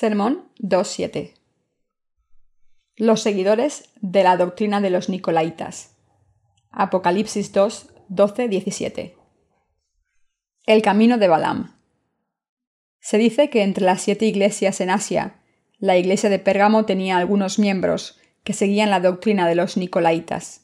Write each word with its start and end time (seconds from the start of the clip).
Sermón 0.00 0.48
2.7 0.60 1.34
Los 2.96 3.20
seguidores 3.20 3.90
de 4.00 4.22
la 4.22 4.38
doctrina 4.38 4.80
de 4.80 4.88
los 4.88 5.10
Nicolaitas. 5.10 5.94
Apocalipsis 6.70 7.52
2, 7.52 7.92
17. 8.08 9.14
El 10.64 10.80
camino 10.80 11.18
de 11.18 11.28
Balaam. 11.28 11.76
Se 12.98 13.18
dice 13.18 13.50
que 13.50 13.62
entre 13.62 13.84
las 13.84 14.00
siete 14.00 14.24
iglesias 14.24 14.80
en 14.80 14.88
Asia, 14.88 15.42
la 15.78 15.98
iglesia 15.98 16.30
de 16.30 16.38
Pérgamo 16.38 16.86
tenía 16.86 17.18
algunos 17.18 17.58
miembros 17.58 18.18
que 18.42 18.54
seguían 18.54 18.88
la 18.88 19.00
doctrina 19.00 19.46
de 19.46 19.54
los 19.54 19.76
Nicolaitas. 19.76 20.62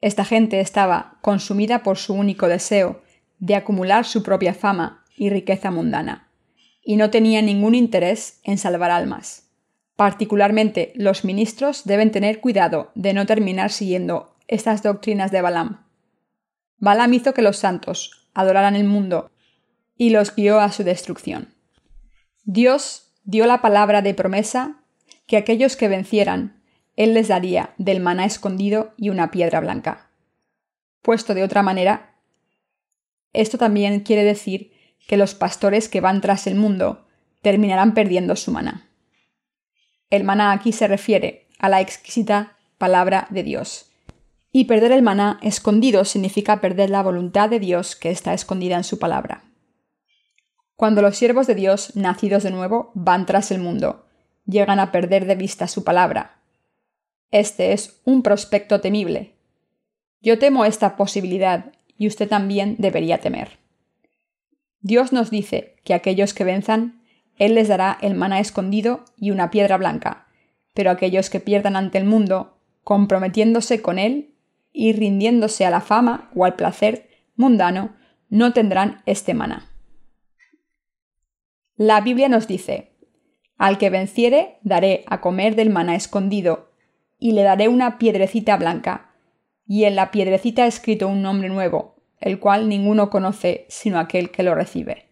Esta 0.00 0.24
gente 0.24 0.58
estaba 0.58 1.20
consumida 1.22 1.84
por 1.84 1.96
su 1.96 2.12
único 2.12 2.48
deseo 2.48 3.04
de 3.38 3.54
acumular 3.54 4.04
su 4.04 4.24
propia 4.24 4.52
fama 4.52 5.04
y 5.14 5.30
riqueza 5.30 5.70
mundana 5.70 6.31
y 6.82 6.96
no 6.96 7.10
tenía 7.10 7.42
ningún 7.42 7.74
interés 7.74 8.40
en 8.44 8.58
salvar 8.58 8.90
almas. 8.90 9.48
Particularmente 9.96 10.92
los 10.96 11.24
ministros 11.24 11.84
deben 11.84 12.10
tener 12.10 12.40
cuidado 12.40 12.90
de 12.94 13.14
no 13.14 13.26
terminar 13.26 13.70
siguiendo 13.70 14.34
estas 14.48 14.82
doctrinas 14.82 15.30
de 15.30 15.42
Balaam. 15.42 15.86
Balaam 16.78 17.14
hizo 17.14 17.34
que 17.34 17.42
los 17.42 17.58
santos 17.58 18.28
adoraran 18.34 18.74
el 18.74 18.84
mundo 18.84 19.30
y 19.96 20.10
los 20.10 20.34
guió 20.34 20.60
a 20.60 20.72
su 20.72 20.82
destrucción. 20.82 21.54
Dios 22.44 23.12
dio 23.24 23.46
la 23.46 23.62
palabra 23.62 24.02
de 24.02 24.14
promesa 24.14 24.82
que 25.26 25.36
aquellos 25.36 25.76
que 25.76 25.88
vencieran, 25.88 26.60
Él 26.96 27.14
les 27.14 27.28
daría 27.28 27.74
del 27.78 28.00
maná 28.00 28.24
escondido 28.24 28.94
y 28.96 29.10
una 29.10 29.30
piedra 29.30 29.60
blanca. 29.60 30.10
Puesto 31.02 31.34
de 31.34 31.44
otra 31.44 31.62
manera, 31.62 32.16
esto 33.32 33.58
también 33.58 34.00
quiere 34.00 34.24
decir 34.24 34.72
que 35.06 35.16
los 35.16 35.34
pastores 35.34 35.88
que 35.88 36.00
van 36.00 36.20
tras 36.20 36.46
el 36.46 36.54
mundo 36.54 37.06
terminarán 37.42 37.94
perdiendo 37.94 38.36
su 38.36 38.52
maná. 38.52 38.88
El 40.10 40.24
maná 40.24 40.52
aquí 40.52 40.72
se 40.72 40.86
refiere 40.88 41.48
a 41.58 41.68
la 41.68 41.80
exquisita 41.80 42.56
palabra 42.78 43.26
de 43.30 43.42
Dios. 43.42 43.90
Y 44.50 44.64
perder 44.64 44.92
el 44.92 45.02
maná 45.02 45.38
escondido 45.42 46.04
significa 46.04 46.60
perder 46.60 46.90
la 46.90 47.02
voluntad 47.02 47.48
de 47.48 47.58
Dios 47.58 47.96
que 47.96 48.10
está 48.10 48.34
escondida 48.34 48.76
en 48.76 48.84
su 48.84 48.98
palabra. 48.98 49.44
Cuando 50.76 51.00
los 51.00 51.16
siervos 51.16 51.46
de 51.46 51.54
Dios, 51.54 51.96
nacidos 51.96 52.42
de 52.42 52.50
nuevo, 52.50 52.90
van 52.94 53.24
tras 53.24 53.50
el 53.50 53.60
mundo, 53.60 54.04
llegan 54.44 54.80
a 54.80 54.92
perder 54.92 55.26
de 55.26 55.36
vista 55.36 55.68
su 55.68 55.84
palabra. 55.84 56.42
Este 57.30 57.72
es 57.72 58.00
un 58.04 58.22
prospecto 58.22 58.80
temible. 58.80 59.34
Yo 60.20 60.38
temo 60.38 60.64
esta 60.64 60.96
posibilidad 60.96 61.72
y 61.96 62.06
usted 62.06 62.28
también 62.28 62.76
debería 62.78 63.18
temer. 63.18 63.61
Dios 64.82 65.12
nos 65.12 65.30
dice 65.30 65.76
que 65.84 65.94
aquellos 65.94 66.34
que 66.34 66.44
venzan, 66.44 67.00
Él 67.36 67.54
les 67.54 67.68
dará 67.68 67.96
el 68.02 68.14
maná 68.14 68.40
escondido 68.40 69.04
y 69.16 69.30
una 69.30 69.50
piedra 69.50 69.78
blanca, 69.78 70.26
pero 70.74 70.90
aquellos 70.90 71.30
que 71.30 71.40
pierdan 71.40 71.76
ante 71.76 71.98
el 71.98 72.04
mundo, 72.04 72.58
comprometiéndose 72.82 73.80
con 73.80 74.00
Él 74.00 74.34
y 74.72 74.92
rindiéndose 74.92 75.64
a 75.64 75.70
la 75.70 75.80
fama 75.80 76.30
o 76.34 76.44
al 76.44 76.56
placer 76.56 77.08
mundano, 77.36 77.94
no 78.28 78.52
tendrán 78.52 79.02
este 79.06 79.34
maná. 79.34 79.70
La 81.76 82.00
Biblia 82.00 82.28
nos 82.28 82.48
dice, 82.48 82.92
Al 83.58 83.78
que 83.78 83.88
venciere 83.88 84.58
daré 84.62 85.04
a 85.06 85.20
comer 85.20 85.54
del 85.54 85.70
maná 85.70 85.94
escondido, 85.94 86.72
y 87.18 87.32
le 87.32 87.44
daré 87.44 87.68
una 87.68 87.98
piedrecita 87.98 88.56
blanca, 88.56 89.12
y 89.66 89.84
en 89.84 89.94
la 89.94 90.10
piedrecita 90.10 90.66
escrito 90.66 91.06
un 91.06 91.22
nombre 91.22 91.48
nuevo, 91.48 91.91
el 92.22 92.38
cual 92.38 92.68
ninguno 92.68 93.10
conoce 93.10 93.66
sino 93.68 93.98
aquel 93.98 94.30
que 94.30 94.44
lo 94.44 94.54
recibe. 94.54 95.08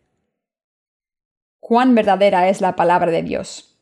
Cuán 1.58 1.94
verdadera 1.94 2.48
es 2.48 2.60
la 2.60 2.76
palabra 2.76 3.10
de 3.10 3.22
Dios. 3.22 3.76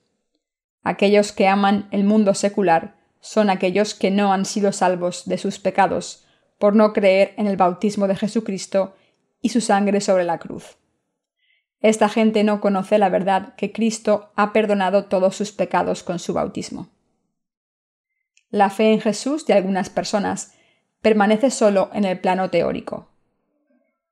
Aquellos 0.83 1.33
que 1.33 1.47
aman 1.47 1.89
el 1.91 2.05
mundo 2.05 2.35
secular 2.35 2.97
son 3.21 3.51
aquellos 3.51 3.95
que 3.95 4.11
no 4.11 4.33
han 4.33 4.47
sido 4.47 4.73
salvos 4.73 5.27
de 5.27 5.39
sus 5.39 5.59
pecados 5.59 6.25
por 6.59 6.75
no 6.75 6.93
creer 6.93 7.35
en 7.37 7.47
el 7.47 7.57
bautismo 7.57 8.09
de 8.09 8.17
Jesucristo 8.17 8.97
y 9.43 9.51
su 9.51 9.61
sangre 9.61 10.01
sobre 10.01 10.25
la 10.25 10.39
cruz. 10.39 10.79
Esta 11.81 12.09
gente 12.09 12.43
no 12.45 12.61
conoce 12.61 12.99
la 12.99 13.11
verdad 13.11 13.55
que 13.57 13.73
Cristo 13.73 14.33
ha 14.37 14.53
perdonado 14.53 15.05
todos 15.05 15.37
sus 15.37 15.53
pecados 15.53 16.03
con 16.03 16.19
su 16.19 16.33
bautismo. 16.33 16.89
La 18.51 18.71
fe 18.71 18.93
en 18.93 19.01
Jesús 19.01 19.47
de 19.47 19.53
algunas 19.53 19.91
personas 19.91 20.55
permanece 21.03 21.51
solo 21.51 21.91
en 21.93 22.05
el 22.05 22.19
plano 22.19 22.51
teórico 22.51 23.09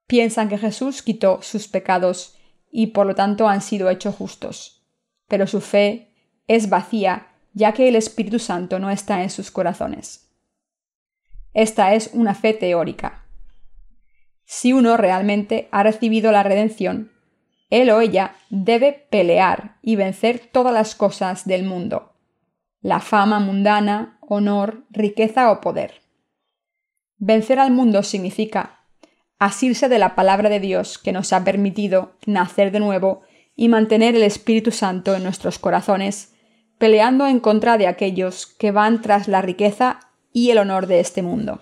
piensan 0.06 0.49
que 0.49 0.59
Jesús 0.59 1.03
quitó 1.03 1.41
sus 1.43 1.69
pecados 1.69 2.37
y 2.71 2.89
por 2.89 3.06
lo 3.06 3.15
tanto 3.15 3.49
han 3.49 3.62
sido 3.62 3.91
hechos 3.91 4.15
justos. 4.15 4.87
Pero 5.28 5.47
su 5.47 5.61
fe 5.61 6.15
es 6.47 6.69
vacía 6.69 7.28
ya 7.53 7.72
que 7.72 7.89
el 7.89 7.97
Espíritu 7.97 8.39
Santo 8.39 8.78
no 8.78 8.91
está 8.91 9.22
en 9.22 9.31
sus 9.31 9.50
corazones. 9.50 10.31
Esta 11.55 11.94
es 11.94 12.11
una 12.12 12.34
fe 12.34 12.53
teórica. 12.53 13.25
Si 14.44 14.75
uno 14.75 14.99
realmente 14.99 15.69
ha 15.72 15.83
recibido 15.83 16.33
la 16.33 16.43
redención, 16.43 17.12
él 17.71 17.91
o 17.91 18.00
ella 18.03 18.37
debe 18.50 18.93
pelear 18.93 19.78
y 19.81 19.97
vencer 19.97 20.38
todas 20.53 20.75
las 20.75 20.94
cosas 20.94 21.47
del 21.47 21.65
mundo, 21.65 22.12
la 22.83 23.00
fama 23.00 23.41
mundana, 23.41 24.19
honor, 24.21 24.84
riqueza 24.91 25.50
o 25.50 25.62
poder. 25.62 26.03
Vencer 27.17 27.59
al 27.59 27.71
mundo 27.71 28.03
significa 28.03 28.75
asirse 29.38 29.88
de 29.88 29.98
la 29.98 30.14
palabra 30.14 30.48
de 30.48 30.60
Dios 30.60 30.98
que 30.98 31.12
nos 31.12 31.32
ha 31.32 31.44
permitido 31.44 32.16
nacer 32.26 32.72
de 32.72 32.80
nuevo 32.80 33.22
y 33.54 33.69
mantener 33.69 34.14
el 34.14 34.22
Espíritu 34.22 34.70
Santo 34.70 35.14
en 35.14 35.22
nuestros 35.22 35.58
corazones, 35.58 36.34
peleando 36.78 37.26
en 37.26 37.41
contra 37.41 37.78
de 37.78 37.86
aquellos 37.86 38.46
que 38.46 38.70
van 38.70 39.00
tras 39.02 39.28
la 39.28 39.42
riqueza 39.42 40.00
y 40.32 40.50
el 40.50 40.58
honor 40.58 40.86
de 40.86 41.00
este 41.00 41.22
mundo. 41.22 41.60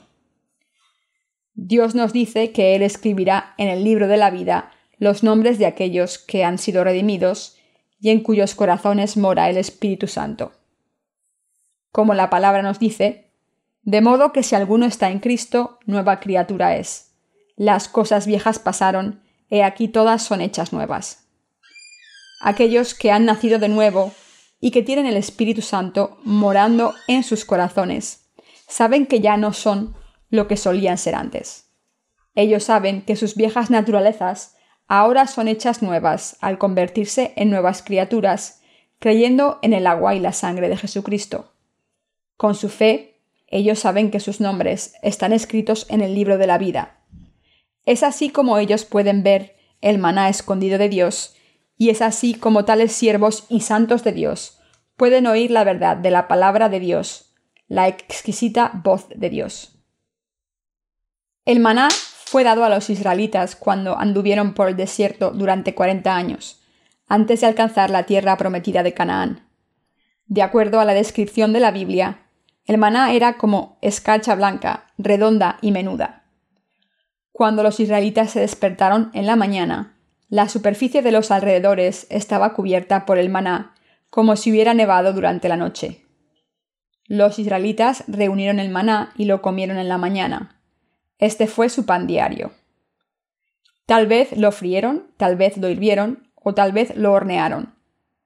Dios 1.54 1.94
nos 1.94 2.12
dice 2.12 2.50
que 2.50 2.74
Él 2.74 2.82
escribirá 2.82 3.54
en 3.58 3.68
el 3.68 3.84
libro 3.84 4.08
de 4.08 4.16
la 4.16 4.30
vida 4.30 4.72
los 4.98 5.22
nombres 5.22 5.58
de 5.58 5.66
aquellos 5.66 6.18
que 6.18 6.44
han 6.44 6.58
sido 6.58 6.82
redimidos 6.82 7.56
y 8.00 8.10
en 8.10 8.20
cuyos 8.20 8.54
corazones 8.54 9.16
mora 9.16 9.48
el 9.48 9.56
Espíritu 9.56 10.08
Santo. 10.08 10.52
Como 11.92 12.14
la 12.14 12.28
palabra 12.28 12.62
nos 12.62 12.80
dice, 12.80 13.30
de 13.82 14.00
modo 14.00 14.32
que 14.32 14.42
si 14.42 14.56
alguno 14.56 14.86
está 14.86 15.10
en 15.10 15.20
Cristo, 15.20 15.78
nueva 15.86 16.18
criatura 16.18 16.76
es 16.76 17.13
las 17.56 17.88
cosas 17.88 18.26
viejas 18.26 18.58
pasaron, 18.58 19.22
he 19.48 19.62
aquí 19.62 19.88
todas 19.88 20.22
son 20.22 20.40
hechas 20.40 20.72
nuevas. 20.72 21.28
Aquellos 22.40 22.94
que 22.94 23.12
han 23.12 23.24
nacido 23.24 23.58
de 23.58 23.68
nuevo 23.68 24.12
y 24.60 24.70
que 24.70 24.82
tienen 24.82 25.06
el 25.06 25.16
Espíritu 25.16 25.62
Santo 25.62 26.18
morando 26.24 26.94
en 27.06 27.22
sus 27.22 27.44
corazones, 27.44 28.30
saben 28.68 29.06
que 29.06 29.20
ya 29.20 29.36
no 29.36 29.52
son 29.52 29.94
lo 30.30 30.48
que 30.48 30.56
solían 30.56 30.98
ser 30.98 31.14
antes. 31.14 31.70
Ellos 32.34 32.64
saben 32.64 33.02
que 33.02 33.14
sus 33.14 33.36
viejas 33.36 33.70
naturalezas 33.70 34.56
ahora 34.88 35.26
son 35.28 35.46
hechas 35.46 35.80
nuevas 35.82 36.36
al 36.40 36.58
convertirse 36.58 37.32
en 37.36 37.50
nuevas 37.50 37.82
criaturas, 37.82 38.62
creyendo 38.98 39.58
en 39.62 39.72
el 39.72 39.86
agua 39.86 40.14
y 40.14 40.20
la 40.20 40.32
sangre 40.32 40.68
de 40.68 40.76
Jesucristo. 40.76 41.52
Con 42.36 42.56
su 42.56 42.68
fe, 42.68 43.20
ellos 43.46 43.78
saben 43.78 44.10
que 44.10 44.18
sus 44.18 44.40
nombres 44.40 44.94
están 45.02 45.32
escritos 45.32 45.86
en 45.88 46.00
el 46.00 46.14
libro 46.14 46.36
de 46.36 46.48
la 46.48 46.58
vida 46.58 47.04
es 47.84 48.02
así 48.02 48.30
como 48.30 48.58
ellos 48.58 48.84
pueden 48.84 49.22
ver 49.22 49.56
el 49.80 49.98
maná 49.98 50.28
escondido 50.28 50.78
de 50.78 50.88
Dios, 50.88 51.36
y 51.76 51.90
es 51.90 52.02
así 52.02 52.34
como 52.34 52.64
tales 52.64 52.92
siervos 52.92 53.46
y 53.48 53.60
santos 53.60 54.04
de 54.04 54.12
Dios 54.12 54.60
pueden 54.96 55.26
oír 55.26 55.50
la 55.50 55.64
verdad 55.64 55.96
de 55.96 56.10
la 56.10 56.28
palabra 56.28 56.68
de 56.68 56.80
Dios, 56.80 57.34
la 57.68 57.88
exquisita 57.88 58.70
voz 58.84 59.08
de 59.08 59.30
Dios. 59.30 59.78
El 61.44 61.60
maná 61.60 61.88
fue 61.90 62.44
dado 62.44 62.64
a 62.64 62.68
los 62.68 62.90
israelitas 62.90 63.56
cuando 63.56 63.98
anduvieron 63.98 64.54
por 64.54 64.68
el 64.68 64.76
desierto 64.76 65.30
durante 65.30 65.74
cuarenta 65.74 66.16
años, 66.16 66.62
antes 67.06 67.40
de 67.40 67.46
alcanzar 67.46 67.90
la 67.90 68.04
tierra 68.04 68.36
prometida 68.36 68.82
de 68.82 68.94
Canaán. 68.94 69.48
De 70.26 70.42
acuerdo 70.42 70.80
a 70.80 70.84
la 70.84 70.94
descripción 70.94 71.52
de 71.52 71.60
la 71.60 71.70
Biblia, 71.70 72.28
el 72.64 72.78
maná 72.78 73.12
era 73.12 73.36
como 73.36 73.78
escarcha 73.82 74.34
blanca, 74.34 74.86
redonda 74.96 75.58
y 75.60 75.70
menuda. 75.70 76.23
Cuando 77.34 77.64
los 77.64 77.80
israelitas 77.80 78.30
se 78.30 78.38
despertaron 78.38 79.10
en 79.12 79.26
la 79.26 79.34
mañana, 79.34 79.96
la 80.28 80.48
superficie 80.48 81.02
de 81.02 81.10
los 81.10 81.32
alrededores 81.32 82.06
estaba 82.08 82.54
cubierta 82.54 83.04
por 83.06 83.18
el 83.18 83.28
maná, 83.28 83.74
como 84.08 84.36
si 84.36 84.52
hubiera 84.52 84.72
nevado 84.72 85.12
durante 85.12 85.48
la 85.48 85.56
noche. 85.56 86.06
Los 87.08 87.40
israelitas 87.40 88.04
reunieron 88.06 88.60
el 88.60 88.68
maná 88.68 89.12
y 89.16 89.24
lo 89.24 89.42
comieron 89.42 89.78
en 89.78 89.88
la 89.88 89.98
mañana. 89.98 90.60
Este 91.18 91.48
fue 91.48 91.70
su 91.70 91.84
pan 91.86 92.06
diario. 92.06 92.52
Tal 93.84 94.06
vez 94.06 94.30
lo 94.36 94.52
frieron, 94.52 95.08
tal 95.16 95.34
vez 95.34 95.56
lo 95.56 95.68
hirvieron 95.68 96.30
o 96.36 96.54
tal 96.54 96.70
vez 96.70 96.94
lo 96.94 97.10
hornearon. 97.10 97.74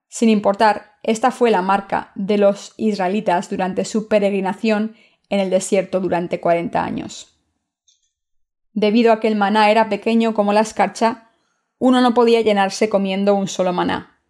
Sin 0.08 0.28
importar, 0.28 0.98
esta 1.02 1.30
fue 1.30 1.50
la 1.50 1.62
marca 1.62 2.12
de 2.14 2.36
los 2.36 2.74
israelitas 2.76 3.48
durante 3.48 3.86
su 3.86 4.06
peregrinación 4.06 4.96
en 5.30 5.40
el 5.40 5.48
desierto 5.48 5.98
durante 5.98 6.40
cuarenta 6.40 6.84
años. 6.84 7.37
Debido 8.78 9.12
a 9.12 9.18
que 9.18 9.26
el 9.26 9.34
maná 9.34 9.72
era 9.72 9.88
pequeño 9.88 10.34
como 10.34 10.52
la 10.52 10.60
escarcha, 10.60 11.30
uno 11.78 12.00
no 12.00 12.14
podía 12.14 12.42
llenarse 12.42 12.88
comiendo 12.88 13.34
un 13.34 13.48
solo 13.48 13.72
maná. 13.72 14.20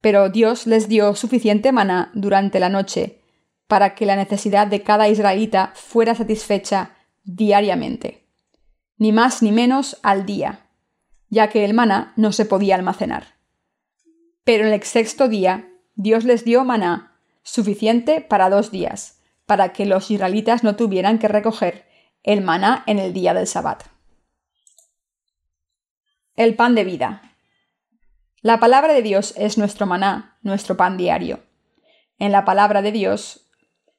Pero 0.00 0.30
Dios 0.30 0.66
les 0.66 0.88
dio 0.88 1.14
suficiente 1.14 1.70
maná 1.70 2.10
durante 2.12 2.58
la 2.58 2.68
noche 2.68 3.20
para 3.68 3.94
que 3.94 4.04
la 4.04 4.16
necesidad 4.16 4.66
de 4.66 4.82
cada 4.82 5.08
israelita 5.08 5.70
fuera 5.76 6.16
satisfecha 6.16 6.96
diariamente, 7.22 8.26
ni 8.96 9.12
más 9.12 9.42
ni 9.42 9.52
menos 9.52 9.96
al 10.02 10.26
día, 10.26 10.66
ya 11.28 11.48
que 11.48 11.64
el 11.64 11.72
maná 11.72 12.14
no 12.16 12.32
se 12.32 12.46
podía 12.46 12.74
almacenar. 12.74 13.36
Pero 14.42 14.66
en 14.66 14.72
el 14.72 14.82
sexto 14.82 15.28
día 15.28 15.68
Dios 15.94 16.24
les 16.24 16.44
dio 16.44 16.64
maná 16.64 17.16
suficiente 17.44 18.22
para 18.22 18.50
dos 18.50 18.72
días, 18.72 19.20
para 19.46 19.72
que 19.72 19.86
los 19.86 20.10
israelitas 20.10 20.64
no 20.64 20.74
tuvieran 20.74 21.20
que 21.20 21.28
recoger 21.28 21.91
el 22.22 22.40
maná 22.40 22.84
en 22.86 22.98
el 22.98 23.12
día 23.12 23.34
del 23.34 23.46
sabbat. 23.46 23.84
El 26.36 26.54
pan 26.54 26.74
de 26.74 26.84
vida. 26.84 27.34
La 28.42 28.60
palabra 28.60 28.92
de 28.92 29.02
Dios 29.02 29.34
es 29.36 29.58
nuestro 29.58 29.86
maná, 29.86 30.38
nuestro 30.42 30.76
pan 30.76 30.96
diario. 30.96 31.40
En 32.18 32.30
la 32.30 32.44
palabra 32.44 32.80
de 32.80 32.92
Dios 32.92 33.50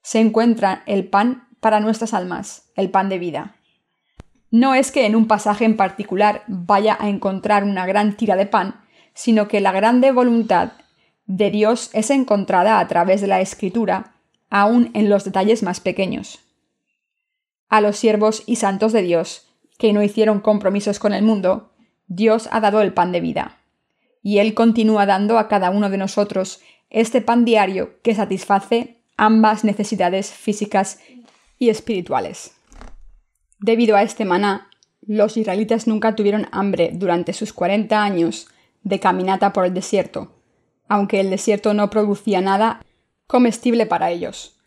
se 0.02 0.20
encuentra 0.20 0.84
el 0.86 1.08
pan 1.10 1.50
para 1.60 1.80
nuestras 1.80 2.14
almas, 2.14 2.72
el 2.75 2.90
pan 2.90 3.10
de 3.10 3.20
vida. 3.20 3.56
No 4.52 4.74
es 4.74 4.92
que 4.92 5.06
en 5.06 5.16
un 5.16 5.28
pasaje 5.28 5.66
en 5.66 5.75
particular 5.75 6.44
vaya 6.48 6.98
a 7.00 7.10
encontrar 7.10 7.64
una 7.64 7.86
gran 7.86 8.16
tira 8.16 8.36
de 8.36 8.46
pan, 8.46 8.86
sino 9.14 9.48
que 9.48 9.62
la 9.62 9.72
grande 9.72 10.12
voluntad 10.12 10.74
de 11.25 11.52
Dios 11.52 11.90
es 11.94 12.10
encontrada 12.10 12.80
a 12.80 12.88
través 12.88 13.20
de 13.22 13.28
la 13.28 13.42
escritura, 13.42 14.16
aun 14.50 14.92
en 14.94 15.10
los 15.10 15.25
detalles 15.25 15.64
más 15.64 15.80
pequeños. 15.80 16.40
A 17.74 17.81
los 17.81 17.98
siervos 17.98 18.44
y 18.46 18.58
santos 18.58 18.94
de 18.94 19.02
Dios, 19.02 19.48
que 19.80 19.94
no 19.94 20.04
hicieron 20.04 20.42
compromisos 20.42 21.00
con 21.00 21.12
el 21.12 21.24
mundo, 21.24 21.72
Dios 22.06 22.48
ha 22.52 22.60
dado 22.60 22.84
el 22.84 22.94
pan 22.94 23.12
de 23.12 23.20
vida. 23.20 23.58
Y 24.22 24.38
Él 24.38 24.54
continúa 24.54 25.08
dando 25.08 25.40
a 25.40 25.48
cada 25.48 25.72
uno 25.72 25.90
de 25.90 25.98
nosotros 25.98 26.62
este 26.92 27.20
pan 27.20 27.46
diario 27.46 28.00
que 28.04 28.14
satisface 28.14 29.02
ambas 29.18 29.64
necesidades 29.64 30.30
físicas 30.30 31.00
y 31.58 31.70
espirituales. 31.70 32.52
Debido 33.58 33.96
a 33.96 34.04
este 34.04 34.24
maná, 34.24 34.70
los 35.02 35.36
israelitas 35.36 35.88
nunca 35.88 36.16
tuvieron 36.16 36.50
hambre 36.52 36.92
durante 36.94 37.34
sus 37.34 37.54
40 37.54 38.04
años 38.04 38.50
de 38.84 39.00
caminata 39.00 39.52
por 39.52 39.66
el 39.66 39.74
desierto, 39.74 40.36
aunque 40.88 41.22
el 41.22 41.31
desierto 41.31 41.74
no 41.74 41.90
producía 41.90 42.40
nada 42.40 42.86
comestible 43.25 43.88
para 43.88 44.12
ellos. 44.12 44.60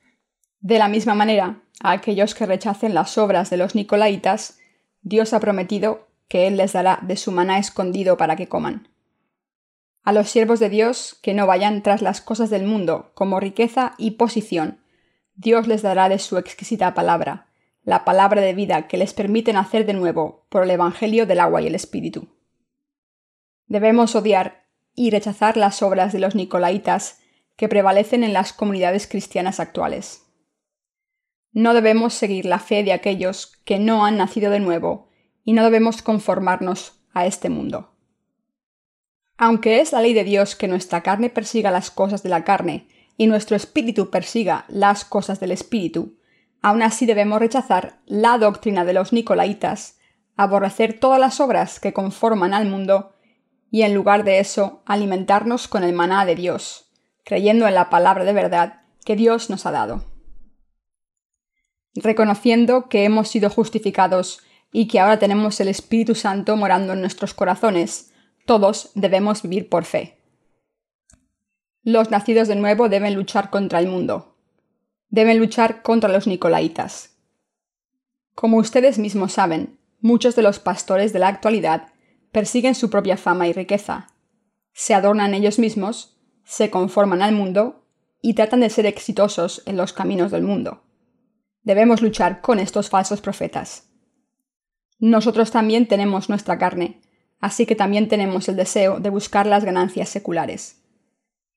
De 0.59 0.81
la 0.81 0.89
misma 0.89 1.15
manera, 1.15 1.63
a 1.81 1.93
aquellos 1.93 2.35
que 2.35 2.47
rechacen 2.47 2.95
las 2.95 3.19
obras 3.19 3.51
de 3.51 3.57
los 3.57 3.75
nicolaitas, 3.75 4.59
Dios 5.03 5.33
ha 5.33 5.41
prometido 5.41 6.09
que 6.29 6.47
Él 6.47 6.57
les 6.57 6.73
dará 6.73 6.99
de 7.03 7.17
su 7.17 7.33
maná 7.33 7.59
escondido 7.59 8.17
para 8.17 8.37
que 8.37 8.49
coman. 8.49 8.89
A 10.03 10.13
los 10.13 10.31
siervos 10.31 10.61
de 10.61 10.69
Dios 10.69 11.19
que 11.23 11.35
no 11.35 11.47
vayan 11.47 11.83
tras 11.83 12.03
las 12.03 12.21
cosas 12.21 12.51
del 12.51 12.65
mundo 12.65 13.11
como 13.15 13.41
riqueza 13.41 13.95
y 13.99 14.13
posición, 14.13 14.81
Dios 15.35 15.67
les 15.67 15.83
dará 15.83 16.09
de 16.09 16.19
su 16.19 16.39
exquisita 16.39 16.95
palabra, 16.95 17.49
la 17.83 18.05
palabra 18.05 18.41
de 18.41 18.55
vida 18.55 18.89
que 18.89 18.97
les 18.97 19.15
permite 19.15 19.53
nacer 19.53 19.87
de 19.87 19.95
nuevo 19.95 20.47
por 20.49 20.65
el 20.65 20.71
Evangelio 20.71 21.27
del 21.27 21.41
agua 21.41 21.63
y 21.63 21.67
el 21.67 21.75
Espíritu. 21.75 22.29
Debemos 23.67 24.15
odiar 24.15 24.65
y 24.95 25.11
rechazar 25.11 25.57
las 25.57 25.83
obras 25.83 26.13
de 26.13 26.19
los 26.19 26.35
nicolaitas 26.35 27.21
que 27.57 27.69
prevalecen 27.69 28.25
en 28.25 28.33
las 28.33 28.53
comunidades 28.53 29.07
cristianas 29.07 29.61
actuales. 29.61 30.26
No 31.57 31.73
debemos 31.73 32.13
seguir 32.13 32.45
la 32.45 32.59
fe 32.59 32.85
de 32.85 32.93
aquellos 32.93 33.57
que 33.65 33.79
no 33.79 34.05
han 34.05 34.19
nacido 34.19 34.51
de 34.51 34.61
nuevo 34.61 35.09
y 35.43 35.55
no 35.55 35.65
debemos 35.65 36.03
conformarnos 36.03 37.01
a 37.15 37.25
este 37.25 37.49
mundo. 37.49 37.95
Aunque 39.39 39.81
es 39.81 39.93
la 39.93 40.03
ley 40.03 40.13
de 40.13 40.23
Dios 40.23 40.55
que 40.55 40.69
nuestra 40.69 41.03
carne 41.03 41.31
persiga 41.31 41.71
las 41.71 41.91
cosas 41.91 42.23
de 42.23 42.29
la 42.29 42.45
carne 42.45 42.89
y 43.17 43.27
nuestro 43.27 43.57
espíritu 43.57 44.11
persiga 44.11 44.67
las 44.69 45.07
cosas 45.07 45.41
del 45.41 45.51
espíritu, 45.51 46.19
aún 46.61 46.83
así 46.83 47.07
debemos 47.07 47.39
rechazar 47.39 48.01
la 48.05 48.37
doctrina 48.37 48.85
de 48.85 48.93
los 48.93 49.15
nicolaitas, 49.15 49.97
aborrecer 50.37 51.01
todas 51.01 51.19
las 51.19 51.41
obras 51.41 51.81
que 51.81 51.95
conforman 51.95 52.53
al 52.53 52.69
mundo 52.69 53.15
y 53.71 53.81
en 53.81 53.95
lugar 53.95 54.25
de 54.25 54.41
eso 54.41 54.83
alimentarnos 54.85 55.69
con 55.69 55.85
el 55.85 55.95
maná 55.95 56.27
de 56.27 56.35
Dios, 56.35 56.93
creyendo 57.25 57.67
en 57.67 57.75
la 57.75 57.89
palabra 57.89 58.25
de 58.25 58.35
verdad 58.35 58.83
que 59.07 59.17
Dios 59.17 59.49
nos 59.49 59.65
ha 59.65 59.71
dado. 59.71 60.16
Reconociendo 61.97 62.89
que 62.89 63.05
hemos 63.05 63.29
sido 63.29 63.51
justificados 63.51 64.41
y 64.73 64.89
que 64.89 65.01
ahora 65.01 65.19
tenemos 65.19 65.61
el 65.61 65.69
Espíritu 65.69 66.15
Santo 66.15 66.57
morando 66.57 66.93
en 66.93 67.01
nuestros 67.01 67.35
corazones, 67.35 68.13
todos 68.45 68.91
debemos 68.95 69.43
vivir 69.43 69.69
por 69.69 69.85
fe. 69.85 70.19
Los 71.83 72.11
nacidos 72.11 72.49
de 72.49 72.57
nuevo 72.57 72.89
deben 72.89 73.15
luchar 73.15 73.51
contra 73.51 73.79
el 73.79 73.89
mundo. 73.89 74.37
Deben 75.09 75.39
luchar 75.39 75.83
contra 75.83 76.11
los 76.11 76.27
nicolaitas. 76.27 77.17
Como 78.35 78.59
ustedes 78.59 78.99
mismos 78.99 79.33
saben, 79.33 79.79
muchos 80.01 80.37
de 80.37 80.43
los 80.43 80.59
pastores 80.59 81.13
de 81.13 81.21
la 81.21 81.29
actualidad 81.29 81.89
persiguen 82.33 82.75
su 82.75 82.91
propia 82.91 83.17
fama 83.17 83.49
y 83.49 83.53
riqueza, 83.53 84.09
se 84.79 84.93
adornan 84.93 85.33
ellos 85.33 85.59
mismos, 85.59 86.19
se 86.45 86.69
conforman 86.69 87.23
al 87.23 87.33
mundo 87.33 87.87
y 88.21 88.35
tratan 88.35 88.61
de 88.61 88.69
ser 88.69 88.85
exitosos 88.85 89.63
en 89.65 89.79
los 89.79 89.95
caminos 89.95 90.31
del 90.31 90.43
mundo. 90.43 90.83
Debemos 91.67 92.01
luchar 92.01 92.43
con 92.43 92.61
estos 92.61 92.91
falsos 92.91 93.21
profetas. 93.21 93.91
Nosotros 95.01 95.51
también 95.51 95.89
tenemos 95.89 96.29
nuestra 96.29 96.59
carne, 96.59 97.01
así 97.41 97.67
que 97.67 97.75
también 97.75 98.07
tenemos 98.07 98.49
el 98.49 98.55
deseo 98.55 99.01
de 99.01 99.11
buscar 99.11 99.49
las 99.49 99.65
ganancias 99.65 100.09
seculares. 100.09 100.85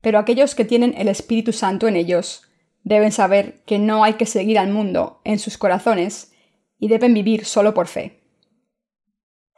Pero 0.02 0.18
aquellos 0.18 0.56
que 0.56 0.66
tienen 0.66 0.96
el 0.98 1.10
Espíritu 1.10 1.54
Santo 1.54 1.88
en 1.88 1.96
ellos 1.96 2.42
deben 2.84 3.12
saber 3.12 3.62
que 3.68 3.78
no 3.78 4.04
hay 4.04 4.14
que 4.14 4.26
seguir 4.26 4.58
al 4.58 4.72
mundo 4.72 5.22
en 5.26 5.38
sus 5.38 5.60
corazones 5.60 6.32
y 6.80 6.88
deben 6.88 7.14
vivir 7.14 7.46
solo 7.46 7.76
por 7.76 7.86
fe. 7.86 8.24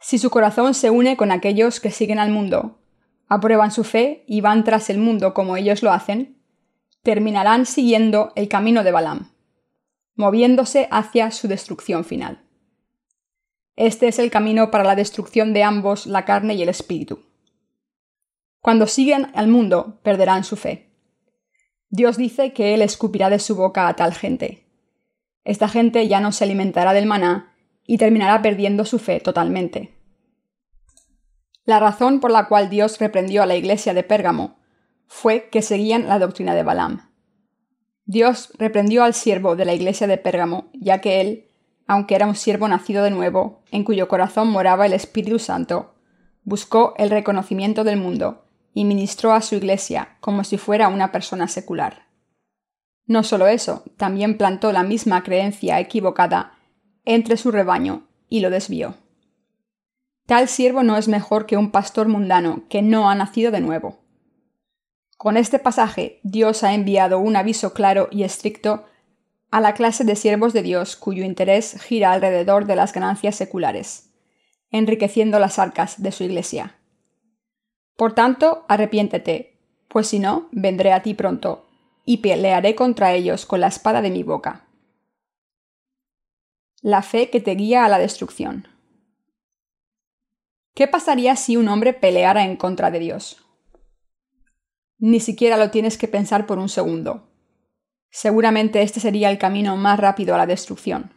Si 0.00 0.18
su 0.18 0.28
corazón 0.28 0.74
se 0.74 0.90
une 0.90 1.16
con 1.16 1.32
aquellos 1.32 1.80
que 1.80 1.90
siguen 1.90 2.18
al 2.18 2.30
mundo, 2.30 2.78
aprueban 3.26 3.70
su 3.70 3.84
fe 3.84 4.22
y 4.26 4.42
van 4.42 4.64
tras 4.64 4.90
el 4.90 4.98
mundo 4.98 5.32
como 5.32 5.56
ellos 5.56 5.82
lo 5.82 5.92
hacen, 5.92 6.42
terminarán 7.02 7.64
siguiendo 7.64 8.34
el 8.36 8.48
camino 8.48 8.84
de 8.84 8.92
Balaam, 8.92 9.32
moviéndose 10.14 10.88
hacia 10.90 11.30
su 11.30 11.48
destrucción 11.48 12.04
final. 12.04 12.42
Este 13.76 14.08
es 14.08 14.18
el 14.18 14.30
camino 14.30 14.70
para 14.70 14.84
la 14.84 14.94
destrucción 14.94 15.52
de 15.54 15.62
ambos, 15.62 16.06
la 16.06 16.24
carne 16.24 16.54
y 16.54 16.62
el 16.62 16.68
espíritu. 16.68 17.20
Cuando 18.60 18.86
siguen 18.86 19.32
al 19.34 19.48
mundo, 19.48 20.00
perderán 20.02 20.44
su 20.44 20.56
fe. 20.56 20.90
Dios 21.88 22.16
dice 22.16 22.52
que 22.52 22.74
Él 22.74 22.82
escupirá 22.82 23.30
de 23.30 23.38
su 23.38 23.56
boca 23.56 23.88
a 23.88 23.96
tal 23.96 24.14
gente. 24.14 24.66
Esta 25.44 25.68
gente 25.68 26.06
ya 26.06 26.20
no 26.20 26.32
se 26.32 26.44
alimentará 26.44 26.92
del 26.92 27.06
maná 27.06 27.54
y 27.86 27.98
terminará 27.98 28.42
perdiendo 28.42 28.84
su 28.84 28.98
fe 28.98 29.20
totalmente. 29.20 29.98
La 31.64 31.80
razón 31.80 32.20
por 32.20 32.30
la 32.30 32.48
cual 32.48 32.70
Dios 32.70 32.98
reprendió 32.98 33.42
a 33.42 33.46
la 33.46 33.56
iglesia 33.56 33.94
de 33.94 34.02
Pérgamo 34.02 34.58
fue 35.06 35.48
que 35.50 35.62
seguían 35.62 36.08
la 36.08 36.18
doctrina 36.18 36.54
de 36.54 36.62
Balaam. 36.62 37.11
Dios 38.04 38.52
reprendió 38.58 39.04
al 39.04 39.14
siervo 39.14 39.56
de 39.56 39.64
la 39.64 39.74
iglesia 39.74 40.06
de 40.06 40.18
Pérgamo, 40.18 40.70
ya 40.74 41.00
que 41.00 41.20
él, 41.20 41.48
aunque 41.86 42.14
era 42.14 42.26
un 42.26 42.34
siervo 42.34 42.68
nacido 42.68 43.04
de 43.04 43.10
nuevo, 43.10 43.62
en 43.70 43.84
cuyo 43.84 44.08
corazón 44.08 44.48
moraba 44.48 44.86
el 44.86 44.92
Espíritu 44.92 45.38
Santo, 45.38 45.94
buscó 46.44 46.94
el 46.96 47.10
reconocimiento 47.10 47.84
del 47.84 47.98
mundo 47.98 48.44
y 48.74 48.84
ministró 48.84 49.32
a 49.32 49.40
su 49.40 49.54
iglesia 49.54 50.16
como 50.20 50.44
si 50.44 50.58
fuera 50.58 50.88
una 50.88 51.12
persona 51.12 51.46
secular. 51.46 52.06
No 53.06 53.22
solo 53.22 53.46
eso, 53.46 53.84
también 53.96 54.38
plantó 54.38 54.72
la 54.72 54.82
misma 54.82 55.22
creencia 55.22 55.78
equivocada 55.80 56.58
entre 57.04 57.36
su 57.36 57.50
rebaño 57.50 58.08
y 58.28 58.40
lo 58.40 58.50
desvió. 58.50 58.94
Tal 60.26 60.48
siervo 60.48 60.82
no 60.82 60.96
es 60.96 61.08
mejor 61.08 61.46
que 61.46 61.56
un 61.56 61.70
pastor 61.70 62.08
mundano 62.08 62.62
que 62.68 62.80
no 62.80 63.10
ha 63.10 63.14
nacido 63.14 63.50
de 63.50 63.60
nuevo. 63.60 64.01
Con 65.22 65.36
este 65.36 65.60
pasaje, 65.60 66.18
Dios 66.24 66.64
ha 66.64 66.74
enviado 66.74 67.20
un 67.20 67.36
aviso 67.36 67.74
claro 67.74 68.08
y 68.10 68.24
estricto 68.24 68.86
a 69.52 69.60
la 69.60 69.72
clase 69.72 70.02
de 70.02 70.16
siervos 70.16 70.52
de 70.52 70.62
Dios 70.62 70.96
cuyo 70.96 71.22
interés 71.22 71.80
gira 71.80 72.10
alrededor 72.10 72.66
de 72.66 72.74
las 72.74 72.92
ganancias 72.92 73.36
seculares, 73.36 74.10
enriqueciendo 74.72 75.38
las 75.38 75.60
arcas 75.60 76.02
de 76.02 76.10
su 76.10 76.24
iglesia. 76.24 76.74
Por 77.96 78.16
tanto, 78.16 78.64
arrepiéntete, 78.68 79.60
pues 79.86 80.08
si 80.08 80.18
no, 80.18 80.48
vendré 80.50 80.92
a 80.92 81.04
ti 81.04 81.14
pronto, 81.14 81.68
y 82.04 82.16
pelearé 82.16 82.74
contra 82.74 83.12
ellos 83.12 83.46
con 83.46 83.60
la 83.60 83.68
espada 83.68 84.02
de 84.02 84.10
mi 84.10 84.24
boca 84.24 84.66
la 86.80 87.02
fe 87.02 87.30
que 87.30 87.40
te 87.40 87.54
guía 87.54 87.84
a 87.84 87.88
la 87.88 88.00
destrucción. 88.00 88.66
¿Qué 90.74 90.88
pasaría 90.88 91.36
si 91.36 91.56
un 91.56 91.68
hombre 91.68 91.92
peleara 91.92 92.42
en 92.42 92.56
contra 92.56 92.90
de 92.90 92.98
Dios? 92.98 93.41
Ni 95.04 95.18
siquiera 95.18 95.56
lo 95.56 95.72
tienes 95.72 95.98
que 95.98 96.06
pensar 96.06 96.46
por 96.46 96.60
un 96.60 96.68
segundo. 96.68 97.28
Seguramente 98.08 98.82
este 98.82 99.00
sería 99.00 99.32
el 99.32 99.38
camino 99.38 99.76
más 99.76 99.98
rápido 99.98 100.32
a 100.32 100.38
la 100.38 100.46
destrucción. 100.46 101.12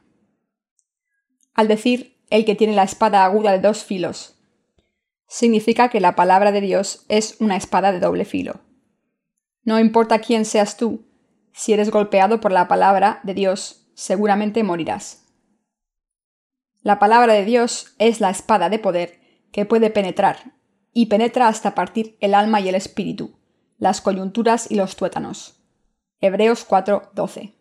Al 1.54 1.68
decir 1.68 2.20
el 2.32 2.46
que 2.46 2.56
tiene 2.56 2.74
la 2.74 2.82
espada 2.82 3.24
aguda 3.24 3.52
de 3.52 3.60
dos 3.60 3.84
filos, 3.84 4.40
significa 5.28 5.90
que 5.90 6.00
la 6.00 6.16
palabra 6.16 6.52
de 6.52 6.62
Dios 6.62 7.06
es 7.10 7.36
una 7.40 7.58
espada 7.58 7.92
de 7.92 8.00
doble 8.00 8.26
filo. 8.26 8.62
No 9.64 9.80
importa 9.80 10.18
quién 10.18 10.46
seas 10.46 10.78
tú, 10.78 11.06
si 11.54 11.72
eres 11.72 11.92
golpeado 11.92 12.42
por 12.42 12.52
la 12.52 12.68
palabra 12.68 13.20
de 13.22 13.36
Dios, 13.36 13.92
seguramente 13.94 14.64
morirás. 14.64 15.28
La 16.82 16.98
palabra 16.98 17.34
de 17.34 17.46
Dios 17.46 17.94
es 18.00 18.20
la 18.20 18.32
espada 18.32 18.68
de 18.70 18.80
poder 18.80 19.20
que 19.52 19.68
puede 19.68 19.92
penetrar, 19.92 20.56
y 20.92 21.06
penetra 21.06 21.48
hasta 21.48 21.76
partir 21.76 22.18
el 22.20 22.34
alma 22.34 22.62
y 22.62 22.70
el 22.70 22.74
espíritu, 22.74 23.45
las 23.78 24.02
coyunturas 24.02 24.70
y 24.70 24.76
los 24.76 24.96
tuétanos. 24.96 25.60
Hebreos 26.22 26.66
4:12. 26.68 27.54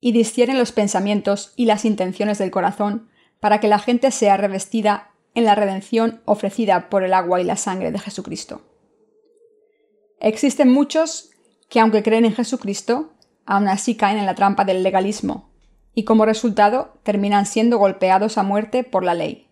Y 0.00 0.12
discierne 0.12 0.58
los 0.58 0.72
pensamientos 0.72 1.52
y 1.56 1.66
las 1.66 1.84
intenciones 1.84 2.38
del 2.38 2.50
corazón 2.50 3.08
para 3.40 3.60
que 3.60 3.68
la 3.68 3.78
gente 3.78 4.10
sea 4.10 4.36
revestida 4.36 5.12
en 5.34 5.44
la 5.44 5.54
redención 5.54 6.22
ofrecida 6.24 6.88
por 6.88 7.04
el 7.04 7.14
agua 7.14 7.40
y 7.40 7.44
la 7.44 7.56
sangre 7.56 7.92
de 7.92 7.98
Jesucristo. 7.98 8.62
Existen 10.18 10.72
muchos 10.72 11.30
que 11.68 11.80
aunque 11.80 12.02
creen 12.02 12.24
en 12.24 12.34
Jesucristo, 12.34 13.12
aún 13.44 13.68
así 13.68 13.96
caen 13.96 14.18
en 14.18 14.26
la 14.26 14.34
trampa 14.34 14.64
del 14.64 14.82
legalismo, 14.82 15.50
y 15.94 16.04
como 16.04 16.24
resultado 16.26 16.98
terminan 17.02 17.46
siendo 17.46 17.78
golpeados 17.78 18.38
a 18.38 18.42
muerte 18.42 18.84
por 18.84 19.04
la 19.04 19.14
ley. 19.14 19.48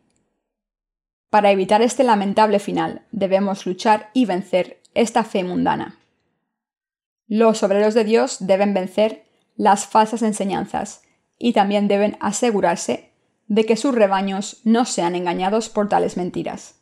Para 1.30 1.50
evitar 1.50 1.82
este 1.82 2.04
lamentable 2.04 2.58
final, 2.60 3.06
debemos 3.10 3.66
luchar 3.66 4.10
y 4.14 4.24
vencer 4.24 4.80
esta 4.94 5.24
fe 5.24 5.44
mundana. 5.44 5.98
Los 7.26 7.62
obreros 7.62 7.94
de 7.94 8.04
Dios 8.04 8.38
deben 8.40 8.74
vencer 8.74 9.24
las 9.56 9.86
falsas 9.86 10.22
enseñanzas 10.22 11.02
y 11.38 11.52
también 11.52 11.88
deben 11.88 12.16
asegurarse 12.20 13.10
de 13.46 13.66
que 13.66 13.76
sus 13.76 13.94
rebaños 13.94 14.60
no 14.64 14.84
sean 14.84 15.14
engañados 15.14 15.68
por 15.68 15.88
tales 15.88 16.16
mentiras. 16.16 16.80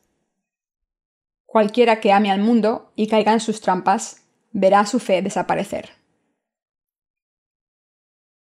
Cualquiera 1.46 2.00
que 2.00 2.12
ame 2.12 2.30
al 2.30 2.40
mundo 2.40 2.92
y 2.96 3.08
caiga 3.08 3.32
en 3.32 3.40
sus 3.40 3.60
trampas, 3.60 4.22
verá 4.52 4.86
su 4.86 5.00
fe 5.00 5.22
desaparecer. 5.22 5.90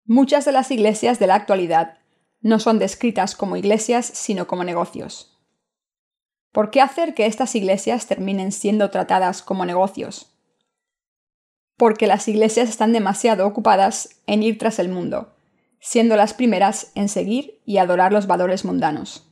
Muchas 0.05 0.45
de 0.45 0.51
las 0.51 0.71
iglesias 0.71 1.19
de 1.19 1.27
la 1.27 1.35
actualidad 1.35 1.99
no 2.41 2.59
son 2.59 2.79
descritas 2.79 3.35
como 3.35 3.57
iglesias, 3.57 4.05
sino 4.05 4.47
como 4.47 4.63
negocios. 4.63 5.28
¿Por 6.51 6.71
qué 6.71 6.81
hacer 6.81 7.13
que 7.13 7.27
estas 7.27 7.53
iglesias 7.55 8.07
terminen 8.07 8.51
siendo 8.51 8.89
tratadas 8.89 9.43
como 9.43 9.65
negocios? 9.65 10.35
Porque 11.77 12.07
las 12.07 12.27
iglesias 12.27 12.69
están 12.69 12.91
demasiado 12.91 13.45
ocupadas 13.45 14.21
en 14.25 14.41
ir 14.41 14.57
tras 14.57 14.79
el 14.79 14.89
mundo, 14.89 15.35
siendo 15.79 16.15
las 16.15 16.33
primeras 16.33 16.91
en 16.95 17.07
seguir 17.07 17.61
y 17.65 17.77
adorar 17.77 18.11
los 18.11 18.25
valores 18.25 18.65
mundanos. 18.65 19.27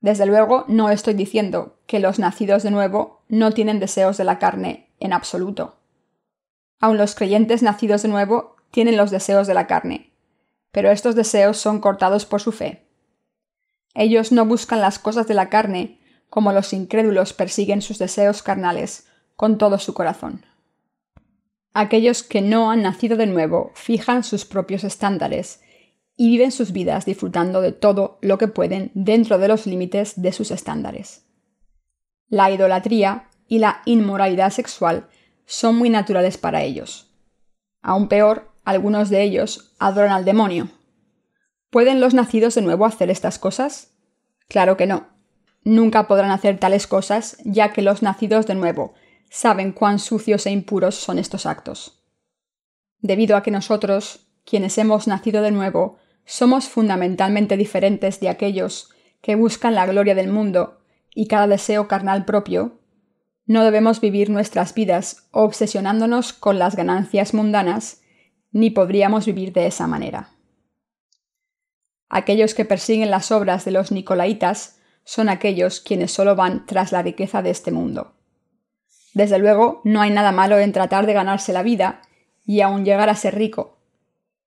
Desde 0.00 0.26
luego, 0.26 0.64
no 0.68 0.90
estoy 0.90 1.14
diciendo 1.14 1.78
que 1.86 2.00
los 2.00 2.18
nacidos 2.18 2.62
de 2.62 2.70
nuevo 2.70 3.22
no 3.28 3.52
tienen 3.52 3.78
deseos 3.78 4.16
de 4.16 4.24
la 4.24 4.38
carne 4.38 4.90
en 5.00 5.12
absoluto. 5.12 5.76
Aun 6.80 6.98
los 6.98 7.14
creyentes 7.14 7.62
nacidos 7.62 8.02
de 8.02 8.08
nuevo 8.08 8.56
tienen 8.70 8.96
los 8.96 9.10
deseos 9.10 9.46
de 9.46 9.54
la 9.54 9.66
carne, 9.66 10.12
pero 10.72 10.90
estos 10.90 11.14
deseos 11.14 11.56
son 11.56 11.80
cortados 11.80 12.26
por 12.26 12.42
su 12.42 12.52
fe. 12.52 12.86
Ellos 13.94 14.32
no 14.32 14.44
buscan 14.44 14.80
las 14.80 14.98
cosas 14.98 15.26
de 15.26 15.34
la 15.34 15.48
carne 15.48 16.00
como 16.30 16.52
los 16.52 16.72
incrédulos 16.72 17.32
persiguen 17.32 17.82
sus 17.82 17.98
deseos 17.98 18.42
carnales 18.42 19.06
con 19.36 19.58
todo 19.58 19.78
su 19.78 19.94
corazón. 19.94 20.44
Aquellos 21.72 22.22
que 22.22 22.40
no 22.40 22.70
han 22.70 22.82
nacido 22.82 23.16
de 23.16 23.26
nuevo 23.26 23.70
fijan 23.74 24.24
sus 24.24 24.44
propios 24.44 24.82
estándares 24.82 25.60
y 26.16 26.30
viven 26.30 26.50
sus 26.50 26.72
vidas 26.72 27.04
disfrutando 27.04 27.60
de 27.60 27.72
todo 27.72 28.18
lo 28.22 28.38
que 28.38 28.48
pueden 28.48 28.90
dentro 28.94 29.38
de 29.38 29.48
los 29.48 29.66
límites 29.66 30.20
de 30.20 30.32
sus 30.32 30.50
estándares. 30.50 31.26
La 32.28 32.50
idolatría 32.50 33.28
y 33.46 33.58
la 33.58 33.82
inmoralidad 33.84 34.50
sexual 34.50 35.08
son 35.44 35.76
muy 35.76 35.90
naturales 35.90 36.38
para 36.38 36.62
ellos. 36.62 37.12
Aún 37.82 38.08
peor, 38.08 38.50
algunos 38.64 39.10
de 39.10 39.22
ellos 39.22 39.74
adoran 39.78 40.12
al 40.12 40.24
demonio. 40.24 40.70
¿Pueden 41.70 42.00
los 42.00 42.14
nacidos 42.14 42.54
de 42.54 42.62
nuevo 42.62 42.86
hacer 42.86 43.10
estas 43.10 43.38
cosas? 43.38 43.92
Claro 44.48 44.76
que 44.76 44.86
no. 44.86 45.15
Nunca 45.66 46.06
podrán 46.06 46.30
hacer 46.30 46.60
tales 46.60 46.86
cosas, 46.86 47.38
ya 47.42 47.72
que 47.72 47.82
los 47.82 48.00
nacidos 48.00 48.46
de 48.46 48.54
nuevo 48.54 48.94
saben 49.28 49.72
cuán 49.72 49.98
sucios 49.98 50.46
e 50.46 50.52
impuros 50.52 50.94
son 50.94 51.18
estos 51.18 51.44
actos. 51.44 52.04
Debido 53.00 53.36
a 53.36 53.42
que 53.42 53.50
nosotros, 53.50 54.28
quienes 54.44 54.78
hemos 54.78 55.08
nacido 55.08 55.42
de 55.42 55.50
nuevo, 55.50 55.98
somos 56.24 56.68
fundamentalmente 56.68 57.56
diferentes 57.56 58.20
de 58.20 58.28
aquellos 58.28 58.90
que 59.20 59.34
buscan 59.34 59.74
la 59.74 59.86
gloria 59.86 60.14
del 60.14 60.28
mundo 60.28 60.78
y 61.12 61.26
cada 61.26 61.48
deseo 61.48 61.88
carnal 61.88 62.24
propio, 62.24 62.78
no 63.44 63.64
debemos 63.64 64.00
vivir 64.00 64.30
nuestras 64.30 64.72
vidas 64.72 65.26
obsesionándonos 65.32 66.32
con 66.32 66.60
las 66.60 66.76
ganancias 66.76 67.34
mundanas, 67.34 68.02
ni 68.52 68.70
podríamos 68.70 69.26
vivir 69.26 69.52
de 69.52 69.66
esa 69.66 69.88
manera. 69.88 70.30
Aquellos 72.08 72.54
que 72.54 72.64
persiguen 72.64 73.10
las 73.10 73.32
obras 73.32 73.64
de 73.64 73.72
los 73.72 73.90
Nicolaitas 73.90 74.75
son 75.06 75.28
aquellos 75.28 75.80
quienes 75.80 76.10
solo 76.10 76.34
van 76.34 76.66
tras 76.66 76.90
la 76.90 77.00
riqueza 77.00 77.40
de 77.40 77.50
este 77.50 77.70
mundo. 77.70 78.12
Desde 79.14 79.38
luego, 79.38 79.80
no 79.84 80.02
hay 80.02 80.10
nada 80.10 80.32
malo 80.32 80.58
en 80.58 80.72
tratar 80.72 81.06
de 81.06 81.12
ganarse 81.12 81.52
la 81.52 81.62
vida 81.62 82.02
y 82.44 82.60
aún 82.60 82.84
llegar 82.84 83.08
a 83.08 83.14
ser 83.14 83.36
rico. 83.36 83.78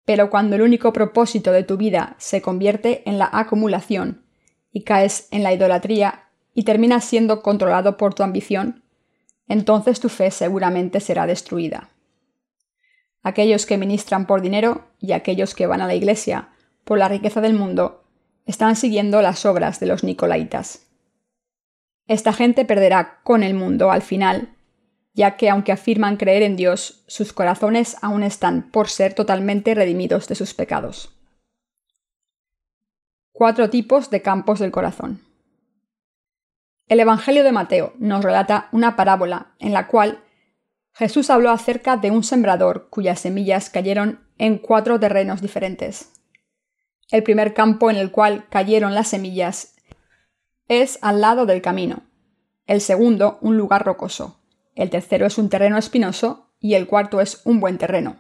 Pero 0.05 0.31
cuando 0.31 0.55
el 0.55 0.63
único 0.63 0.93
propósito 0.93 1.51
de 1.51 1.65
tu 1.65 1.77
vida 1.77 2.15
se 2.19 2.41
convierte 2.41 3.03
en 3.05 3.19
la 3.19 3.29
acumulación 3.33 4.25
y 4.71 4.85
caes 4.85 5.27
en 5.33 5.43
la 5.43 5.53
idolatría 5.53 6.29
y 6.55 6.63
terminas 6.63 7.05
siendo 7.05 7.43
controlado 7.43 7.97
por 7.97 8.15
tu 8.15 8.23
ambición, 8.23 8.85
entonces 9.49 9.99
tu 9.99 10.09
fe 10.09 10.31
seguramente 10.31 11.01
será 11.01 11.27
destruida. 11.27 11.91
Aquellos 13.25 13.67
que 13.67 13.77
ministran 13.77 14.27
por 14.27 14.41
dinero 14.41 14.87
y 15.01 15.13
aquellos 15.13 15.57
que 15.57 15.67
van 15.67 15.81
a 15.81 15.89
la 15.89 15.95
iglesia 15.97 16.51
por 16.85 16.97
la 16.97 17.09
riqueza 17.09 17.41
del 17.41 17.55
mundo 17.55 18.04
están 18.47 18.77
siguiendo 18.77 19.23
las 19.23 19.47
obras 19.47 19.81
de 19.81 19.87
los 19.87 20.05
Nicolaitas. 20.05 20.87
Esta 22.07 22.33
gente 22.33 22.65
perderá 22.65 23.21
con 23.23 23.43
el 23.43 23.55
mundo 23.55 23.91
al 23.91 24.03
final, 24.03 24.55
ya 25.15 25.37
que 25.37 25.49
aunque 25.49 25.73
afirman 25.73 26.17
creer 26.17 26.43
en 26.43 26.57
Dios, 26.57 27.05
sus 27.07 27.33
corazones 27.33 27.97
aún 28.03 28.23
están 28.23 28.71
por 28.71 28.89
ser 28.89 29.15
totalmente 29.15 29.75
redimidos 29.75 30.29
de 30.29 30.35
sus 30.35 30.53
pecados. 30.55 31.15
Cuatro 33.33 33.71
tipos 33.71 34.11
de 34.11 34.23
campos 34.23 34.59
del 34.59 34.71
corazón. 34.71 35.23
El 36.87 37.01
Evangelio 37.01 37.45
de 37.45 37.53
Mateo 37.53 37.95
nos 37.99 38.23
relata 38.23 38.69
una 38.71 38.95
parábola 38.95 39.55
en 39.59 39.73
la 39.73 39.87
cual 39.87 40.23
Jesús 40.93 41.31
habló 41.31 41.51
acerca 41.51 41.97
de 41.97 42.11
un 42.11 42.23
sembrador 42.23 42.89
cuyas 42.91 43.21
semillas 43.21 43.71
cayeron 43.71 44.21
en 44.37 44.59
cuatro 44.59 45.01
terrenos 45.01 45.41
diferentes. 45.41 46.13
El 47.11 47.23
primer 47.23 47.55
campo 47.55 47.91
en 47.91 47.97
el 47.97 48.11
cual 48.11 48.47
cayeron 48.49 48.95
las 48.95 49.09
semillas 49.09 49.75
es 50.69 50.99
al 51.03 51.21
lado 51.21 51.47
del 51.47 51.63
camino. 51.63 52.05
El 52.67 52.81
segundo, 52.81 53.39
un 53.43 53.57
lugar 53.57 53.85
rocoso. 53.85 54.41
El 54.75 54.91
tercero 54.91 55.27
es 55.27 55.39
un 55.39 55.49
terreno 55.49 55.77
espinoso 55.79 56.51
y 56.59 56.75
el 56.75 56.87
cuarto 56.87 57.21
es 57.21 57.43
un 57.45 57.61
buen 57.61 57.79
terreno. 57.79 58.17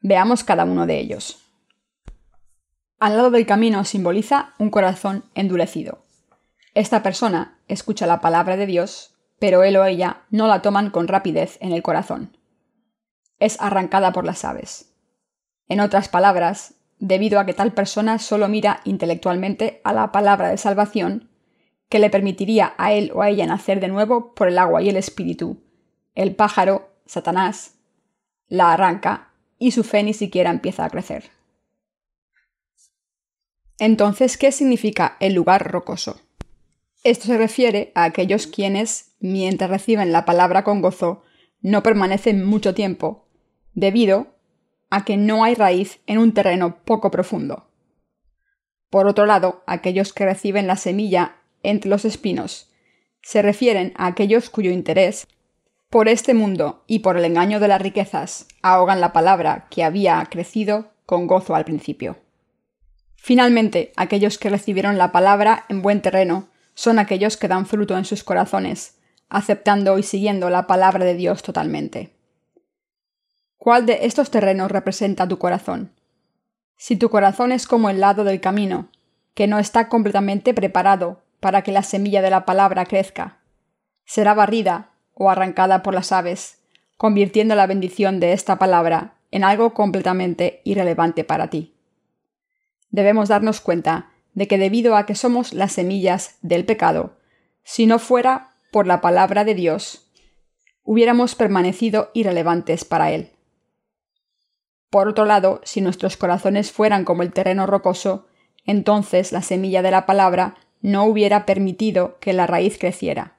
Veamos 0.00 0.42
cada 0.42 0.64
uno 0.64 0.86
de 0.86 0.98
ellos. 0.98 1.38
Al 2.98 3.16
lado 3.16 3.30
del 3.30 3.46
camino 3.46 3.84
simboliza 3.84 4.54
un 4.58 4.70
corazón 4.70 5.24
endurecido. 5.34 6.04
Esta 6.74 7.02
persona 7.02 7.58
escucha 7.68 8.06
la 8.06 8.20
palabra 8.20 8.56
de 8.56 8.66
Dios, 8.66 9.14
pero 9.38 9.62
él 9.62 9.76
o 9.76 9.84
ella 9.84 10.22
no 10.30 10.46
la 10.46 10.62
toman 10.62 10.90
con 10.90 11.06
rapidez 11.06 11.58
en 11.60 11.72
el 11.72 11.82
corazón. 11.82 12.36
Es 13.38 13.60
arrancada 13.60 14.12
por 14.12 14.24
las 14.24 14.44
aves. 14.44 14.94
En 15.68 15.80
otras 15.80 16.08
palabras, 16.08 16.74
debido 16.98 17.38
a 17.38 17.46
que 17.46 17.54
tal 17.54 17.72
persona 17.72 18.18
solo 18.18 18.48
mira 18.48 18.80
intelectualmente 18.84 19.80
a 19.84 19.92
la 19.92 20.12
palabra 20.12 20.48
de 20.48 20.58
salvación, 20.58 21.28
que 21.88 21.98
le 21.98 22.10
permitiría 22.10 22.74
a 22.78 22.92
él 22.92 23.12
o 23.14 23.22
a 23.22 23.30
ella 23.30 23.46
nacer 23.46 23.80
de 23.80 23.88
nuevo 23.88 24.34
por 24.34 24.48
el 24.48 24.58
agua 24.58 24.82
y 24.82 24.88
el 24.88 24.96
espíritu. 24.96 25.62
El 26.14 26.34
pájaro, 26.34 26.90
Satanás, 27.06 27.74
la 28.48 28.72
arranca 28.72 29.30
y 29.58 29.70
su 29.70 29.84
fe 29.84 30.02
ni 30.02 30.14
siquiera 30.14 30.50
empieza 30.50 30.84
a 30.84 30.90
crecer. 30.90 31.30
Entonces, 33.78 34.38
¿qué 34.38 34.52
significa 34.52 35.16
el 35.20 35.34
lugar 35.34 35.70
rocoso? 35.70 36.20
Esto 37.02 37.26
se 37.26 37.36
refiere 37.36 37.92
a 37.94 38.04
aquellos 38.04 38.46
quienes, 38.46 39.14
mientras 39.20 39.68
reciben 39.68 40.12
la 40.12 40.24
palabra 40.24 40.64
con 40.64 40.80
gozo, 40.80 41.22
no 41.60 41.82
permanecen 41.82 42.44
mucho 42.44 42.74
tiempo, 42.74 43.28
debido 43.74 44.33
a 44.94 45.04
que 45.04 45.16
no 45.16 45.42
hay 45.42 45.56
raíz 45.56 45.98
en 46.06 46.18
un 46.18 46.32
terreno 46.32 46.76
poco 46.84 47.10
profundo. 47.10 47.66
Por 48.90 49.08
otro 49.08 49.26
lado, 49.26 49.64
aquellos 49.66 50.12
que 50.12 50.24
reciben 50.24 50.68
la 50.68 50.76
semilla 50.76 51.38
entre 51.64 51.90
los 51.90 52.04
espinos 52.04 52.70
se 53.20 53.42
refieren 53.42 53.92
a 53.96 54.06
aquellos 54.06 54.50
cuyo 54.50 54.70
interés 54.70 55.26
por 55.90 56.08
este 56.08 56.32
mundo 56.32 56.84
y 56.86 57.00
por 57.00 57.16
el 57.16 57.24
engaño 57.24 57.58
de 57.58 57.66
las 57.66 57.82
riquezas 57.82 58.46
ahogan 58.62 59.00
la 59.00 59.12
palabra 59.12 59.66
que 59.68 59.82
había 59.82 60.24
crecido 60.30 60.92
con 61.06 61.26
gozo 61.26 61.56
al 61.56 61.64
principio. 61.64 62.18
Finalmente, 63.16 63.92
aquellos 63.96 64.38
que 64.38 64.48
recibieron 64.48 64.96
la 64.96 65.10
palabra 65.10 65.64
en 65.68 65.82
buen 65.82 66.02
terreno 66.02 66.50
son 66.74 67.00
aquellos 67.00 67.36
que 67.36 67.48
dan 67.48 67.66
fruto 67.66 67.98
en 67.98 68.04
sus 68.04 68.22
corazones, 68.22 69.00
aceptando 69.28 69.98
y 69.98 70.04
siguiendo 70.04 70.50
la 70.50 70.68
palabra 70.68 71.04
de 71.04 71.14
Dios 71.14 71.42
totalmente. 71.42 72.13
¿Cuál 73.64 73.86
de 73.86 74.00
estos 74.02 74.30
terrenos 74.30 74.70
representa 74.70 75.26
tu 75.26 75.38
corazón? 75.38 75.90
Si 76.76 76.96
tu 76.96 77.08
corazón 77.08 77.50
es 77.50 77.66
como 77.66 77.88
el 77.88 77.98
lado 77.98 78.22
del 78.22 78.38
camino, 78.38 78.90
que 79.32 79.46
no 79.46 79.58
está 79.58 79.88
completamente 79.88 80.52
preparado 80.52 81.22
para 81.40 81.62
que 81.62 81.72
la 81.72 81.82
semilla 81.82 82.20
de 82.20 82.28
la 82.28 82.44
palabra 82.44 82.84
crezca, 82.84 83.38
será 84.04 84.34
barrida 84.34 84.90
o 85.14 85.30
arrancada 85.30 85.82
por 85.82 85.94
las 85.94 86.12
aves, 86.12 86.58
convirtiendo 86.98 87.54
la 87.54 87.66
bendición 87.66 88.20
de 88.20 88.34
esta 88.34 88.58
palabra 88.58 89.14
en 89.30 89.44
algo 89.44 89.72
completamente 89.72 90.60
irrelevante 90.64 91.24
para 91.24 91.48
ti. 91.48 91.72
Debemos 92.90 93.30
darnos 93.30 93.62
cuenta 93.62 94.10
de 94.34 94.46
que 94.46 94.58
debido 94.58 94.94
a 94.94 95.06
que 95.06 95.14
somos 95.14 95.54
las 95.54 95.72
semillas 95.72 96.36
del 96.42 96.66
pecado, 96.66 97.16
si 97.62 97.86
no 97.86 97.98
fuera 97.98 98.50
por 98.70 98.86
la 98.86 99.00
palabra 99.00 99.42
de 99.42 99.54
Dios, 99.54 100.06
hubiéramos 100.82 101.34
permanecido 101.34 102.10
irrelevantes 102.12 102.84
para 102.84 103.10
Él. 103.10 103.30
Por 104.94 105.08
otro 105.08 105.24
lado, 105.24 105.60
si 105.64 105.80
nuestros 105.80 106.16
corazones 106.16 106.70
fueran 106.70 107.04
como 107.04 107.24
el 107.24 107.32
terreno 107.32 107.66
rocoso, 107.66 108.28
entonces 108.64 109.32
la 109.32 109.42
semilla 109.42 109.82
de 109.82 109.90
la 109.90 110.06
palabra 110.06 110.54
no 110.82 111.02
hubiera 111.06 111.46
permitido 111.46 112.16
que 112.20 112.32
la 112.32 112.46
raíz 112.46 112.78
creciera, 112.78 113.36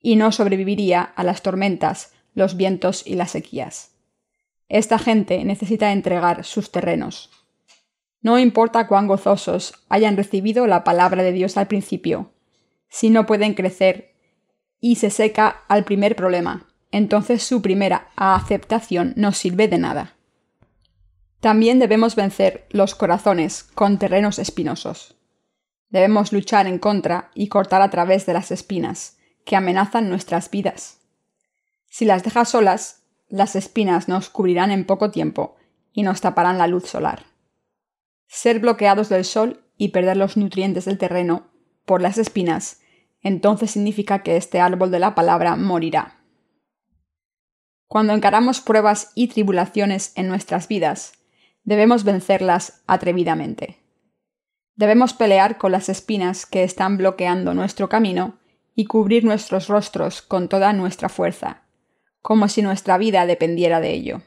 y 0.00 0.14
no 0.14 0.30
sobreviviría 0.30 1.02
a 1.02 1.24
las 1.24 1.42
tormentas, 1.42 2.12
los 2.32 2.56
vientos 2.56 3.04
y 3.04 3.16
las 3.16 3.32
sequías. 3.32 3.96
Esta 4.68 5.00
gente 5.00 5.44
necesita 5.44 5.90
entregar 5.90 6.44
sus 6.44 6.70
terrenos. 6.70 7.32
No 8.22 8.38
importa 8.38 8.86
cuán 8.86 9.08
gozosos 9.08 9.74
hayan 9.88 10.16
recibido 10.16 10.68
la 10.68 10.84
palabra 10.84 11.24
de 11.24 11.32
Dios 11.32 11.56
al 11.56 11.66
principio, 11.66 12.30
si 12.88 13.10
no 13.10 13.26
pueden 13.26 13.54
crecer 13.54 14.14
y 14.80 14.94
se 14.94 15.10
seca 15.10 15.64
al 15.66 15.82
primer 15.82 16.14
problema, 16.14 16.68
entonces 16.92 17.42
su 17.42 17.62
primera 17.62 18.10
aceptación 18.14 19.12
no 19.16 19.32
sirve 19.32 19.66
de 19.66 19.78
nada. 19.78 20.14
También 21.40 21.78
debemos 21.78 22.16
vencer 22.16 22.66
los 22.70 22.94
corazones 22.94 23.62
con 23.62 23.98
terrenos 23.98 24.38
espinosos. 24.38 25.16
Debemos 25.88 26.32
luchar 26.32 26.66
en 26.66 26.78
contra 26.78 27.30
y 27.34 27.48
cortar 27.48 27.80
a 27.80 27.90
través 27.90 28.26
de 28.26 28.32
las 28.32 28.50
espinas 28.50 29.18
que 29.44 29.56
amenazan 29.56 30.08
nuestras 30.08 30.50
vidas. 30.50 31.00
Si 31.86 32.04
las 32.04 32.22
dejas 32.22 32.50
solas, 32.50 33.04
las 33.28 33.56
espinas 33.56 34.08
nos 34.08 34.30
cubrirán 34.30 34.70
en 34.70 34.84
poco 34.84 35.10
tiempo 35.10 35.56
y 35.92 36.02
nos 36.02 36.20
taparán 36.20 36.58
la 36.58 36.66
luz 36.66 36.86
solar. 36.88 37.24
Ser 38.26 38.58
bloqueados 38.58 39.08
del 39.08 39.24
sol 39.24 39.64
y 39.76 39.88
perder 39.88 40.16
los 40.16 40.36
nutrientes 40.36 40.84
del 40.84 40.98
terreno 40.98 41.50
por 41.86 42.02
las 42.02 42.18
espinas, 42.18 42.80
entonces 43.22 43.70
significa 43.70 44.22
que 44.22 44.36
este 44.36 44.60
árbol 44.60 44.90
de 44.90 44.98
la 44.98 45.14
palabra 45.14 45.56
morirá. 45.56 46.20
Cuando 47.86 48.12
encaramos 48.12 48.60
pruebas 48.60 49.12
y 49.14 49.28
tribulaciones 49.28 50.12
en 50.14 50.28
nuestras 50.28 50.68
vidas, 50.68 51.17
debemos 51.64 52.04
vencerlas 52.04 52.82
atrevidamente. 52.86 53.78
Debemos 54.74 55.12
pelear 55.12 55.58
con 55.58 55.72
las 55.72 55.88
espinas 55.88 56.46
que 56.46 56.62
están 56.62 56.96
bloqueando 56.96 57.52
nuestro 57.54 57.88
camino 57.88 58.38
y 58.74 58.84
cubrir 58.84 59.24
nuestros 59.24 59.66
rostros 59.66 60.22
con 60.22 60.48
toda 60.48 60.72
nuestra 60.72 61.08
fuerza, 61.08 61.62
como 62.22 62.48
si 62.48 62.62
nuestra 62.62 62.96
vida 62.96 63.26
dependiera 63.26 63.80
de 63.80 63.92
ello. 63.92 64.22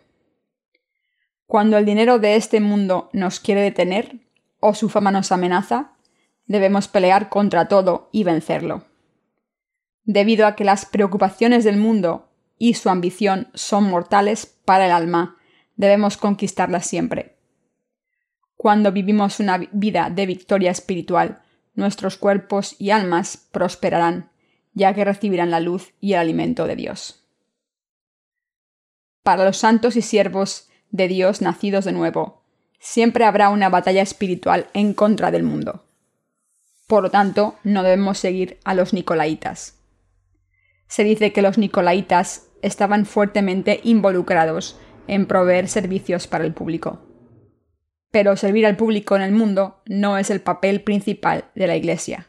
Cuando 1.45 1.77
el 1.77 1.85
dinero 1.85 2.19
de 2.19 2.35
este 2.35 2.59
mundo 2.59 3.09
nos 3.13 3.39
quiere 3.39 3.61
detener 3.61 4.19
o 4.59 4.73
su 4.73 4.89
fama 4.89 5.11
nos 5.11 5.31
amenaza, 5.31 5.93
debemos 6.45 6.87
pelear 6.87 7.29
contra 7.29 7.67
todo 7.67 8.09
y 8.11 8.23
vencerlo. 8.23 8.85
Debido 10.03 10.45
a 10.47 10.55
que 10.55 10.65
las 10.65 10.85
preocupaciones 10.85 11.63
del 11.63 11.77
mundo 11.77 12.29
y 12.57 12.73
su 12.73 12.89
ambición 12.89 13.47
son 13.53 13.85
mortales 13.85 14.45
para 14.65 14.85
el 14.85 14.91
alma 14.91 15.37
debemos 15.81 16.15
conquistarlas 16.15 16.85
siempre. 16.85 17.37
Cuando 18.55 18.91
vivimos 18.91 19.39
una 19.39 19.57
vida 19.71 20.11
de 20.11 20.27
victoria 20.27 20.69
espiritual, 20.69 21.41
nuestros 21.73 22.17
cuerpos 22.17 22.75
y 22.77 22.91
almas 22.91 23.49
prosperarán, 23.51 24.29
ya 24.73 24.93
que 24.93 25.03
recibirán 25.03 25.49
la 25.49 25.59
luz 25.59 25.93
y 25.99 26.13
el 26.13 26.19
alimento 26.19 26.67
de 26.67 26.75
Dios. 26.75 27.25
Para 29.23 29.43
los 29.43 29.57
santos 29.57 29.95
y 29.95 30.03
siervos 30.03 30.69
de 30.91 31.07
Dios 31.07 31.41
nacidos 31.41 31.85
de 31.85 31.93
nuevo, 31.93 32.43
siempre 32.79 33.25
habrá 33.25 33.49
una 33.49 33.69
batalla 33.69 34.03
espiritual 34.03 34.67
en 34.75 34.93
contra 34.93 35.31
del 35.31 35.41
mundo. 35.41 35.85
Por 36.85 37.01
lo 37.01 37.09
tanto, 37.09 37.55
no 37.63 37.81
debemos 37.81 38.19
seguir 38.19 38.59
a 38.65 38.75
los 38.75 38.93
nicolaitas. 38.93 39.79
Se 40.85 41.03
dice 41.03 41.33
que 41.33 41.41
los 41.41 41.57
nicolaitas 41.57 42.49
estaban 42.61 43.07
fuertemente 43.07 43.79
involucrados 43.83 44.77
en 45.07 45.25
proveer 45.25 45.67
servicios 45.67 46.27
para 46.27 46.43
el 46.43 46.53
público. 46.53 47.01
Pero 48.11 48.35
servir 48.35 48.65
al 48.65 48.77
público 48.77 49.15
en 49.15 49.21
el 49.21 49.31
mundo 49.31 49.81
no 49.85 50.17
es 50.17 50.29
el 50.29 50.41
papel 50.41 50.81
principal 50.81 51.49
de 51.55 51.67
la 51.67 51.75
Iglesia. 51.75 52.27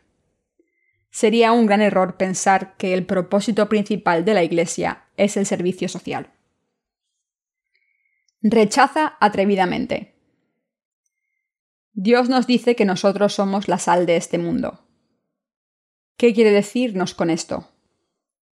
Sería 1.11 1.53
un 1.53 1.67
gran 1.67 1.83
error 1.83 2.17
pensar 2.17 2.77
que 2.77 2.95
el 2.95 3.05
propósito 3.05 3.69
principal 3.69 4.25
de 4.25 4.35
la 4.35 4.43
Iglesia 4.43 5.05
es 5.17 5.37
el 5.37 5.45
servicio 5.45 5.89
social. 5.89 6.33
Rechaza 8.41 9.17
atrevidamente. 9.21 10.15
Dios 11.93 12.29
nos 12.29 12.47
dice 12.47 12.75
que 12.75 12.87
nosotros 12.87 13.35
somos 13.35 13.69
la 13.69 13.79
sal 13.79 14.07
de 14.07 14.17
este 14.17 14.39
mundo. 14.39 14.87
¿Qué 16.17 16.33
quiere 16.33 16.51
decirnos 16.51 17.15
con 17.15 17.29
esto? 17.29 17.69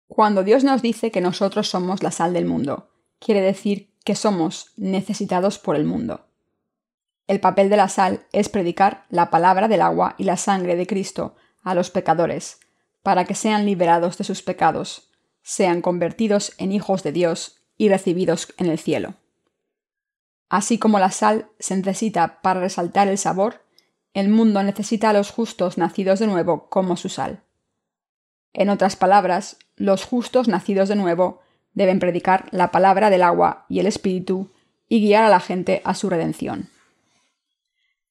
Cuando 0.06 0.42
Dios 0.42 0.64
nos 0.64 0.82
dice 0.82 1.10
que 1.10 1.20
nosotros 1.20 1.68
somos 1.68 2.02
la 2.02 2.10
sal 2.10 2.34
del 2.34 2.44
mundo, 2.44 2.90
quiere 3.18 3.40
decir 3.40 3.89
que 4.04 4.14
somos 4.14 4.72
necesitados 4.76 5.58
por 5.58 5.76
el 5.76 5.84
mundo. 5.84 6.26
El 7.26 7.40
papel 7.40 7.70
de 7.70 7.76
la 7.76 7.88
sal 7.88 8.26
es 8.32 8.48
predicar 8.48 9.04
la 9.08 9.30
palabra 9.30 9.68
del 9.68 9.82
agua 9.82 10.14
y 10.18 10.24
la 10.24 10.36
sangre 10.36 10.76
de 10.76 10.86
Cristo 10.86 11.36
a 11.62 11.74
los 11.74 11.90
pecadores, 11.90 12.58
para 13.02 13.24
que 13.24 13.34
sean 13.34 13.66
liberados 13.66 14.18
de 14.18 14.24
sus 14.24 14.42
pecados, 14.42 15.10
sean 15.42 15.80
convertidos 15.80 16.52
en 16.58 16.72
hijos 16.72 17.02
de 17.02 17.12
Dios 17.12 17.62
y 17.76 17.88
recibidos 17.88 18.52
en 18.58 18.66
el 18.66 18.78
cielo. 18.78 19.14
Así 20.48 20.78
como 20.78 20.98
la 20.98 21.12
sal 21.12 21.48
se 21.58 21.76
necesita 21.76 22.40
para 22.42 22.60
resaltar 22.60 23.08
el 23.08 23.18
sabor, 23.18 23.64
el 24.12 24.28
mundo 24.28 24.62
necesita 24.62 25.10
a 25.10 25.12
los 25.12 25.30
justos 25.30 25.78
nacidos 25.78 26.18
de 26.18 26.26
nuevo 26.26 26.68
como 26.68 26.96
su 26.96 27.08
sal. 27.08 27.44
En 28.52 28.68
otras 28.68 28.96
palabras, 28.96 29.56
los 29.76 30.04
justos 30.04 30.48
nacidos 30.48 30.88
de 30.88 30.96
nuevo 30.96 31.40
deben 31.72 32.00
predicar 32.00 32.48
la 32.50 32.70
palabra 32.70 33.10
del 33.10 33.22
agua 33.22 33.66
y 33.68 33.80
el 33.80 33.86
Espíritu 33.86 34.50
y 34.88 35.00
guiar 35.00 35.24
a 35.24 35.28
la 35.28 35.40
gente 35.40 35.82
a 35.84 35.94
su 35.94 36.10
redención. 36.10 36.68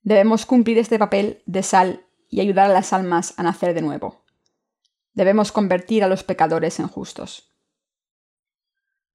Debemos 0.02 0.46
cumplir 0.46 0.78
este 0.78 0.98
papel 0.98 1.42
de 1.46 1.62
sal 1.62 2.06
y 2.30 2.42
ayudar 2.42 2.70
a 2.70 2.74
las 2.74 2.94
almas 2.94 3.34
a 3.38 3.44
nacer 3.44 3.74
de 3.74 3.82
nuevo. 3.82 4.24
Debemos 5.14 5.52
convertir 5.52 6.04
a 6.04 6.08
los 6.08 6.24
pecadores 6.24 6.80
en 6.80 6.88
justos. 6.88 7.52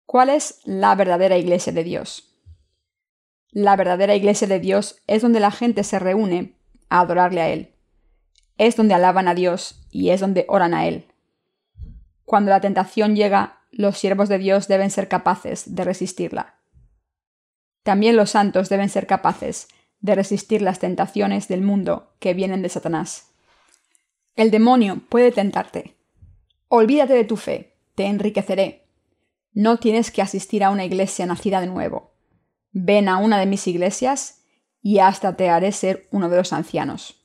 ¿Cuál 0.04 0.28
es 0.28 0.61
la 0.64 0.94
verdadera 0.94 1.38
iglesia 1.38 1.72
de 1.72 1.85
Dios? 1.85 2.35
La 3.50 3.76
verdadera 3.76 4.14
iglesia 4.14 4.46
de 4.46 4.61
Dios 4.61 5.02
es 5.07 5.22
donde 5.22 5.40
la 5.40 5.50
gente 5.50 5.85
se 5.85 5.98
reúne 5.98 6.59
a 6.88 7.00
adorarle 7.00 7.40
a 7.40 7.48
Él. 7.48 7.74
Es 8.59 8.76
donde 8.76 8.94
alaban 8.94 9.28
a 9.28 9.35
Dios 9.35 9.87
y 9.90 10.11
es 10.11 10.20
donde 10.20 10.44
oran 10.48 10.74
a 10.74 10.87
Él. 10.87 11.07
Cuando 12.24 12.50
la 12.50 12.61
tentación 12.61 13.16
llega, 13.16 13.63
los 13.76 13.98
siervos 13.98 14.28
de 14.28 14.38
Dios 14.38 14.68
deben 14.68 14.90
ser 14.90 15.08
capaces 15.08 15.74
de 15.74 15.84
resistirla. 15.84 16.60
También 17.82 18.16
los 18.16 18.30
santos 18.30 18.68
deben 18.68 18.88
ser 18.88 19.06
capaces 19.06 19.68
de 20.00 20.14
resistir 20.14 20.62
las 20.62 20.78
tentaciones 20.78 21.48
del 21.48 21.62
mundo 21.62 22.14
que 22.18 22.34
vienen 22.34 22.62
de 22.62 22.68
Satanás. 22.68 23.32
El 24.37 24.50
demonio 24.50 25.00
puede 25.08 25.32
tentarte. 25.32 25.96
Olvídate 26.68 27.14
de 27.14 27.24
tu 27.24 27.37
fe, 27.37 27.76
te 27.94 28.06
enriqueceré. 28.06 28.87
No 29.52 29.78
tienes 29.78 30.10
que 30.10 30.22
asistir 30.22 30.64
a 30.64 30.70
una 30.70 30.84
iglesia 30.84 31.26
nacida 31.26 31.60
de 31.60 31.66
nuevo. 31.66 32.12
Ven 32.72 33.08
a 33.08 33.18
una 33.18 33.38
de 33.38 33.46
mis 33.46 33.66
iglesias 33.66 34.44
y 34.82 34.98
hasta 34.98 35.37
te 35.37 35.48
haré 35.48 35.72
ser 35.72 36.08
uno 36.10 36.28
de 36.28 36.37
los 36.37 36.52
ancianos. 36.52 37.24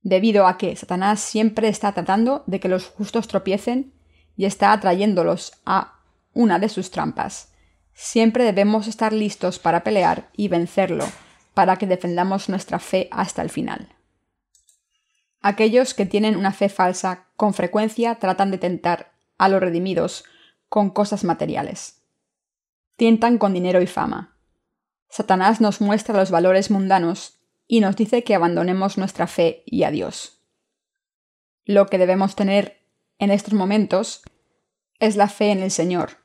Debido 0.00 0.46
a 0.46 0.58
que 0.58 0.74
Satanás 0.76 1.20
siempre 1.20 1.68
está 1.68 1.92
tratando 1.92 2.44
de 2.46 2.60
que 2.60 2.68
los 2.68 2.86
justos 2.86 3.28
tropiecen 3.28 3.97
y 4.38 4.46
está 4.46 4.72
atrayéndolos 4.72 5.52
a 5.66 5.98
una 6.32 6.60
de 6.60 6.68
sus 6.70 6.92
trampas. 6.92 7.52
Siempre 7.92 8.44
debemos 8.44 8.86
estar 8.86 9.12
listos 9.12 9.58
para 9.58 9.82
pelear 9.82 10.30
y 10.36 10.46
vencerlo, 10.46 11.04
para 11.54 11.76
que 11.76 11.88
defendamos 11.88 12.48
nuestra 12.48 12.78
fe 12.78 13.08
hasta 13.10 13.42
el 13.42 13.50
final. 13.50 13.88
Aquellos 15.40 15.92
que 15.92 16.06
tienen 16.06 16.36
una 16.36 16.52
fe 16.52 16.68
falsa 16.68 17.26
con 17.36 17.52
frecuencia 17.52 18.14
tratan 18.14 18.52
de 18.52 18.58
tentar 18.58 19.12
a 19.38 19.48
los 19.48 19.60
redimidos 19.60 20.24
con 20.68 20.90
cosas 20.90 21.24
materiales. 21.24 22.04
Tientan 22.96 23.38
con 23.38 23.52
dinero 23.52 23.82
y 23.82 23.88
fama. 23.88 24.36
Satanás 25.08 25.60
nos 25.60 25.80
muestra 25.80 26.16
los 26.16 26.30
valores 26.30 26.70
mundanos 26.70 27.40
y 27.66 27.80
nos 27.80 27.96
dice 27.96 28.22
que 28.22 28.36
abandonemos 28.36 28.98
nuestra 28.98 29.26
fe 29.26 29.64
y 29.66 29.82
a 29.82 29.90
Dios. 29.90 30.40
Lo 31.64 31.86
que 31.86 31.98
debemos 31.98 32.36
tener 32.36 32.77
en 33.18 33.30
estos 33.30 33.54
momentos 33.54 34.22
es 35.00 35.16
la 35.16 35.28
fe 35.28 35.50
en 35.50 35.60
el 35.62 35.70
Señor 35.70 36.18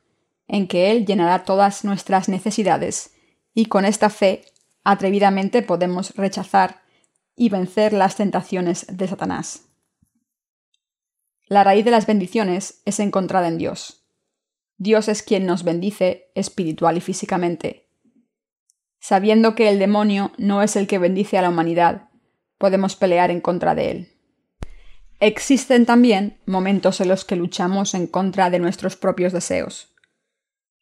en 0.47 0.67
que 0.67 0.91
Él 0.91 1.05
llenará 1.05 1.45
todas 1.45 1.83
nuestras 1.83 2.29
necesidades, 2.29 3.15
y 3.53 3.65
con 3.65 3.85
esta 3.85 4.09
fe 4.09 4.45
atrevidamente 4.83 5.61
podemos 5.61 6.15
rechazar 6.15 6.83
y 7.35 7.49
vencer 7.49 7.93
las 7.93 8.15
tentaciones 8.15 8.85
de 8.87 9.07
Satanás. 9.07 9.69
La 11.45 11.63
raíz 11.63 11.85
de 11.85 11.91
las 11.91 12.05
bendiciones 12.05 12.81
es 12.85 12.99
encontrada 12.99 13.47
en 13.47 13.57
Dios. 13.57 14.05
Dios 14.77 15.07
es 15.07 15.23
quien 15.23 15.45
nos 15.45 15.63
bendice 15.63 16.31
espiritual 16.35 16.97
y 16.97 17.01
físicamente. 17.01 17.89
Sabiendo 18.99 19.55
que 19.55 19.69
el 19.69 19.79
demonio 19.79 20.31
no 20.37 20.61
es 20.61 20.75
el 20.75 20.87
que 20.87 20.97
bendice 20.97 21.37
a 21.37 21.41
la 21.41 21.49
humanidad, 21.49 22.09
podemos 22.57 22.95
pelear 22.95 23.29
en 23.29 23.41
contra 23.41 23.75
de 23.75 23.91
él. 23.91 24.12
Existen 25.19 25.85
también 25.85 26.37
momentos 26.45 26.99
en 27.01 27.07
los 27.07 27.25
que 27.25 27.35
luchamos 27.35 27.93
en 27.93 28.07
contra 28.07 28.49
de 28.49 28.59
nuestros 28.59 28.95
propios 28.95 29.33
deseos. 29.33 29.93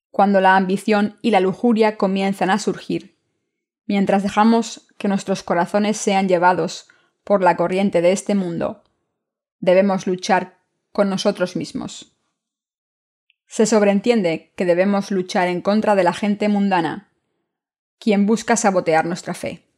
Cuando 0.10 0.42
la 0.42 0.58
ambición 0.58 1.18
y 1.22 1.32
la 1.32 1.40
lujuria 1.40 1.98
comienzan 1.98 2.50
a 2.50 2.60
surgir, 2.60 3.18
mientras 3.86 4.24
dejamos 4.24 4.88
que 4.98 5.08
nuestros 5.08 5.44
corazones 5.44 5.98
sean 5.98 6.28
llevados 6.28 6.88
por 7.24 7.42
la 7.42 7.56
corriente 7.56 8.02
de 8.02 8.12
este 8.12 8.36
mundo, 8.36 8.84
debemos 9.60 10.08
luchar 10.08 10.60
con 10.92 11.10
nosotros 11.10 11.56
mismos. 11.56 12.18
Se 13.48 13.66
sobreentiende 13.66 14.54
que 14.56 14.66
debemos 14.66 15.12
luchar 15.12 15.48
en 15.48 15.62
contra 15.62 15.96
de 15.96 16.04
la 16.04 16.14
gente 16.14 16.50
mundana, 16.50 17.12
quien 18.00 18.26
busca 18.26 18.56
sabotear 18.56 19.06
nuestra 19.06 19.34
fe. 19.34 19.71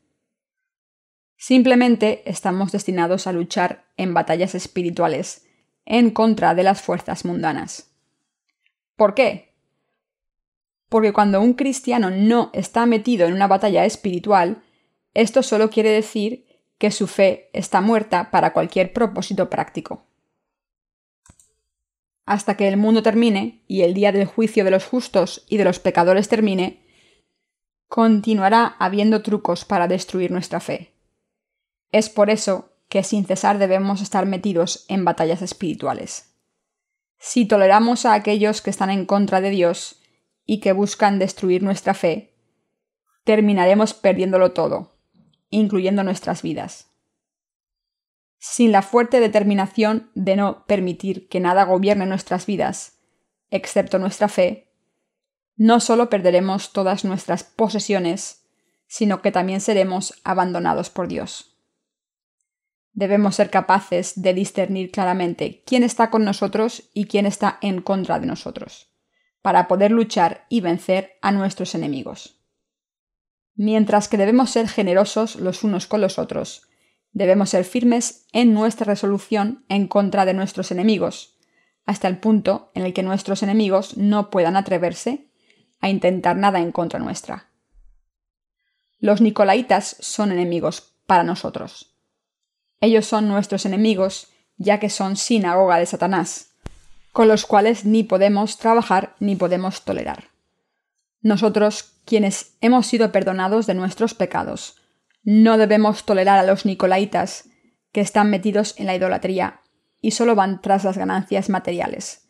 Simplemente 1.44 2.24
estamos 2.26 2.72
destinados 2.72 3.28
a 3.28 3.34
luchar 3.34 3.86
en 3.98 4.14
batallas 4.14 4.56
espirituales 4.56 5.46
en 5.86 6.10
contra 6.12 6.56
de 6.56 6.64
las 6.64 6.82
fuerzas 6.82 7.26
mundanas. 7.26 7.92
¿Por 8.96 9.14
qué? 9.14 9.54
porque 10.94 11.12
cuando 11.12 11.42
un 11.42 11.54
cristiano 11.56 12.12
no 12.12 12.52
está 12.54 12.86
metido 12.86 13.26
en 13.26 13.34
una 13.34 13.48
batalla 13.48 13.84
espiritual, 13.84 14.62
esto 15.16 15.42
solo 15.42 15.72
quiere 15.72 15.90
decir 15.90 16.46
que 16.78 16.92
su 16.92 17.08
fe 17.08 17.50
está 17.52 17.82
muerta 17.82 18.30
para 18.30 18.54
cualquier 18.54 18.94
propósito 18.94 19.50
práctico. 19.50 20.06
Hasta 22.28 22.56
que 22.56 22.68
el 22.68 22.78
mundo 22.78 23.02
termine 23.02 23.64
y 23.68 23.82
el 23.82 23.96
día 23.96 24.12
del 24.12 24.28
juicio 24.28 24.64
de 24.64 24.70
los 24.70 24.86
justos 24.86 25.48
y 25.50 25.58
de 25.58 25.64
los 25.64 25.80
pecadores 25.80 26.30
termine, 26.30 26.86
continuará 27.88 28.76
habiendo 28.78 29.24
trucos 29.24 29.66
para 29.66 29.88
destruir 29.88 30.30
nuestra 30.30 30.60
fe. 30.60 30.93
Es 31.94 32.10
por 32.10 32.30
eso 32.30 32.74
que 32.90 33.04
sin 33.04 33.26
cesar 33.26 33.58
debemos 33.58 34.02
estar 34.02 34.26
metidos 34.26 34.84
en 34.90 35.06
batallas 35.06 35.42
espirituales. 35.42 36.36
Si 37.18 37.46
toleramos 37.46 38.06
a 38.06 38.14
aquellos 38.14 38.62
que 38.62 38.70
están 38.70 38.90
en 38.90 39.06
contra 39.06 39.40
de 39.40 39.50
Dios, 39.50 40.04
y 40.46 40.60
que 40.60 40.74
buscan 40.74 41.20
destruir 41.20 41.64
nuestra 41.64 41.94
fe, 41.94 42.34
terminaremos 43.24 43.94
perdiéndolo 43.94 44.52
todo, 44.52 44.98
incluyendo 45.50 46.04
nuestras 46.04 46.42
vidas. 46.42 46.90
Sin 48.40 48.74
la 48.74 48.82
fuerte 48.82 49.22
determinación 49.22 50.12
de 50.16 50.36
no 50.36 50.66
permitir 50.66 51.30
que 51.30 51.40
nada 51.40 51.64
gobierne 51.64 52.06
nuestras 52.06 52.46
vidas, 52.46 53.00
excepto 53.50 54.00
nuestra 54.00 54.28
fe, 54.28 54.70
no 55.56 55.80
solo 55.80 56.10
perderemos 56.10 56.74
todas 56.74 57.06
nuestras 57.06 57.44
posesiones, 57.44 58.46
sino 58.88 59.22
que 59.22 59.32
también 59.32 59.62
seremos 59.62 60.20
abandonados 60.24 60.90
por 60.90 61.08
Dios. 61.08 61.53
Debemos 62.94 63.36
ser 63.36 63.50
capaces 63.50 64.22
de 64.22 64.34
discernir 64.34 64.92
claramente 64.92 65.64
quién 65.66 65.84
está 65.84 66.10
con 66.10 66.24
nosotros 66.24 66.90
y 66.94 67.06
quién 67.06 67.26
está 67.26 67.58
en 67.62 67.82
contra 67.82 68.20
de 68.20 68.28
nosotros 68.28 68.94
para 69.44 69.68
poder 69.68 69.92
luchar 69.92 70.48
y 70.50 70.62
vencer 70.62 71.18
a 71.22 71.32
nuestros 71.32 71.76
enemigos. 71.76 72.40
Mientras 73.56 74.08
que 74.08 74.18
debemos 74.18 74.50
ser 74.50 74.68
generosos 74.68 75.36
los 75.36 75.64
unos 75.64 75.86
con 75.86 76.02
los 76.02 76.18
otros, 76.18 76.70
debemos 77.12 77.52
ser 77.52 77.66
firmes 77.66 78.26
en 78.32 78.54
nuestra 78.54 78.86
resolución 78.86 79.66
en 79.68 79.88
contra 79.88 80.26
de 80.26 80.34
nuestros 80.34 80.72
enemigos, 80.72 81.38
hasta 81.86 82.08
el 82.08 82.18
punto 82.18 82.72
en 82.74 82.84
el 82.84 82.94
que 82.94 83.04
nuestros 83.04 83.44
enemigos 83.44 83.98
no 83.98 84.30
puedan 84.30 84.56
atreverse 84.56 85.28
a 85.82 85.90
intentar 85.90 86.38
nada 86.38 86.60
en 86.60 86.72
contra 86.72 87.00
nuestra. 87.00 87.52
Los 88.98 89.20
nicolaitas 89.20 89.98
son 90.00 90.32
enemigos 90.32 90.96
para 91.06 91.26
nosotros. 91.26 91.93
Ellos 92.84 93.06
son 93.06 93.30
nuestros 93.30 93.66
enemigos 93.66 94.28
ya 94.58 94.78
que 94.82 94.90
son 94.90 95.16
sinagoga 95.16 95.80
de 95.80 95.86
Satanás, 95.86 96.50
con 97.14 97.30
los 97.30 97.46
cuales 97.46 97.86
ni 97.86 98.04
podemos 98.04 98.58
trabajar 98.58 99.16
ni 99.22 99.38
podemos 99.38 99.86
tolerar. 99.86 100.26
Nosotros, 101.22 101.94
quienes 102.04 102.58
hemos 102.60 102.86
sido 102.86 103.14
perdonados 103.14 103.68
de 103.68 103.74
nuestros 103.74 104.14
pecados, 104.14 104.82
no 105.24 105.58
debemos 105.58 106.04
tolerar 106.04 106.38
a 106.38 106.44
los 106.44 106.66
nicolaitas, 106.66 107.46
que 107.94 108.02
están 108.02 108.30
metidos 108.30 108.78
en 108.78 108.88
la 108.88 108.96
idolatría 108.96 109.62
y 110.02 110.12
solo 110.12 110.36
van 110.36 110.60
tras 110.62 110.84
las 110.84 110.98
ganancias 110.98 111.48
materiales, 111.48 112.28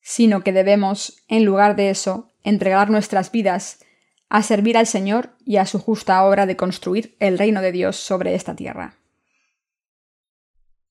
sino 0.00 0.44
que 0.44 0.52
debemos, 0.52 1.24
en 1.26 1.44
lugar 1.44 1.74
de 1.74 1.90
eso, 1.90 2.30
entregar 2.44 2.90
nuestras 2.90 3.32
vidas 3.32 3.84
a 4.28 4.44
servir 4.44 4.78
al 4.78 4.86
Señor 4.86 5.30
y 5.44 5.56
a 5.56 5.66
su 5.66 5.80
justa 5.80 6.22
obra 6.24 6.46
de 6.46 6.56
construir 6.56 7.16
el 7.18 7.38
reino 7.38 7.60
de 7.60 7.72
Dios 7.72 7.96
sobre 7.96 8.36
esta 8.36 8.54
tierra. 8.54 8.94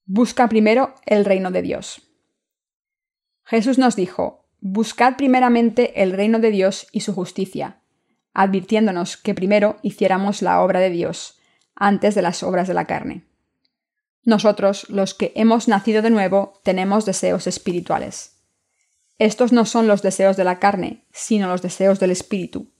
Busca 0.07 0.47
primero 0.47 0.93
el 1.07 1.25
reino 1.25 1.49
de 1.49 1.63
Dios. 1.63 2.03
Jesús 3.43 3.79
nos 3.79 3.95
dijo, 3.95 4.45
Buscad 4.59 5.15
primeramente 5.15 6.01
el 6.03 6.11
reino 6.11 6.39
de 6.39 6.51
Dios 6.51 6.87
y 6.91 7.01
su 7.01 7.13
justicia, 7.13 7.81
advirtiéndonos 8.33 9.17
que 9.17 9.33
primero 9.33 9.77
hiciéramos 9.81 10.43
la 10.43 10.61
obra 10.61 10.79
de 10.79 10.91
Dios, 10.91 11.39
antes 11.75 12.13
de 12.13 12.21
las 12.21 12.43
obras 12.43 12.67
de 12.67 12.75
la 12.75 12.85
carne. 12.85 13.25
Nosotros, 14.23 14.89
los 14.89 15.15
que 15.15 15.31
hemos 15.35 15.67
nacido 15.67 16.03
de 16.03 16.11
nuevo, 16.11 16.59
tenemos 16.63 17.05
deseos 17.05 17.47
espirituales. 17.47 18.43
Estos 19.17 19.53
no 19.53 19.65
son 19.65 19.87
los 19.87 20.01
deseos 20.01 20.37
de 20.37 20.43
la 20.43 20.59
carne, 20.59 21.05
sino 21.11 21.47
los 21.47 21.61
deseos 21.61 21.99
del 21.99 22.11
Espíritu. 22.11 22.71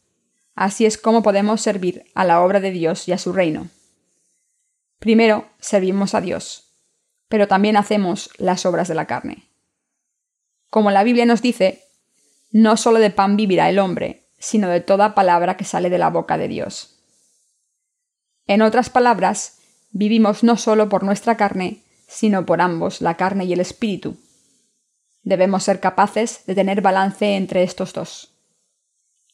Así 0.53 0.85
es 0.85 0.97
como 0.97 1.23
podemos 1.23 1.61
servir 1.61 2.05
a 2.13 2.23
la 2.23 2.41
obra 2.41 2.59
de 2.59 2.71
Dios 2.71 3.07
y 3.07 3.13
a 3.13 3.17
su 3.17 3.33
reino. 3.33 3.67
Primero, 4.99 5.49
servimos 5.59 6.15
a 6.15 6.21
Dios, 6.21 6.64
pero 7.27 7.47
también 7.47 7.77
hacemos 7.77 8.29
las 8.37 8.65
obras 8.65 8.87
de 8.87 8.95
la 8.95 9.05
carne. 9.05 9.49
Como 10.69 10.91
la 10.91 11.03
Biblia 11.03 11.25
nos 11.25 11.41
dice, 11.41 11.83
no 12.51 12.77
solo 12.77 12.99
de 12.99 13.09
pan 13.09 13.35
vivirá 13.35 13.69
el 13.69 13.79
hombre, 13.79 14.27
sino 14.39 14.69
de 14.69 14.81
toda 14.81 15.15
palabra 15.15 15.57
que 15.57 15.65
sale 15.65 15.89
de 15.89 15.97
la 15.97 16.09
boca 16.09 16.37
de 16.37 16.47
Dios. 16.47 16.99
En 18.47 18.61
otras 18.61 18.89
palabras, 18.89 19.59
vivimos 19.91 20.43
no 20.43 20.57
solo 20.57 20.87
por 20.87 21.03
nuestra 21.03 21.37
carne, 21.37 21.81
sino 22.07 22.45
por 22.45 22.61
ambos, 22.61 23.01
la 23.01 23.15
carne 23.15 23.45
y 23.45 23.53
el 23.53 23.59
espíritu. 23.59 24.17
Debemos 25.23 25.63
ser 25.63 25.79
capaces 25.79 26.45
de 26.45 26.53
tener 26.53 26.81
balance 26.81 27.35
entre 27.35 27.63
estos 27.63 27.93
dos. 27.93 28.31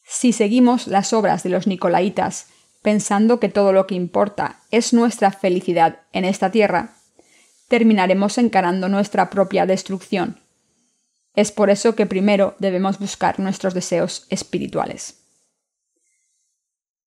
Si 0.04 0.32
seguimos 0.32 0.86
las 0.86 1.12
obras 1.12 1.42
de 1.42 1.50
los 1.50 1.66
Nicolaitas 1.66 2.46
pensando 2.80 3.38
que 3.38 3.48
todo 3.48 3.72
lo 3.72 3.86
que 3.86 3.94
importa 3.94 4.60
es 4.70 4.92
nuestra 4.92 5.30
felicidad 5.30 6.00
en 6.12 6.24
esta 6.24 6.50
tierra, 6.50 6.94
terminaremos 7.72 8.36
encarando 8.36 8.90
nuestra 8.90 9.30
propia 9.30 9.64
destrucción 9.64 10.36
es 11.34 11.52
por 11.52 11.70
eso 11.70 11.94
que 11.94 12.04
primero 12.04 12.54
debemos 12.58 12.98
buscar 12.98 13.40
nuestros 13.40 13.72
deseos 13.72 14.26
espirituales. 14.28 15.24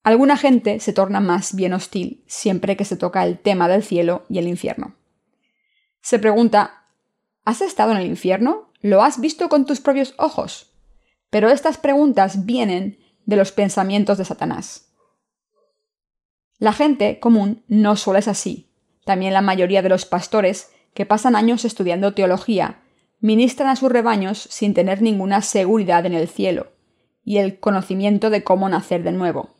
Alguna 0.03 0.37
gente 0.37 0.81
se 0.81 0.92
torna 0.92 1.21
más 1.21 1.55
bien 1.55 1.75
hostil 1.75 2.25
siempre 2.27 2.77
que 2.77 2.85
se 2.85 2.97
toca 2.97 3.25
el 3.25 3.38
tema 3.38 3.68
del 3.68 3.85
cielo 3.85 4.25
y 4.29 4.38
el 4.38 4.49
infierno. 4.49 4.97
Se 6.01 6.18
pregunta, 6.18 6.88
¿has 7.44 7.61
estado 7.61 7.92
en 7.92 7.99
el 7.99 8.07
infierno? 8.07 8.73
¿Lo 8.81 9.05
has 9.05 9.21
visto 9.21 9.49
con 9.49 9.64
tus 9.64 9.81
propios 9.81 10.14
ojos? 10.18 10.73
Pero 11.31 11.51
estas 11.51 11.79
preguntas 11.79 12.47
vienen 12.47 12.99
de 13.27 13.37
los 13.37 13.53
pensamientos 13.53 14.18
de 14.18 14.25
Satanás. 14.25 14.88
La 16.59 16.73
gente 16.73 17.21
común 17.21 17.62
no 17.68 17.94
suele 17.94 18.18
es 18.18 18.27
así. 18.27 18.67
También 19.09 19.33
la 19.33 19.40
mayoría 19.40 19.81
de 19.81 19.88
los 19.88 20.05
pastores 20.05 20.71
que 20.92 21.07
pasan 21.07 21.35
años 21.35 21.64
estudiando 21.64 22.12
teología 22.12 22.83
ministran 23.21 23.71
a 23.71 23.75
sus 23.75 23.90
rebaños 23.90 24.38
sin 24.38 24.75
tener 24.75 25.01
ninguna 25.01 25.40
seguridad 25.40 26.05
en 26.05 26.12
el 26.12 26.29
cielo 26.29 26.73
y 27.25 27.38
el 27.38 27.59
conocimiento 27.59 28.29
de 28.29 28.44
cómo 28.44 28.68
nacer 28.68 29.03
de 29.05 29.12
nuevo. 29.12 29.55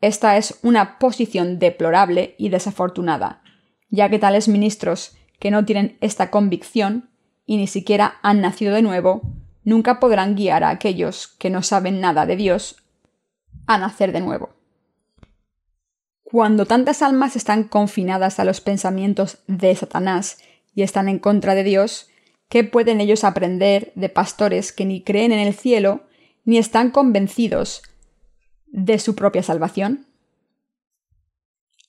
Esta 0.00 0.38
es 0.38 0.58
una 0.64 0.98
posición 0.98 1.60
deplorable 1.60 2.34
y 2.36 2.48
desafortunada, 2.48 3.44
ya 3.90 4.08
que 4.08 4.18
tales 4.18 4.48
ministros 4.48 5.16
que 5.38 5.52
no 5.52 5.64
tienen 5.64 5.96
esta 6.00 6.32
convicción 6.32 7.10
y 7.44 7.58
ni 7.58 7.68
siquiera 7.68 8.16
han 8.22 8.40
nacido 8.40 8.74
de 8.74 8.82
nuevo, 8.82 9.22
nunca 9.62 10.00
podrán 10.00 10.34
guiar 10.34 10.64
a 10.64 10.70
aquellos 10.70 11.28
que 11.28 11.48
no 11.48 11.62
saben 11.62 12.00
nada 12.00 12.26
de 12.26 12.34
Dios 12.34 12.82
a 13.68 13.78
nacer 13.78 14.10
de 14.10 14.20
nuevo. 14.20 14.55
Cuando 16.28 16.66
tantas 16.66 17.02
almas 17.02 17.36
están 17.36 17.62
confinadas 17.62 18.40
a 18.40 18.44
los 18.44 18.60
pensamientos 18.60 19.38
de 19.46 19.72
Satanás 19.76 20.38
y 20.74 20.82
están 20.82 21.08
en 21.08 21.20
contra 21.20 21.54
de 21.54 21.62
Dios, 21.62 22.08
¿qué 22.48 22.64
pueden 22.64 23.00
ellos 23.00 23.22
aprender 23.22 23.92
de 23.94 24.08
pastores 24.08 24.72
que 24.72 24.84
ni 24.84 25.04
creen 25.04 25.30
en 25.30 25.38
el 25.38 25.54
cielo 25.54 26.00
ni 26.44 26.58
están 26.58 26.90
convencidos 26.90 27.82
de 28.66 28.98
su 28.98 29.14
propia 29.14 29.44
salvación? 29.44 30.08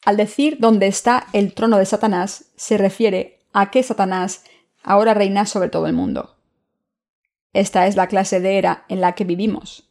Al 0.05 0.17
decir 0.17 0.57
dónde 0.59 0.85
está 0.85 1.25
el 1.33 1.55
trono 1.55 1.79
de 1.79 1.87
Satanás, 1.87 2.45
se 2.55 2.77
refiere 2.77 3.39
a 3.53 3.71
que 3.71 3.81
Satanás 3.81 4.43
ahora 4.83 5.15
reina 5.15 5.47
sobre 5.47 5.69
todo 5.69 5.87
el 5.87 5.93
mundo. 5.93 6.37
Esta 7.53 7.87
es 7.87 7.95
la 7.95 8.05
clase 8.05 8.39
de 8.39 8.59
era 8.59 8.85
en 8.87 9.01
la 9.01 9.15
que 9.15 9.23
vivimos, 9.23 9.89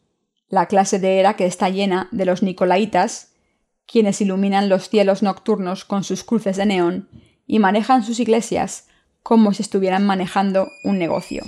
la 0.49 0.67
clase 0.67 1.01
de 1.01 1.19
era 1.19 1.35
que 1.35 1.47
está 1.47 1.69
llena 1.69 2.09
de 2.13 2.27
los 2.27 2.45
nicolaitas, 2.45 3.33
quienes 3.87 4.21
iluminan 4.21 4.69
los 4.69 4.89
cielos 4.89 5.23
nocturnos 5.23 5.85
con 5.85 6.05
sus 6.05 6.25
cruces 6.25 6.57
de 6.57 6.67
neón 6.67 7.09
y 7.47 7.59
manejan 7.59 8.03
sus 8.03 8.21
iglesias 8.21 8.89
como 9.23 9.53
si 9.53 9.63
estuvieran 9.63 10.07
manejando 10.07 10.69
un 10.85 10.99
negocio. 10.99 11.43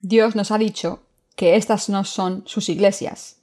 Dios 0.00 0.36
nos 0.36 0.50
ha 0.50 0.58
dicho 0.58 1.02
que 1.36 1.56
estas 1.56 1.88
no 1.88 2.04
son 2.04 2.42
sus 2.46 2.68
iglesias, 2.68 3.40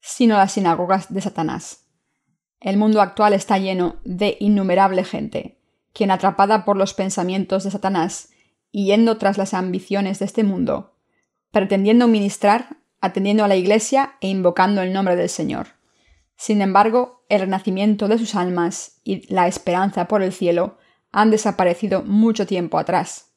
sino 0.00 0.36
las 0.36 0.52
sinagogas 0.52 1.12
de 1.12 1.20
Satanás. 1.20 1.86
El 2.60 2.76
mundo 2.76 3.00
actual 3.00 3.32
está 3.32 3.58
lleno 3.58 3.96
de 4.04 4.36
innumerable 4.38 5.04
gente, 5.04 5.58
quien 5.92 6.10
atrapada 6.10 6.64
por 6.64 6.76
los 6.76 6.94
pensamientos 6.94 7.64
de 7.64 7.70
Satanás 7.70 8.30
y 8.70 8.86
yendo 8.86 9.18
tras 9.18 9.38
las 9.38 9.54
ambiciones 9.54 10.18
de 10.18 10.24
este 10.26 10.44
mundo, 10.44 10.94
pretendiendo 11.50 12.08
ministrar, 12.08 12.78
atendiendo 13.00 13.44
a 13.44 13.48
la 13.48 13.56
Iglesia 13.56 14.14
e 14.20 14.28
invocando 14.28 14.82
el 14.82 14.92
nombre 14.92 15.16
del 15.16 15.28
Señor. 15.28 15.81
Sin 16.36 16.60
embargo, 16.60 17.24
el 17.28 17.40
renacimiento 17.40 18.08
de 18.08 18.18
sus 18.18 18.34
almas 18.34 19.00
y 19.04 19.32
la 19.32 19.46
esperanza 19.46 20.08
por 20.08 20.22
el 20.22 20.32
cielo 20.32 20.78
han 21.12 21.30
desaparecido 21.30 22.02
mucho 22.02 22.46
tiempo 22.46 22.78
atrás. 22.78 23.32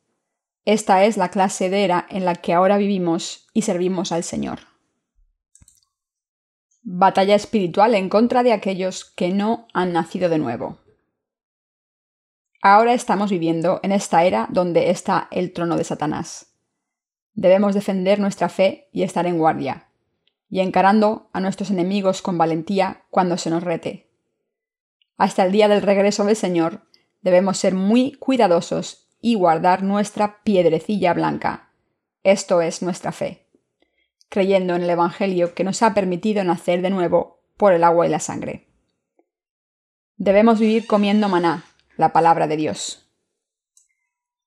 Esta 0.65 1.03
es 1.03 1.15
la 1.17 1.29
clase 1.29 1.69
de 1.69 1.83
era 1.83 2.07
en 2.09 2.25
la 2.25 2.35
que 2.35 2.53
ahora 2.53 2.77
vivimos 2.77 3.47
y 3.53 3.61
servimos 3.61 4.11
al 4.11 4.23
Señor. 4.23 4.59
Batalla 6.81 7.35
espiritual 7.35 7.93
en 7.95 8.09
contra 8.09 8.43
de 8.43 8.53
aquellos 8.53 9.05
que 9.05 9.29
no 9.29 9.67
han 9.73 9.93
nacido 9.93 10.29
de 10.29 10.39
nuevo. 10.39 10.79
Ahora 12.61 12.93
estamos 12.93 13.29
viviendo 13.29 13.79
en 13.83 13.91
esta 13.91 14.23
era 14.23 14.47
donde 14.49 14.89
está 14.89 15.27
el 15.29 15.53
trono 15.53 15.77
de 15.77 15.83
Satanás. 15.83 16.55
Debemos 17.33 17.75
defender 17.75 18.19
nuestra 18.19 18.49
fe 18.49 18.89
y 18.91 19.03
estar 19.03 19.27
en 19.27 19.37
guardia, 19.37 19.89
y 20.49 20.59
encarando 20.59 21.29
a 21.33 21.39
nuestros 21.39 21.69
enemigos 21.71 22.21
con 22.21 22.37
valentía 22.37 23.05
cuando 23.09 23.37
se 23.37 23.49
nos 23.49 23.63
rete. 23.63 24.11
Hasta 25.17 25.45
el 25.45 25.51
día 25.51 25.67
del 25.67 25.81
regreso 25.81 26.25
del 26.25 26.35
Señor, 26.35 26.87
debemos 27.21 27.57
ser 27.57 27.73
muy 27.73 28.13
cuidadosos 28.13 29.09
y 29.21 29.35
guardar 29.35 29.81
nuestra 29.81 30.43
piedrecilla 30.43 31.13
blanca. 31.13 31.71
Esto 32.23 32.61
es 32.61 32.81
nuestra 32.81 33.11
fe, 33.11 33.47
creyendo 34.29 34.75
en 34.75 34.83
el 34.83 34.89
Evangelio 34.89 35.53
que 35.53 35.63
nos 35.63 35.81
ha 35.81 35.93
permitido 35.93 36.43
nacer 36.43 36.81
de 36.81 36.89
nuevo 36.89 37.43
por 37.57 37.73
el 37.73 37.83
agua 37.83 38.05
y 38.05 38.09
la 38.09 38.19
sangre. 38.19 38.67
Debemos 40.17 40.59
vivir 40.59 40.87
comiendo 40.87 41.27
maná, 41.27 41.65
la 41.97 42.13
palabra 42.13 42.47
de 42.47 42.57
Dios. 42.57 43.11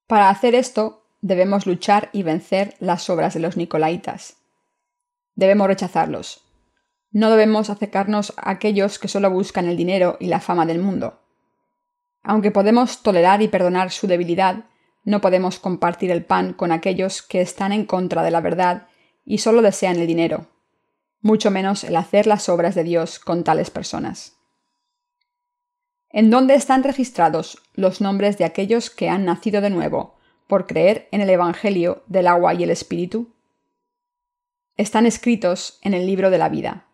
Para 0.07 0.31
hacer 0.31 0.55
esto, 0.55 1.07
debemos 1.21 1.67
luchar 1.67 2.09
y 2.13 2.23
vencer 2.23 2.75
las 2.79 3.11
obras 3.11 3.35
de 3.35 3.41
los 3.41 3.57
Nicolaitas. 3.57 4.38
Debemos 5.39 5.69
rechazarlos. 5.69 6.43
No 7.13 7.31
debemos 7.31 7.71
acercarnos 7.71 8.33
a 8.37 8.51
aquellos 8.51 8.99
que 8.99 9.07
solo 9.07 9.31
buscan 9.31 9.67
el 9.67 9.77
dinero 9.77 10.17
y 10.19 10.27
la 10.27 10.41
fama 10.41 10.67
del 10.67 10.81
mundo. 10.81 11.21
Aunque 12.25 12.51
podemos 12.51 13.03
tolerar 13.03 13.41
y 13.43 13.49
perdonar 13.49 13.93
su 13.93 14.09
debilidad, 14.09 14.65
no 15.05 15.21
podemos 15.21 15.61
compartir 15.61 16.11
el 16.11 16.25
pan 16.25 16.53
con 16.55 16.73
aquellos 16.73 17.23
que 17.23 17.41
están 17.41 17.71
en 17.71 17.87
contra 17.87 18.25
de 18.25 18.33
la 18.33 18.41
verdad 18.41 18.89
y 19.25 19.39
solo 19.39 19.63
desean 19.63 19.97
el 19.97 20.09
dinero, 20.09 20.47
mucho 21.21 21.53
menos 21.53 21.85
el 21.85 21.95
hacer 21.95 22.27
las 22.27 22.49
obras 22.49 22.75
de 22.75 22.83
Dios 22.83 23.21
con 23.21 23.45
tales 23.45 23.71
personas 23.71 24.39
en 26.11 26.31
donde 26.31 26.55
están 26.55 26.83
registrados 26.83 27.59
los 27.75 28.01
nombres 28.01 28.39
de 28.39 28.45
aquellos 28.45 28.91
que 28.91 29.09
han 29.09 29.25
nacido 29.25 29.61
de 29.61 29.71
nuevo 29.71 30.17
por 30.47 30.67
creer 30.67 31.09
en 31.13 31.21
el 31.21 31.31
Evangelio 31.31 32.03
del 32.07 32.27
agua 32.27 32.55
y 32.55 32.63
el 32.63 32.71
Espíritu? 32.71 33.35
Están 34.79 35.07
escritos 35.07 35.81
en 35.83 35.93
el 35.93 36.07
libro 36.07 36.31
de 36.31 36.39
la 36.39 36.49
vida. 36.49 36.87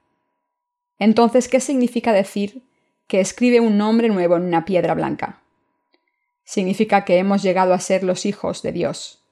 Entonces, 0.99 1.49
¿qué 1.49 1.61
significa 1.61 2.15
decir 2.15 2.63
que 3.07 3.21
escribe 3.21 3.61
un 3.61 3.77
nombre 3.77 4.09
nuevo 4.09 4.37
en 4.37 4.45
una 4.45 4.65
piedra 4.65 4.95
blanca? 4.95 5.43
Significa 6.45 7.05
que 7.05 7.19
hemos 7.19 7.43
llegado 7.43 7.75
a 7.75 7.79
ser 7.79 8.03
los 8.03 8.25
hijos 8.25 8.63
de 8.63 8.73
Dios. 8.73 9.23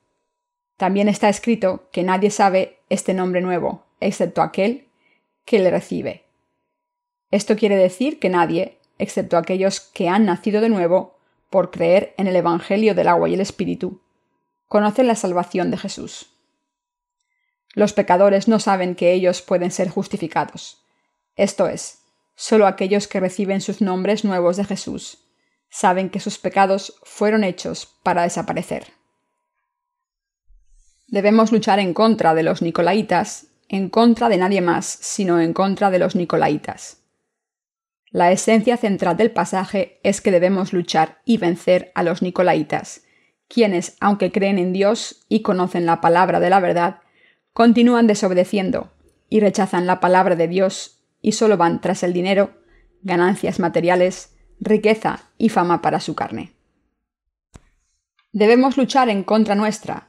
También 0.76 1.08
está 1.08 1.30
escrito 1.30 1.88
que 1.92 2.02
nadie 2.02 2.30
sabe 2.30 2.78
este 2.90 3.14
nombre 3.14 3.40
nuevo, 3.40 3.86
excepto 4.00 4.42
aquel 4.42 4.86
que 5.46 5.58
le 5.58 5.70
recibe. 5.70 6.24
Esto 7.30 7.56
quiere 7.56 7.76
decir 7.76 8.18
que 8.18 8.28
nadie, 8.28 8.76
excepto 8.98 9.38
aquellos 9.38 9.80
que 9.80 10.10
han 10.10 10.26
nacido 10.26 10.60
de 10.60 10.68
nuevo 10.68 11.16
por 11.48 11.70
creer 11.70 12.12
en 12.18 12.26
el 12.26 12.36
Evangelio 12.36 12.94
del 12.94 13.08
agua 13.08 13.30
y 13.30 13.34
el 13.34 13.40
Espíritu, 13.40 14.02
conocen 14.68 15.06
la 15.06 15.14
salvación 15.14 15.70
de 15.70 15.78
Jesús. 15.78 16.32
Los 17.74 17.92
pecadores 17.92 18.48
no 18.48 18.58
saben 18.58 18.94
que 18.94 19.12
ellos 19.12 19.42
pueden 19.42 19.70
ser 19.70 19.88
justificados. 19.88 20.84
Esto 21.36 21.68
es, 21.68 22.00
solo 22.34 22.66
aquellos 22.66 23.08
que 23.08 23.20
reciben 23.20 23.60
sus 23.60 23.80
nombres 23.80 24.24
nuevos 24.24 24.56
de 24.56 24.64
Jesús 24.64 25.22
saben 25.72 26.10
que 26.10 26.20
sus 26.20 26.38
pecados 26.38 27.00
fueron 27.02 27.44
hechos 27.44 27.98
para 28.02 28.22
desaparecer. 28.22 28.92
Debemos 31.08 31.50
luchar 31.50 31.78
en 31.78 31.94
contra 31.94 32.34
de 32.34 32.42
los 32.42 32.60
nicolaitas, 32.60 33.46
en 33.68 33.88
contra 33.88 34.28
de 34.28 34.36
nadie 34.36 34.60
más, 34.60 34.86
sino 34.86 35.40
en 35.40 35.54
contra 35.54 35.90
de 35.90 35.98
los 35.98 36.14
nicolaitas. 36.14 36.98
La 38.10 38.30
esencia 38.32 38.76
central 38.76 39.16
del 39.16 39.30
pasaje 39.30 39.98
es 40.02 40.20
que 40.20 40.30
debemos 40.30 40.74
luchar 40.74 41.22
y 41.24 41.38
vencer 41.38 41.90
a 41.94 42.02
los 42.02 42.20
nicolaitas, 42.20 43.04
quienes, 43.48 43.96
aunque 43.98 44.30
creen 44.30 44.58
en 44.58 44.74
Dios 44.74 45.24
y 45.30 45.40
conocen 45.40 45.86
la 45.86 46.02
palabra 46.02 46.38
de 46.38 46.50
la 46.50 46.60
verdad, 46.60 47.00
continúan 47.52 48.06
desobedeciendo 48.06 48.92
y 49.28 49.40
rechazan 49.40 49.86
la 49.86 50.00
palabra 50.00 50.36
de 50.36 50.48
Dios 50.48 51.02
y 51.20 51.32
solo 51.32 51.56
van 51.56 51.80
tras 51.80 52.02
el 52.02 52.12
dinero, 52.12 52.50
ganancias 53.02 53.60
materiales, 53.60 54.36
riqueza 54.60 55.30
y 55.38 55.48
fama 55.48 55.82
para 55.82 56.00
su 56.00 56.14
carne. 56.14 56.52
Debemos 58.32 58.76
luchar 58.76 59.08
en 59.08 59.24
contra 59.24 59.54
nuestra. 59.54 60.08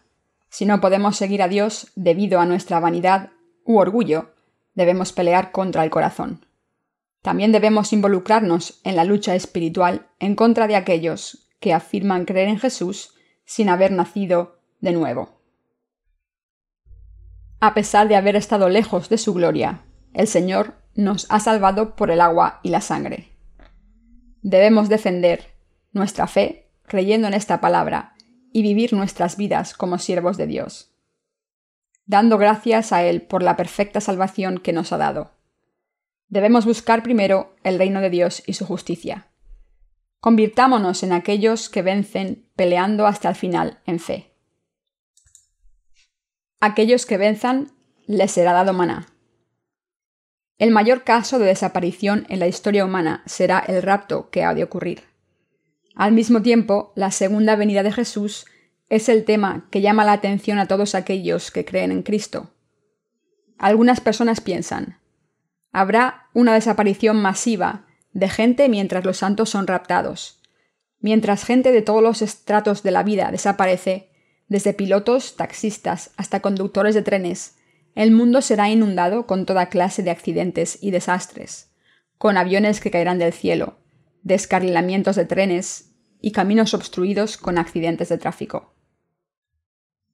Si 0.49 0.65
no 0.65 0.79
podemos 0.79 1.17
seguir 1.17 1.41
a 1.41 1.47
Dios 1.47 1.91
debido 1.95 2.39
a 2.39 2.45
nuestra 2.45 2.79
vanidad 2.79 3.31
u 3.65 3.77
orgullo, 3.77 4.33
debemos 4.75 5.11
pelear 5.11 5.51
contra 5.51 5.83
el 5.83 5.89
corazón. 5.89 6.45
También 7.21 7.51
debemos 7.51 7.93
involucrarnos 7.93 8.81
en 8.83 8.95
la 8.95 9.05
lucha 9.05 9.35
espiritual 9.35 10.07
en 10.19 10.35
contra 10.35 10.67
de 10.67 10.75
aquellos 10.75 11.49
que 11.59 11.73
afirman 11.73 12.25
creer 12.25 12.49
en 12.49 12.59
Jesús 12.59 13.15
sin 13.45 13.69
haber 13.69 13.91
nacido 13.91 14.59
de 14.81 14.91
nuevo. 14.91 15.42
A 17.63 17.73
pesar 17.73 18.09
de 18.09 18.17
haber 18.17 18.35
estado 18.35 18.67
lejos 18.67 19.07
de 19.07 19.17
su 19.17 19.33
gloria, 19.33 19.85
el 20.13 20.27
Señor 20.27 20.73
nos 20.95 21.25
ha 21.29 21.39
salvado 21.39 21.95
por 21.95 22.11
el 22.11 22.19
agua 22.19 22.59
y 22.61 22.69
la 22.69 22.81
sangre. 22.81 23.29
Debemos 24.41 24.89
defender 24.89 25.55
nuestra 25.93 26.27
fe 26.27 26.69
creyendo 26.85 27.29
en 27.29 27.33
esta 27.33 27.61
palabra 27.61 28.15
y 28.51 28.63
vivir 28.63 28.91
nuestras 28.91 29.37
vidas 29.37 29.73
como 29.73 29.97
siervos 29.97 30.35
de 30.35 30.47
Dios, 30.47 30.93
dando 32.05 32.37
gracias 32.37 32.91
a 32.91 33.03
Él 33.03 33.21
por 33.21 33.43
la 33.43 33.55
perfecta 33.55 34.01
salvación 34.01 34.57
que 34.57 34.73
nos 34.73 34.91
ha 34.91 34.97
dado 34.97 35.31
debemos 36.33 36.65
buscar 36.65 37.03
primero 37.03 37.55
el 37.63 37.77
reino 37.77 38.01
de 38.01 38.09
Dios 38.09 38.41
y 38.47 38.53
su 38.53 38.65
justicia. 38.65 39.27
Convirtámonos 40.19 41.03
en 41.03 41.13
aquellos 41.13 41.69
que 41.69 41.83
vencen 41.83 42.49
peleando 42.55 43.05
hasta 43.05 43.29
el 43.29 43.35
final 43.35 43.81
en 43.85 43.99
fe. 43.99 44.32
Aquellos 46.65 47.05
que 47.05 47.17
venzan 47.17 47.73
les 48.07 48.31
será 48.31 48.53
dado 48.53 48.71
maná. 48.71 49.07
El 50.57 50.71
mayor 50.71 51.03
caso 51.03 51.37
de 51.37 51.47
desaparición 51.47 52.25
en 52.29 52.39
la 52.39 52.47
historia 52.47 52.85
humana 52.85 53.21
será 53.25 53.59
el 53.59 53.81
rapto 53.81 54.29
que 54.29 54.45
ha 54.45 54.53
de 54.53 54.63
ocurrir. 54.63 55.03
Al 55.93 56.13
mismo 56.13 56.41
tiempo, 56.41 56.93
la 56.95 57.11
segunda 57.11 57.57
venida 57.57 57.83
de 57.83 57.91
Jesús 57.91 58.45
es 58.87 59.09
el 59.09 59.25
tema 59.25 59.67
que 59.71 59.81
llama 59.81 60.05
la 60.05 60.13
atención 60.13 60.57
a 60.57 60.65
todos 60.69 60.95
aquellos 60.95 61.51
que 61.51 61.65
creen 61.65 61.91
en 61.91 62.01
Cristo. 62.01 62.53
Algunas 63.57 63.99
personas 63.99 64.39
piensan, 64.39 64.99
Habrá 65.73 66.29
una 66.33 66.53
desaparición 66.53 67.21
masiva 67.21 67.87
de 68.13 68.29
gente 68.29 68.69
mientras 68.69 69.03
los 69.03 69.17
santos 69.17 69.49
son 69.49 69.67
raptados. 69.67 70.41
Mientras 71.01 71.43
gente 71.43 71.73
de 71.73 71.81
todos 71.81 72.01
los 72.01 72.21
estratos 72.21 72.83
de 72.83 72.91
la 72.91 73.03
vida 73.03 73.31
desaparece, 73.31 74.12
desde 74.53 74.75
pilotos, 74.75 75.35
taxistas 75.35 76.11
hasta 76.15 76.39
conductores 76.39 76.93
de 76.93 77.01
trenes, 77.01 77.55
el 77.95 78.11
mundo 78.11 78.39
será 78.43 78.69
inundado 78.69 79.25
con 79.25 79.47
toda 79.47 79.65
clase 79.69 80.03
de 80.03 80.11
accidentes 80.11 80.77
y 80.79 80.91
desastres, 80.91 81.73
con 82.19 82.37
aviones 82.37 82.79
que 82.79 82.91
caerán 82.91 83.17
del 83.17 83.33
cielo, 83.33 83.79
descarrilamientos 84.21 85.15
de 85.15 85.25
trenes 85.25 85.95
y 86.21 86.33
caminos 86.33 86.75
obstruidos 86.75 87.37
con 87.37 87.57
accidentes 87.57 88.09
de 88.09 88.19
tráfico. 88.19 88.75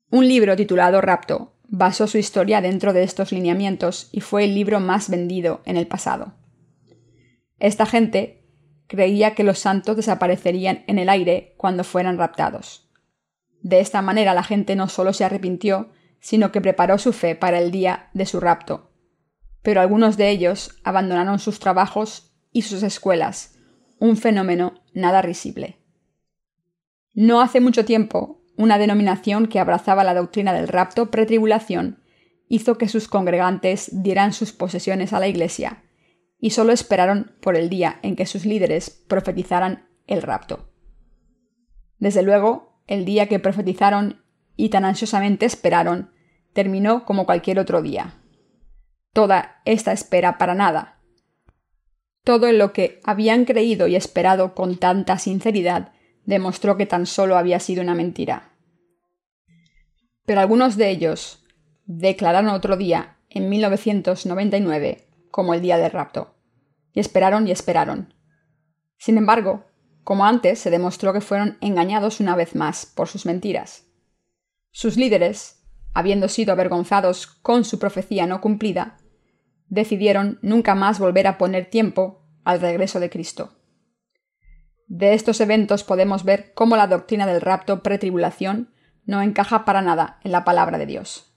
Un 0.10 0.26
libro 0.26 0.56
titulado 0.56 1.02
Rapto 1.02 1.58
basó 1.68 2.08
su 2.08 2.18
historia 2.18 2.62
dentro 2.62 2.94
de 2.94 3.04
estos 3.04 3.34
lineamientos 3.34 4.08
y 4.14 4.22
fue 4.22 4.46
el 4.46 4.56
libro 4.56 4.80
más 4.80 5.10
vendido 5.10 5.62
en 5.66 5.76
el 5.76 5.86
pasado. 5.86 6.36
Esta 7.60 7.86
gente 7.86 8.46
creía 8.88 9.36
que 9.36 9.44
los 9.44 9.60
santos 9.60 9.98
desaparecerían 9.98 10.86
en 10.88 10.98
el 10.98 11.10
aire 11.10 11.56
cuando 11.58 11.84
fueran 11.84 12.18
raptados. 12.18 12.89
De 13.62 13.80
esta 13.80 14.02
manera 14.02 14.34
la 14.34 14.44
gente 14.44 14.76
no 14.76 14.88
solo 14.90 15.14
se 15.14 15.26
arrepintió, 15.26 15.90
sino 16.20 16.52
que 16.52 16.62
preparó 16.62 16.98
su 16.98 17.14
fe 17.14 17.36
para 17.36 17.60
el 17.60 17.72
día 17.72 18.10
de 18.14 18.26
su 18.26 18.40
rapto. 18.40 18.92
Pero 19.62 19.82
algunos 19.82 20.18
de 20.18 20.30
ellos 20.30 20.80
abandonaron 20.84 21.40
sus 21.40 21.60
trabajos 21.60 22.34
y 22.52 22.64
sus 22.64 22.84
escuelas, 22.84 23.58
un 24.00 24.18
fenómeno 24.18 24.82
nada 24.94 25.22
risible. 25.22 25.78
No 27.14 27.42
hace 27.42 27.60
mucho 27.60 27.86
tiempo, 27.86 28.42
una 28.58 28.78
denominación 28.78 29.48
que 29.48 29.60
abrazaba 29.60 30.04
la 30.04 30.14
doctrina 30.14 30.54
del 30.54 30.68
rapto 30.68 31.12
pretribulación 31.12 32.04
hizo 32.48 32.78
que 32.78 32.88
sus 32.88 33.08
congregantes 33.08 33.90
dieran 34.04 34.34
sus 34.34 34.52
posesiones 34.52 35.14
a 35.14 35.20
la 35.20 35.28
Iglesia, 35.28 35.84
y 36.40 36.52
solo 36.52 36.72
esperaron 36.72 37.36
por 37.42 37.56
el 37.56 37.70
día 37.70 38.00
en 38.02 38.16
que 38.16 38.26
sus 38.26 38.46
líderes 38.46 38.90
profetizaran 38.90 39.88
el 40.08 40.22
rapto. 40.22 40.70
Desde 42.00 42.24
luego, 42.24 42.69
el 42.90 43.06
día 43.06 43.28
que 43.28 43.40
profetizaron 43.40 44.24
y 44.56 44.70
tan 44.70 44.84
ansiosamente 44.84 45.46
esperaron 45.46 46.12
terminó 46.54 47.06
como 47.06 47.28
cualquier 47.28 47.60
otro 47.60 47.84
día. 47.84 48.16
Toda 49.14 49.62
esta 49.64 49.92
espera 49.92 50.40
para 50.40 50.56
nada. 50.56 51.00
Todo 52.24 52.52
lo 52.52 52.74
que 52.74 53.00
habían 53.04 53.46
creído 53.46 53.88
y 53.88 53.96
esperado 53.96 54.56
con 54.56 54.78
tanta 54.78 55.20
sinceridad 55.20 55.94
demostró 56.26 56.78
que 56.78 56.88
tan 56.88 57.06
solo 57.06 57.38
había 57.38 57.60
sido 57.60 57.84
una 57.84 57.94
mentira. 57.94 58.54
Pero 60.26 60.42
algunos 60.42 60.76
de 60.76 60.90
ellos 60.90 61.46
declararon 61.86 62.50
otro 62.50 62.76
día, 62.76 63.18
en 63.30 63.50
1999, 63.50 65.08
como 65.30 65.54
el 65.54 65.62
día 65.62 65.78
del 65.78 65.92
rapto. 65.92 66.36
Y 66.92 67.00
esperaron 67.00 67.48
y 67.48 67.52
esperaron. 67.52 68.16
Sin 68.98 69.18
embargo, 69.20 69.69
como 70.10 70.26
antes, 70.26 70.58
se 70.58 70.72
demostró 70.72 71.14
que 71.14 71.22
fueron 71.22 71.60
engañados 71.62 72.20
una 72.20 72.36
vez 72.36 72.56
más 72.56 72.88
por 72.88 73.08
sus 73.08 73.28
mentiras. 73.28 73.86
Sus 74.72 74.98
líderes, 74.98 75.62
habiendo 75.94 76.30
sido 76.30 76.52
avergonzados 76.52 77.28
con 77.28 77.64
su 77.64 77.78
profecía 77.78 78.26
no 78.26 78.42
cumplida, 78.42 78.98
decidieron 79.68 80.40
nunca 80.42 80.74
más 80.74 80.98
volver 80.98 81.28
a 81.28 81.38
poner 81.38 81.70
tiempo 81.70 82.26
al 82.44 82.60
regreso 82.60 83.00
de 83.00 83.12
Cristo. 83.12 83.54
De 84.88 85.14
estos 85.14 85.42
eventos 85.42 85.84
podemos 85.84 86.24
ver 86.24 86.54
cómo 86.56 86.76
la 86.76 86.88
doctrina 86.88 87.28
del 87.28 87.40
rapto 87.40 87.84
pretribulación 87.84 88.74
no 89.06 89.22
encaja 89.22 89.64
para 89.64 89.84
nada 89.84 90.20
en 90.24 90.32
la 90.32 90.44
palabra 90.44 90.80
de 90.80 90.88
Dios. 90.88 91.36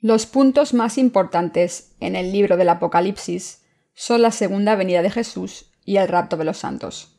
Los 0.00 0.24
puntos 0.24 0.72
más 0.72 0.96
importantes 0.96 1.96
en 2.00 2.16
el 2.16 2.32
libro 2.32 2.56
del 2.56 2.70
Apocalipsis 2.70 3.62
son 3.92 4.22
la 4.22 4.30
segunda 4.30 4.74
venida 4.74 5.02
de 5.02 5.10
Jesús 5.10 5.70
y 5.84 5.98
el 5.98 6.08
rapto 6.08 6.38
de 6.38 6.44
los 6.44 6.56
santos. 6.56 7.15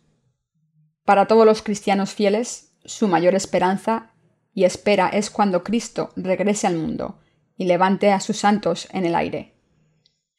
Para 1.07 1.25
todos 1.25 1.45
los 1.45 1.61
cristianos 1.61 2.13
fieles, 2.13 2.73
su 2.83 3.07
mayor 3.07 3.33
esperanza 3.33 4.11
y 4.53 4.65
espera 4.65 5.07
es 5.07 5.31
cuando 5.31 5.63
Cristo 5.63 6.11
regrese 6.17 6.67
al 6.67 6.75
mundo 6.75 7.21
y 7.55 7.63
levante 7.63 8.11
a 8.11 8.19
sus 8.19 8.35
santos 8.35 8.89
en 8.91 9.05
el 9.05 9.15
aire. 9.15 9.53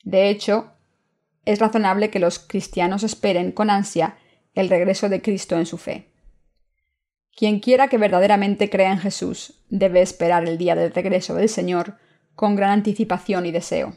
De 0.04 0.28
hecho, 0.28 0.74
es 1.46 1.59
razonable 1.59 2.11
que 2.11 2.18
los 2.18 2.38
cristianos 2.38 3.02
esperen 3.02 3.50
con 3.50 3.70
ansia 3.70 4.18
el 4.52 4.68
regreso 4.68 5.09
de 5.09 5.22
Cristo 5.22 5.57
en 5.57 5.64
su 5.64 5.78
fe. 5.78 6.12
Quien 7.35 7.61
quiera 7.61 7.88
que 7.88 7.96
verdaderamente 7.96 8.68
crea 8.68 8.92
en 8.92 8.98
Jesús 8.98 9.62
debe 9.70 10.02
esperar 10.02 10.46
el 10.46 10.59
día 10.59 10.74
del 10.74 10.92
regreso 10.92 11.35
del 11.35 11.48
Señor 11.48 11.96
con 12.35 12.57
gran 12.57 12.72
anticipación 12.72 13.46
y 13.46 13.52
deseo. 13.52 13.96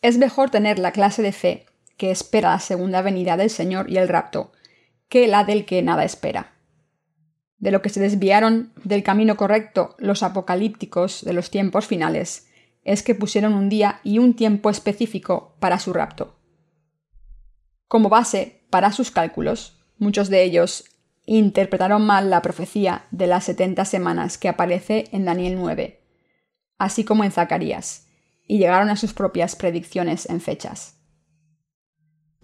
Es 0.00 0.16
mejor 0.16 0.50
tener 0.50 0.78
la 0.78 0.92
clase 0.92 1.22
de 1.22 1.32
fe 1.32 1.66
que 1.96 2.10
espera 2.10 2.50
la 2.50 2.60
segunda 2.60 3.02
venida 3.02 3.36
del 3.36 3.50
Señor 3.50 3.90
y 3.90 3.96
el 3.96 4.08
rapto, 4.08 4.52
que 5.08 5.28
la 5.28 5.44
del 5.44 5.64
que 5.64 5.82
nada 5.82 6.04
espera. 6.04 6.52
De 7.58 7.70
lo 7.70 7.82
que 7.82 7.88
se 7.88 8.00
desviaron 8.00 8.72
del 8.84 9.02
camino 9.02 9.36
correcto 9.36 9.94
los 9.98 10.22
apocalípticos 10.22 11.24
de 11.24 11.32
los 11.32 11.50
tiempos 11.50 11.86
finales 11.86 12.48
es 12.82 13.02
que 13.02 13.14
pusieron 13.14 13.54
un 13.54 13.68
día 13.68 14.00
y 14.04 14.18
un 14.18 14.34
tiempo 14.34 14.70
específico 14.70 15.56
para 15.60 15.78
su 15.78 15.92
rapto. 15.92 16.36
Como 17.88 18.08
base 18.08 18.66
para 18.70 18.92
sus 18.92 19.10
cálculos, 19.10 19.78
muchos 19.98 20.28
de 20.28 20.42
ellos 20.42 20.84
interpretaron 21.26 22.04
mal 22.04 22.28
la 22.28 22.42
profecía 22.42 23.06
de 23.10 23.26
las 23.26 23.44
70 23.44 23.84
semanas 23.84 24.36
que 24.36 24.48
aparece 24.48 25.04
en 25.12 25.24
Daniel 25.24 25.56
9, 25.56 26.02
así 26.76 27.04
como 27.04 27.24
en 27.24 27.32
Zacarías, 27.32 28.08
y 28.46 28.58
llegaron 28.58 28.90
a 28.90 28.96
sus 28.96 29.14
propias 29.14 29.56
predicciones 29.56 30.28
en 30.28 30.40
fechas. 30.40 30.96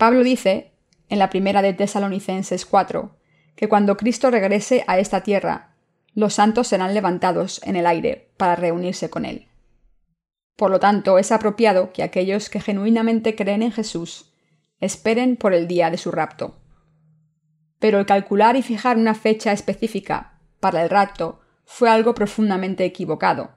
Pablo 0.00 0.24
dice, 0.24 0.72
en 1.10 1.18
la 1.18 1.28
primera 1.28 1.60
de 1.60 1.74
Tesalonicenses 1.74 2.64
4, 2.64 3.18
que 3.54 3.68
cuando 3.68 3.98
Cristo 3.98 4.30
regrese 4.30 4.82
a 4.86 4.98
esta 4.98 5.22
tierra, 5.22 5.74
los 6.14 6.32
santos 6.32 6.68
serán 6.68 6.94
levantados 6.94 7.60
en 7.64 7.76
el 7.76 7.84
aire 7.84 8.30
para 8.38 8.56
reunirse 8.56 9.10
con 9.10 9.26
Él. 9.26 9.48
Por 10.56 10.70
lo 10.70 10.80
tanto, 10.80 11.18
es 11.18 11.30
apropiado 11.32 11.92
que 11.92 12.02
aquellos 12.02 12.48
que 12.48 12.62
genuinamente 12.62 13.36
creen 13.36 13.62
en 13.62 13.72
Jesús 13.72 14.32
esperen 14.80 15.36
por 15.36 15.52
el 15.52 15.68
día 15.68 15.90
de 15.90 15.98
su 15.98 16.10
rapto. 16.10 16.56
Pero 17.78 17.98
el 17.98 18.06
calcular 18.06 18.56
y 18.56 18.62
fijar 18.62 18.96
una 18.96 19.14
fecha 19.14 19.52
específica 19.52 20.40
para 20.60 20.82
el 20.82 20.88
rapto 20.88 21.40
fue 21.66 21.90
algo 21.90 22.14
profundamente 22.14 22.86
equivocado, 22.86 23.50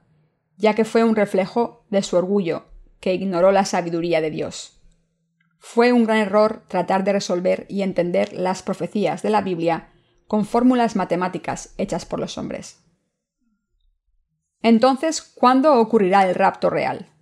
ya 0.58 0.74
que 0.74 0.84
fue 0.84 1.06
un 1.06 1.16
reflejo 1.16 1.86
de 1.90 2.04
su 2.04 2.18
orgullo, 2.18 2.66
que 3.00 3.14
ignoró 3.14 3.54
la 3.54 3.64
sabiduría 3.64 4.20
de 4.20 4.30
Dios. 4.30 4.73
Fue 5.65 5.93
un 5.93 6.04
gran 6.04 6.17
error 6.17 6.65
tratar 6.67 7.06
de 7.06 7.13
resolver 7.13 7.65
y 7.69 7.84
entender 7.84 8.34
las 8.34 8.62
profecías 8.62 9.21
de 9.21 9.30
la 9.30 9.39
Biblia 9.39 9.93
con 10.28 10.45
fórmulas 10.45 10.97
matemáticas 10.97 11.73
hechas 11.78 12.06
por 12.06 12.19
los 12.19 12.38
hombres. 12.38 12.84
Entonces, 14.62 15.21
¿cuándo 15.21 15.80
ocurrirá 15.80 16.28
el 16.28 16.36
rapto 16.36 16.69
real? 16.69 17.13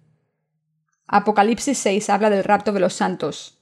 Apocalipsis 1.05 1.77
6 1.77 2.09
habla 2.09 2.31
del 2.31 2.43
rapto 2.43 2.73
de 2.73 2.79
los 2.79 2.95
santos, 2.95 3.61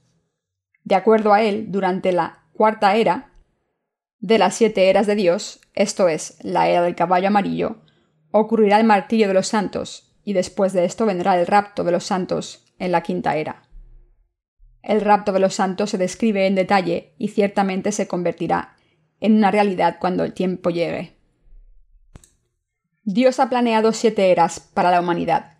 de 0.85 0.95
acuerdo 0.95 1.33
a 1.33 1.41
él, 1.41 1.65
durante 1.71 2.13
la 2.13 2.45
cuarta 2.53 2.95
era 2.95 3.33
de 4.19 4.39
las 4.39 4.55
siete 4.55 4.89
eras 4.89 5.07
de 5.07 5.15
Dios, 5.15 5.59
esto 5.73 6.07
es, 6.07 6.37
la 6.41 6.69
era 6.69 6.81
del 6.81 6.95
caballo 6.95 7.27
amarillo, 7.27 7.81
ocurrirá 8.31 8.79
el 8.79 8.87
martirio 8.87 9.27
de 9.27 9.33
los 9.33 9.47
santos, 9.47 10.15
y 10.23 10.31
después 10.31 10.71
de 10.71 10.85
esto 10.85 11.05
vendrá 11.05 11.37
el 11.37 11.47
rapto 11.47 11.83
de 11.83 11.91
los 11.91 12.05
santos 12.05 12.65
en 12.79 12.93
la 12.93 13.03
quinta 13.03 13.35
era. 13.35 13.68
El 14.81 15.01
rapto 15.01 15.31
de 15.31 15.39
los 15.39 15.55
santos 15.55 15.89
se 15.89 15.97
describe 15.97 16.47
en 16.47 16.55
detalle 16.55 17.13
y 17.17 17.29
ciertamente 17.29 17.91
se 17.91 18.07
convertirá 18.07 18.75
en 19.19 19.35
una 19.35 19.51
realidad 19.51 19.97
cuando 19.99 20.23
el 20.23 20.33
tiempo 20.33 20.69
llegue. 20.69 21.17
Dios 23.03 23.39
ha 23.39 23.49
planeado 23.49 23.91
siete 23.91 24.31
eras 24.31 24.59
para 24.59 24.91
la 24.91 25.01
humanidad, 25.01 25.57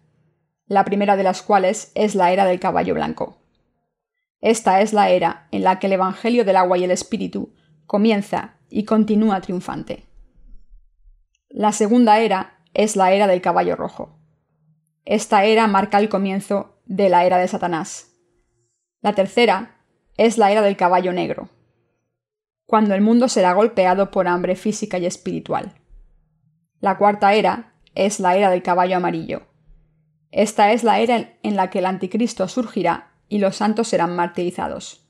la 0.68 0.86
primera 0.86 1.18
de 1.18 1.24
las 1.24 1.42
cuales 1.42 1.92
es 1.96 2.16
la 2.16 2.32
era 2.32 2.46
del 2.46 2.60
caballo 2.60 2.94
blanco. 2.94 3.42
Esta 4.40 4.82
es 4.82 4.94
la 4.94 5.10
era 5.10 5.48
en 5.52 5.64
la 5.64 5.80
que 5.80 5.88
el 5.88 5.94
Evangelio 5.94 6.46
del 6.46 6.56
agua 6.56 6.78
y 6.78 6.84
el 6.84 6.92
Espíritu 6.92 7.54
comienza 7.86 8.58
y 8.70 8.86
continúa 8.86 9.42
triunfante. 9.42 10.06
La 11.50 11.72
segunda 11.72 12.20
era 12.20 12.60
es 12.74 12.96
la 12.96 13.12
era 13.12 13.28
del 13.28 13.42
caballo 13.42 13.76
rojo. 13.76 14.20
Esta 15.04 15.44
era 15.44 15.66
marca 15.68 15.98
el 15.98 16.08
comienzo 16.08 16.80
de 16.86 17.10
la 17.10 17.26
era 17.26 17.38
de 17.38 17.48
Satanás. 17.48 18.09
La 19.02 19.14
tercera 19.14 19.78
es 20.18 20.38
la 20.38 20.52
era 20.52 20.62
del 20.62 20.76
caballo 20.76 21.14
negro, 21.14 21.50
cuando 22.66 22.94
el 22.94 23.02
mundo 23.02 23.30
será 23.30 23.54
golpeado 23.54 24.12
por 24.12 24.28
hambre 24.28 24.56
física 24.56 24.98
y 24.98 25.06
espiritual. 25.06 25.74
La 26.82 26.98
cuarta 26.98 27.34
era 27.34 27.74
es 27.96 28.20
la 28.20 28.36
era 28.36 28.50
del 28.50 28.62
caballo 28.62 28.98
amarillo. 28.98 29.44
Esta 30.32 30.74
es 30.74 30.84
la 30.84 31.00
era 31.00 31.38
en 31.42 31.56
la 31.56 31.70
que 31.70 31.80
el 31.80 31.86
anticristo 31.86 32.48
surgirá 32.48 33.14
y 33.30 33.40
los 33.40 33.56
santos 33.56 33.88
serán 33.88 34.16
martirizados. 34.16 35.06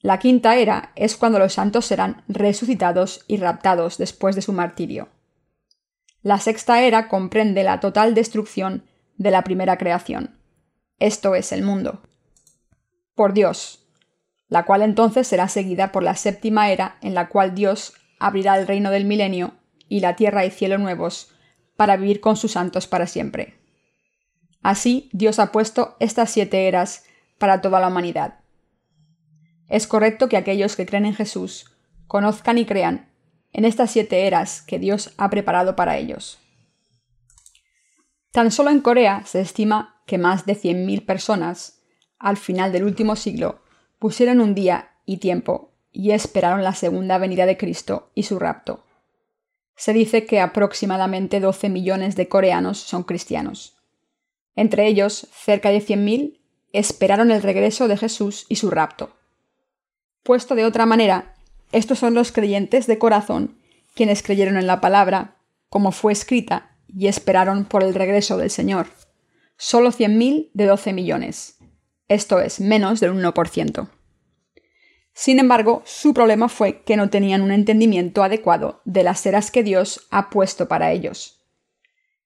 La 0.00 0.18
quinta 0.18 0.56
era 0.56 0.92
es 0.96 1.16
cuando 1.16 1.38
los 1.38 1.52
santos 1.52 1.84
serán 1.84 2.22
resucitados 2.28 3.24
y 3.28 3.36
raptados 3.36 3.98
después 3.98 4.36
de 4.36 4.42
su 4.42 4.52
martirio. 4.52 5.08
La 6.22 6.38
sexta 6.38 6.82
era 6.82 7.08
comprende 7.08 7.62
la 7.62 7.80
total 7.80 8.14
destrucción 8.14 8.84
de 9.18 9.30
la 9.30 9.44
primera 9.44 9.76
creación. 9.76 10.38
Esto 10.98 11.34
es 11.34 11.52
el 11.52 11.62
mundo. 11.62 12.02
Por 13.18 13.32
Dios, 13.32 13.84
la 14.46 14.64
cual 14.64 14.80
entonces 14.80 15.26
será 15.26 15.48
seguida 15.48 15.90
por 15.90 16.04
la 16.04 16.14
séptima 16.14 16.70
era 16.70 16.98
en 17.00 17.14
la 17.14 17.28
cual 17.28 17.52
Dios 17.52 17.94
abrirá 18.20 18.56
el 18.56 18.68
reino 18.68 18.92
del 18.92 19.06
milenio 19.06 19.54
y 19.88 19.98
la 19.98 20.14
tierra 20.14 20.44
y 20.44 20.52
cielo 20.52 20.78
nuevos 20.78 21.34
para 21.74 21.96
vivir 21.96 22.20
con 22.20 22.36
sus 22.36 22.52
santos 22.52 22.86
para 22.86 23.08
siempre. 23.08 23.58
Así, 24.62 25.10
Dios 25.12 25.40
ha 25.40 25.50
puesto 25.50 25.96
estas 25.98 26.30
siete 26.30 26.68
eras 26.68 27.06
para 27.38 27.60
toda 27.60 27.80
la 27.80 27.88
humanidad. 27.88 28.38
Es 29.68 29.88
correcto 29.88 30.28
que 30.28 30.36
aquellos 30.36 30.76
que 30.76 30.86
creen 30.86 31.06
en 31.06 31.14
Jesús 31.14 31.76
conozcan 32.06 32.56
y 32.56 32.66
crean 32.66 33.10
en 33.52 33.64
estas 33.64 33.90
siete 33.90 34.28
eras 34.28 34.62
que 34.62 34.78
Dios 34.78 35.12
ha 35.16 35.28
preparado 35.28 35.74
para 35.74 35.96
ellos. 35.96 36.38
Tan 38.30 38.52
solo 38.52 38.70
en 38.70 38.80
Corea 38.80 39.24
se 39.26 39.40
estima 39.40 40.00
que 40.06 40.18
más 40.18 40.46
de 40.46 40.54
100.000 40.54 41.04
personas, 41.04 41.77
al 42.18 42.36
final 42.36 42.72
del 42.72 42.84
último 42.84 43.16
siglo, 43.16 43.62
pusieron 43.98 44.40
un 44.40 44.54
día 44.54 44.92
y 45.04 45.18
tiempo 45.18 45.72
y 45.92 46.12
esperaron 46.12 46.62
la 46.62 46.74
segunda 46.74 47.18
venida 47.18 47.46
de 47.46 47.56
Cristo 47.56 48.10
y 48.14 48.24
su 48.24 48.38
rapto. 48.38 48.84
Se 49.76 49.92
dice 49.92 50.26
que 50.26 50.40
aproximadamente 50.40 51.40
12 51.40 51.68
millones 51.68 52.16
de 52.16 52.28
coreanos 52.28 52.78
son 52.78 53.04
cristianos. 53.04 53.76
Entre 54.56 54.86
ellos, 54.86 55.28
cerca 55.32 55.70
de 55.70 55.78
100.000 55.78 56.40
esperaron 56.72 57.30
el 57.30 57.42
regreso 57.42 57.88
de 57.88 57.96
Jesús 57.96 58.44
y 58.48 58.56
su 58.56 58.70
rapto. 58.70 59.10
Puesto 60.24 60.54
de 60.54 60.64
otra 60.64 60.84
manera, 60.84 61.34
estos 61.72 61.98
son 61.98 62.14
los 62.14 62.32
creyentes 62.32 62.86
de 62.86 62.98
corazón, 62.98 63.56
quienes 63.94 64.22
creyeron 64.22 64.56
en 64.56 64.66
la 64.66 64.80
palabra, 64.80 65.36
como 65.68 65.92
fue 65.92 66.12
escrita, 66.12 66.76
y 66.88 67.06
esperaron 67.06 67.64
por 67.64 67.82
el 67.82 67.94
regreso 67.94 68.36
del 68.36 68.50
Señor. 68.50 68.88
Solo 69.56 69.90
100.000 69.90 70.50
de 70.54 70.66
12 70.66 70.92
millones. 70.92 71.57
Esto 72.08 72.40
es 72.40 72.60
menos 72.60 73.00
del 73.00 73.12
1%. 73.12 73.88
Sin 75.12 75.38
embargo, 75.40 75.82
su 75.84 76.14
problema 76.14 76.48
fue 76.48 76.82
que 76.82 76.96
no 76.96 77.10
tenían 77.10 77.42
un 77.42 77.50
entendimiento 77.50 78.22
adecuado 78.22 78.80
de 78.84 79.02
las 79.02 79.26
eras 79.26 79.50
que 79.50 79.62
Dios 79.62 80.06
ha 80.10 80.30
puesto 80.30 80.68
para 80.68 80.92
ellos. 80.92 81.44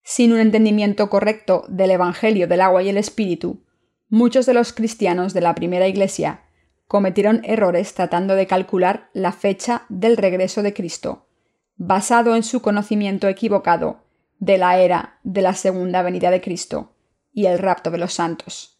Sin 0.02 0.32
un 0.32 0.40
entendimiento 0.40 1.08
correcto 1.08 1.64
del 1.68 1.90
Evangelio 1.92 2.46
del 2.46 2.60
agua 2.60 2.82
y 2.82 2.90
el 2.90 2.96
Espíritu, 2.96 3.64
muchos 4.08 4.46
de 4.46 4.54
los 4.54 4.72
cristianos 4.72 5.32
de 5.32 5.40
la 5.40 5.54
primera 5.54 5.88
iglesia 5.88 6.42
cometieron 6.86 7.40
errores 7.44 7.94
tratando 7.94 8.34
de 8.34 8.46
calcular 8.46 9.08
la 9.14 9.32
fecha 9.32 9.86
del 9.88 10.18
regreso 10.18 10.62
de 10.62 10.74
Cristo, 10.74 11.28
basado 11.76 12.36
en 12.36 12.42
su 12.42 12.60
conocimiento 12.60 13.26
equivocado 13.26 14.04
de 14.38 14.58
la 14.58 14.78
era 14.78 15.18
de 15.22 15.40
la 15.40 15.54
segunda 15.54 16.02
venida 16.02 16.30
de 16.30 16.42
Cristo 16.42 16.94
y 17.32 17.46
el 17.46 17.58
rapto 17.58 17.90
de 17.90 17.98
los 17.98 18.12
santos. 18.12 18.71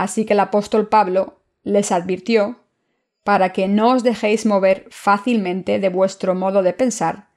Así 0.00 0.24
que 0.24 0.32
el 0.32 0.40
apóstol 0.40 0.88
Pablo 0.88 1.42
les 1.62 1.92
advirtió 1.92 2.56
para 3.22 3.52
que 3.52 3.68
no 3.68 3.92
os 3.92 4.02
dejéis 4.02 4.46
mover 4.46 4.86
fácilmente 4.90 5.78
de 5.78 5.90
vuestro 5.90 6.34
modo 6.34 6.62
de 6.62 6.72
pensar, 6.72 7.28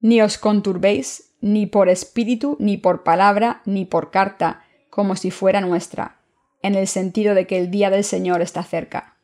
ni 0.00 0.22
os 0.22 0.38
conturbéis 0.38 1.34
ni 1.42 1.66
por 1.66 1.90
espíritu, 1.90 2.56
ni 2.58 2.78
por 2.78 3.02
palabra, 3.02 3.60
ni 3.66 3.84
por 3.84 4.10
carta, 4.10 4.64
como 4.88 5.16
si 5.16 5.30
fuera 5.30 5.60
nuestra, 5.60 6.22
en 6.62 6.76
el 6.76 6.88
sentido 6.88 7.34
de 7.34 7.46
que 7.46 7.58
el 7.58 7.70
día 7.70 7.90
del 7.90 8.04
Señor 8.04 8.40
está 8.40 8.62
cerca. 8.62 9.18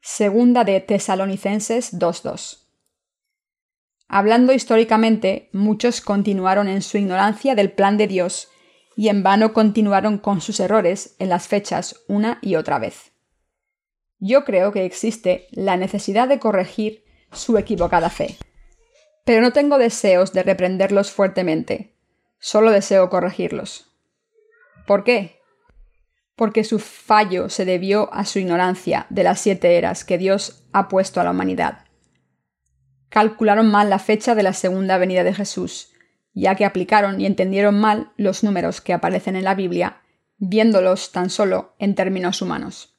Segunda 0.00 0.64
de 0.64 0.80
Tesalonicenses 0.80 1.96
2.2. 1.96 2.64
Hablando 4.08 4.52
históricamente, 4.52 5.50
muchos 5.52 6.00
continuaron 6.00 6.66
en 6.66 6.82
su 6.82 6.98
ignorancia 6.98 7.54
del 7.54 7.70
plan 7.70 7.96
de 7.96 8.08
Dios 8.08 8.48
y 8.96 9.08
en 9.08 9.22
vano 9.22 9.52
continuaron 9.52 10.18
con 10.18 10.40
sus 10.40 10.58
errores 10.58 11.14
en 11.18 11.28
las 11.28 11.46
fechas 11.46 12.02
una 12.08 12.38
y 12.42 12.56
otra 12.56 12.78
vez. 12.78 13.12
Yo 14.18 14.44
creo 14.44 14.72
que 14.72 14.84
existe 14.84 15.46
la 15.52 15.76
necesidad 15.76 16.26
de 16.26 16.38
corregir 16.40 17.04
su 17.30 17.56
equivocada 17.58 18.10
fe. 18.10 18.36
Pero 19.24 19.42
no 19.42 19.52
tengo 19.52 19.78
deseos 19.78 20.32
de 20.32 20.42
reprenderlos 20.42 21.12
fuertemente, 21.12 21.94
solo 22.38 22.70
deseo 22.70 23.10
corregirlos. 23.10 23.92
¿Por 24.86 25.04
qué? 25.04 25.36
porque 26.36 26.64
su 26.64 26.78
fallo 26.78 27.48
se 27.48 27.64
debió 27.64 28.12
a 28.12 28.24
su 28.26 28.38
ignorancia 28.38 29.06
de 29.08 29.24
las 29.24 29.40
siete 29.40 29.76
eras 29.76 30.04
que 30.04 30.18
Dios 30.18 30.62
ha 30.72 30.86
puesto 30.88 31.20
a 31.20 31.24
la 31.24 31.30
humanidad. 31.30 31.86
Calcularon 33.08 33.70
mal 33.70 33.88
la 33.88 33.98
fecha 33.98 34.34
de 34.34 34.42
la 34.42 34.52
segunda 34.52 34.98
venida 34.98 35.24
de 35.24 35.32
Jesús, 35.32 35.94
ya 36.36 36.54
que 36.54 36.64
aplicaron 36.64 37.20
y 37.20 37.26
entendieron 37.26 37.80
mal 37.80 38.12
los 38.16 38.44
números 38.44 38.80
que 38.80 38.92
aparecen 38.92 39.34
en 39.34 39.42
la 39.42 39.56
Biblia, 39.56 40.02
viéndolos 40.36 41.10
tan 41.10 41.28
solo 41.28 41.74
en 41.80 41.96
términos 41.96 42.40
humanos. 42.40 42.96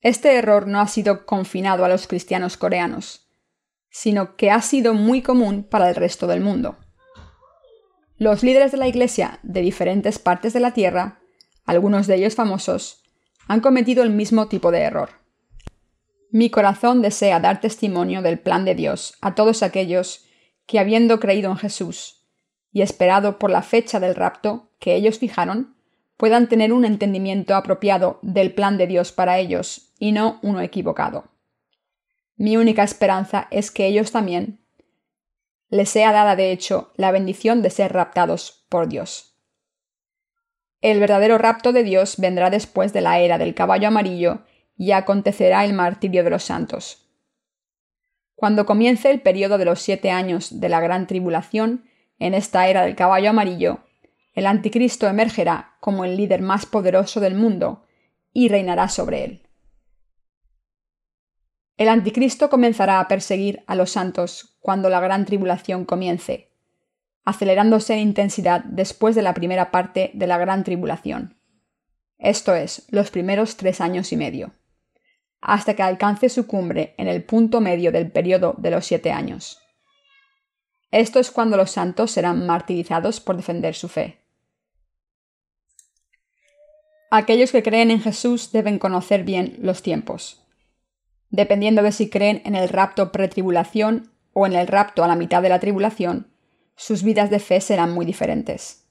Este 0.00 0.36
error 0.36 0.68
no 0.68 0.80
ha 0.80 0.86
sido 0.86 1.26
confinado 1.26 1.84
a 1.84 1.88
los 1.88 2.06
cristianos 2.06 2.56
coreanos, 2.56 3.28
sino 3.90 4.36
que 4.36 4.52
ha 4.52 4.62
sido 4.62 4.94
muy 4.94 5.22
común 5.22 5.64
para 5.64 5.88
el 5.88 5.96
resto 5.96 6.28
del 6.28 6.40
mundo. 6.40 6.78
Los 8.16 8.44
líderes 8.44 8.70
de 8.70 8.78
la 8.78 8.86
Iglesia 8.86 9.40
de 9.42 9.62
diferentes 9.62 10.20
partes 10.20 10.52
de 10.52 10.60
la 10.60 10.72
Tierra 10.72 11.22
algunos 11.64 12.06
de 12.06 12.16
ellos 12.16 12.34
famosos, 12.34 13.02
han 13.48 13.60
cometido 13.60 14.02
el 14.02 14.10
mismo 14.10 14.48
tipo 14.48 14.70
de 14.70 14.80
error. 14.80 15.10
Mi 16.30 16.50
corazón 16.50 17.02
desea 17.02 17.40
dar 17.40 17.60
testimonio 17.60 18.22
del 18.22 18.38
plan 18.38 18.64
de 18.64 18.74
Dios 18.74 19.14
a 19.20 19.34
todos 19.34 19.62
aquellos 19.62 20.24
que, 20.66 20.78
habiendo 20.78 21.20
creído 21.20 21.50
en 21.50 21.56
Jesús 21.56 22.26
y 22.72 22.82
esperado 22.82 23.38
por 23.38 23.50
la 23.50 23.62
fecha 23.62 24.00
del 24.00 24.14
rapto 24.14 24.70
que 24.78 24.94
ellos 24.94 25.18
fijaron, 25.18 25.76
puedan 26.16 26.48
tener 26.48 26.72
un 26.72 26.84
entendimiento 26.84 27.54
apropiado 27.54 28.18
del 28.22 28.54
plan 28.54 28.78
de 28.78 28.86
Dios 28.86 29.12
para 29.12 29.38
ellos 29.38 29.92
y 29.98 30.12
no 30.12 30.38
uno 30.42 30.60
equivocado. 30.60 31.24
Mi 32.36 32.56
única 32.56 32.82
esperanza 32.82 33.48
es 33.50 33.70
que 33.70 33.86
ellos 33.86 34.12
también 34.12 34.60
les 35.68 35.88
sea 35.88 36.12
dada 36.12 36.36
de 36.36 36.52
hecho 36.52 36.92
la 36.96 37.12
bendición 37.12 37.62
de 37.62 37.70
ser 37.70 37.92
raptados 37.92 38.66
por 38.68 38.88
Dios. 38.88 39.38
El 40.82 41.00
verdadero 41.00 41.38
rapto 41.38 41.72
de 41.72 41.82
Dios 41.82 42.16
vendrá 42.18 42.50
después 42.50 42.92
de 42.92 43.00
la 43.00 43.20
era 43.20 43.38
del 43.38 43.54
caballo 43.54 43.88
amarillo 43.88 44.42
y 44.76 44.92
acontecerá 44.92 45.64
el 45.64 45.72
martirio 45.72 46.24
de 46.24 46.30
los 46.30 46.42
santos. 46.42 47.01
Cuando 48.34 48.66
comience 48.66 49.10
el 49.10 49.20
periodo 49.20 49.58
de 49.58 49.64
los 49.64 49.80
siete 49.80 50.10
años 50.10 50.60
de 50.60 50.68
la 50.68 50.80
gran 50.80 51.06
tribulación, 51.06 51.84
en 52.18 52.34
esta 52.34 52.68
era 52.68 52.82
del 52.82 52.96
caballo 52.96 53.30
amarillo, 53.30 53.80
el 54.34 54.46
anticristo 54.46 55.06
emergerá 55.06 55.76
como 55.80 56.04
el 56.04 56.16
líder 56.16 56.42
más 56.42 56.66
poderoso 56.66 57.20
del 57.20 57.34
mundo 57.34 57.84
y 58.32 58.48
reinará 58.48 58.88
sobre 58.88 59.24
él. 59.24 59.42
El 61.76 61.88
anticristo 61.88 62.48
comenzará 62.48 63.00
a 63.00 63.08
perseguir 63.08 63.62
a 63.66 63.74
los 63.74 63.90
santos 63.90 64.56
cuando 64.60 64.88
la 64.88 65.00
gran 65.00 65.24
tribulación 65.24 65.84
comience, 65.84 66.50
acelerándose 67.24 67.94
en 67.94 68.00
intensidad 68.00 68.64
después 68.64 69.14
de 69.14 69.22
la 69.22 69.34
primera 69.34 69.70
parte 69.70 70.10
de 70.14 70.26
la 70.26 70.38
gran 70.38 70.64
tribulación, 70.64 71.42
esto 72.22 72.54
es, 72.54 72.86
los 72.90 73.10
primeros 73.10 73.56
tres 73.56 73.80
años 73.80 74.12
y 74.12 74.16
medio, 74.16 74.54
hasta 75.42 75.74
que 75.74 75.82
alcance 75.82 76.28
su 76.28 76.46
cumbre 76.46 76.94
en 76.96 77.08
el 77.08 77.24
punto 77.24 77.60
medio 77.60 77.90
del 77.92 78.10
periodo 78.10 78.54
de 78.58 78.70
los 78.70 78.86
siete 78.86 79.10
años. 79.10 79.58
Esto 80.92 81.18
es 81.18 81.30
cuando 81.30 81.56
los 81.56 81.72
santos 81.72 82.12
serán 82.12 82.46
martirizados 82.46 83.20
por 83.20 83.36
defender 83.36 83.74
su 83.74 83.88
fe. 83.88 84.20
Aquellos 87.10 87.50
que 87.50 87.62
creen 87.62 87.90
en 87.90 88.00
Jesús 88.00 88.52
deben 88.52 88.78
conocer 88.78 89.24
bien 89.24 89.56
los 89.60 89.82
tiempos. 89.82 90.46
Dependiendo 91.30 91.82
de 91.82 91.92
si 91.92 92.08
creen 92.08 92.40
en 92.44 92.54
el 92.54 92.68
rapto 92.68 93.10
pretribulación 93.10 94.12
o 94.32 94.46
en 94.46 94.52
el 94.52 94.66
rapto 94.66 95.02
a 95.02 95.08
la 95.08 95.16
mitad 95.16 95.42
de 95.42 95.48
la 95.48 95.60
tribulación, 95.60 96.30
sus 96.76 97.02
vidas 97.02 97.30
de 97.30 97.40
fe 97.40 97.60
serán 97.60 97.92
muy 97.92 98.06
diferentes. 98.06 98.86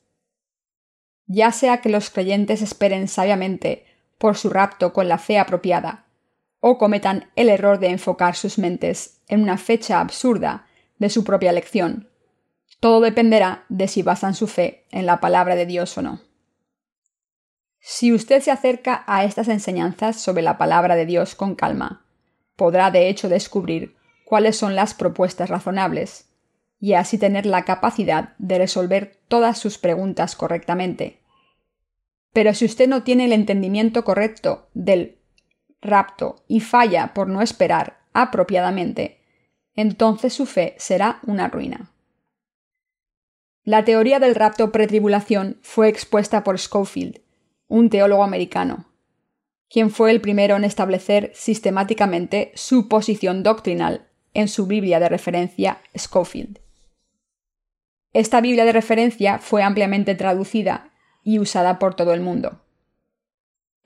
Ya 1.28 1.52
sea 1.52 1.82
que 1.82 1.90
los 1.90 2.10
creyentes 2.10 2.62
esperen 2.62 3.08
sabiamente 3.08 3.86
por 4.18 4.38
su 4.38 4.50
rapto 4.50 4.92
con 4.92 5.08
la 5.08 5.18
fe 5.18 5.40
apropiada, 5.40 6.06
o 6.62 6.78
cometan 6.78 7.30
el 7.36 7.50
error 7.50 7.80
de 7.80 7.90
enfocar 7.90 8.36
sus 8.36 8.58
mentes 8.58 9.20
en 9.28 9.42
una 9.42 9.58
fecha 9.58 10.00
absurda 10.00 10.68
de 11.00 11.10
su 11.10 11.24
propia 11.26 11.50
elección. 11.50 12.10
Todo 12.80 13.02
dependerá 13.02 13.66
de 13.68 13.88
si 13.88 14.04
basan 14.04 14.34
su 14.36 14.48
fe 14.48 14.86
en 14.92 15.06
la 15.06 15.20
palabra 15.20 15.56
de 15.56 15.66
Dios 15.66 15.98
o 15.98 16.02
no. 16.02 16.22
Si 17.80 18.14
usted 18.14 18.42
se 18.42 18.52
acerca 18.52 19.04
a 19.08 19.26
estas 19.26 19.48
enseñanzas 19.48 20.22
sobre 20.22 20.44
la 20.44 20.60
palabra 20.60 20.96
de 20.96 21.08
Dios 21.08 21.34
con 21.34 21.56
calma, 21.56 22.06
podrá 22.56 22.92
de 22.92 23.10
hecho 23.10 23.28
descubrir 23.28 23.96
cuáles 24.24 24.56
son 24.56 24.76
las 24.76 24.94
propuestas 24.94 25.50
razonables 25.50 26.30
y 26.80 26.94
así 26.94 27.18
tener 27.18 27.48
la 27.48 27.66
capacidad 27.66 28.36
de 28.38 28.60
resolver 28.60 29.20
todas 29.28 29.58
sus 29.58 29.80
preguntas 29.80 30.36
correctamente. 30.36 31.22
Pero 32.34 32.54
si 32.54 32.66
usted 32.66 32.88
no 32.88 33.04
tiene 33.04 33.26
el 33.26 33.34
entendimiento 33.34 34.04
correcto 34.04 34.70
del 34.74 35.21
rapto 35.82 36.44
y 36.48 36.60
falla 36.60 37.14
por 37.14 37.28
no 37.28 37.42
esperar 37.42 38.02
apropiadamente, 38.14 39.22
entonces 39.76 40.34
su 40.34 40.46
fe 40.46 40.76
será 40.78 41.20
una 41.26 41.48
ruina. 41.48 41.92
La 43.64 43.86
teoría 43.86 44.20
del 44.20 44.36
rapto 44.36 44.72
pretribulación 44.72 45.60
fue 45.62 45.88
expuesta 45.88 46.44
por 46.44 46.60
Schofield, 46.60 47.22
un 47.68 47.90
teólogo 47.90 48.24
americano, 48.24 48.86
quien 49.70 49.92
fue 49.92 50.12
el 50.12 50.20
primero 50.20 50.56
en 50.56 50.64
establecer 50.64 51.32
sistemáticamente 51.34 52.52
su 52.56 52.88
posición 52.88 53.44
doctrinal 53.44 54.08
en 54.34 54.48
su 54.48 54.68
Biblia 54.68 55.00
de 55.00 55.10
referencia 55.10 55.80
Schofield. 55.98 56.60
Esta 58.14 58.42
Biblia 58.42 58.66
de 58.66 58.74
referencia 58.74 59.38
fue 59.40 59.64
ampliamente 59.64 60.16
traducida 60.16 60.92
y 61.24 61.40
usada 61.40 61.80
por 61.80 61.96
todo 61.96 62.14
el 62.14 62.22
mundo. 62.22 62.62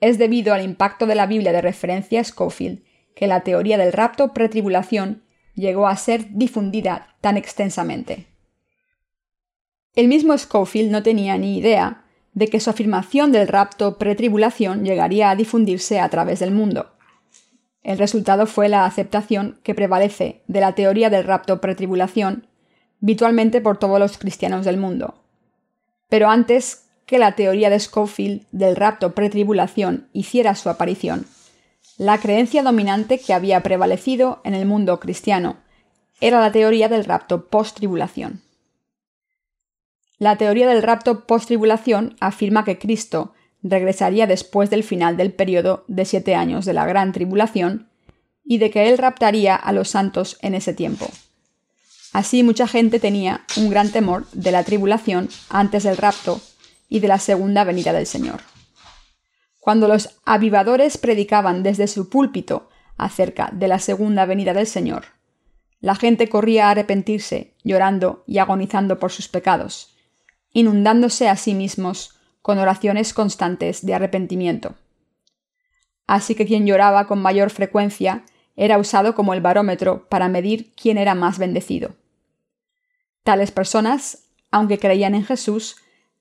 Es 0.00 0.18
debido 0.18 0.54
al 0.54 0.62
impacto 0.62 1.06
de 1.06 1.14
la 1.14 1.26
Biblia 1.26 1.52
de 1.52 1.62
referencia 1.62 2.22
Schofield 2.22 2.82
que 3.14 3.26
la 3.26 3.40
teoría 3.40 3.78
del 3.78 3.92
rapto 3.92 4.34
pretribulación 4.34 5.22
llegó 5.54 5.88
a 5.88 5.96
ser 5.96 6.26
difundida 6.30 7.16
tan 7.20 7.36
extensamente. 7.36 8.26
El 9.94 10.08
mismo 10.08 10.36
Schofield 10.36 10.90
no 10.90 11.02
tenía 11.02 11.38
ni 11.38 11.56
idea 11.56 12.04
de 12.34 12.48
que 12.48 12.60
su 12.60 12.68
afirmación 12.68 13.32
del 13.32 13.48
rapto 13.48 13.96
pretribulación 13.96 14.84
llegaría 14.84 15.30
a 15.30 15.36
difundirse 15.36 15.98
a 15.98 16.08
través 16.10 16.40
del 16.40 16.50
mundo. 16.50 16.92
El 17.82 17.96
resultado 17.96 18.46
fue 18.46 18.68
la 18.68 18.84
aceptación 18.84 19.58
que 19.62 19.74
prevalece 19.74 20.42
de 20.46 20.60
la 20.60 20.74
teoría 20.74 21.08
del 21.08 21.24
rapto 21.24 21.62
pretribulación 21.62 22.46
habitualmente 23.02 23.60
por 23.60 23.78
todos 23.78 23.98
los 24.00 24.18
cristianos 24.18 24.64
del 24.64 24.76
mundo. 24.76 25.22
Pero 26.08 26.28
antes 26.28 26.85
que 27.06 27.18
la 27.18 27.36
teoría 27.36 27.70
de 27.70 27.78
Schofield 27.78 28.46
del 28.50 28.76
rapto 28.76 29.14
pretribulación 29.14 30.08
hiciera 30.12 30.54
su 30.56 30.68
aparición, 30.68 31.26
la 31.98 32.18
creencia 32.18 32.62
dominante 32.62 33.18
que 33.18 33.32
había 33.32 33.62
prevalecido 33.62 34.40
en 34.44 34.54
el 34.54 34.66
mundo 34.66 35.00
cristiano 35.00 35.56
era 36.20 36.40
la 36.40 36.52
teoría 36.52 36.88
del 36.88 37.04
rapto 37.04 37.46
post-tribulación. 37.46 38.42
La 40.18 40.36
teoría 40.36 40.68
del 40.68 40.82
rapto 40.82 41.26
post-tribulación 41.26 42.16
afirma 42.20 42.64
que 42.64 42.78
Cristo 42.78 43.34
regresaría 43.62 44.26
después 44.26 44.68
del 44.70 44.82
final 44.82 45.16
del 45.16 45.32
periodo 45.32 45.84
de 45.88 46.04
siete 46.04 46.34
años 46.34 46.64
de 46.64 46.72
la 46.72 46.86
gran 46.86 47.12
tribulación 47.12 47.88
y 48.44 48.58
de 48.58 48.70
que 48.70 48.88
Él 48.88 48.98
raptaría 48.98 49.54
a 49.54 49.72
los 49.72 49.88
santos 49.88 50.38
en 50.40 50.54
ese 50.54 50.72
tiempo. 50.72 51.06
Así 52.12 52.42
mucha 52.42 52.66
gente 52.66 52.98
tenía 52.98 53.44
un 53.56 53.68
gran 53.68 53.90
temor 53.90 54.26
de 54.32 54.52
la 54.52 54.64
tribulación 54.64 55.28
antes 55.50 55.82
del 55.82 55.96
rapto 55.96 56.40
y 56.88 57.00
de 57.00 57.08
la 57.08 57.18
segunda 57.18 57.64
venida 57.64 57.92
del 57.92 58.06
Señor. 58.06 58.40
Cuando 59.60 59.88
los 59.88 60.20
avivadores 60.24 60.96
predicaban 60.98 61.62
desde 61.62 61.88
su 61.88 62.08
púlpito 62.08 62.68
acerca 62.96 63.50
de 63.52 63.68
la 63.68 63.78
segunda 63.78 64.24
venida 64.24 64.54
del 64.54 64.66
Señor, 64.66 65.06
la 65.80 65.94
gente 65.94 66.28
corría 66.28 66.68
a 66.68 66.70
arrepentirse, 66.70 67.54
llorando 67.64 68.24
y 68.26 68.38
agonizando 68.38 68.98
por 68.98 69.12
sus 69.12 69.28
pecados, 69.28 69.96
inundándose 70.52 71.28
a 71.28 71.36
sí 71.36 71.54
mismos 71.54 72.14
con 72.42 72.58
oraciones 72.58 73.12
constantes 73.12 73.84
de 73.84 73.94
arrepentimiento. 73.94 74.76
Así 76.06 76.34
que 76.34 76.46
quien 76.46 76.66
lloraba 76.66 77.06
con 77.06 77.20
mayor 77.20 77.50
frecuencia 77.50 78.24
era 78.54 78.78
usado 78.78 79.14
como 79.14 79.34
el 79.34 79.40
barómetro 79.40 80.08
para 80.08 80.28
medir 80.28 80.72
quién 80.74 80.98
era 80.98 81.14
más 81.14 81.38
bendecido. 81.38 81.96
Tales 83.22 83.50
personas, 83.50 84.28
aunque 84.50 84.78
creían 84.78 85.14
en 85.14 85.24
Jesús, 85.24 85.76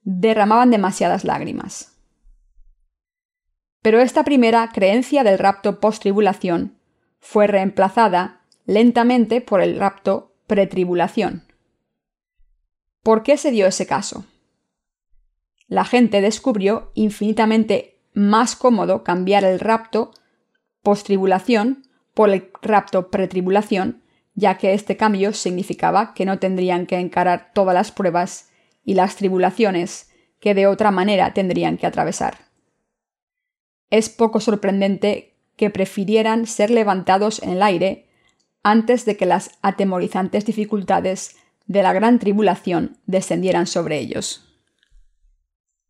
derramaban 0.06 0.72
demasiadas 0.72 1.26
lágrimas. 1.26 1.92
Pero 3.82 4.00
esta 4.00 4.24
primera 4.24 4.70
creencia 4.72 5.24
del 5.24 5.38
rapto 5.38 5.80
post-tribulación 5.80 6.78
fue 7.20 7.48
reemplazada 7.48 8.42
lentamente 8.66 9.42
por 9.42 9.62
el 9.62 9.78
rapto 9.78 10.34
pretribulación. 10.48 11.44
¿Por 13.04 13.24
qué 13.24 13.38
se 13.38 13.52
dio 13.52 13.68
ese 13.68 13.86
caso? 13.86 14.26
La 15.68 15.86
gente 15.86 16.22
descubrió 16.22 16.92
infinitamente 16.94 18.00
más 18.14 18.56
cómodo 18.56 19.04
cambiar 19.04 19.44
el 19.44 19.60
rapto 19.60 20.12
post-tribulación 20.82 21.88
por 22.14 22.30
el 22.30 22.52
rapto 22.62 23.10
pretribulación, 23.10 24.04
ya 24.36 24.58
que 24.58 24.74
este 24.74 24.98
cambio 24.98 25.34
significaba 25.34 26.14
que 26.14 26.26
no 26.26 26.40
tendrían 26.40 26.86
que 26.86 26.98
encarar 26.98 27.52
todas 27.54 27.74
las 27.74 27.92
pruebas 27.92 28.50
y 28.86 28.94
las 28.94 29.18
tribulaciones 29.18 30.10
que 30.40 30.54
de 30.54 30.68
otra 30.68 30.92
manera 30.92 31.34
tendrían 31.34 31.78
que 31.78 31.88
atravesar 31.88 32.46
es 33.90 34.10
poco 34.10 34.40
sorprendente 34.40 35.38
que 35.56 35.70
prefirieran 35.70 36.48
ser 36.48 36.70
levantados 36.70 37.42
en 37.42 37.52
el 37.52 37.64
aire 37.64 38.10
antes 38.64 39.06
de 39.06 39.16
que 39.16 39.26
las 39.26 39.52
atemorizantes 39.62 40.46
dificultades 40.46 41.38
de 41.66 41.84
la 41.84 41.94
gran 41.94 42.20
tribulación 42.20 42.98
descendieran 43.06 43.68
sobre 43.68 44.00
ellos. 44.00 44.54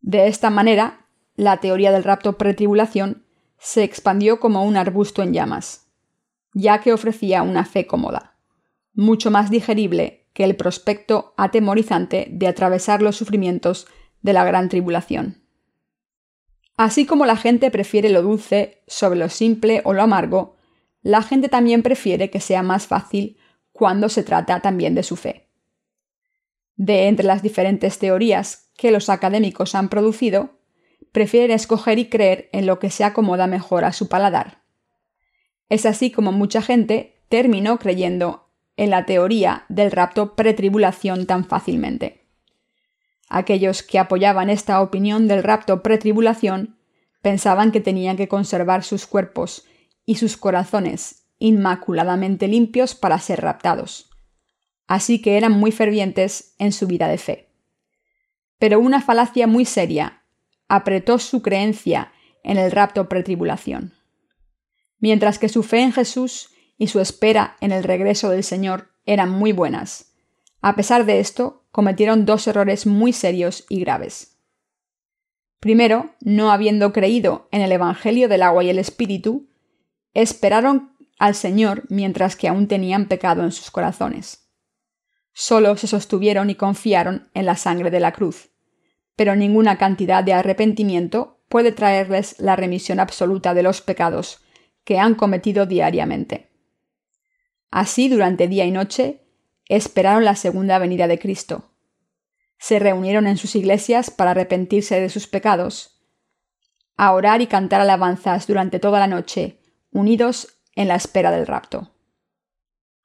De 0.00 0.28
esta 0.28 0.50
manera, 0.50 1.06
la 1.34 1.56
teoría 1.58 1.90
del 1.90 2.04
rapto 2.04 2.38
pretribulación 2.38 3.24
se 3.58 3.82
expandió 3.82 4.38
como 4.38 4.64
un 4.64 4.76
arbusto 4.76 5.22
en 5.22 5.32
llamas, 5.32 5.88
ya 6.52 6.80
que 6.80 6.92
ofrecía 6.92 7.42
una 7.42 7.64
fe 7.64 7.86
cómoda, 7.86 8.36
mucho 8.94 9.30
más 9.30 9.50
digerible 9.50 10.25
que 10.36 10.44
el 10.44 10.54
prospecto 10.54 11.32
atemorizante 11.38 12.28
de 12.30 12.46
atravesar 12.46 13.00
los 13.00 13.16
sufrimientos 13.16 13.86
de 14.20 14.34
la 14.34 14.44
gran 14.44 14.68
tribulación. 14.68 15.42
Así 16.76 17.06
como 17.06 17.24
la 17.24 17.38
gente 17.38 17.70
prefiere 17.70 18.10
lo 18.10 18.20
dulce 18.20 18.82
sobre 18.86 19.18
lo 19.18 19.30
simple 19.30 19.80
o 19.86 19.94
lo 19.94 20.02
amargo, 20.02 20.56
la 21.00 21.22
gente 21.22 21.48
también 21.48 21.82
prefiere 21.82 22.28
que 22.28 22.40
sea 22.40 22.62
más 22.62 22.86
fácil 22.86 23.38
cuando 23.72 24.10
se 24.10 24.24
trata 24.24 24.60
también 24.60 24.94
de 24.94 25.04
su 25.04 25.16
fe. 25.16 25.48
De 26.76 27.08
entre 27.08 27.24
las 27.24 27.42
diferentes 27.42 27.98
teorías 27.98 28.70
que 28.76 28.90
los 28.90 29.08
académicos 29.08 29.74
han 29.74 29.88
producido, 29.88 30.50
prefieren 31.12 31.52
escoger 31.52 31.98
y 31.98 32.10
creer 32.10 32.50
en 32.52 32.66
lo 32.66 32.78
que 32.78 32.90
se 32.90 33.04
acomoda 33.04 33.46
mejor 33.46 33.86
a 33.86 33.94
su 33.94 34.10
paladar. 34.10 34.60
Es 35.70 35.86
así 35.86 36.10
como 36.10 36.30
mucha 36.30 36.60
gente 36.60 37.22
terminó 37.30 37.78
creyendo 37.78 38.45
en 38.76 38.90
la 38.90 39.06
teoría 39.06 39.64
del 39.68 39.90
rapto 39.90 40.34
pretribulación 40.34 41.26
tan 41.26 41.44
fácilmente. 41.44 42.26
Aquellos 43.28 43.82
que 43.82 43.98
apoyaban 43.98 44.50
esta 44.50 44.80
opinión 44.80 45.28
del 45.28 45.42
rapto 45.42 45.82
pretribulación 45.82 46.78
pensaban 47.22 47.72
que 47.72 47.80
tenían 47.80 48.16
que 48.16 48.28
conservar 48.28 48.84
sus 48.84 49.06
cuerpos 49.06 49.66
y 50.04 50.16
sus 50.16 50.36
corazones 50.36 51.24
inmaculadamente 51.38 52.48
limpios 52.48 52.94
para 52.94 53.18
ser 53.18 53.40
raptados. 53.40 54.10
Así 54.86 55.20
que 55.20 55.36
eran 55.36 55.52
muy 55.52 55.72
fervientes 55.72 56.54
en 56.58 56.72
su 56.72 56.86
vida 56.86 57.08
de 57.08 57.18
fe. 57.18 57.48
Pero 58.58 58.78
una 58.78 59.02
falacia 59.02 59.46
muy 59.46 59.64
seria 59.64 60.22
apretó 60.68 61.18
su 61.18 61.42
creencia 61.42 62.12
en 62.42 62.56
el 62.56 62.70
rapto 62.70 63.08
pretribulación. 63.08 63.94
Mientras 64.98 65.38
que 65.38 65.48
su 65.48 65.62
fe 65.62 65.80
en 65.80 65.92
Jesús 65.92 66.50
y 66.78 66.88
su 66.88 67.00
espera 67.00 67.56
en 67.60 67.72
el 67.72 67.84
regreso 67.84 68.30
del 68.30 68.44
Señor 68.44 68.88
eran 69.04 69.30
muy 69.30 69.52
buenas. 69.52 70.12
A 70.60 70.76
pesar 70.76 71.06
de 71.06 71.20
esto, 71.20 71.64
cometieron 71.70 72.26
dos 72.26 72.46
errores 72.46 72.86
muy 72.86 73.12
serios 73.12 73.64
y 73.68 73.80
graves. 73.80 74.38
Primero, 75.60 76.14
no 76.20 76.50
habiendo 76.50 76.92
creído 76.92 77.48
en 77.50 77.62
el 77.62 77.72
Evangelio 77.72 78.28
del 78.28 78.42
agua 78.42 78.64
y 78.64 78.70
el 78.70 78.78
Espíritu, 78.78 79.48
esperaron 80.14 80.96
al 81.18 81.34
Señor 81.34 81.84
mientras 81.88 82.36
que 82.36 82.48
aún 82.48 82.68
tenían 82.68 83.08
pecado 83.08 83.42
en 83.42 83.52
sus 83.52 83.70
corazones. 83.70 84.50
Solo 85.32 85.76
se 85.76 85.86
sostuvieron 85.86 86.50
y 86.50 86.54
confiaron 86.54 87.28
en 87.34 87.46
la 87.46 87.56
sangre 87.56 87.90
de 87.90 88.00
la 88.00 88.12
cruz, 88.12 88.50
pero 89.16 89.36
ninguna 89.36 89.78
cantidad 89.78 90.24
de 90.24 90.32
arrepentimiento 90.32 91.40
puede 91.48 91.72
traerles 91.72 92.38
la 92.38 92.56
remisión 92.56 93.00
absoluta 93.00 93.54
de 93.54 93.62
los 93.62 93.80
pecados 93.80 94.42
que 94.84 94.98
han 94.98 95.14
cometido 95.14 95.66
diariamente. 95.66 96.50
Así, 97.70 98.08
durante 98.08 98.48
día 98.48 98.64
y 98.64 98.70
noche, 98.70 99.22
esperaron 99.68 100.24
la 100.24 100.36
segunda 100.36 100.78
venida 100.78 101.08
de 101.08 101.18
Cristo. 101.18 101.72
Se 102.58 102.78
reunieron 102.78 103.26
en 103.26 103.36
sus 103.36 103.54
iglesias 103.56 104.10
para 104.10 104.30
arrepentirse 104.30 105.00
de 105.00 105.08
sus 105.08 105.26
pecados, 105.26 106.00
a 106.96 107.12
orar 107.12 107.42
y 107.42 107.46
cantar 107.46 107.80
alabanzas 107.80 108.46
durante 108.46 108.78
toda 108.78 109.00
la 109.00 109.06
noche, 109.06 109.60
unidos 109.90 110.60
en 110.74 110.88
la 110.88 110.94
espera 110.94 111.30
del 111.30 111.46
rapto. 111.46 111.92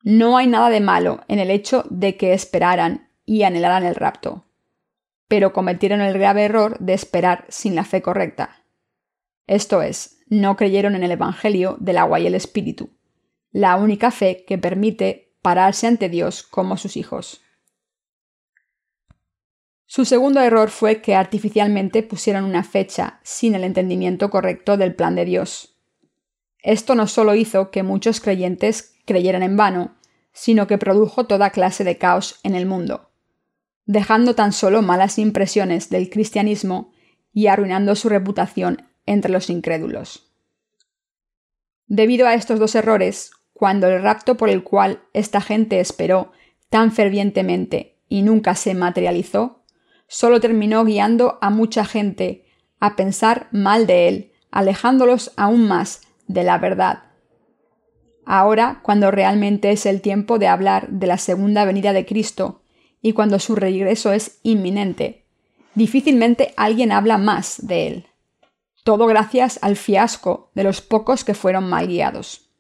No 0.04 0.38
hay 0.38 0.48
nada 0.48 0.70
de 0.70 0.80
malo 0.80 1.22
en 1.28 1.40
el 1.40 1.52
hecho 1.52 1.86
de 1.90 2.18
que 2.18 2.34
esperaran 2.34 3.10
y 3.26 3.44
anhelaran 3.44 3.86
el 3.86 3.96
rapto, 3.96 4.46
pero 5.28 5.54
cometieron 5.54 6.02
el 6.02 6.14
grave 6.14 6.44
error 6.44 6.78
de 6.80 6.94
esperar 6.94 7.46
sin 7.50 7.76
la 7.76 7.84
fe 7.84 8.02
correcta. 8.02 8.66
Esto 9.48 9.82
es, 9.82 10.20
no 10.28 10.56
creyeron 10.56 10.96
en 10.96 11.04
el 11.04 11.12
Evangelio 11.12 11.78
del 11.80 11.98
agua 11.98 12.20
y 12.20 12.28
el 12.28 12.36
Espíritu, 12.36 12.90
la 13.52 13.76
única 13.76 14.12
fe 14.12 14.46
que 14.48 14.58
permite 14.58 15.34
pararse 15.42 15.88
ante 15.88 16.10
Dios 16.10 16.44
como 16.44 16.78
sus 16.78 16.98
hijos. 16.98 17.42
Su 19.86 20.06
segundo 20.06 20.40
error 20.40 20.70
fue 20.70 21.02
que 21.02 21.16
artificialmente 21.16 22.02
pusieron 22.02 22.46
una 22.46 22.64
fecha 22.64 23.20
sin 23.24 23.56
el 23.56 23.66
entendimiento 23.66 24.30
correcto 24.30 24.78
del 24.78 24.96
plan 24.96 25.16
de 25.16 25.26
Dios. 25.26 25.76
Esto 26.60 26.96
no 26.96 27.08
solo 27.08 27.36
hizo 27.36 27.72
que 27.72 27.84
muchos 27.84 28.22
creyentes 28.22 28.96
creyeran 29.06 29.44
en 29.44 29.58
vano, 29.58 29.98
sino 30.32 30.68
que 30.68 30.78
produjo 30.78 31.26
toda 31.26 31.50
clase 31.50 31.84
de 31.84 31.98
caos 31.98 32.40
en 32.44 32.56
el 32.56 32.66
mundo, 32.66 33.12
dejando 33.86 34.34
tan 34.34 34.54
solo 34.54 34.82
malas 34.82 35.20
impresiones 35.20 35.90
del 35.90 36.10
cristianismo 36.10 36.94
y 37.34 37.48
arruinando 37.48 37.96
su 37.96 38.08
reputación 38.08 38.88
entre 39.06 39.32
los 39.32 39.50
incrédulos. 39.50 40.32
Debido 41.88 42.28
a 42.28 42.36
estos 42.36 42.60
dos 42.60 42.76
errores, 42.76 43.32
cuando 43.62 43.86
el 43.90 44.02
rapto 44.02 44.38
por 44.38 44.50
el 44.50 44.64
cual 44.64 45.04
esta 45.14 45.40
gente 45.40 45.80
esperó 45.80 46.32
tan 46.72 46.92
fervientemente 46.92 48.00
y 48.10 48.24
nunca 48.24 48.56
se 48.56 48.74
materializó, 48.74 49.62
solo 50.08 50.40
terminó 50.40 50.84
guiando 50.84 51.38
a 51.42 51.52
mucha 51.52 51.86
gente 51.86 52.48
a 52.80 52.96
pensar 52.96 53.50
mal 53.52 53.86
de 53.86 54.08
él, 54.08 54.32
alejándolos 54.50 55.32
aún 55.38 55.68
más 55.68 56.02
de 56.26 56.44
la 56.44 56.58
verdad. 56.58 57.04
Ahora, 58.26 58.80
cuando 58.82 59.12
realmente 59.12 59.70
es 59.70 59.86
el 59.86 60.02
tiempo 60.02 60.40
de 60.40 60.48
hablar 60.48 60.88
de 60.90 61.06
la 61.06 61.20
segunda 61.20 61.64
venida 61.64 61.94
de 61.94 62.08
Cristo 62.08 62.64
y 63.00 63.14
cuando 63.14 63.38
su 63.38 63.56
regreso 63.56 64.12
es 64.12 64.40
inminente, 64.42 65.28
difícilmente 65.76 66.56
alguien 66.58 66.92
habla 66.92 67.20
más 67.20 67.68
de 67.68 67.86
él. 67.86 68.08
Todo 68.84 69.06
gracias 69.06 69.60
al 69.62 69.76
fiasco 69.76 70.50
de 70.56 70.64
los 70.64 70.82
pocos 70.82 71.24
que 71.24 71.36
fueron 71.36 71.70
mal 71.70 71.86
guiados. 71.86 72.51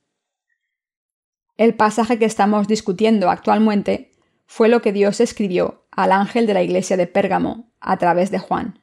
El 1.57 1.75
pasaje 1.75 2.17
que 2.17 2.25
estamos 2.25 2.67
discutiendo 2.67 3.29
actualmente 3.29 4.11
fue 4.45 4.67
lo 4.67 4.81
que 4.81 4.93
Dios 4.93 5.19
escribió 5.19 5.85
al 5.91 6.11
ángel 6.11 6.47
de 6.47 6.53
la 6.53 6.63
iglesia 6.63 6.97
de 6.97 7.07
Pérgamo 7.07 7.71
a 7.79 7.97
través 7.97 8.31
de 8.31 8.39
Juan. 8.39 8.81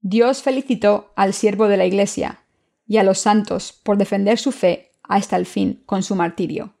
Dios 0.00 0.42
felicitó 0.42 1.12
al 1.16 1.34
siervo 1.34 1.68
de 1.68 1.76
la 1.76 1.86
iglesia 1.86 2.44
y 2.86 2.98
a 2.98 3.02
los 3.02 3.18
santos 3.18 3.72
por 3.72 3.96
defender 3.96 4.38
su 4.38 4.52
fe 4.52 4.92
hasta 5.02 5.36
el 5.36 5.46
fin 5.46 5.82
con 5.86 6.02
su 6.02 6.14
martirio. 6.14 6.74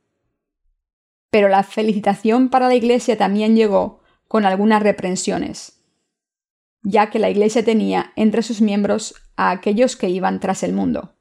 Pero 1.30 1.48
la 1.48 1.62
felicitación 1.62 2.48
para 2.48 2.68
la 2.68 2.74
iglesia 2.74 3.16
también 3.18 3.56
llegó 3.56 4.00
con 4.28 4.44
algunas 4.44 4.82
reprensiones, 4.82 5.82
ya 6.82 7.10
que 7.10 7.18
la 7.18 7.30
iglesia 7.30 7.64
tenía 7.64 8.12
entre 8.16 8.42
sus 8.42 8.60
miembros 8.60 9.14
a 9.36 9.50
aquellos 9.50 9.96
que 9.96 10.08
iban 10.08 10.40
tras 10.40 10.62
el 10.62 10.72
mundo. 10.72 11.15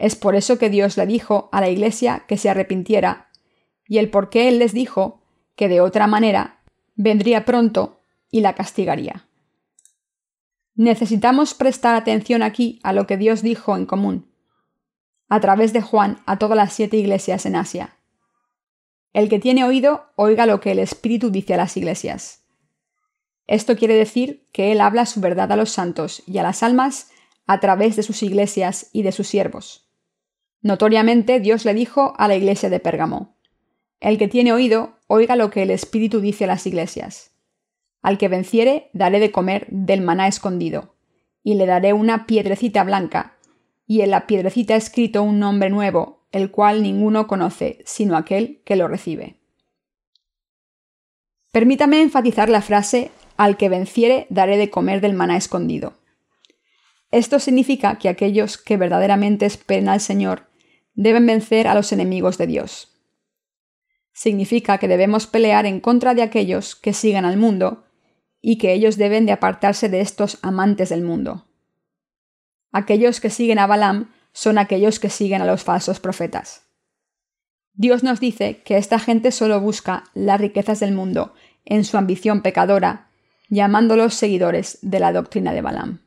Es 0.00 0.16
por 0.16 0.34
eso 0.34 0.58
que 0.58 0.70
Dios 0.70 0.96
le 0.96 1.04
dijo 1.04 1.50
a 1.52 1.60
la 1.60 1.68
iglesia 1.68 2.24
que 2.26 2.38
se 2.38 2.48
arrepintiera, 2.48 3.28
y 3.86 3.98
el 3.98 4.08
por 4.08 4.30
qué 4.30 4.48
Él 4.48 4.58
les 4.58 4.72
dijo 4.72 5.20
que 5.56 5.68
de 5.68 5.82
otra 5.82 6.06
manera 6.06 6.62
vendría 6.94 7.44
pronto 7.44 8.00
y 8.30 8.40
la 8.40 8.54
castigaría. 8.54 9.28
Necesitamos 10.74 11.52
prestar 11.52 11.96
atención 11.96 12.42
aquí 12.42 12.80
a 12.82 12.94
lo 12.94 13.06
que 13.06 13.18
Dios 13.18 13.42
dijo 13.42 13.76
en 13.76 13.84
común, 13.84 14.32
a 15.28 15.38
través 15.38 15.74
de 15.74 15.82
Juan 15.82 16.22
a 16.24 16.38
todas 16.38 16.56
las 16.56 16.72
siete 16.72 16.96
iglesias 16.96 17.44
en 17.44 17.56
Asia. 17.56 17.98
El 19.12 19.28
que 19.28 19.38
tiene 19.38 19.64
oído, 19.64 20.06
oiga 20.16 20.46
lo 20.46 20.60
que 20.60 20.70
el 20.70 20.78
Espíritu 20.78 21.30
dice 21.30 21.52
a 21.52 21.58
las 21.58 21.76
iglesias. 21.76 22.46
Esto 23.46 23.76
quiere 23.76 23.96
decir 23.96 24.48
que 24.50 24.72
Él 24.72 24.80
habla 24.80 25.04
su 25.04 25.20
verdad 25.20 25.52
a 25.52 25.56
los 25.56 25.72
santos 25.72 26.22
y 26.26 26.38
a 26.38 26.42
las 26.42 26.62
almas 26.62 27.10
a 27.46 27.60
través 27.60 27.96
de 27.96 28.02
sus 28.02 28.22
iglesias 28.22 28.88
y 28.94 29.02
de 29.02 29.12
sus 29.12 29.28
siervos. 29.28 29.89
Notoriamente 30.62 31.40
Dios 31.40 31.64
le 31.64 31.72
dijo 31.72 32.12
a 32.18 32.28
la 32.28 32.36
iglesia 32.36 32.68
de 32.68 32.80
Pérgamo, 32.80 33.34
El 33.98 34.18
que 34.18 34.28
tiene 34.28 34.52
oído, 34.52 34.98
oiga 35.06 35.34
lo 35.34 35.50
que 35.50 35.62
el 35.62 35.70
Espíritu 35.70 36.20
dice 36.20 36.44
a 36.44 36.48
las 36.48 36.66
iglesias. 36.66 37.32
Al 38.02 38.18
que 38.18 38.28
venciere, 38.28 38.90
daré 38.92 39.20
de 39.20 39.30
comer 39.30 39.66
del 39.70 40.02
maná 40.02 40.28
escondido, 40.28 40.94
y 41.42 41.54
le 41.54 41.64
daré 41.64 41.94
una 41.94 42.26
piedrecita 42.26 42.84
blanca, 42.84 43.38
y 43.86 44.02
en 44.02 44.10
la 44.10 44.26
piedrecita 44.26 44.76
escrito 44.76 45.22
un 45.22 45.38
nombre 45.38 45.70
nuevo, 45.70 46.26
el 46.30 46.50
cual 46.50 46.82
ninguno 46.82 47.26
conoce, 47.26 47.78
sino 47.86 48.16
aquel 48.16 48.60
que 48.64 48.76
lo 48.76 48.86
recibe. 48.86 49.36
Permítame 51.52 52.02
enfatizar 52.02 52.50
la 52.50 52.60
frase 52.60 53.10
al 53.38 53.56
que 53.56 53.70
venciere 53.70 54.26
daré 54.28 54.58
de 54.58 54.68
comer 54.68 55.00
del 55.00 55.14
maná 55.14 55.38
escondido. 55.38 55.94
Esto 57.10 57.38
significa 57.40 57.98
que 57.98 58.08
aquellos 58.08 58.58
que 58.58 58.76
verdaderamente 58.76 59.46
esperen 59.46 59.88
al 59.88 60.00
Señor 60.00 60.49
deben 61.00 61.24
vencer 61.24 61.66
a 61.66 61.74
los 61.74 61.92
enemigos 61.92 62.36
de 62.36 62.46
Dios. 62.46 62.88
Significa 64.12 64.76
que 64.76 64.86
debemos 64.86 65.26
pelear 65.26 65.64
en 65.64 65.80
contra 65.80 66.12
de 66.12 66.20
aquellos 66.20 66.76
que 66.76 66.92
sigan 66.92 67.24
al 67.24 67.38
mundo 67.38 67.84
y 68.42 68.58
que 68.58 68.74
ellos 68.74 68.98
deben 68.98 69.24
de 69.24 69.32
apartarse 69.32 69.88
de 69.88 70.02
estos 70.02 70.38
amantes 70.42 70.90
del 70.90 71.00
mundo. 71.00 71.46
Aquellos 72.70 73.18
que 73.18 73.30
siguen 73.30 73.58
a 73.58 73.66
Balaam 73.66 74.12
son 74.32 74.58
aquellos 74.58 75.00
que 75.00 75.08
siguen 75.08 75.40
a 75.40 75.46
los 75.46 75.64
falsos 75.64 76.00
profetas. 76.00 76.66
Dios 77.72 78.02
nos 78.02 78.20
dice 78.20 78.60
que 78.62 78.76
esta 78.76 78.98
gente 78.98 79.32
solo 79.32 79.58
busca 79.58 80.04
las 80.12 80.38
riquezas 80.38 80.80
del 80.80 80.92
mundo 80.92 81.32
en 81.64 81.84
su 81.84 81.96
ambición 81.96 82.42
pecadora, 82.42 83.08
llamándolos 83.48 84.12
seguidores 84.12 84.78
de 84.82 85.00
la 85.00 85.14
doctrina 85.14 85.54
de 85.54 85.62
Balaam. 85.62 86.00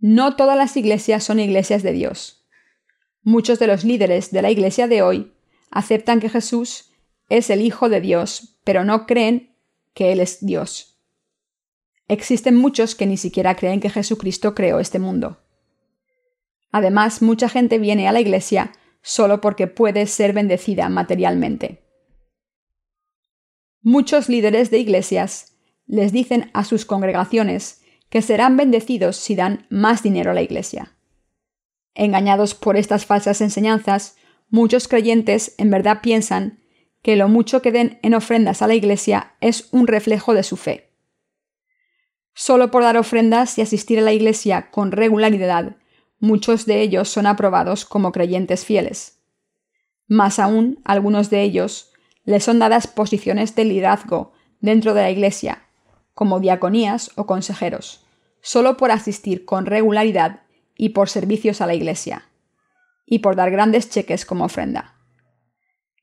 No 0.00 0.36
todas 0.36 0.58
las 0.58 0.76
iglesias 0.76 1.24
son 1.24 1.40
iglesias 1.40 1.82
de 1.82 1.92
Dios. 1.92 2.41
Muchos 3.22 3.58
de 3.58 3.66
los 3.66 3.84
líderes 3.84 4.30
de 4.30 4.42
la 4.42 4.50
iglesia 4.50 4.88
de 4.88 5.02
hoy 5.02 5.32
aceptan 5.70 6.20
que 6.20 6.28
Jesús 6.28 6.92
es 7.28 7.50
el 7.50 7.60
Hijo 7.60 7.88
de 7.88 8.00
Dios, 8.00 8.58
pero 8.64 8.84
no 8.84 9.06
creen 9.06 9.56
que 9.94 10.12
Él 10.12 10.20
es 10.20 10.44
Dios. 10.44 11.00
Existen 12.08 12.56
muchos 12.56 12.94
que 12.94 13.06
ni 13.06 13.16
siquiera 13.16 13.54
creen 13.54 13.80
que 13.80 13.90
Jesucristo 13.90 14.54
creó 14.54 14.80
este 14.80 14.98
mundo. 14.98 15.40
Además, 16.72 17.22
mucha 17.22 17.48
gente 17.48 17.78
viene 17.78 18.08
a 18.08 18.12
la 18.12 18.20
iglesia 18.20 18.72
solo 19.02 19.40
porque 19.40 19.66
puede 19.66 20.06
ser 20.06 20.32
bendecida 20.32 20.88
materialmente. 20.88 21.82
Muchos 23.82 24.28
líderes 24.28 24.70
de 24.70 24.78
iglesias 24.78 25.56
les 25.86 26.12
dicen 26.12 26.50
a 26.54 26.64
sus 26.64 26.84
congregaciones 26.84 27.82
que 28.08 28.22
serán 28.22 28.56
bendecidos 28.56 29.16
si 29.16 29.34
dan 29.34 29.66
más 29.70 30.02
dinero 30.02 30.30
a 30.30 30.34
la 30.34 30.42
Iglesia. 30.42 30.96
Engañados 31.94 32.54
por 32.54 32.76
estas 32.76 33.06
falsas 33.06 33.40
enseñanzas, 33.40 34.16
muchos 34.48 34.88
creyentes 34.88 35.54
en 35.58 35.70
verdad 35.70 36.00
piensan 36.02 36.60
que 37.02 37.16
lo 37.16 37.28
mucho 37.28 37.62
que 37.62 37.72
den 37.72 37.98
en 38.02 38.14
ofrendas 38.14 38.62
a 38.62 38.66
la 38.66 38.74
Iglesia 38.74 39.34
es 39.40 39.68
un 39.72 39.86
reflejo 39.86 40.34
de 40.34 40.42
su 40.42 40.56
fe. 40.56 40.90
Solo 42.34 42.70
por 42.70 42.82
dar 42.82 42.96
ofrendas 42.96 43.58
y 43.58 43.62
asistir 43.62 43.98
a 43.98 44.02
la 44.02 44.12
Iglesia 44.12 44.70
con 44.70 44.92
regularidad, 44.92 45.76
muchos 46.18 46.64
de 46.64 46.80
ellos 46.80 47.08
son 47.08 47.26
aprobados 47.26 47.84
como 47.84 48.12
creyentes 48.12 48.64
fieles. 48.64 49.18
Más 50.06 50.38
aún, 50.38 50.80
algunos 50.84 51.28
de 51.28 51.42
ellos 51.42 51.92
les 52.24 52.44
son 52.44 52.58
dadas 52.58 52.86
posiciones 52.86 53.54
de 53.54 53.64
liderazgo 53.64 54.32
dentro 54.60 54.94
de 54.94 55.02
la 55.02 55.10
Iglesia, 55.10 55.64
como 56.14 56.40
diaconías 56.40 57.10
o 57.16 57.26
consejeros 57.26 58.02
solo 58.42 58.76
por 58.76 58.90
asistir 58.90 59.44
con 59.44 59.64
regularidad 59.64 60.40
y 60.76 60.90
por 60.90 61.08
servicios 61.08 61.60
a 61.60 61.66
la 61.66 61.74
Iglesia, 61.74 62.28
y 63.06 63.20
por 63.20 63.36
dar 63.36 63.50
grandes 63.50 63.90
cheques 63.90 64.24
como 64.24 64.44
ofrenda. 64.44 64.94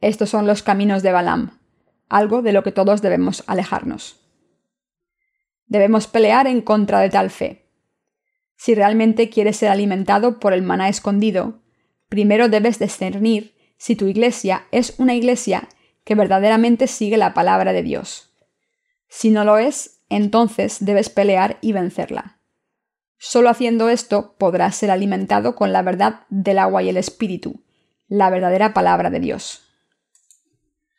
Estos 0.02 0.30
son 0.30 0.48
los 0.48 0.64
caminos 0.64 1.04
de 1.04 1.12
Balaam, 1.12 1.60
algo 2.08 2.42
de 2.42 2.54
lo 2.54 2.64
que 2.64 2.72
todos 2.72 3.02
debemos 3.02 3.44
alejarnos. 3.48 4.20
Debemos 5.68 6.08
pelear 6.08 6.48
en 6.48 6.62
contra 6.62 7.00
de 7.00 7.10
tal 7.10 7.30
fe. 7.30 7.66
Si 8.56 8.76
realmente 8.76 9.30
quieres 9.30 9.58
ser 9.58 9.70
alimentado 9.70 10.40
por 10.40 10.54
el 10.54 10.62
maná 10.62 10.90
escondido, 10.90 11.62
primero 12.10 12.50
debes 12.50 12.80
discernir 12.80 13.56
si 13.78 13.96
tu 13.96 14.08
iglesia 14.08 14.66
es 14.72 14.96
una 14.98 15.16
iglesia 15.16 15.70
que 16.04 16.16
verdaderamente 16.16 16.88
sigue 16.88 17.18
la 17.18 17.34
palabra 17.34 17.72
de 17.72 17.84
Dios. 17.84 18.34
Si 19.08 19.30
no 19.30 19.46
lo 19.46 19.58
es, 19.58 20.02
entonces 20.10 20.78
debes 20.80 21.10
pelear 21.10 21.58
y 21.62 21.72
vencerla. 21.72 22.39
Solo 23.22 23.50
haciendo 23.50 23.90
esto 23.90 24.34
podrás 24.38 24.78
ser 24.78 24.92
alimentado 24.92 25.54
con 25.54 25.74
la 25.74 25.82
verdad 25.82 26.22
del 26.30 26.58
agua 26.58 26.84
y 26.84 26.90
el 26.90 26.96
espíritu, 26.96 27.62
la 28.08 28.30
verdadera 28.30 28.74
palabra 28.74 29.10
de 29.10 29.20
Dios. 29.20 29.68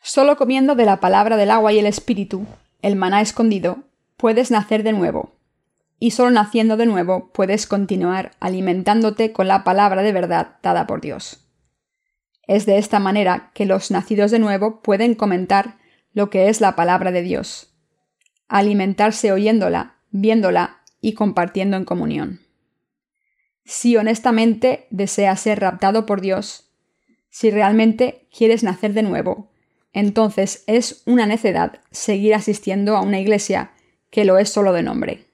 Solo 0.02 0.36
comiendo 0.36 0.74
de 0.74 0.84
la 0.84 1.00
palabra 1.00 1.38
del 1.38 1.50
agua 1.50 1.72
y 1.72 1.78
el 1.78 1.86
espíritu, 1.86 2.46
el 2.82 2.94
maná 2.94 3.22
escondido, 3.22 3.84
puedes 4.18 4.50
nacer 4.50 4.82
de 4.82 4.92
nuevo. 4.92 5.32
Y 5.98 6.10
solo 6.10 6.30
naciendo 6.30 6.76
de 6.76 6.84
nuevo 6.84 7.30
puedes 7.32 7.66
continuar 7.66 8.32
alimentándote 8.38 9.32
con 9.32 9.48
la 9.48 9.64
palabra 9.64 10.02
de 10.02 10.12
verdad 10.12 10.56
dada 10.62 10.86
por 10.86 11.00
Dios. 11.00 11.46
Es 12.46 12.66
de 12.66 12.76
esta 12.76 12.98
manera 12.98 13.50
que 13.54 13.64
los 13.64 13.90
nacidos 13.90 14.30
de 14.30 14.38
nuevo 14.38 14.82
pueden 14.82 15.14
comentar 15.14 15.78
lo 16.12 16.28
que 16.28 16.48
es 16.48 16.60
la 16.60 16.76
palabra 16.76 17.12
de 17.12 17.22
Dios, 17.22 17.72
alimentarse 18.48 19.32
oyéndola, 19.32 19.96
viéndola 20.10 20.79
y 21.00 21.14
compartiendo 21.14 21.76
en 21.76 21.84
comunión. 21.84 22.40
Si 23.64 23.96
honestamente 23.96 24.86
deseas 24.90 25.40
ser 25.40 25.60
raptado 25.60 26.06
por 26.06 26.20
Dios, 26.20 26.70
si 27.28 27.50
realmente 27.50 28.26
quieres 28.36 28.62
nacer 28.62 28.92
de 28.92 29.02
nuevo, 29.02 29.50
entonces 29.92 30.64
es 30.66 31.02
una 31.06 31.26
necedad 31.26 31.80
seguir 31.90 32.34
asistiendo 32.34 32.96
a 32.96 33.00
una 33.00 33.20
iglesia 33.20 33.72
que 34.10 34.24
lo 34.24 34.38
es 34.38 34.48
solo 34.48 34.72
de 34.72 34.82
nombre. 34.82 35.26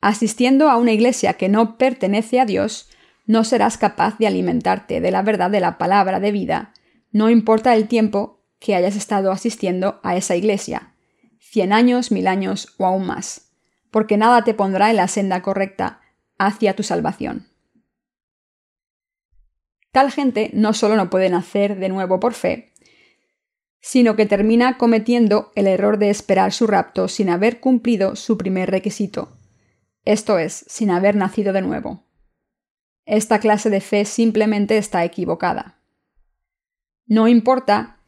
Asistiendo 0.00 0.68
a 0.68 0.76
una 0.76 0.92
iglesia 0.92 1.34
que 1.34 1.48
no 1.48 1.78
pertenece 1.78 2.40
a 2.40 2.44
Dios, 2.44 2.90
no 3.26 3.44
serás 3.44 3.78
capaz 3.78 4.18
de 4.18 4.26
alimentarte 4.26 5.00
de 5.00 5.10
la 5.10 5.22
verdad 5.22 5.50
de 5.50 5.60
la 5.60 5.78
palabra 5.78 6.20
de 6.20 6.30
vida, 6.30 6.74
no 7.10 7.30
importa 7.30 7.74
el 7.74 7.88
tiempo 7.88 8.42
que 8.58 8.74
hayas 8.74 8.96
estado 8.96 9.32
asistiendo 9.32 10.00
a 10.02 10.16
esa 10.16 10.36
iglesia, 10.36 10.94
cien 11.38 11.72
años, 11.72 12.10
mil 12.10 12.26
años 12.26 12.74
o 12.76 12.86
aún 12.86 13.06
más, 13.06 13.43
porque 13.94 14.16
nada 14.16 14.42
te 14.42 14.54
pondrá 14.54 14.90
en 14.90 14.96
la 14.96 15.06
senda 15.06 15.40
correcta 15.40 16.00
hacia 16.36 16.74
tu 16.74 16.82
salvación. 16.82 17.46
Tal 19.92 20.10
gente 20.10 20.50
no 20.52 20.72
solo 20.72 20.96
no 20.96 21.10
puede 21.10 21.30
nacer 21.30 21.78
de 21.78 21.88
nuevo 21.90 22.18
por 22.18 22.34
fe, 22.34 22.72
sino 23.80 24.16
que 24.16 24.26
termina 24.26 24.78
cometiendo 24.78 25.52
el 25.54 25.68
error 25.68 25.98
de 25.98 26.10
esperar 26.10 26.52
su 26.52 26.66
rapto 26.66 27.06
sin 27.06 27.30
haber 27.30 27.60
cumplido 27.60 28.16
su 28.16 28.36
primer 28.36 28.68
requisito, 28.68 29.38
esto 30.04 30.40
es, 30.40 30.64
sin 30.66 30.90
haber 30.90 31.14
nacido 31.14 31.52
de 31.52 31.62
nuevo. 31.62 32.04
Esta 33.06 33.38
clase 33.38 33.70
de 33.70 33.80
fe 33.80 34.04
simplemente 34.06 34.76
está 34.76 35.04
equivocada. 35.04 35.78
No 37.06 37.28
importa 37.28 38.00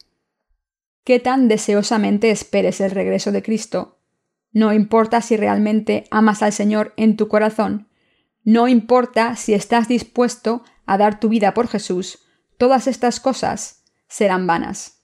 qué 1.05 1.21
tan 1.21 1.47
deseosamente 1.47 2.33
esperes 2.33 2.81
el 2.81 2.91
regreso 2.91 3.31
de 3.31 3.45
Cristo, 3.45 3.96
no 4.57 4.73
importa 4.73 5.21
si 5.21 5.37
realmente 5.37 6.05
amas 6.11 6.43
al 6.43 6.51
Señor 6.51 6.95
en 6.97 7.19
tu 7.19 7.29
corazón, 7.29 7.91
no 8.43 8.69
importa 8.69 9.37
si 9.37 9.53
estás 9.53 9.87
dispuesto 9.87 10.65
a 10.87 10.97
dar 10.97 11.21
tu 11.21 11.29
vida 11.29 11.53
por 11.53 11.69
Jesús, 11.69 12.21
todas 12.57 12.87
estas 12.87 13.21
cosas 13.21 13.85
serán 14.09 14.47
vanas. 14.47 15.03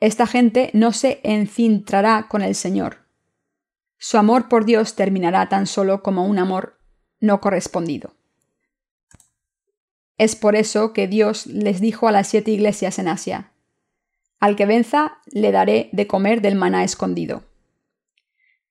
Esta 0.00 0.26
gente 0.26 0.70
no 0.72 0.92
se 0.92 1.20
encintrará 1.22 2.26
con 2.28 2.42
el 2.42 2.56
Señor. 2.56 3.06
Su 3.98 4.18
amor 4.18 4.48
por 4.48 4.64
Dios 4.64 4.96
terminará 4.96 5.48
tan 5.48 5.68
solo 5.68 6.02
como 6.02 6.26
un 6.26 6.40
amor 6.40 6.80
no 7.20 7.40
correspondido. 7.40 8.16
Es 10.18 10.34
por 10.34 10.56
eso 10.56 10.92
que 10.92 11.06
Dios 11.06 11.46
les 11.46 11.80
dijo 11.80 12.08
a 12.08 12.12
las 12.12 12.26
siete 12.26 12.50
iglesias 12.50 12.98
en 12.98 13.06
Asia, 13.06 13.52
Al 14.40 14.56
que 14.56 14.66
venza 14.66 15.18
le 15.26 15.52
daré 15.52 15.88
de 15.92 16.08
comer 16.08 16.40
del 16.40 16.56
maná 16.56 16.82
escondido. 16.82 17.53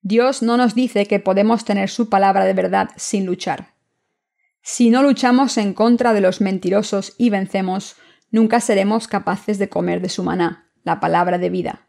Dios 0.04 0.43
no 0.43 0.58
nos 0.58 0.76
dice 0.76 1.06
que 1.06 1.20
podemos 1.20 1.64
tener 1.64 1.89
su 1.89 2.10
palabra 2.10 2.43
de 2.43 2.54
verdad 2.54 2.89
sin 2.97 3.26
luchar. 3.26 3.74
Si 4.62 4.89
no 4.89 5.01
luchamos 5.01 5.58
en 5.58 5.74
contra 5.74 6.14
de 6.14 6.20
los 6.20 6.41
mentirosos 6.41 7.16
y 7.18 7.30
vencemos, 7.30 7.95
nunca 8.30 8.60
seremos 8.60 9.08
capaces 9.08 9.60
de 9.60 9.70
comer 9.70 10.01
de 10.01 10.10
su 10.10 10.24
maná, 10.24 10.70
la 10.84 10.99
palabra 10.99 11.38
de 11.38 11.49
vida. 11.49 11.88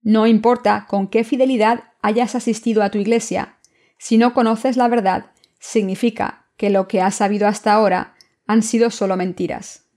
No 0.00 0.28
importa 0.28 0.86
con 0.88 1.08
qué 1.08 1.24
fidelidad 1.24 1.92
hayas 2.02 2.36
asistido 2.36 2.84
a 2.84 2.90
tu 2.90 2.98
iglesia, 2.98 3.58
si 3.98 4.16
no 4.16 4.32
conoces 4.32 4.76
la 4.76 4.86
verdad, 4.86 5.32
significa 5.58 6.46
que 6.56 6.70
lo 6.70 6.86
que 6.86 7.00
has 7.00 7.16
sabido 7.16 7.48
hasta 7.48 7.72
ahora 7.72 8.14
han 8.46 8.62
sido 8.62 8.90
solo 8.90 9.16
mentiras. 9.16 9.88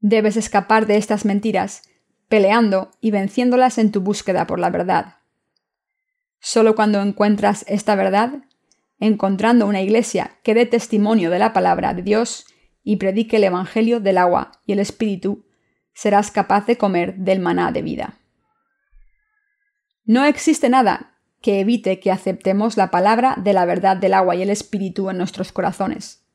Debes 0.00 0.36
escapar 0.36 0.86
de 0.86 0.96
estas 0.96 1.24
mentiras, 1.24 1.82
peleando 2.28 2.90
y 3.00 3.12
venciéndolas 3.12 3.78
en 3.78 3.92
tu 3.92 4.00
búsqueda 4.00 4.48
por 4.48 4.58
la 4.58 4.70
verdad. 4.70 5.21
Solo 6.44 6.74
cuando 6.74 7.00
encuentras 7.00 7.64
esta 7.68 7.94
verdad, 7.94 8.42
encontrando 8.98 9.64
una 9.64 9.80
iglesia 9.80 10.38
que 10.42 10.54
dé 10.54 10.66
testimonio 10.66 11.30
de 11.30 11.38
la 11.38 11.52
palabra 11.52 11.94
de 11.94 12.02
Dios 12.02 12.46
y 12.82 12.96
predique 12.96 13.36
el 13.36 13.44
Evangelio 13.44 14.00
del 14.00 14.18
agua 14.18 14.50
y 14.66 14.72
el 14.72 14.80
Espíritu, 14.80 15.46
serás 15.94 16.32
capaz 16.32 16.66
de 16.66 16.76
comer 16.76 17.14
del 17.14 17.38
maná 17.38 17.70
de 17.70 17.82
vida. 17.82 18.18
No 20.04 20.24
existe 20.24 20.68
nada 20.68 21.14
que 21.40 21.60
evite 21.60 22.00
que 22.00 22.10
aceptemos 22.10 22.76
la 22.76 22.90
palabra 22.90 23.36
de 23.38 23.52
la 23.52 23.64
verdad 23.64 23.96
del 23.96 24.12
agua 24.12 24.34
y 24.34 24.42
el 24.42 24.50
Espíritu 24.50 25.10
en 25.10 25.18
nuestros 25.18 25.52
corazones. 25.52 26.26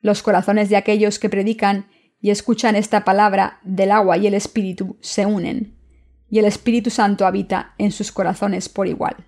Los 0.00 0.24
corazones 0.24 0.70
de 0.70 0.76
aquellos 0.76 1.20
que 1.20 1.30
predican 1.30 1.86
y 2.20 2.30
escuchan 2.30 2.74
esta 2.74 3.04
palabra 3.04 3.60
del 3.62 3.92
agua 3.92 4.18
y 4.18 4.26
el 4.26 4.34
Espíritu 4.34 4.98
se 5.00 5.24
unen, 5.24 5.79
y 6.30 6.38
el 6.38 6.44
Espíritu 6.44 6.90
Santo 6.90 7.26
habita 7.26 7.74
en 7.78 7.92
sus 7.92 8.12
corazones 8.12 8.68
por 8.68 8.86
igual. 8.86 9.26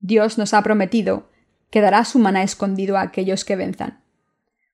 Dios 0.00 0.38
nos 0.38 0.54
ha 0.54 0.62
prometido 0.62 1.28
que 1.70 1.80
dará 1.80 2.04
su 2.04 2.18
maná 2.18 2.42
escondido 2.42 2.96
a 2.96 3.02
aquellos 3.02 3.44
que 3.44 3.56
venzan. 3.56 4.02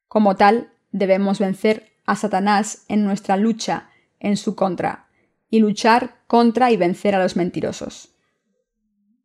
Como 0.07 0.37
tal, 0.37 0.73
debemos 0.93 1.39
vencer 1.39 1.93
a 2.07 2.15
Satanás 2.15 2.85
en 2.89 3.05
nuestra 3.05 3.37
lucha 3.37 3.89
en 4.21 4.37
su 4.37 4.55
contra, 4.55 5.09
y 5.51 5.61
luchar 5.61 6.23
contra 6.27 6.71
y 6.71 6.77
vencer 6.77 7.15
a 7.15 7.23
los 7.23 7.37
mentirosos. 7.37 8.15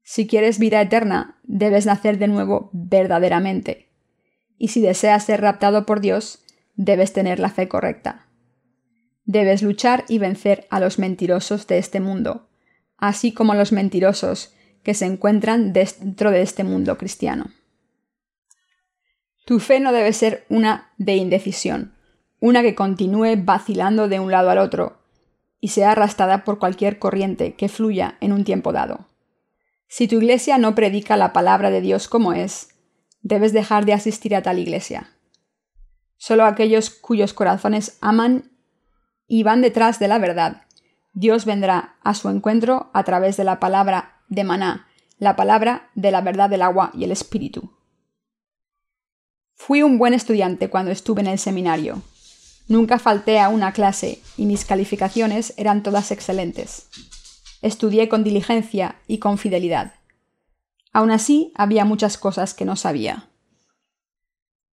Si 0.04 0.28
quieres 0.28 0.58
vida 0.58 0.82
eterna, 0.82 1.40
debes 1.44 1.86
nacer 1.86 2.18
de 2.18 2.28
nuevo 2.28 2.70
verdaderamente 2.74 3.90
y 4.60 4.68
si 4.68 4.82
deseas 4.82 5.24
ser 5.24 5.42
raptado 5.42 5.86
por 5.88 6.02
Dios, 6.02 6.44
debes 6.76 7.14
tener 7.14 7.40
la 7.40 7.50
fe 7.50 7.68
correcta. 7.68 8.28
Debes 9.32 9.62
luchar 9.62 10.06
y 10.08 10.18
vencer 10.18 10.66
a 10.72 10.80
los 10.80 10.98
mentirosos 10.98 11.68
de 11.68 11.78
este 11.78 12.00
mundo, 12.00 12.50
así 12.98 13.32
como 13.32 13.54
a 13.54 13.56
los 13.56 13.72
mentirosos 13.72 14.56
que 14.82 14.96
se 14.96 15.06
encuentran 15.06 15.72
dentro 15.72 16.32
de 16.32 16.42
este 16.42 16.64
mundo 16.64 16.98
cristiano. 16.98 17.52
Tu 19.46 19.60
fe 19.60 19.80
no 19.82 19.92
debe 19.94 20.14
ser 20.14 20.48
una 20.50 20.94
de 20.98 21.16
indecisión, 21.16 21.94
una 22.40 22.64
que 22.64 22.74
continúe 22.74 23.36
vacilando 23.38 24.08
de 24.08 24.20
un 24.20 24.32
lado 24.32 24.50
al 24.50 24.58
otro 24.58 24.98
y 25.60 25.68
sea 25.68 25.92
arrastrada 25.92 26.44
por 26.44 26.58
cualquier 26.58 26.98
corriente 26.98 27.54
que 27.54 27.70
fluya 27.70 28.18
en 28.22 28.34
un 28.34 28.44
tiempo 28.44 28.74
dado. 28.74 29.10
Si 29.88 30.08
tu 30.08 30.16
iglesia 30.16 30.58
no 30.58 30.74
predica 30.74 31.18
la 31.18 31.34
palabra 31.34 31.70
de 31.70 31.82
Dios 31.82 32.08
como 32.08 32.34
es, 32.34 32.70
debes 33.22 33.54
dejar 33.54 33.86
de 33.86 33.94
asistir 33.94 34.36
a 34.36 34.42
tal 34.42 34.58
iglesia. 34.58 35.12
Solo 36.18 36.46
aquellos 36.46 36.90
cuyos 36.90 37.36
corazones 37.36 38.00
aman 38.02 38.49
y 39.30 39.44
van 39.44 39.62
detrás 39.62 40.00
de 40.00 40.10
la 40.10 40.18
verdad, 40.18 40.64
Dios 41.14 41.46
vendrá 41.46 41.96
a 42.04 42.14
su 42.14 42.28
encuentro 42.30 42.90
a 42.94 43.04
través 43.04 43.38
de 43.38 43.46
la 43.46 43.60
palabra 43.60 44.22
de 44.28 44.44
maná, 44.44 44.88
la 45.20 45.36
palabra 45.36 45.90
de 45.96 46.12
la 46.12 46.22
verdad 46.22 46.50
del 46.50 46.64
agua 46.64 46.92
y 46.94 47.04
el 47.04 47.12
espíritu. 47.12 47.72
Fui 49.54 49.84
un 49.84 49.98
buen 49.98 50.14
estudiante 50.14 50.70
cuando 50.70 50.92
estuve 50.92 51.22
en 51.22 51.28
el 51.28 51.40
seminario. 51.40 52.02
Nunca 52.68 53.00
falté 53.00 53.40
a 53.40 53.50
una 53.50 53.72
clase 53.72 54.22
y 54.38 54.46
mis 54.46 54.66
calificaciones 54.66 55.54
eran 55.58 55.84
todas 55.84 56.12
excelentes. 56.12 56.88
Estudié 57.62 58.10
con 58.10 58.24
diligencia 58.24 58.96
y 59.08 59.20
con 59.20 59.38
fidelidad. 59.38 59.94
Aún 60.92 61.12
así, 61.12 61.52
había 61.56 61.86
muchas 61.86 62.18
cosas 62.18 62.54
que 62.54 62.66
no 62.66 62.76
sabía. 62.76 63.30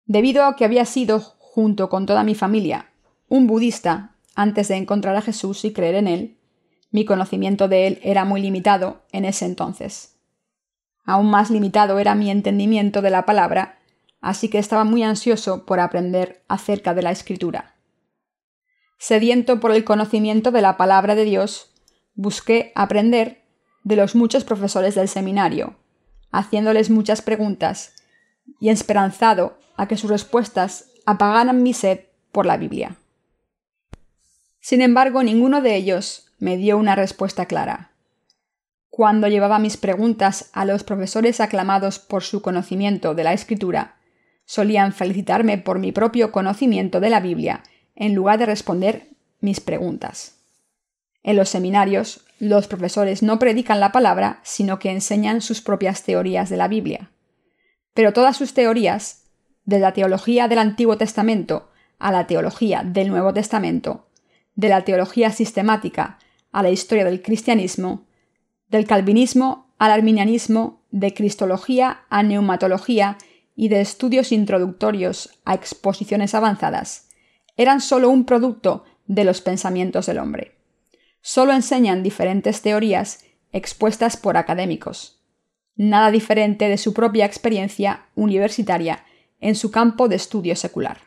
Debido 0.06 0.46
a 0.46 0.56
que 0.56 0.66
había 0.66 0.86
sido, 0.86 1.20
junto 1.20 1.90
con 1.90 2.06
toda 2.06 2.24
mi 2.24 2.36
familia, 2.36 2.92
un 3.28 3.48
budista 3.48 4.15
antes 4.36 4.68
de 4.68 4.76
encontrar 4.76 5.16
a 5.16 5.22
Jesús 5.22 5.66
y 5.66 5.74
creer 5.74 5.96
en 5.96 6.08
él, 6.08 6.38
mi 6.92 7.06
conocimiento 7.06 7.68
de 7.68 7.88
él 7.88 8.00
era 8.04 8.26
muy 8.26 8.42
limitado 8.42 9.02
en 9.12 9.26
ese 9.26 9.46
entonces. 9.46 10.18
Aún 11.06 11.30
más 11.30 11.50
limitado 11.50 12.00
era 12.00 12.16
mi 12.16 12.30
entendimiento 12.30 13.02
de 13.02 13.10
la 13.10 13.26
palabra, 13.26 13.80
así 14.22 14.50
que 14.50 14.60
estaba 14.60 14.84
muy 14.84 15.04
ansioso 15.04 15.66
por 15.66 15.80
aprender 15.80 16.44
acerca 16.48 16.94
de 16.94 17.02
la 17.02 17.12
escritura. 17.12 17.76
Sediento 18.98 19.60
por 19.60 19.72
el 19.72 19.84
conocimiento 19.84 20.52
de 20.52 20.62
la 20.62 20.78
palabra 20.78 21.16
de 21.16 21.26
Dios, 21.26 21.74
busqué 22.14 22.72
aprender 22.76 23.44
de 23.84 23.96
los 23.96 24.16
muchos 24.16 24.44
profesores 24.44 24.96
del 24.96 25.08
seminario, 25.08 25.76
haciéndoles 26.32 26.90
muchas 26.90 27.22
preguntas 27.22 27.94
y 28.60 28.70
esperanzado 28.70 29.58
a 29.78 29.88
que 29.88 29.98
sus 29.98 30.10
respuestas 30.10 30.92
apagaran 31.06 31.62
mi 31.62 31.74
sed 31.74 32.06
por 32.32 32.46
la 32.46 32.58
Biblia. 32.58 32.98
Sin 34.66 34.82
embargo, 34.82 35.22
ninguno 35.22 35.62
de 35.62 35.76
ellos 35.76 36.26
me 36.40 36.58
dio 36.58 36.80
una 36.80 36.96
respuesta 36.96 37.46
clara. 37.46 37.92
Cuando 38.90 39.28
llevaba 39.28 39.60
mis 39.60 39.78
preguntas 39.78 40.50
a 40.54 40.66
los 40.66 40.84
profesores 40.84 41.40
aclamados 41.40 42.00
por 42.00 42.24
su 42.24 42.42
conocimiento 42.42 43.14
de 43.14 43.24
la 43.24 43.34
Escritura, 43.34 43.98
solían 44.44 44.92
felicitarme 44.92 45.60
por 45.60 45.78
mi 45.78 45.92
propio 45.92 46.32
conocimiento 46.32 47.00
de 47.00 47.12
la 47.12 47.20
Biblia 47.20 47.62
en 47.96 48.16
lugar 48.16 48.40
de 48.40 48.48
responder 48.48 49.10
mis 49.40 49.60
preguntas. 49.60 50.40
En 51.22 51.36
los 51.36 51.50
seminarios, 51.50 52.26
los 52.40 52.68
profesores 52.68 53.22
no 53.22 53.38
predican 53.38 53.80
la 53.80 53.92
palabra, 53.92 54.40
sino 54.42 54.80
que 54.80 54.90
enseñan 54.90 55.42
sus 55.42 55.62
propias 55.62 56.02
teorías 56.02 56.50
de 56.50 56.58
la 56.58 56.68
Biblia. 56.68 57.12
Pero 57.94 58.14
todas 58.14 58.36
sus 58.36 58.56
teorías, 58.56 59.26
de 59.64 59.78
la 59.78 59.94
teología 59.94 60.48
del 60.48 60.58
Antiguo 60.58 60.98
Testamento 60.98 61.70
a 62.00 62.12
la 62.12 62.26
teología 62.26 62.82
del 62.84 63.10
Nuevo 63.10 63.32
Testamento, 63.32 64.05
de 64.56 64.70
la 64.70 64.84
teología 64.84 65.32
sistemática 65.32 66.20
a 66.52 66.64
la 66.64 66.70
historia 66.70 67.06
del 67.06 67.22
cristianismo, 67.22 68.06
del 68.70 68.86
calvinismo 68.88 69.74
al 69.78 69.92
arminianismo, 69.92 70.82
de 70.92 71.14
cristología 71.14 72.06
a 72.10 72.24
neumatología 72.24 73.18
y 73.56 73.68
de 73.70 73.82
estudios 73.82 74.32
introductorios 74.32 75.40
a 75.46 75.54
exposiciones 75.54 76.34
avanzadas, 76.34 77.10
eran 77.58 77.82
solo 77.82 78.10
un 78.10 78.26
producto 78.26 78.86
de 79.08 79.24
los 79.24 79.42
pensamientos 79.42 80.06
del 80.06 80.20
hombre 80.20 80.56
solo 81.26 81.54
enseñan 81.54 82.04
diferentes 82.04 82.62
teorías 82.62 83.26
expuestas 83.52 84.16
por 84.16 84.38
académicos, 84.38 85.24
nada 85.76 86.12
diferente 86.12 86.70
de 86.70 86.78
su 86.78 86.94
propia 86.94 87.26
experiencia 87.26 88.06
universitaria 88.14 89.04
en 89.40 89.56
su 89.56 89.72
campo 89.72 90.08
de 90.08 90.18
estudio 90.18 90.56
secular. 90.56 91.00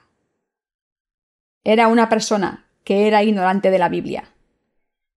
Era 1.63 1.87
una 1.87 2.09
persona 2.09 2.68
que 2.89 3.07
era 3.07 3.23
ignorante 3.23 3.71
de 3.71 3.79
la 3.79 3.91
Biblia. 3.91 4.33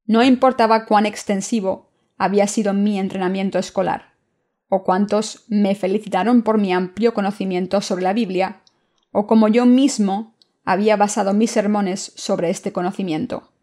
No 0.05 0.23
importaba 0.23 0.85
cuán 0.85 1.05
extensivo 1.05 1.89
había 2.17 2.45
sido 2.47 2.73
mi 2.73 2.99
entrenamiento 2.99 3.57
escolar, 3.59 4.15
o 4.67 4.83
cuántos 4.83 5.45
me 5.47 5.73
felicitaron 5.73 6.41
por 6.41 6.57
mi 6.57 6.73
amplio 6.73 7.13
conocimiento 7.13 7.79
sobre 7.79 8.03
la 8.03 8.11
Biblia, 8.11 8.61
o 9.13 9.25
como 9.25 9.47
yo 9.47 9.65
mismo 9.65 10.35
había 10.65 10.97
basado 10.97 11.33
mis 11.33 11.51
sermones 11.51 12.11
sobre 12.17 12.49
este 12.49 12.73
conocimiento. 12.73 13.53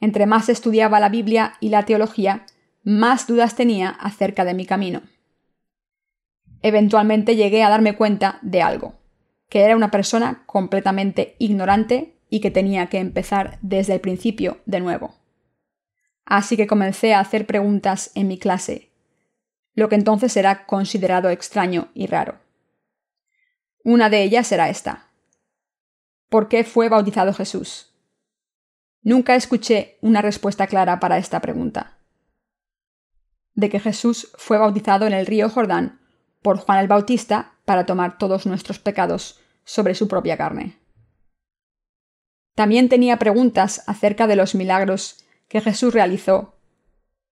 Entre 0.00 0.26
más 0.26 0.48
estudiaba 0.48 0.98
la 0.98 1.08
Biblia 1.08 1.52
y 1.60 1.68
la 1.68 1.84
teología, 1.84 2.46
más 2.82 3.28
dudas 3.28 3.54
tenía 3.54 3.90
acerca 3.90 4.44
de 4.44 4.54
mi 4.54 4.66
camino. 4.66 5.02
eventualmente 6.62 7.36
llegué 7.36 7.62
a 7.62 7.68
darme 7.68 7.94
cuenta 7.94 8.40
de 8.42 8.62
algo, 8.62 8.94
que 9.48 9.60
era 9.60 9.76
una 9.76 9.92
persona 9.92 10.42
completamente 10.46 11.36
ignorante 11.38 12.15
y 12.28 12.40
que 12.40 12.50
tenía 12.50 12.88
que 12.88 12.98
empezar 12.98 13.58
desde 13.62 13.94
el 13.94 14.00
principio 14.00 14.58
de 14.66 14.80
nuevo. 14.80 15.14
Así 16.24 16.56
que 16.56 16.66
comencé 16.66 17.14
a 17.14 17.20
hacer 17.20 17.46
preguntas 17.46 18.10
en 18.14 18.28
mi 18.28 18.38
clase, 18.38 18.90
lo 19.74 19.88
que 19.88 19.94
entonces 19.94 20.36
era 20.36 20.66
considerado 20.66 21.30
extraño 21.30 21.88
y 21.94 22.06
raro. 22.06 22.40
Una 23.84 24.10
de 24.10 24.22
ellas 24.22 24.50
era 24.50 24.68
esta. 24.68 25.10
¿Por 26.28 26.48
qué 26.48 26.64
fue 26.64 26.88
bautizado 26.88 27.32
Jesús? 27.32 27.92
Nunca 29.02 29.36
escuché 29.36 29.98
una 30.00 30.22
respuesta 30.22 30.66
clara 30.66 30.98
para 30.98 31.18
esta 31.18 31.40
pregunta. 31.40 31.98
De 33.54 33.70
que 33.70 33.78
Jesús 33.78 34.32
fue 34.36 34.58
bautizado 34.58 35.06
en 35.06 35.12
el 35.12 35.26
río 35.26 35.48
Jordán 35.48 36.00
por 36.42 36.58
Juan 36.58 36.80
el 36.80 36.88
Bautista 36.88 37.52
para 37.64 37.86
tomar 37.86 38.18
todos 38.18 38.46
nuestros 38.46 38.80
pecados 38.80 39.40
sobre 39.64 39.94
su 39.94 40.08
propia 40.08 40.36
carne. 40.36 40.78
También 42.56 42.88
tenía 42.88 43.18
preguntas 43.18 43.84
acerca 43.86 44.26
de 44.26 44.34
los 44.34 44.54
milagros 44.54 45.22
que 45.46 45.60
Jesús 45.60 45.92
realizó, 45.92 46.54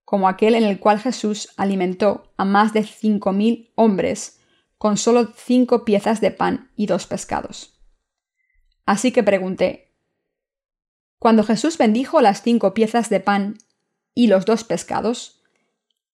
como 0.05 0.29
aquel 0.29 0.55
en 0.55 0.65
el 0.65 0.79
cual 0.79 1.01
Jesús 1.01 1.49
alimentó 1.57 2.31
a 2.37 2.45
más 2.45 2.75
de 2.75 2.85
cinco 2.85 3.33
mil 3.33 3.73
hombres 3.75 4.39
con 4.77 4.99
solo 4.99 5.33
cinco 5.35 5.87
piezas 5.87 6.21
de 6.21 6.31
pan 6.31 6.71
y 6.77 6.85
dos 6.85 7.07
pescados. 7.07 7.81
Así 8.85 9.13
que 9.13 9.23
pregunté, 9.23 9.95
cuando 11.19 11.43
Jesús 11.43 11.79
bendijo 11.79 12.21
las 12.21 12.43
cinco 12.43 12.75
piezas 12.75 13.09
de 13.09 13.21
pan 13.21 13.57
y 14.15 14.27
los 14.27 14.45
dos 14.45 14.63
pescados, 14.63 15.43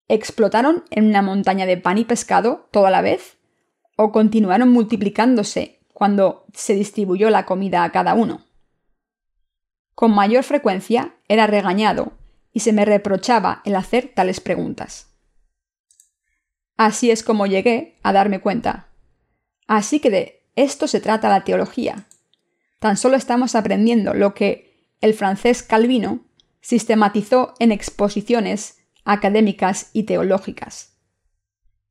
¿explotaron 0.06 0.84
en 0.90 1.06
una 1.06 1.20
montaña 1.20 1.66
de 1.66 1.78
pan 1.78 1.98
y 1.98 2.04
pescado 2.04 2.68
toda 2.70 2.92
la 2.92 3.02
vez? 3.02 3.38
¿O 3.96 4.12
continuaron 4.12 4.68
multiplicándose 4.68 5.80
cuando 5.92 6.46
se 6.54 6.74
distribuyó 6.74 7.28
la 7.28 7.44
comida 7.44 7.82
a 7.82 7.90
cada 7.90 8.14
uno? 8.14 8.44
Con 10.01 10.14
mayor 10.14 10.44
frecuencia 10.44 11.14
era 11.28 11.46
regañado 11.46 12.14
y 12.55 12.61
se 12.61 12.72
me 12.72 12.86
reprochaba 12.86 13.61
el 13.66 13.76
hacer 13.76 14.11
tales 14.14 14.40
preguntas. 14.40 15.09
Así 16.78 17.11
es 17.11 17.22
como 17.22 17.46
llegué 17.46 17.98
a 18.03 18.14
darme 18.14 18.40
cuenta. 18.40 18.88
Así 19.66 20.01
que 20.01 20.09
de 20.09 20.42
esto 20.57 20.86
se 20.86 21.03
trata 21.03 21.28
la 21.28 21.44
teología. 21.44 22.07
Tan 22.78 22.96
solo 22.96 23.14
estamos 23.14 23.55
aprendiendo 23.55 24.14
lo 24.14 24.32
que 24.32 24.88
el 25.03 25.12
francés 25.12 25.62
Calvino 25.62 26.24
sistematizó 26.62 27.53
en 27.59 27.70
exposiciones 27.70 28.78
académicas 29.05 29.90
y 29.92 30.05
teológicas. 30.05 30.94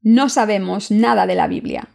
No 0.02 0.30
sabemos 0.30 0.90
nada 0.90 1.28
de 1.28 1.36
la 1.36 1.46
Biblia. 1.46 1.90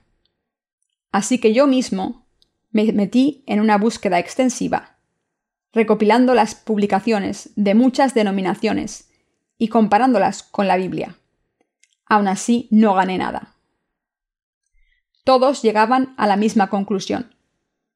Así 1.10 1.40
que 1.40 1.52
yo 1.52 1.66
mismo 1.66 2.28
me 2.70 2.92
metí 2.92 3.42
en 3.48 3.58
una 3.58 3.78
búsqueda 3.78 4.20
extensiva, 4.20 4.93
recopilando 5.74 6.34
las 6.34 6.54
publicaciones 6.54 7.50
de 7.56 7.74
muchas 7.74 8.14
denominaciones 8.14 9.10
y 9.58 9.68
comparándolas 9.68 10.42
con 10.42 10.68
la 10.68 10.76
Biblia. 10.76 11.18
Aún 12.06 12.28
así, 12.28 12.68
no 12.70 12.94
gané 12.94 13.18
nada. 13.18 13.54
Todos 15.24 15.62
llegaban 15.62 16.14
a 16.16 16.26
la 16.26 16.36
misma 16.36 16.68
conclusión, 16.68 17.34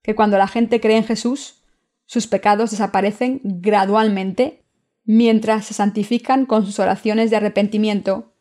que 0.03 0.15
cuando 0.15 0.39
la 0.39 0.49
gente 0.49 0.81
cree 0.81 0.97
en 0.97 1.05
Jesús, 1.05 1.63
sus 2.07 2.27
pecados 2.27 2.71
desaparecen 2.71 3.41
gradualmente 3.45 4.65
mientras 5.05 5.67
se 5.67 5.75
santifican 5.75 6.47
con 6.47 6.65
sus 6.65 6.79
oraciones 6.79 7.31
de 7.31 7.37
arrepentimiento 7.37 8.35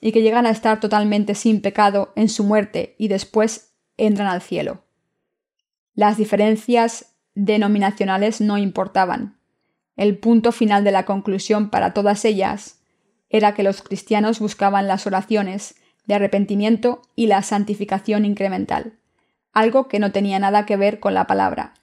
y 0.00 0.12
que 0.12 0.22
llegan 0.22 0.46
a 0.46 0.50
estar 0.50 0.80
totalmente 0.80 1.34
sin 1.34 1.60
pecado 1.60 2.12
en 2.16 2.28
su 2.28 2.44
muerte 2.44 2.96
y 2.98 3.08
después 3.08 3.74
entran 3.98 4.28
al 4.28 4.40
cielo. 4.40 4.84
Las 5.94 6.16
diferencias 6.16 7.09
denominacionales 7.34 8.40
no 8.40 8.58
importaban. 8.58 9.38
El 9.96 10.18
punto 10.18 10.52
final 10.52 10.84
de 10.84 10.92
la 10.92 11.04
conclusión 11.04 11.70
para 11.70 11.92
todas 11.92 12.24
ellas 12.24 12.80
era 13.28 13.54
que 13.54 13.62
los 13.62 13.82
cristianos 13.82 14.40
buscaban 14.40 14.88
las 14.88 15.06
oraciones 15.06 15.76
de 16.06 16.14
arrepentimiento 16.14 17.02
y 17.14 17.26
la 17.26 17.42
santificación 17.42 18.24
incremental, 18.24 18.98
algo 19.52 19.88
que 19.88 19.98
no 19.98 20.10
tenía 20.10 20.38
nada 20.38 20.66
que 20.66 20.76
ver 20.76 21.00
con 21.00 21.14
la 21.14 21.26
palabra. 21.26 21.74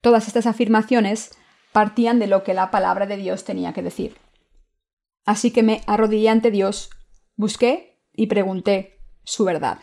Todas 0.00 0.28
estas 0.28 0.46
afirmaciones 0.46 1.30
partían 1.72 2.18
de 2.18 2.26
lo 2.26 2.44
que 2.44 2.54
la 2.54 2.70
palabra 2.70 3.06
de 3.06 3.16
Dios 3.16 3.44
tenía 3.44 3.72
que 3.72 3.82
decir. 3.82 4.16
Así 5.24 5.50
que 5.50 5.62
me 5.62 5.80
arrodillé 5.86 6.28
ante 6.28 6.50
Dios, 6.50 6.90
busqué 7.36 7.98
y 8.12 8.26
pregunté 8.26 9.00
su 9.24 9.44
verdad. 9.44 9.78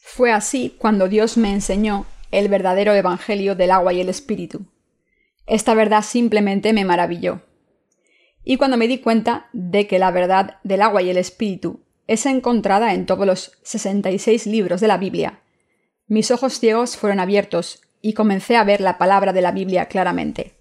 Fue 0.00 0.30
así 0.30 0.76
cuando 0.78 1.08
Dios 1.08 1.36
me 1.36 1.50
enseñó 1.50 2.06
el 2.38 2.48
verdadero 2.48 2.94
Evangelio 2.94 3.54
del 3.54 3.70
agua 3.70 3.92
y 3.92 4.00
el 4.00 4.08
Espíritu. 4.08 4.66
Esta 5.46 5.74
verdad 5.74 6.02
simplemente 6.02 6.72
me 6.72 6.84
maravilló. 6.84 7.42
Y 8.42 8.56
cuando 8.56 8.76
me 8.76 8.88
di 8.88 8.98
cuenta 8.98 9.48
de 9.52 9.86
que 9.86 10.00
la 10.00 10.10
verdad 10.10 10.58
del 10.64 10.82
agua 10.82 11.00
y 11.02 11.10
el 11.10 11.16
Espíritu 11.16 11.84
es 12.08 12.26
encontrada 12.26 12.92
en 12.92 13.06
todos 13.06 13.26
los 13.26 13.52
66 13.62 14.46
libros 14.46 14.80
de 14.80 14.88
la 14.88 14.98
Biblia, 14.98 15.42
mis 16.08 16.30
ojos 16.32 16.58
ciegos 16.58 16.96
fueron 16.96 17.20
abiertos 17.20 17.82
y 18.02 18.14
comencé 18.14 18.56
a 18.56 18.64
ver 18.64 18.80
la 18.80 18.98
palabra 18.98 19.32
de 19.32 19.40
la 19.40 19.52
Biblia 19.52 19.86
claramente. 19.86 20.58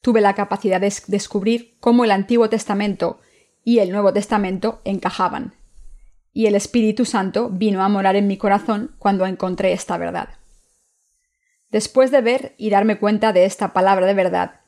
Tuve 0.00 0.20
la 0.20 0.34
capacidad 0.34 0.80
de 0.80 0.92
descubrir 1.06 1.76
cómo 1.80 2.04
el 2.04 2.10
Antiguo 2.10 2.50
Testamento 2.50 3.20
y 3.64 3.78
el 3.78 3.92
Nuevo 3.92 4.12
Testamento 4.12 4.80
encajaban, 4.84 5.54
y 6.32 6.46
el 6.46 6.54
Espíritu 6.54 7.04
Santo 7.04 7.50
vino 7.50 7.82
a 7.82 7.88
morar 7.88 8.16
en 8.16 8.26
mi 8.26 8.36
corazón 8.36 8.96
cuando 8.98 9.26
encontré 9.26 9.72
esta 9.72 9.96
verdad. 9.96 10.28
Después 11.76 12.10
de 12.10 12.22
ver 12.22 12.54
y 12.56 12.70
darme 12.70 12.98
cuenta 12.98 13.34
de 13.34 13.44
esta 13.44 13.74
palabra 13.74 14.06
de 14.06 14.14
verdad, 14.14 14.60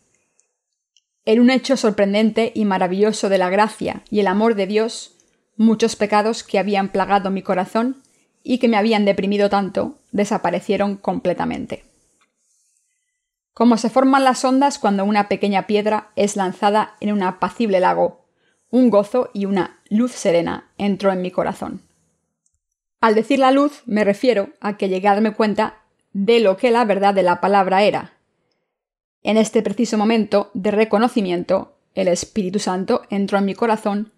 en 1.24 1.40
un 1.40 1.48
hecho 1.48 1.78
sorprendente 1.78 2.52
y 2.54 2.66
maravilloso 2.66 3.30
de 3.30 3.38
la 3.38 3.48
gracia 3.48 4.02
y 4.10 4.20
el 4.20 4.26
amor 4.26 4.56
de 4.56 4.66
Dios, 4.66 5.16
muchos 5.56 5.96
pecados 5.96 6.44
que 6.44 6.58
habían 6.58 6.90
plagado 6.90 7.30
mi 7.30 7.40
corazón 7.40 8.02
y 8.42 8.58
que 8.58 8.68
me 8.68 8.76
habían 8.76 9.06
deprimido 9.06 9.48
tanto 9.48 9.96
desaparecieron 10.12 10.98
completamente. 10.98 11.86
Como 13.54 13.78
se 13.78 13.88
forman 13.88 14.24
las 14.24 14.44
ondas 14.44 14.78
cuando 14.78 15.06
una 15.06 15.28
pequeña 15.28 15.66
piedra 15.66 16.10
es 16.14 16.36
lanzada 16.36 16.94
en 17.00 17.12
un 17.12 17.22
apacible 17.22 17.80
lago, 17.80 18.26
un 18.68 18.90
gozo 18.90 19.30
y 19.32 19.46
una 19.46 19.80
luz 19.88 20.12
serena 20.12 20.72
entró 20.76 21.10
en 21.10 21.22
mi 21.22 21.30
corazón. 21.30 21.80
Al 23.00 23.14
decir 23.14 23.38
la 23.38 23.50
luz 23.50 23.80
me 23.86 24.04
refiero 24.04 24.50
a 24.60 24.76
que 24.76 24.90
llegué 24.90 25.08
a 25.08 25.14
darme 25.14 25.32
cuenta 25.32 25.87
de 26.12 26.40
lo 26.40 26.56
que 26.56 26.70
la 26.70 26.84
verdad 26.84 27.14
de 27.14 27.22
la 27.22 27.40
palabra 27.40 27.82
era. 27.82 28.14
En 29.22 29.36
este 29.36 29.62
preciso 29.62 29.98
momento 29.98 30.50
de 30.54 30.70
reconocimiento, 30.70 31.76
el 31.94 32.08
Espíritu 32.08 32.58
Santo 32.58 33.02
entró 33.10 33.38
en 33.38 33.44
mi 33.44 33.54
corazón 33.54 34.12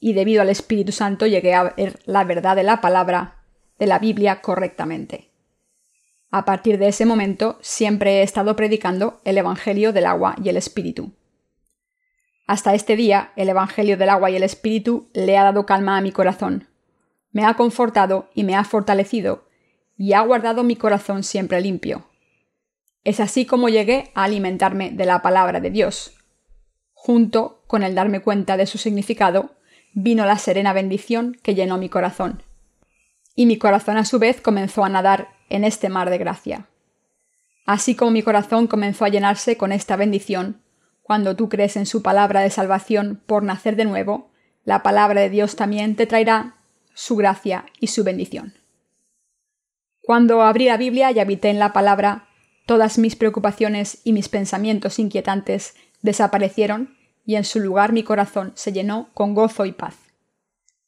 y 0.00 0.14
debido 0.14 0.42
al 0.42 0.48
Espíritu 0.48 0.92
Santo 0.92 1.26
llegué 1.26 1.54
a 1.54 1.64
ver 1.64 2.00
la 2.04 2.24
verdad 2.24 2.56
de 2.56 2.62
la 2.62 2.80
palabra 2.80 3.44
de 3.78 3.86
la 3.86 3.98
Biblia 3.98 4.40
correctamente. 4.40 5.30
A 6.30 6.44
partir 6.44 6.78
de 6.78 6.88
ese 6.88 7.06
momento 7.06 7.58
siempre 7.60 8.18
he 8.18 8.22
estado 8.22 8.54
predicando 8.56 9.20
el 9.24 9.38
Evangelio 9.38 9.92
del 9.92 10.06
agua 10.06 10.36
y 10.42 10.48
el 10.48 10.56
Espíritu. 10.56 11.12
Hasta 12.46 12.74
este 12.74 12.96
día, 12.96 13.32
el 13.36 13.48
Evangelio 13.48 13.96
del 13.96 14.08
agua 14.08 14.30
y 14.30 14.36
el 14.36 14.42
Espíritu 14.42 15.08
le 15.12 15.38
ha 15.38 15.44
dado 15.44 15.66
calma 15.66 15.96
a 15.96 16.00
mi 16.00 16.12
corazón, 16.12 16.68
me 17.32 17.44
ha 17.44 17.54
confortado 17.54 18.28
y 18.34 18.44
me 18.44 18.56
ha 18.56 18.64
fortalecido, 18.64 19.44
y 20.00 20.14
ha 20.14 20.22
guardado 20.22 20.62
mi 20.62 20.76
corazón 20.76 21.22
siempre 21.22 21.60
limpio. 21.60 22.06
Es 23.04 23.20
así 23.20 23.44
como 23.44 23.68
llegué 23.68 24.10
a 24.14 24.24
alimentarme 24.24 24.90
de 24.90 25.04
la 25.04 25.20
palabra 25.20 25.60
de 25.60 25.70
Dios. 25.70 26.14
Junto 26.94 27.62
con 27.66 27.82
el 27.82 27.94
darme 27.94 28.20
cuenta 28.20 28.56
de 28.56 28.64
su 28.64 28.78
significado, 28.78 29.56
vino 29.92 30.24
la 30.24 30.38
serena 30.38 30.72
bendición 30.72 31.36
que 31.42 31.54
llenó 31.54 31.76
mi 31.76 31.90
corazón 31.90 32.42
y 33.34 33.44
mi 33.44 33.58
corazón 33.58 33.98
a 33.98 34.06
su 34.06 34.18
vez 34.18 34.40
comenzó 34.40 34.84
a 34.84 34.88
nadar 34.88 35.28
en 35.50 35.64
este 35.64 35.90
mar 35.90 36.08
de 36.08 36.16
gracia. 36.16 36.66
Así 37.66 37.94
como 37.94 38.10
mi 38.10 38.22
corazón 38.22 38.68
comenzó 38.68 39.04
a 39.04 39.10
llenarse 39.10 39.58
con 39.58 39.70
esta 39.70 39.96
bendición, 39.96 40.62
cuando 41.02 41.36
tú 41.36 41.50
crees 41.50 41.76
en 41.76 41.84
su 41.84 42.00
palabra 42.00 42.40
de 42.40 42.48
salvación 42.48 43.22
por 43.26 43.42
nacer 43.42 43.76
de 43.76 43.84
nuevo, 43.84 44.30
la 44.64 44.82
palabra 44.82 45.20
de 45.20 45.28
Dios 45.28 45.56
también 45.56 45.94
te 45.94 46.06
traerá 46.06 46.56
su 46.94 47.16
gracia 47.16 47.66
y 47.80 47.88
su 47.88 48.02
bendición. 48.02 48.59
Cuando 50.10 50.42
abrí 50.42 50.64
la 50.64 50.76
Biblia 50.76 51.12
y 51.12 51.20
habité 51.20 51.50
en 51.50 51.60
la 51.60 51.72
palabra, 51.72 52.26
todas 52.66 52.98
mis 52.98 53.14
preocupaciones 53.14 54.00
y 54.02 54.12
mis 54.12 54.28
pensamientos 54.28 54.98
inquietantes 54.98 55.76
desaparecieron 56.02 56.96
y 57.24 57.36
en 57.36 57.44
su 57.44 57.60
lugar 57.60 57.92
mi 57.92 58.02
corazón 58.02 58.50
se 58.56 58.72
llenó 58.72 59.10
con 59.14 59.34
gozo 59.34 59.66
y 59.66 59.72
paz. 59.72 59.94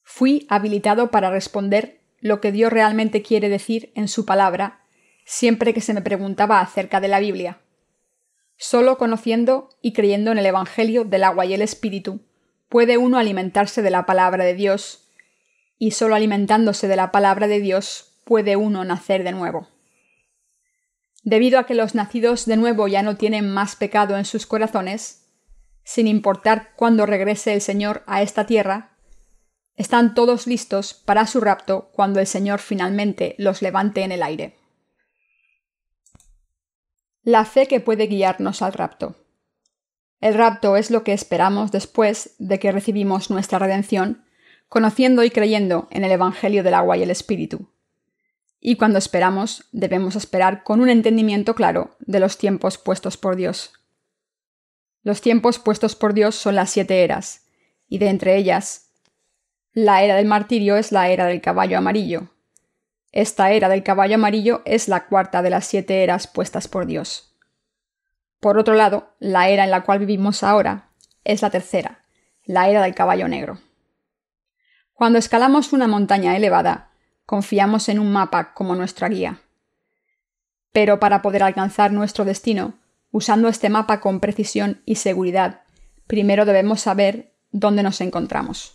Fui 0.02 0.44
habilitado 0.50 1.12
para 1.12 1.30
responder 1.30 2.00
lo 2.18 2.40
que 2.40 2.50
Dios 2.50 2.72
realmente 2.72 3.22
quiere 3.22 3.48
decir 3.48 3.92
en 3.94 4.08
su 4.08 4.26
palabra 4.26 4.80
siempre 5.24 5.72
que 5.72 5.82
se 5.82 5.94
me 5.94 6.02
preguntaba 6.02 6.60
acerca 6.60 7.00
de 7.00 7.06
la 7.06 7.20
Biblia. 7.20 7.60
Solo 8.56 8.98
conociendo 8.98 9.68
y 9.80 9.92
creyendo 9.92 10.32
en 10.32 10.38
el 10.38 10.46
Evangelio 10.46 11.04
del 11.04 11.22
agua 11.22 11.46
y 11.46 11.54
el 11.54 11.62
Espíritu 11.62 12.22
puede 12.68 12.98
uno 12.98 13.18
alimentarse 13.18 13.82
de 13.82 13.90
la 13.90 14.04
palabra 14.04 14.42
de 14.42 14.54
Dios 14.54 15.12
y 15.78 15.92
solo 15.92 16.16
alimentándose 16.16 16.88
de 16.88 16.96
la 16.96 17.12
palabra 17.12 17.46
de 17.46 17.60
Dios 17.60 18.11
puede 18.24 18.56
uno 18.56 18.84
nacer 18.84 19.24
de 19.24 19.32
nuevo. 19.32 19.68
Debido 21.22 21.58
a 21.58 21.66
que 21.66 21.74
los 21.74 21.94
nacidos 21.94 22.46
de 22.46 22.56
nuevo 22.56 22.88
ya 22.88 23.02
no 23.02 23.16
tienen 23.16 23.48
más 23.48 23.76
pecado 23.76 24.16
en 24.16 24.24
sus 24.24 24.46
corazones, 24.46 25.28
sin 25.84 26.06
importar 26.06 26.72
cuándo 26.76 27.06
regrese 27.06 27.54
el 27.54 27.60
Señor 27.60 28.02
a 28.06 28.22
esta 28.22 28.46
tierra, 28.46 28.96
están 29.76 30.14
todos 30.14 30.46
listos 30.46 30.94
para 30.94 31.26
su 31.26 31.40
rapto 31.40 31.90
cuando 31.92 32.20
el 32.20 32.26
Señor 32.26 32.60
finalmente 32.60 33.34
los 33.38 33.62
levante 33.62 34.02
en 34.02 34.12
el 34.12 34.22
aire. 34.22 34.56
La 37.22 37.44
fe 37.44 37.66
que 37.66 37.80
puede 37.80 38.06
guiarnos 38.06 38.62
al 38.62 38.72
rapto. 38.72 39.16
El 40.20 40.34
rapto 40.34 40.76
es 40.76 40.90
lo 40.90 41.04
que 41.04 41.12
esperamos 41.12 41.72
después 41.72 42.34
de 42.38 42.58
que 42.58 42.72
recibimos 42.72 43.30
nuestra 43.30 43.58
redención 43.58 44.24
conociendo 44.68 45.22
y 45.22 45.30
creyendo 45.30 45.86
en 45.90 46.02
el 46.04 46.12
Evangelio 46.12 46.62
del 46.62 46.74
agua 46.74 46.96
y 46.96 47.02
el 47.02 47.10
Espíritu. 47.10 47.68
Y 48.64 48.76
cuando 48.76 48.96
esperamos, 48.96 49.64
debemos 49.72 50.14
esperar 50.14 50.62
con 50.62 50.80
un 50.80 50.88
entendimiento 50.88 51.56
claro 51.56 51.96
de 51.98 52.20
los 52.20 52.38
tiempos 52.38 52.78
puestos 52.78 53.16
por 53.16 53.34
Dios. 53.34 53.72
Los 55.02 55.20
tiempos 55.20 55.58
puestos 55.58 55.96
por 55.96 56.14
Dios 56.14 56.36
son 56.36 56.54
las 56.54 56.70
siete 56.70 57.02
eras, 57.02 57.48
y 57.88 57.98
de 57.98 58.08
entre 58.08 58.36
ellas, 58.36 58.92
la 59.72 60.04
era 60.04 60.14
del 60.14 60.26
martirio 60.26 60.76
es 60.76 60.92
la 60.92 61.08
era 61.08 61.26
del 61.26 61.40
caballo 61.40 61.76
amarillo. 61.76 62.28
Esta 63.10 63.50
era 63.50 63.68
del 63.68 63.82
caballo 63.82 64.14
amarillo 64.14 64.62
es 64.64 64.86
la 64.86 65.06
cuarta 65.08 65.42
de 65.42 65.50
las 65.50 65.66
siete 65.66 66.04
eras 66.04 66.28
puestas 66.28 66.68
por 66.68 66.86
Dios. 66.86 67.34
Por 68.38 68.58
otro 68.58 68.74
lado, 68.74 69.16
la 69.18 69.48
era 69.48 69.64
en 69.64 69.72
la 69.72 69.82
cual 69.82 69.98
vivimos 69.98 70.44
ahora 70.44 70.90
es 71.24 71.42
la 71.42 71.50
tercera, 71.50 72.04
la 72.44 72.68
era 72.68 72.80
del 72.80 72.94
caballo 72.94 73.26
negro. 73.26 73.58
Cuando 74.92 75.18
escalamos 75.18 75.72
una 75.72 75.88
montaña 75.88 76.36
elevada, 76.36 76.91
confiamos 77.32 77.88
en 77.88 77.98
un 77.98 78.12
mapa 78.12 78.52
como 78.52 78.74
nuestra 78.74 79.08
guía. 79.08 79.40
Pero 80.70 81.00
para 81.00 81.22
poder 81.22 81.42
alcanzar 81.42 81.90
nuestro 81.90 82.26
destino, 82.26 82.74
usando 83.10 83.48
este 83.48 83.70
mapa 83.70 84.00
con 84.00 84.20
precisión 84.20 84.82
y 84.84 84.96
seguridad, 84.96 85.62
primero 86.06 86.44
debemos 86.44 86.82
saber 86.82 87.32
dónde 87.50 87.82
nos 87.82 88.02
encontramos. 88.02 88.74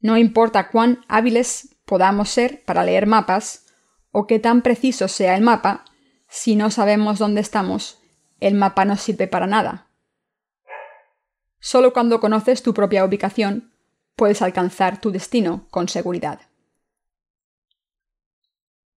No 0.00 0.18
importa 0.18 0.68
cuán 0.68 1.06
hábiles 1.08 1.74
podamos 1.86 2.28
ser 2.28 2.62
para 2.66 2.84
leer 2.84 3.06
mapas, 3.06 3.64
o 4.10 4.26
qué 4.26 4.38
tan 4.38 4.60
preciso 4.60 5.08
sea 5.08 5.34
el 5.34 5.42
mapa, 5.42 5.86
si 6.28 6.56
no 6.56 6.70
sabemos 6.70 7.18
dónde 7.18 7.40
estamos, 7.40 7.98
el 8.40 8.56
mapa 8.56 8.84
no 8.84 8.98
sirve 8.98 9.26
para 9.26 9.46
nada. 9.46 9.86
Solo 11.60 11.94
cuando 11.94 12.20
conoces 12.20 12.62
tu 12.62 12.74
propia 12.74 13.06
ubicación 13.06 13.72
puedes 14.16 14.42
alcanzar 14.42 15.00
tu 15.00 15.10
destino 15.10 15.66
con 15.70 15.88
seguridad. 15.88 16.40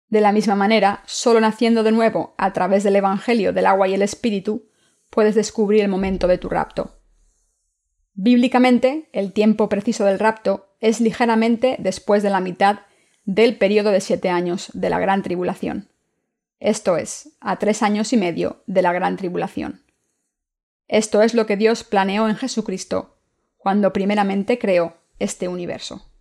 De 0.08 0.20
la 0.20 0.32
misma 0.32 0.54
manera, 0.54 1.02
solo 1.06 1.40
naciendo 1.40 1.82
de 1.82 1.92
nuevo 1.92 2.34
a 2.38 2.52
través 2.52 2.84
del 2.84 2.96
Evangelio 2.96 3.52
del 3.52 3.66
agua 3.66 3.88
y 3.88 3.94
el 3.94 4.02
Espíritu, 4.02 4.68
puedes 5.10 5.34
descubrir 5.34 5.82
el 5.82 5.88
momento 5.88 6.26
de 6.26 6.38
tu 6.38 6.48
rapto. 6.48 7.00
Bíblicamente, 8.14 9.08
el 9.12 9.32
tiempo 9.32 9.68
preciso 9.68 10.04
del 10.04 10.18
rapto 10.18 10.76
es 10.80 11.00
ligeramente 11.00 11.76
después 11.78 12.22
de 12.22 12.30
la 12.30 12.40
mitad 12.40 12.80
del 13.24 13.56
periodo 13.56 13.90
de 13.90 14.00
siete 14.00 14.28
años 14.28 14.70
de 14.74 14.90
la 14.90 15.00
Gran 15.00 15.22
Tribulación. 15.22 15.90
Esto 16.60 16.96
es, 16.96 17.36
a 17.40 17.58
tres 17.58 17.82
años 17.82 18.12
y 18.12 18.16
medio 18.16 18.62
de 18.66 18.82
la 18.82 18.92
Gran 18.92 19.16
Tribulación. 19.16 19.84
Esto 20.86 21.22
es 21.22 21.34
lo 21.34 21.46
que 21.46 21.56
Dios 21.56 21.82
planeó 21.82 22.28
en 22.28 22.36
Jesucristo 22.36 23.18
cuando 23.56 23.92
primeramente 23.92 24.58
creó 24.58 24.98
este 25.18 25.48
universo. 25.48 26.13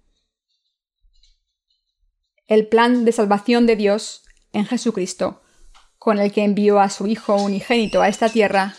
El 2.53 2.67
plan 2.67 3.03
de 3.03 3.11
salvación 3.11 3.65
de 3.65 3.75
Dios 3.75 4.25
en 4.51 4.67
Jesucristo, 4.67 5.41
con 5.97 6.19
el 6.19 6.31
que 6.31 6.43
envió 6.43 6.79
a 6.79 6.91
su 6.91 7.07
Hijo 7.07 7.35
unigénito 7.35 8.03
a 8.03 8.07
esta 8.07 8.29
tierra, 8.29 8.75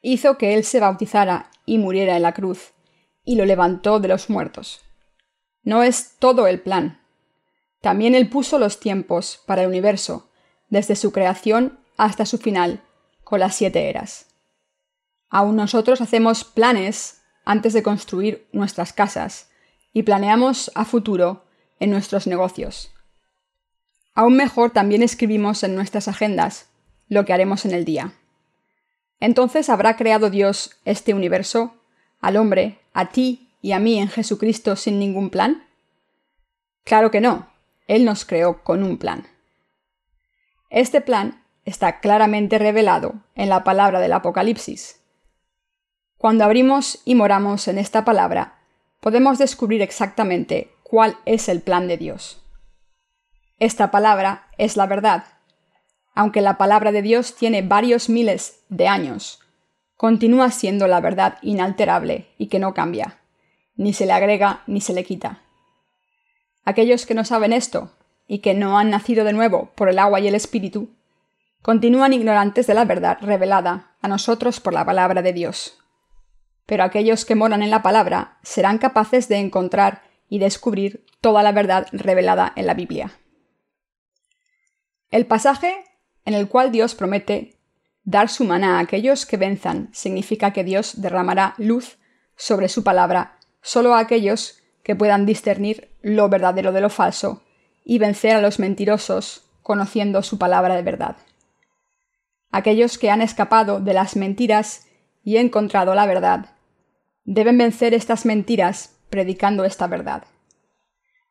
hizo 0.00 0.38
que 0.38 0.54
Él 0.54 0.64
se 0.64 0.80
bautizara 0.80 1.50
y 1.66 1.76
muriera 1.76 2.16
en 2.16 2.22
la 2.22 2.32
cruz, 2.32 2.72
y 3.22 3.36
lo 3.36 3.44
levantó 3.44 4.00
de 4.00 4.08
los 4.08 4.30
muertos. 4.30 4.80
No 5.62 5.82
es 5.82 6.16
todo 6.18 6.46
el 6.46 6.62
plan. 6.62 6.98
También 7.82 8.14
Él 8.14 8.30
puso 8.30 8.58
los 8.58 8.80
tiempos 8.80 9.38
para 9.44 9.64
el 9.64 9.68
universo, 9.68 10.30
desde 10.70 10.96
su 10.96 11.12
creación 11.12 11.78
hasta 11.98 12.24
su 12.24 12.38
final, 12.38 12.82
con 13.22 13.38
las 13.38 13.54
siete 13.54 13.90
eras. 13.90 14.28
Aún 15.28 15.56
nosotros 15.56 16.00
hacemos 16.00 16.42
planes 16.42 17.20
antes 17.44 17.74
de 17.74 17.82
construir 17.82 18.48
nuestras 18.52 18.94
casas 18.94 19.50
y 19.92 20.04
planeamos 20.04 20.72
a 20.74 20.86
futuro 20.86 21.44
en 21.80 21.90
nuestros 21.90 22.26
negocios. 22.26 22.93
Aún 24.14 24.36
mejor 24.36 24.70
también 24.70 25.02
escribimos 25.02 25.62
en 25.62 25.74
nuestras 25.74 26.08
agendas 26.08 26.68
lo 27.08 27.24
que 27.24 27.32
haremos 27.32 27.64
en 27.64 27.72
el 27.72 27.84
día. 27.84 28.12
Entonces 29.20 29.68
habrá 29.68 29.96
creado 29.96 30.30
Dios 30.30 30.76
este 30.84 31.14
universo, 31.14 31.74
al 32.20 32.36
hombre, 32.36 32.78
a 32.92 33.10
ti 33.10 33.50
y 33.64 33.72
a 33.72 33.78
mí 33.78 33.98
en 33.98 34.08
Jesucristo 34.08 34.76
sin 34.76 34.98
ningún 34.98 35.30
plan? 35.30 35.66
Claro 36.84 37.10
que 37.10 37.22
no, 37.22 37.48
Él 37.88 38.04
nos 38.04 38.26
creó 38.26 38.62
con 38.62 38.82
un 38.82 38.98
plan. 38.98 39.26
Este 40.68 41.00
plan 41.00 41.42
está 41.64 42.00
claramente 42.00 42.58
revelado 42.58 43.14
en 43.34 43.48
la 43.48 43.64
palabra 43.64 44.00
del 44.00 44.12
Apocalipsis. 44.12 45.00
Cuando 46.18 46.44
abrimos 46.44 47.00
y 47.06 47.14
moramos 47.14 47.66
en 47.68 47.78
esta 47.78 48.04
palabra, 48.04 48.58
podemos 49.00 49.38
descubrir 49.38 49.80
exactamente 49.80 50.70
cuál 50.82 51.16
es 51.24 51.48
el 51.48 51.62
plan 51.62 51.88
de 51.88 51.96
Dios. 51.96 52.43
Esta 53.58 53.90
palabra 53.90 54.48
es 54.58 54.76
la 54.76 54.86
verdad. 54.86 55.24
Aunque 56.14 56.40
la 56.40 56.58
palabra 56.58 56.92
de 56.92 57.02
Dios 57.02 57.34
tiene 57.34 57.62
varios 57.62 58.08
miles 58.08 58.64
de 58.68 58.88
años, 58.88 59.40
continúa 59.96 60.50
siendo 60.50 60.86
la 60.86 61.00
verdad 61.00 61.38
inalterable 61.42 62.28
y 62.38 62.48
que 62.48 62.58
no 62.58 62.74
cambia, 62.74 63.18
ni 63.76 63.92
se 63.92 64.06
le 64.06 64.12
agrega 64.12 64.62
ni 64.66 64.80
se 64.80 64.92
le 64.92 65.04
quita. 65.04 65.42
Aquellos 66.64 67.06
que 67.06 67.14
no 67.14 67.24
saben 67.24 67.52
esto 67.52 67.90
y 68.26 68.38
que 68.38 68.54
no 68.54 68.78
han 68.78 68.90
nacido 68.90 69.24
de 69.24 69.32
nuevo 69.32 69.70
por 69.74 69.88
el 69.88 69.98
agua 69.98 70.20
y 70.20 70.28
el 70.28 70.34
espíritu, 70.34 70.90
continúan 71.62 72.12
ignorantes 72.12 72.66
de 72.66 72.74
la 72.74 72.84
verdad 72.84 73.18
revelada 73.20 73.94
a 74.00 74.08
nosotros 74.08 74.60
por 74.60 74.72
la 74.72 74.84
palabra 74.84 75.22
de 75.22 75.32
Dios 75.32 75.78
pero 76.66 76.84
aquellos 76.84 77.24
que 77.24 77.34
moran 77.34 77.62
en 77.62 77.70
la 77.70 77.82
palabra 77.82 78.38
serán 78.42 78.78
capaces 78.78 79.28
de 79.28 79.36
encontrar 79.36 80.02
y 80.28 80.38
descubrir 80.38 81.04
toda 81.20 81.42
la 81.42 81.52
verdad 81.52 81.86
revelada 81.92 82.52
en 82.56 82.66
la 82.66 82.74
Biblia. 82.74 83.12
El 85.14 85.26
pasaje 85.26 85.84
en 86.24 86.34
el 86.34 86.48
cual 86.48 86.72
Dios 86.72 86.96
promete 86.96 87.54
dar 88.02 88.28
su 88.28 88.42
maná 88.42 88.78
a 88.78 88.80
aquellos 88.80 89.26
que 89.26 89.36
venzan 89.36 89.88
significa 89.92 90.52
que 90.52 90.64
Dios 90.64 91.00
derramará 91.00 91.54
luz 91.56 91.98
sobre 92.34 92.68
su 92.68 92.82
palabra 92.82 93.38
solo 93.62 93.94
a 93.94 94.00
aquellos 94.00 94.60
que 94.82 94.96
puedan 94.96 95.24
discernir 95.24 95.94
lo 96.02 96.28
verdadero 96.28 96.72
de 96.72 96.80
lo 96.80 96.90
falso 96.90 97.44
y 97.84 98.00
vencer 98.00 98.34
a 98.34 98.40
los 98.40 98.58
mentirosos 98.58 99.48
conociendo 99.62 100.20
su 100.24 100.36
palabra 100.36 100.74
de 100.74 100.82
verdad. 100.82 101.16
Aquellos 102.50 102.98
que 102.98 103.10
han 103.12 103.22
escapado 103.22 103.78
de 103.78 103.94
las 103.94 104.16
mentiras 104.16 104.88
y 105.22 105.36
encontrado 105.36 105.94
la 105.94 106.06
verdad 106.06 106.56
deben 107.22 107.56
vencer 107.56 107.94
estas 107.94 108.26
mentiras 108.26 108.96
predicando 109.10 109.64
esta 109.64 109.86
verdad. 109.86 110.24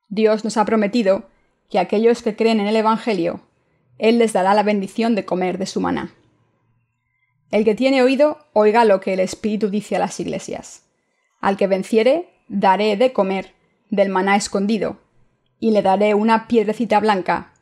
Dios 0.07 0.45
nos 0.45 0.55
ha 0.55 0.63
prometido 0.63 1.27
que 1.69 1.79
aquellos 1.79 2.23
que 2.23 2.37
creen 2.37 2.61
en 2.61 2.67
el 2.67 2.77
Evangelio, 2.77 3.41
Él 3.97 4.19
les 4.19 4.33
dará 4.33 4.53
la 4.53 4.63
bendición 4.63 5.15
de 5.15 5.25
comer 5.25 5.57
de 5.57 5.65
su 5.65 5.79
maná. 5.81 6.13
El 7.51 7.65
que 7.65 7.75
tiene 7.75 8.01
oído, 8.01 8.39
oiga 8.53 8.85
lo 8.85 8.99
que 8.99 9.13
el 9.13 9.19
Espíritu 9.19 9.69
dice 9.69 9.95
a 9.95 9.99
las 9.99 10.19
iglesias. 10.19 10.85
Al 11.39 11.57
que 11.57 11.67
venciere, 11.67 12.29
daré 12.47 12.97
de 12.97 13.13
comer 13.13 13.53
del 13.89 14.09
maná 14.09 14.35
escondido, 14.35 14.97
y 15.59 15.71
le 15.71 15.83
daré 15.83 16.15
una 16.15 16.47
piedrecita 16.47 16.99
blanca, 16.99 17.53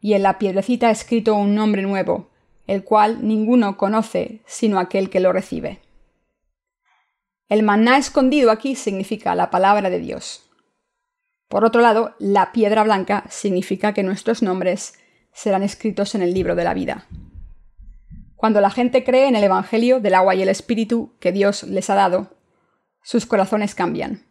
y 0.00 0.14
en 0.14 0.22
la 0.22 0.38
piedrecita 0.38 0.90
escrito 0.90 1.34
un 1.34 1.54
nombre 1.54 1.82
nuevo, 1.82 2.30
el 2.68 2.84
cual 2.84 3.26
ninguno 3.26 3.76
conoce 3.76 4.40
sino 4.46 4.78
aquel 4.78 5.10
que 5.10 5.18
lo 5.18 5.32
recibe. 5.32 5.80
El 7.48 7.64
maná 7.64 7.98
escondido 7.98 8.52
aquí 8.52 8.76
significa 8.76 9.34
la 9.34 9.50
palabra 9.50 9.90
de 9.90 9.98
Dios. 9.98 10.48
Por 11.48 11.64
otro 11.64 11.80
lado, 11.80 12.14
la 12.20 12.52
piedra 12.52 12.84
blanca 12.84 13.24
significa 13.28 13.92
que 13.92 14.04
nuestros 14.04 14.40
nombres 14.40 14.99
serán 15.32 15.62
escritos 15.62 16.14
en 16.14 16.22
el 16.22 16.34
libro 16.34 16.54
de 16.54 16.64
la 16.64 16.74
vida. 16.74 17.06
Cuando 18.36 18.60
la 18.60 18.70
gente 18.70 19.04
cree 19.04 19.28
en 19.28 19.36
el 19.36 19.44
Evangelio 19.44 20.00
del 20.00 20.14
agua 20.14 20.34
y 20.34 20.42
el 20.42 20.48
Espíritu 20.48 21.14
que 21.20 21.32
Dios 21.32 21.62
les 21.64 21.90
ha 21.90 21.94
dado, 21.94 22.36
sus 23.02 23.26
corazones 23.26 23.74
cambian. 23.74 24.26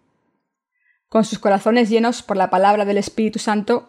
Con 1.07 1.25
sus 1.25 1.39
corazones 1.39 1.89
llenos 1.89 2.21
por 2.21 2.37
la 2.37 2.49
palabra 2.49 2.85
del 2.85 2.97
Espíritu 2.97 3.39
Santo, 3.39 3.87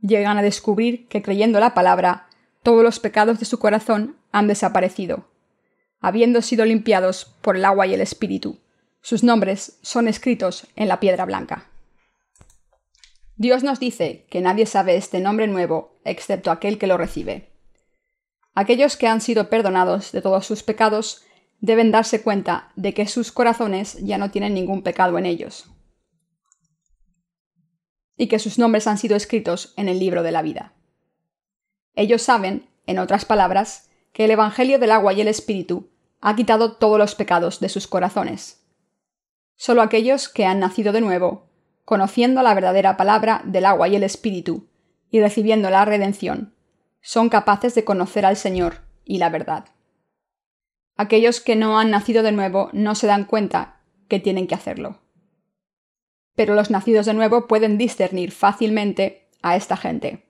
llegan 0.00 0.38
a 0.38 0.42
descubrir 0.42 1.08
que 1.08 1.22
creyendo 1.22 1.60
la 1.60 1.74
palabra, 1.74 2.28
todos 2.62 2.82
los 2.82 3.00
pecados 3.00 3.38
de 3.38 3.44
su 3.44 3.58
corazón 3.58 4.16
han 4.32 4.48
desaparecido 4.48 5.32
habiendo 6.02 6.42
sido 6.42 6.66
limpiados 6.66 7.32
por 7.40 7.56
el 7.56 7.64
agua 7.64 7.86
y 7.86 7.94
el 7.94 8.00
Espíritu. 8.00 8.58
Sus 9.00 9.22
nombres 9.22 9.78
son 9.82 10.08
escritos 10.08 10.66
en 10.76 10.88
la 10.88 11.00
piedra 11.00 11.24
blanca. 11.24 11.70
Dios 13.36 13.62
nos 13.62 13.80
dice 13.80 14.26
que 14.30 14.40
nadie 14.40 14.66
sabe 14.66 14.96
este 14.96 15.20
nombre 15.20 15.46
nuevo 15.46 16.00
excepto 16.04 16.50
aquel 16.50 16.78
que 16.78 16.86
lo 16.86 16.98
recibe. 16.98 17.50
Aquellos 18.54 18.96
que 18.96 19.06
han 19.06 19.20
sido 19.20 19.48
perdonados 19.48 20.12
de 20.12 20.20
todos 20.20 20.46
sus 20.46 20.62
pecados 20.62 21.24
deben 21.60 21.90
darse 21.90 22.22
cuenta 22.22 22.72
de 22.76 22.92
que 22.92 23.06
sus 23.06 23.32
corazones 23.32 23.98
ya 24.02 24.18
no 24.18 24.30
tienen 24.30 24.54
ningún 24.54 24.82
pecado 24.82 25.16
en 25.18 25.26
ellos 25.26 25.72
y 28.16 28.28
que 28.28 28.38
sus 28.38 28.58
nombres 28.58 28.86
han 28.86 28.98
sido 28.98 29.16
escritos 29.16 29.72
en 29.76 29.88
el 29.88 29.98
libro 29.98 30.22
de 30.22 30.30
la 30.32 30.42
vida. 30.42 30.74
Ellos 31.94 32.22
saben, 32.22 32.68
en 32.86 32.98
otras 32.98 33.24
palabras, 33.24 33.90
que 34.12 34.26
el 34.26 34.30
Evangelio 34.30 34.78
del 34.78 34.92
agua 34.92 35.12
y 35.12 35.20
el 35.20 35.28
Espíritu 35.28 35.90
ha 36.20 36.36
quitado 36.36 36.76
todos 36.76 36.98
los 36.98 37.14
pecados 37.14 37.58
de 37.58 37.68
sus 37.68 37.86
corazones. 37.86 38.64
Solo 39.56 39.82
aquellos 39.82 40.28
que 40.28 40.44
han 40.44 40.60
nacido 40.60 40.92
de 40.92 41.00
nuevo, 41.00 41.51
conociendo 41.84 42.42
la 42.42 42.54
verdadera 42.54 42.96
palabra 42.96 43.42
del 43.44 43.66
agua 43.66 43.88
y 43.88 43.96
el 43.96 44.02
Espíritu, 44.02 44.68
y 45.10 45.20
recibiendo 45.20 45.70
la 45.70 45.84
redención, 45.84 46.54
son 47.00 47.28
capaces 47.28 47.74
de 47.74 47.84
conocer 47.84 48.24
al 48.24 48.36
Señor 48.36 48.82
y 49.04 49.18
la 49.18 49.28
verdad. 49.28 49.66
Aquellos 50.96 51.40
que 51.40 51.56
no 51.56 51.78
han 51.78 51.90
nacido 51.90 52.22
de 52.22 52.32
nuevo 52.32 52.70
no 52.72 52.94
se 52.94 53.06
dan 53.06 53.24
cuenta 53.24 53.80
que 54.08 54.20
tienen 54.20 54.46
que 54.46 54.54
hacerlo. 54.54 55.00
Pero 56.34 56.54
los 56.54 56.70
nacidos 56.70 57.06
de 57.06 57.14
nuevo 57.14 57.46
pueden 57.46 57.76
discernir 57.78 58.30
fácilmente 58.30 59.28
a 59.42 59.56
esta 59.56 59.76
gente, 59.76 60.24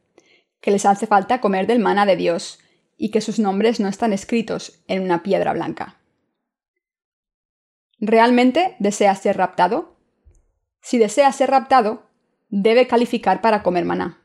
que 0.61 0.71
les 0.71 0.87
hace 0.87 1.07
falta 1.07 1.41
comer 1.41 1.67
del 1.67 1.81
maná 1.81 2.07
de 2.07 2.17
Dios 2.17 2.59
y 2.97 3.11
que 3.11 3.21
sus 3.21 3.39
nombres 3.39 3.81
no 3.81 3.89
están 3.89 4.13
escritos 4.13 4.83
en 4.89 5.03
una 5.03 5.23
piedra 5.23 5.53
blanca. 5.53 5.99
¿Realmente 7.99 8.77
desea 8.79 9.15
ser 9.15 9.37
raptado? 9.37 9.92
Si 10.83 10.99
desea 10.99 11.33
ser 11.33 11.51
raptado, 11.51 12.11
debe 12.51 12.87
calificar 12.87 13.41
para 13.41 13.63
comer 13.63 13.85
maná. 13.85 14.21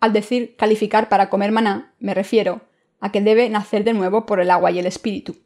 Al 0.00 0.12
decir 0.12 0.56
calificar 0.56 1.08
para 1.08 1.28
comer 1.28 1.52
maná, 1.52 1.94
me 1.98 2.14
refiero 2.14 2.62
a 3.00 3.12
que 3.12 3.20
debe 3.20 3.50
nacer 3.50 3.84
de 3.84 3.92
nuevo 3.92 4.24
por 4.24 4.40
el 4.40 4.50
agua 4.50 4.70
y 4.70 4.78
el 4.78 4.86
espíritu. 4.86 5.36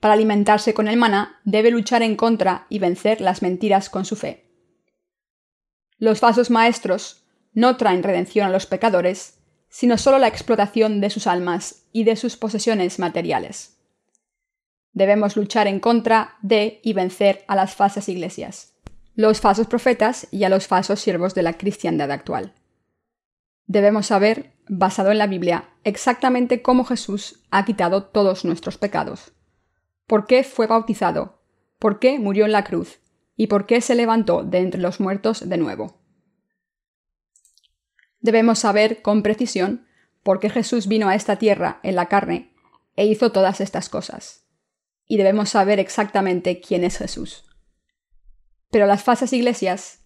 Para 0.00 0.14
alimentarse 0.14 0.74
con 0.74 0.88
el 0.88 0.96
maná, 0.96 1.40
debe 1.44 1.70
luchar 1.70 2.02
en 2.02 2.16
contra 2.16 2.66
y 2.68 2.80
vencer 2.80 3.20
las 3.20 3.40
mentiras 3.40 3.88
con 3.88 4.04
su 4.04 4.16
fe. 4.16 4.44
Los 5.96 6.20
falsos 6.20 6.50
maestros 6.50 7.24
no 7.52 7.76
traen 7.76 8.02
redención 8.02 8.46
a 8.46 8.50
los 8.50 8.66
pecadores, 8.66 9.38
sino 9.68 9.96
solo 9.96 10.18
la 10.18 10.28
explotación 10.28 11.00
de 11.00 11.10
sus 11.10 11.26
almas 11.26 11.86
y 11.92 12.04
de 12.04 12.16
sus 12.16 12.36
posesiones 12.36 12.98
materiales. 12.98 13.73
Debemos 14.94 15.36
luchar 15.36 15.66
en 15.66 15.80
contra 15.80 16.36
de 16.40 16.80
y 16.82 16.92
vencer 16.92 17.44
a 17.48 17.56
las 17.56 17.74
falsas 17.74 18.08
iglesias, 18.08 18.74
los 19.16 19.40
falsos 19.40 19.66
profetas 19.66 20.28
y 20.30 20.44
a 20.44 20.48
los 20.48 20.68
falsos 20.68 21.00
siervos 21.00 21.34
de 21.34 21.42
la 21.42 21.54
cristiandad 21.54 22.12
actual. 22.12 22.54
Debemos 23.66 24.06
saber, 24.06 24.52
basado 24.68 25.10
en 25.10 25.18
la 25.18 25.26
Biblia, 25.26 25.70
exactamente 25.82 26.62
cómo 26.62 26.84
Jesús 26.84 27.42
ha 27.50 27.64
quitado 27.64 28.04
todos 28.04 28.44
nuestros 28.44 28.78
pecados, 28.78 29.32
por 30.06 30.26
qué 30.26 30.44
fue 30.44 30.68
bautizado, 30.68 31.42
por 31.80 31.98
qué 31.98 32.20
murió 32.20 32.44
en 32.44 32.52
la 32.52 32.62
cruz 32.62 33.00
y 33.36 33.48
por 33.48 33.66
qué 33.66 33.80
se 33.80 33.96
levantó 33.96 34.44
de 34.44 34.58
entre 34.58 34.80
los 34.80 35.00
muertos 35.00 35.48
de 35.48 35.56
nuevo. 35.56 35.98
Debemos 38.20 38.60
saber 38.60 39.02
con 39.02 39.22
precisión 39.22 39.86
por 40.22 40.38
qué 40.38 40.50
Jesús 40.50 40.86
vino 40.86 41.08
a 41.08 41.16
esta 41.16 41.36
tierra 41.36 41.80
en 41.82 41.96
la 41.96 42.06
carne 42.06 42.54
e 42.96 43.06
hizo 43.06 43.32
todas 43.32 43.60
estas 43.60 43.88
cosas. 43.88 44.43
Y 45.06 45.16
debemos 45.16 45.50
saber 45.50 45.78
exactamente 45.78 46.60
quién 46.60 46.84
es 46.84 46.98
Jesús. 46.98 47.44
Pero 48.70 48.86
las 48.86 49.02
falsas 49.02 49.32
iglesias, 49.32 50.00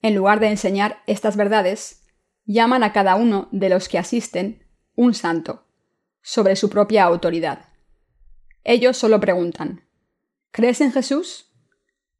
en 0.00 0.14
lugar 0.14 0.40
de 0.40 0.48
enseñar 0.48 1.02
estas 1.06 1.36
verdades, 1.36 2.04
llaman 2.44 2.82
a 2.82 2.92
cada 2.92 3.16
uno 3.16 3.48
de 3.52 3.68
los 3.68 3.88
que 3.88 3.98
asisten 3.98 4.66
un 4.94 5.14
santo, 5.14 5.66
sobre 6.22 6.56
su 6.56 6.70
propia 6.70 7.04
autoridad. 7.04 7.68
Ellos 8.64 8.96
solo 8.96 9.20
preguntan, 9.20 9.86
¿crees 10.50 10.80
en 10.80 10.92
Jesús? 10.92 11.52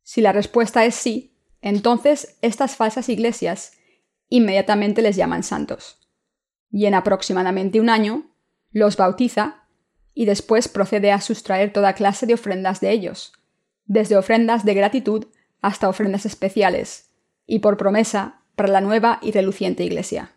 Si 0.02 0.20
la 0.20 0.32
respuesta 0.32 0.84
es 0.84 0.94
sí, 0.94 1.38
entonces 1.62 2.36
estas 2.42 2.76
falsas 2.76 3.08
iglesias 3.08 3.72
inmediatamente 4.28 5.00
les 5.00 5.16
llaman 5.16 5.42
santos. 5.42 5.98
Y 6.70 6.86
en 6.86 6.94
aproximadamente 6.94 7.80
un 7.80 7.88
año 7.88 8.36
los 8.70 8.96
bautiza 8.96 9.63
y 10.14 10.26
después 10.26 10.68
procede 10.68 11.12
a 11.12 11.20
sustraer 11.20 11.72
toda 11.72 11.94
clase 11.94 12.26
de 12.26 12.34
ofrendas 12.34 12.80
de 12.80 12.92
ellos, 12.92 13.32
desde 13.84 14.16
ofrendas 14.16 14.64
de 14.64 14.74
gratitud 14.74 15.26
hasta 15.60 15.88
ofrendas 15.88 16.24
especiales, 16.24 17.10
y 17.46 17.58
por 17.58 17.76
promesa 17.76 18.42
para 18.54 18.68
la 18.68 18.80
nueva 18.80 19.18
y 19.22 19.32
reluciente 19.32 19.84
iglesia. 19.84 20.32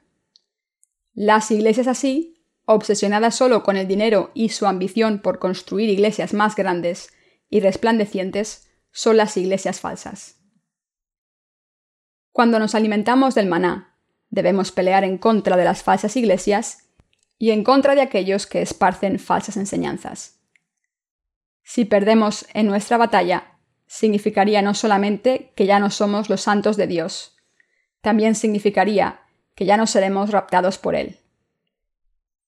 Las 1.14 1.52
iglesias 1.52 1.88
así, 1.88 2.44
obsesionadas 2.66 3.36
solo 3.36 3.64
con 3.64 3.78
el 3.78 3.88
dinero 3.88 4.32
y 4.34 4.50
su 4.50 4.66
ambición 4.66 5.20
por 5.20 5.40
construir 5.40 5.90
iglesias 5.90 6.34
más 6.34 6.56
grandes 6.56 7.14
y 7.50 7.60
resplandecientes, 7.60 8.70
son 8.92 9.18
las 9.18 9.38
iglesias 9.38 9.80
falsas. 9.80 10.38
Cuando 12.32 12.60
nos 12.60 12.76
alimentamos 12.76 13.36
del 13.36 13.48
maná, 13.48 13.96
debemos 14.30 14.72
pelear 14.72 15.04
en 15.04 15.18
contra 15.18 15.56
de 15.56 15.66
las 15.66 15.84
falsas 15.84 16.16
iglesias 16.18 16.87
y 17.38 17.52
en 17.52 17.64
contra 17.64 17.96
de 17.96 18.02
aquellos 18.02 18.48
que 18.48 18.62
esparcen 18.62 19.20
falsas 19.20 19.58
enseñanzas. 19.58 20.40
Si 21.64 21.86
perdemos 21.86 22.46
en 22.54 22.68
nuestra 22.68 22.98
batalla, 22.98 23.58
significaría 23.88 24.62
no 24.62 24.74
solamente 24.74 25.52
que 25.56 25.66
ya 25.66 25.80
no 25.80 25.90
somos 25.90 26.30
los 26.30 26.42
santos 26.42 26.78
de 26.78 26.88
Dios, 26.88 27.38
también 28.02 28.36
significaría 28.36 29.22
que 29.56 29.66
ya 29.66 29.78
no 29.78 29.88
seremos 29.88 30.32
raptados 30.32 30.78
por 30.78 30.96
Él. 30.96 31.20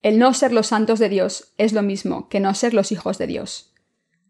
El 0.02 0.20
no 0.20 0.34
ser 0.34 0.54
los 0.54 0.68
santos 0.68 1.00
de 1.00 1.10
Dios 1.10 1.54
es 1.58 1.74
lo 1.74 1.82
mismo 1.82 2.30
que 2.30 2.40
no 2.40 2.54
ser 2.54 2.74
los 2.74 2.92
hijos 2.92 3.18
de 3.18 3.28
Dios. 3.28 3.74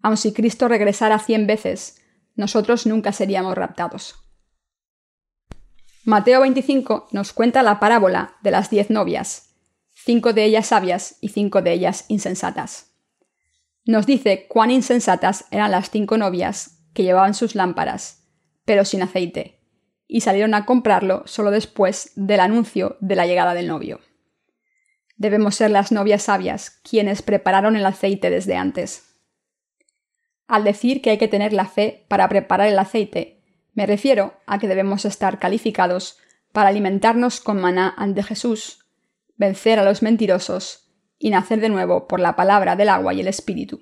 Aun 0.01 0.17
si 0.17 0.33
Cristo 0.33 0.67
regresara 0.67 1.19
cien 1.19 1.45
veces, 1.45 2.01
nosotros 2.35 2.85
nunca 2.87 3.11
seríamos 3.11 3.55
raptados. 3.55 4.15
Mateo 6.05 6.41
25 6.41 7.09
nos 7.11 7.33
cuenta 7.33 7.61
la 7.61 7.79
parábola 7.79 8.37
de 8.41 8.51
las 8.51 8.69
diez 8.69 8.89
novias, 8.89 9.48
cinco 10.09 10.33
de 10.33 10.43
ellas 10.43 10.65
sabias 10.65 11.17
y 11.21 11.29
cinco 11.29 11.61
de 11.61 11.71
ellas 11.71 12.05
insensatas. 12.07 12.95
Nos 13.85 14.07
dice 14.07 14.47
cuán 14.47 14.71
insensatas 14.71 15.45
eran 15.51 15.69
las 15.69 15.91
cinco 15.91 16.17
novias 16.17 16.79
que 16.95 17.03
llevaban 17.03 17.35
sus 17.35 17.53
lámparas, 17.53 18.27
pero 18.65 18.85
sin 18.85 19.03
aceite, 19.03 19.61
y 20.07 20.21
salieron 20.21 20.55
a 20.55 20.65
comprarlo 20.65 21.21
solo 21.27 21.51
después 21.51 22.11
del 22.15 22.39
anuncio 22.39 22.97
de 23.01 23.15
la 23.15 23.27
llegada 23.27 23.53
del 23.53 23.67
novio. 23.67 23.99
Debemos 25.15 25.53
ser 25.53 25.69
las 25.69 25.91
novias 25.91 26.23
sabias 26.23 26.79
quienes 26.81 27.21
prepararon 27.21 27.75
el 27.75 27.85
aceite 27.85 28.31
desde 28.31 28.55
antes. 28.55 29.15
Al 30.47 30.63
decir 30.63 31.03
que 31.03 31.11
hay 31.11 31.19
que 31.19 31.27
tener 31.27 31.53
la 31.53 31.65
fe 31.65 32.07
para 32.07 32.27
preparar 32.29 32.67
el 32.67 32.79
aceite, 32.79 33.43
me 33.75 33.85
refiero 33.85 34.33
a 34.47 34.57
que 34.57 34.67
debemos 34.67 35.05
estar 35.05 35.37
calificados 35.37 36.17
para 36.51 36.69
alimentarnos 36.69 37.41
con 37.41 37.61
maná 37.61 37.93
ante 37.95 38.23
Jesús, 38.23 38.88
vencer 39.39 39.79
a 39.79 39.83
los 39.83 40.03
mentirosos 40.03 40.91
y 41.17 41.31
nacer 41.31 41.59
de 41.61 41.69
nuevo 41.69 42.07
por 42.07 42.19
la 42.19 42.35
palabra 42.35 42.75
del 42.75 42.89
agua 42.89 43.15
y 43.15 43.21
el 43.21 43.27
Espíritu. 43.27 43.81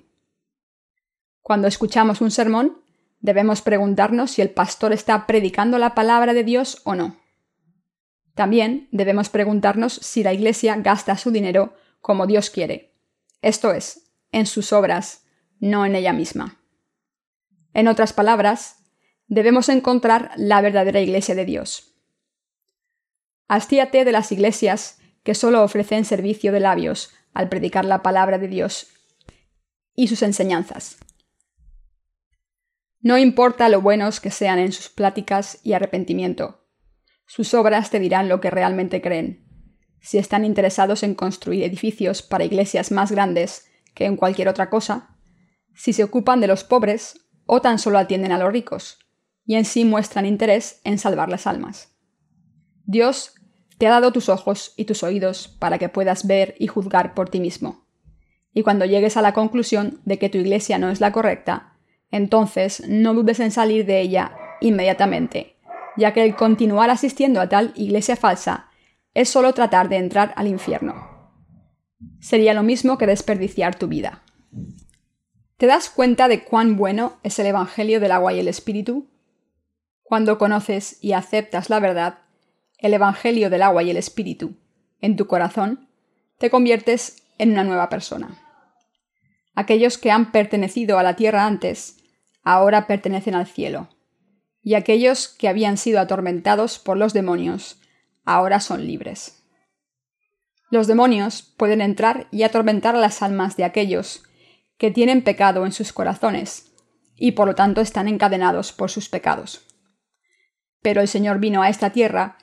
Cuando 1.42 1.68
escuchamos 1.68 2.22
un 2.22 2.30
sermón, 2.30 2.80
debemos 3.20 3.60
preguntarnos 3.60 4.30
si 4.30 4.40
el 4.40 4.50
pastor 4.50 4.92
está 4.94 5.26
predicando 5.26 5.76
la 5.78 5.94
palabra 5.94 6.32
de 6.32 6.44
Dios 6.44 6.80
o 6.84 6.94
no. 6.94 7.16
También 8.34 8.88
debemos 8.92 9.28
preguntarnos 9.28 9.92
si 9.92 10.22
la 10.22 10.32
Iglesia 10.32 10.76
gasta 10.76 11.18
su 11.18 11.32
dinero 11.32 11.74
como 12.00 12.26
Dios 12.26 12.50
quiere, 12.50 12.94
esto 13.42 13.72
es, 13.72 14.12
en 14.30 14.46
sus 14.46 14.72
obras, 14.72 15.24
no 15.58 15.84
en 15.84 15.96
ella 15.96 16.12
misma. 16.12 16.60
En 17.74 17.88
otras 17.88 18.12
palabras, 18.12 18.76
debemos 19.26 19.68
encontrar 19.68 20.30
la 20.36 20.60
verdadera 20.60 21.00
iglesia 21.00 21.34
de 21.34 21.44
Dios. 21.44 21.94
Hastíate 23.48 24.04
de 24.04 24.12
las 24.12 24.30
iglesias 24.32 24.97
que 25.28 25.34
solo 25.34 25.62
ofrecen 25.62 26.06
servicio 26.06 26.52
de 26.52 26.60
labios 26.60 27.10
al 27.34 27.50
predicar 27.50 27.84
la 27.84 28.02
palabra 28.02 28.38
de 28.38 28.48
Dios 28.48 28.86
y 29.94 30.08
sus 30.08 30.22
enseñanzas. 30.22 30.96
No 33.02 33.18
importa 33.18 33.68
lo 33.68 33.82
buenos 33.82 34.20
que 34.20 34.30
sean 34.30 34.58
en 34.58 34.72
sus 34.72 34.88
pláticas 34.88 35.60
y 35.62 35.74
arrepentimiento, 35.74 36.66
sus 37.26 37.52
obras 37.52 37.90
te 37.90 38.00
dirán 38.00 38.30
lo 38.30 38.40
que 38.40 38.48
realmente 38.48 39.02
creen. 39.02 39.44
Si 40.00 40.16
están 40.16 40.46
interesados 40.46 41.02
en 41.02 41.14
construir 41.14 41.62
edificios 41.62 42.22
para 42.22 42.46
iglesias 42.46 42.90
más 42.90 43.12
grandes 43.12 43.66
que 43.94 44.06
en 44.06 44.16
cualquier 44.16 44.48
otra 44.48 44.70
cosa, 44.70 45.18
si 45.74 45.92
se 45.92 46.04
ocupan 46.04 46.40
de 46.40 46.46
los 46.46 46.64
pobres 46.64 47.28
o 47.44 47.60
tan 47.60 47.78
solo 47.78 47.98
atienden 47.98 48.32
a 48.32 48.38
los 48.38 48.50
ricos, 48.50 48.98
y 49.44 49.56
en 49.56 49.66
sí 49.66 49.84
muestran 49.84 50.24
interés 50.24 50.80
en 50.84 50.98
salvar 50.98 51.28
las 51.28 51.46
almas. 51.46 51.94
Dios 52.86 53.34
te 53.78 53.86
ha 53.86 53.90
dado 53.90 54.12
tus 54.12 54.28
ojos 54.28 54.74
y 54.76 54.84
tus 54.84 55.02
oídos 55.02 55.48
para 55.48 55.78
que 55.78 55.88
puedas 55.88 56.26
ver 56.26 56.54
y 56.58 56.66
juzgar 56.66 57.14
por 57.14 57.30
ti 57.30 57.40
mismo. 57.40 57.86
Y 58.52 58.62
cuando 58.62 58.84
llegues 58.84 59.16
a 59.16 59.22
la 59.22 59.32
conclusión 59.32 60.00
de 60.04 60.18
que 60.18 60.28
tu 60.28 60.38
iglesia 60.38 60.78
no 60.78 60.90
es 60.90 61.00
la 61.00 61.12
correcta, 61.12 61.74
entonces 62.10 62.82
no 62.88 63.14
dudes 63.14 63.40
en 63.40 63.50
salir 63.50 63.86
de 63.86 64.00
ella 64.00 64.32
inmediatamente 64.60 65.58
ya 65.98 66.14
que 66.14 66.22
el 66.24 66.36
continuar 66.36 66.90
asistiendo 66.90 67.40
a 67.40 67.48
tal 67.48 67.72
iglesia 67.74 68.16
falsa 68.16 68.68
es 69.14 69.28
solo 69.28 69.52
tratar 69.52 69.88
de 69.88 69.96
entrar 69.96 70.32
al 70.36 70.46
infierno. 70.46 70.94
Sería 72.20 72.54
lo 72.54 72.62
mismo 72.62 72.96
que 72.96 73.06
desperdiciar 73.06 73.74
tu 73.74 73.88
vida. 73.88 74.22
¿Te 75.56 75.66
das 75.66 75.90
cuenta 75.90 76.28
de 76.28 76.44
cuán 76.44 76.76
bueno 76.76 77.18
es 77.24 77.40
el 77.40 77.46
Evangelio 77.46 77.98
del 77.98 78.12
agua 78.12 78.32
y 78.32 78.38
el 78.38 78.46
Espíritu? 78.46 79.10
Cuando 80.04 80.38
conoces 80.38 81.02
y 81.02 81.12
aceptas 81.12 81.68
la 81.68 81.80
verdad, 81.80 82.20
el 82.78 82.94
Evangelio 82.94 83.50
del 83.50 83.62
agua 83.62 83.82
y 83.82 83.90
el 83.90 83.96
Espíritu, 83.96 84.54
en 85.00 85.16
tu 85.16 85.26
corazón, 85.26 85.88
te 86.38 86.50
conviertes 86.50 87.22
en 87.38 87.52
una 87.52 87.64
nueva 87.64 87.88
persona. 87.88 88.40
Aquellos 89.54 89.98
que 89.98 90.10
han 90.10 90.30
pertenecido 90.30 90.98
a 90.98 91.02
la 91.02 91.16
tierra 91.16 91.44
antes, 91.44 91.96
ahora 92.44 92.86
pertenecen 92.86 93.34
al 93.34 93.46
cielo. 93.46 93.88
Y 94.62 94.74
aquellos 94.74 95.28
que 95.28 95.48
habían 95.48 95.76
sido 95.76 95.98
atormentados 96.00 96.78
por 96.78 96.96
los 96.96 97.12
demonios, 97.12 97.80
ahora 98.24 98.60
son 98.60 98.86
libres. 98.86 99.42
Los 100.70 100.86
demonios 100.86 101.42
pueden 101.42 101.80
entrar 101.80 102.28
y 102.30 102.42
atormentar 102.42 102.94
a 102.94 103.00
las 103.00 103.22
almas 103.22 103.56
de 103.56 103.64
aquellos 103.64 104.22
que 104.76 104.90
tienen 104.90 105.22
pecado 105.22 105.66
en 105.66 105.72
sus 105.72 105.92
corazones, 105.92 106.72
y 107.16 107.32
por 107.32 107.48
lo 107.48 107.54
tanto 107.54 107.80
están 107.80 108.06
encadenados 108.06 108.72
por 108.72 108.90
sus 108.90 109.08
pecados. 109.08 109.66
Pero 110.82 111.00
el 111.00 111.08
Señor 111.08 111.40
vino 111.40 111.62
a 111.62 111.68
esta 111.68 111.90
tierra 111.90 112.38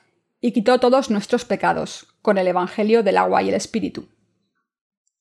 y 0.46 0.52
quitó 0.52 0.78
todos 0.78 1.10
nuestros 1.10 1.44
pecados 1.44 2.06
con 2.22 2.38
el 2.38 2.46
Evangelio 2.46 3.02
del 3.02 3.16
agua 3.16 3.42
y 3.42 3.48
el 3.48 3.56
Espíritu 3.56 4.08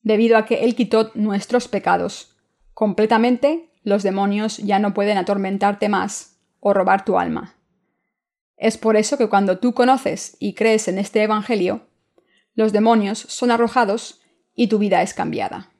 debido 0.03 0.37
a 0.37 0.45
que 0.45 0.63
Él 0.63 0.75
quitó 0.75 1.09
nuestros 1.15 1.67
pecados. 1.67 2.37
Completamente, 2.75 3.71
los 3.81 4.03
demonios 4.03 4.59
ya 4.59 4.77
no 4.77 4.93
pueden 4.93 5.17
atormentarte 5.17 5.89
más 5.89 6.37
o 6.59 6.75
robar 6.75 7.05
tu 7.05 7.17
alma. 7.17 7.55
Es 8.55 8.77
por 8.77 8.97
eso 8.97 9.17
que 9.17 9.29
cuando 9.29 9.57
tú 9.57 9.73
conoces 9.73 10.37
y 10.39 10.53
crees 10.53 10.87
en 10.87 10.99
este 10.99 11.23
Evangelio, 11.23 11.87
los 12.53 12.71
demonios 12.71 13.17
son 13.17 13.49
arrojados 13.49 14.21
y 14.53 14.67
tu 14.67 14.77
vida 14.77 15.01
es 15.01 15.15
cambiada. 15.15 15.71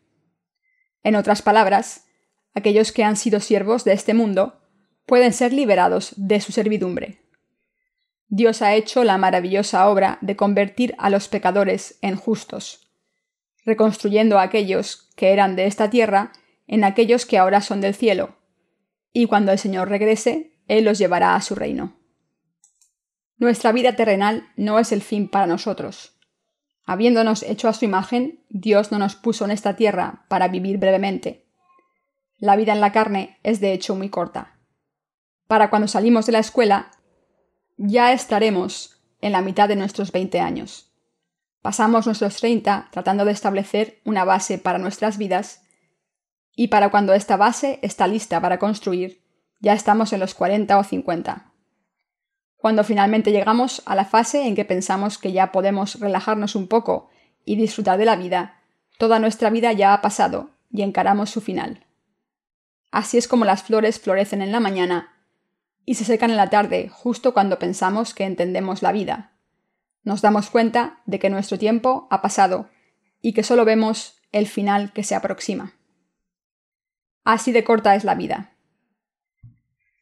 En 1.03 1.15
otras 1.15 1.43
palabras, 1.43 2.07
aquellos 2.55 2.91
que 2.91 3.03
han 3.03 3.15
sido 3.15 3.39
siervos 3.39 3.83
de 3.83 3.93
este 3.93 4.15
mundo 4.15 4.59
pueden 5.05 5.33
ser 5.33 5.53
liberados 5.53 6.13
de 6.17 6.41
su 6.41 6.51
servidumbre. 6.51 7.24
Dios 8.35 8.61
ha 8.61 8.73
hecho 8.75 9.03
la 9.03 9.17
maravillosa 9.17 9.87
obra 9.87 10.17
de 10.21 10.35
convertir 10.35 10.93
a 10.97 11.09
los 11.09 11.27
pecadores 11.27 11.97
en 12.01 12.15
justos 12.15 12.85
reconstruyendo 13.65 14.37
a 14.39 14.43
aquellos 14.43 15.09
que 15.15 15.33
eran 15.33 15.55
de 15.55 15.65
esta 15.65 15.89
tierra 15.89 16.31
en 16.67 16.83
aquellos 16.83 17.25
que 17.25 17.37
ahora 17.37 17.61
son 17.61 17.81
del 17.81 17.95
cielo, 17.95 18.37
y 19.11 19.27
cuando 19.27 19.51
el 19.51 19.59
Señor 19.59 19.89
regrese, 19.89 20.57
Él 20.67 20.85
los 20.85 20.97
llevará 20.97 21.35
a 21.35 21.41
su 21.41 21.55
reino. 21.55 21.97
Nuestra 23.37 23.71
vida 23.71 23.95
terrenal 23.95 24.47
no 24.55 24.79
es 24.79 24.91
el 24.91 25.01
fin 25.01 25.27
para 25.27 25.47
nosotros. 25.47 26.17
Habiéndonos 26.85 27.43
hecho 27.43 27.67
a 27.67 27.73
su 27.73 27.85
imagen, 27.85 28.43
Dios 28.49 28.91
no 28.91 28.99
nos 28.99 29.15
puso 29.15 29.45
en 29.45 29.51
esta 29.51 29.75
tierra 29.75 30.25
para 30.27 30.47
vivir 30.47 30.77
brevemente. 30.77 31.45
La 32.37 32.55
vida 32.55 32.73
en 32.73 32.81
la 32.81 32.91
carne 32.91 33.39
es 33.43 33.59
de 33.59 33.73
hecho 33.73 33.95
muy 33.95 34.09
corta. 34.09 34.57
Para 35.47 35.69
cuando 35.69 35.87
salimos 35.87 36.25
de 36.25 36.31
la 36.31 36.39
escuela, 36.39 36.91
ya 37.77 38.13
estaremos 38.13 39.01
en 39.21 39.31
la 39.31 39.41
mitad 39.41 39.67
de 39.67 39.75
nuestros 39.75 40.11
20 40.11 40.39
años. 40.39 40.91
Pasamos 41.61 42.05
nuestros 42.05 42.37
30 42.37 42.89
tratando 42.91 43.25
de 43.25 43.31
establecer 43.31 43.99
una 44.05 44.23
base 44.23 44.57
para 44.57 44.77
nuestras 44.77 45.17
vidas 45.17 45.63
y 46.55 46.67
para 46.67 46.89
cuando 46.89 47.13
esta 47.13 47.37
base 47.37 47.79
está 47.81 48.07
lista 48.07 48.39
para 48.39 48.59
construir, 48.59 49.23
ya 49.59 49.73
estamos 49.73 50.13
en 50.13 50.19
los 50.19 50.35
40 50.35 50.77
o 50.77 50.83
50. 50.83 51.51
Cuando 52.55 52.83
finalmente 52.83 53.31
llegamos 53.31 53.81
a 53.85 53.95
la 53.95 54.05
fase 54.05 54.47
en 54.47 54.55
que 54.55 54.65
pensamos 54.65 55.17
que 55.17 55.31
ya 55.31 55.51
podemos 55.51 55.99
relajarnos 55.99 56.55
un 56.55 56.67
poco 56.67 57.09
y 57.43 57.55
disfrutar 57.55 57.97
de 57.97 58.05
la 58.05 58.15
vida, 58.15 58.61
toda 58.97 59.19
nuestra 59.19 59.49
vida 59.49 59.73
ya 59.73 59.93
ha 59.93 60.01
pasado 60.01 60.51
y 60.71 60.81
encaramos 60.81 61.29
su 61.29 61.41
final. 61.41 61.85
Así 62.91 63.17
es 63.17 63.27
como 63.27 63.43
las 63.43 63.63
flores 63.63 63.99
florecen 63.99 64.41
en 64.41 64.51
la 64.51 64.59
mañana 64.59 65.14
y 65.85 65.95
se 65.95 66.05
secan 66.05 66.31
en 66.31 66.37
la 66.37 66.49
tarde 66.49 66.89
justo 66.89 67.33
cuando 67.33 67.59
pensamos 67.59 68.13
que 68.13 68.25
entendemos 68.25 68.81
la 68.81 68.91
vida 68.91 69.35
nos 70.05 70.21
damos 70.21 70.49
cuenta 70.49 71.01
de 71.05 71.19
que 71.19 71.29
nuestro 71.29 71.57
tiempo 71.57 72.07
ha 72.09 72.21
pasado 72.21 72.69
y 73.21 73.33
que 73.33 73.43
solo 73.43 73.65
vemos 73.65 74.21
el 74.31 74.47
final 74.47 74.93
que 74.93 75.03
se 75.03 75.15
aproxima. 75.15 75.73
Así 77.23 77.51
de 77.51 77.63
corta 77.63 77.95
es 77.95 78.03
la 78.03 78.13
vida. 78.13 78.53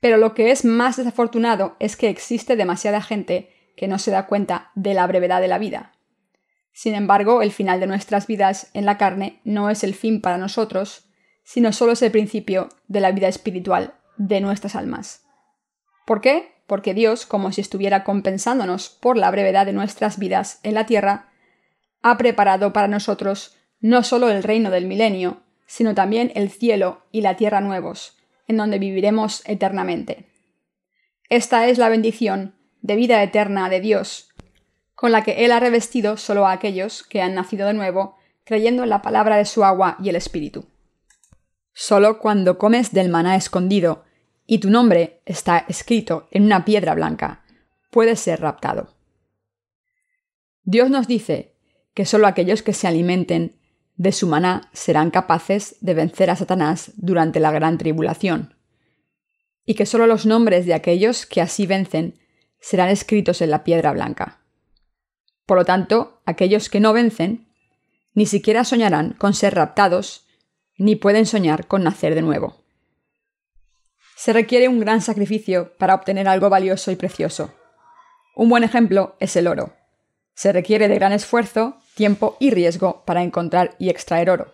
Pero 0.02 0.18
lo 0.18 0.34
que 0.34 0.52
es 0.52 0.66
más 0.66 0.98
desafortunado 0.98 1.78
es 1.80 1.96
que 1.96 2.10
existe 2.10 2.58
demasiada 2.58 3.02
gente 3.02 3.50
que 3.78 3.88
no 3.88 3.98
se 3.98 4.12
da 4.12 4.28
cuenta 4.28 4.72
de 4.76 4.94
la 4.94 5.08
brevedad 5.08 5.40
de 5.40 5.48
la 5.48 5.58
vida. 5.58 5.94
Sin 6.74 6.96
embargo, 6.96 7.42
el 7.42 7.54
final 7.54 7.80
de 7.80 7.88
nuestras 7.88 8.28
vidas 8.28 8.70
en 8.74 8.86
la 8.86 8.98
carne 8.98 9.40
no 9.46 9.70
es 9.70 9.86
el 9.86 9.94
fin 9.96 10.20
para 10.20 10.38
nosotros, 10.38 11.06
sino 11.44 11.72
solo 11.72 11.94
es 11.94 12.02
el 12.02 12.12
principio 12.12 12.68
de 12.90 13.00
la 13.00 13.12
vida 13.12 13.30
espiritual 13.30 13.94
de 14.18 14.42
nuestras 14.42 14.76
almas. 14.76 15.24
¿Por 16.06 16.22
qué? 16.22 16.54
porque 16.68 16.94
Dios, 16.94 17.26
como 17.26 17.52
si 17.52 17.62
estuviera 17.62 18.04
compensándonos 18.04 18.90
por 18.90 19.18
la 19.18 19.30
brevedad 19.32 19.66
de 19.66 19.74
nuestras 19.74 20.18
vidas 20.18 20.60
en 20.64 20.76
la 20.76 20.86
tierra, 20.86 21.30
ha 22.02 22.18
preparado 22.18 22.74
para 22.74 22.88
nosotros 22.88 23.58
no 23.80 24.04
solo 24.04 24.30
el 24.30 24.44
reino 24.44 24.72
del 24.72 24.86
milenio, 24.86 25.42
sino 25.66 25.94
también 25.94 26.32
el 26.36 26.50
cielo 26.50 27.04
y 27.12 27.22
la 27.22 27.36
tierra 27.36 27.62
nuevos, 27.62 28.18
en 28.48 28.58
donde 28.58 28.80
viviremos 28.80 29.44
eternamente. 29.46 30.26
Esta 31.30 31.68
es 31.68 31.78
la 31.78 31.90
bendición 31.90 32.56
de 32.82 32.96
vida 32.96 33.22
eterna 33.24 33.70
de 33.70 33.80
Dios, 33.80 34.30
con 34.96 35.12
la 35.12 35.24
que 35.24 35.46
Él 35.46 35.52
ha 35.52 35.60
revestido 35.60 36.18
solo 36.18 36.46
a 36.46 36.54
aquellos 36.54 37.04
que 37.04 37.22
han 37.22 37.36
nacido 37.36 37.68
de 37.68 37.74
nuevo, 37.74 38.16
creyendo 38.46 38.84
en 38.84 38.90
la 38.90 39.02
palabra 39.02 39.38
de 39.38 39.46
su 39.46 39.64
agua 39.64 39.98
y 40.02 40.10
el 40.10 40.16
Espíritu. 40.16 40.66
Solo 41.74 42.20
cuando 42.20 42.58
comes 42.58 42.94
del 42.94 43.10
maná 43.10 43.36
escondido 43.36 44.04
y 44.46 44.60
tu 44.60 44.70
nombre 44.70 45.22
está 45.26 45.66
escrito 45.68 46.28
en 46.32 46.44
una 46.44 46.66
piedra 46.66 46.96
blanca, 46.96 47.44
puedes 47.90 48.20
ser 48.20 48.42
raptado. 48.42 48.94
Dios 50.64 50.90
nos 50.90 51.08
dice 51.08 51.56
que 51.94 52.06
solo 52.06 52.28
aquellos 52.28 52.64
que 52.64 52.74
se 52.74 52.88
alimenten 52.88 53.60
de 53.96 54.12
su 54.12 54.28
maná 54.28 54.70
serán 54.74 55.12
capaces 55.12 55.76
de 55.82 55.94
vencer 55.94 56.30
a 56.30 56.36
Satanás 56.36 56.92
durante 56.96 57.40
la 57.40 57.52
gran 57.52 57.78
tribulación, 57.78 58.56
y 59.66 59.76
que 59.76 59.86
solo 59.86 60.08
los 60.08 60.26
nombres 60.26 60.66
de 60.66 60.74
aquellos 60.74 61.26
que 61.26 61.42
así 61.42 61.66
vencen 61.66 62.20
serán 62.60 62.90
escritos 62.90 63.42
en 63.42 63.52
la 63.52 63.64
piedra 63.64 63.92
blanca. 63.92 64.42
Por 65.46 65.58
lo 65.58 65.66
tanto, 65.66 66.22
aquellos 66.26 66.70
que 66.70 66.80
no 66.80 66.94
vencen 66.94 67.48
ni 68.14 68.26
siquiera 68.26 68.64
soñarán 68.64 69.14
con 69.14 69.34
ser 69.34 69.56
raptados, 69.56 70.28
ni 70.78 70.96
pueden 70.96 71.26
soñar 71.26 71.68
con 71.68 71.84
nacer 71.84 72.16
de 72.16 72.22
nuevo. 72.22 72.63
Se 74.24 74.32
requiere 74.32 74.70
un 74.70 74.80
gran 74.80 75.02
sacrificio 75.02 75.74
para 75.78 75.96
obtener 75.96 76.30
algo 76.30 76.50
valioso 76.50 76.92
y 76.92 76.96
precioso. 76.96 77.54
Un 78.38 78.48
buen 78.48 78.64
ejemplo 78.64 79.18
es 79.20 79.36
el 79.36 79.50
oro. 79.50 79.74
Se 80.34 80.54
requiere 80.54 80.88
de 80.88 80.96
gran 80.96 81.12
esfuerzo, 81.12 81.76
tiempo 81.94 82.38
y 82.40 82.50
riesgo 82.50 83.04
para 83.04 83.22
encontrar 83.22 83.76
y 83.80 83.90
extraer 83.90 84.30
oro. 84.30 84.54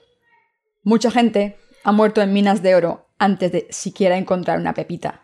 Mucha 0.81 1.11
gente 1.11 1.55
ha 1.83 1.91
muerto 1.91 2.23
en 2.23 2.33
minas 2.33 2.63
de 2.63 2.73
oro 2.73 3.09
antes 3.19 3.51
de 3.51 3.67
siquiera 3.69 4.17
encontrar 4.17 4.57
una 4.57 4.73
pepita. 4.73 5.21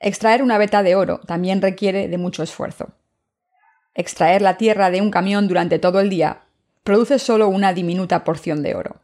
Extraer 0.00 0.42
una 0.42 0.56
veta 0.56 0.82
de 0.82 0.94
oro 0.94 1.20
también 1.26 1.60
requiere 1.60 2.08
de 2.08 2.16
mucho 2.16 2.42
esfuerzo. 2.42 2.94
Extraer 3.92 4.40
la 4.40 4.56
tierra 4.56 4.90
de 4.90 5.02
un 5.02 5.10
camión 5.10 5.48
durante 5.48 5.78
todo 5.78 6.00
el 6.00 6.08
día 6.08 6.44
produce 6.82 7.18
solo 7.18 7.48
una 7.48 7.74
diminuta 7.74 8.24
porción 8.24 8.62
de 8.62 8.74
oro. 8.74 9.02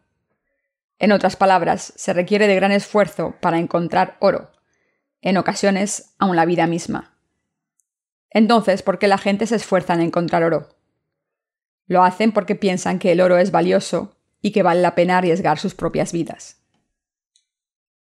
En 1.05 1.13
otras 1.13 1.37
palabras, 1.37 1.93
se 1.97 2.15
requiere 2.15 2.47
de 2.47 2.55
gran 2.55 2.73
esfuerzo 2.73 3.35
para 3.43 3.59
encontrar 3.59 4.17
oro, 4.21 4.51
en 5.21 5.37
ocasiones 5.37 6.15
aún 6.19 6.35
la 6.35 6.47
vida 6.47 6.67
misma. 6.67 7.19
Entonces, 8.31 8.83
¿por 8.83 8.99
qué 8.99 9.07
la 9.07 9.19
gente 9.19 9.47
se 9.47 9.57
esfuerza 9.57 9.93
en 9.93 10.01
encontrar 10.01 10.45
oro? 10.45 10.71
Lo 11.87 12.05
hacen 12.05 12.33
porque 12.33 12.55
piensan 12.55 12.99
que 12.99 13.13
el 13.13 13.21
oro 13.21 13.37
es 13.37 13.51
valioso 13.51 14.17
y 14.41 14.53
que 14.53 14.63
vale 14.63 14.81
la 14.81 14.95
pena 14.95 15.19
arriesgar 15.19 15.59
sus 15.59 15.75
propias 15.75 16.11
vidas. 16.11 16.63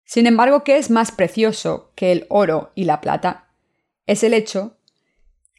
Sin 0.06 0.26
embargo, 0.26 0.64
¿qué 0.64 0.78
es 0.78 0.88
más 0.88 1.12
precioso 1.12 1.92
que 1.96 2.12
el 2.12 2.24
oro 2.30 2.72
y 2.74 2.84
la 2.84 3.02
plata? 3.02 3.50
Es 4.06 4.24
el 4.24 4.32
hecho 4.32 4.78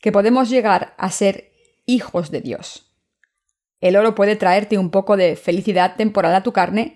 que 0.01 0.11
podemos 0.11 0.49
llegar 0.49 0.95
a 0.97 1.11
ser 1.11 1.51
hijos 1.85 2.31
de 2.31 2.41
Dios. 2.41 2.97
El 3.79 3.95
oro 3.95 4.15
puede 4.15 4.35
traerte 4.35 4.79
un 4.79 4.89
poco 4.89 5.17
de 5.17 5.35
felicidad 5.35 5.97
temporal 5.97 6.33
a 6.33 6.41
tu 6.41 6.51
carne, 6.51 6.95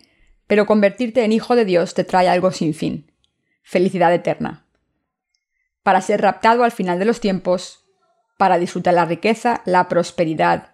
pero 0.52 0.66
convertirte 0.66 1.24
en 1.24 1.32
hijo 1.32 1.56
de 1.56 1.64
Dios 1.64 1.94
te 1.94 2.04
trae 2.04 2.28
algo 2.28 2.52
sin 2.52 2.74
fin, 2.74 3.10
felicidad 3.64 4.14
eterna. 4.14 4.66
Para 5.82 6.02
ser 6.02 6.20
raptado 6.20 6.66
al 6.66 6.74
final 6.74 7.00
de 7.00 7.06
los 7.06 7.22
tiempos, 7.22 7.86
para 8.38 8.58
disfrutar 8.58 8.96
la 8.96 9.06
riqueza, 9.06 9.62
la 9.64 9.88
prosperidad 9.88 10.74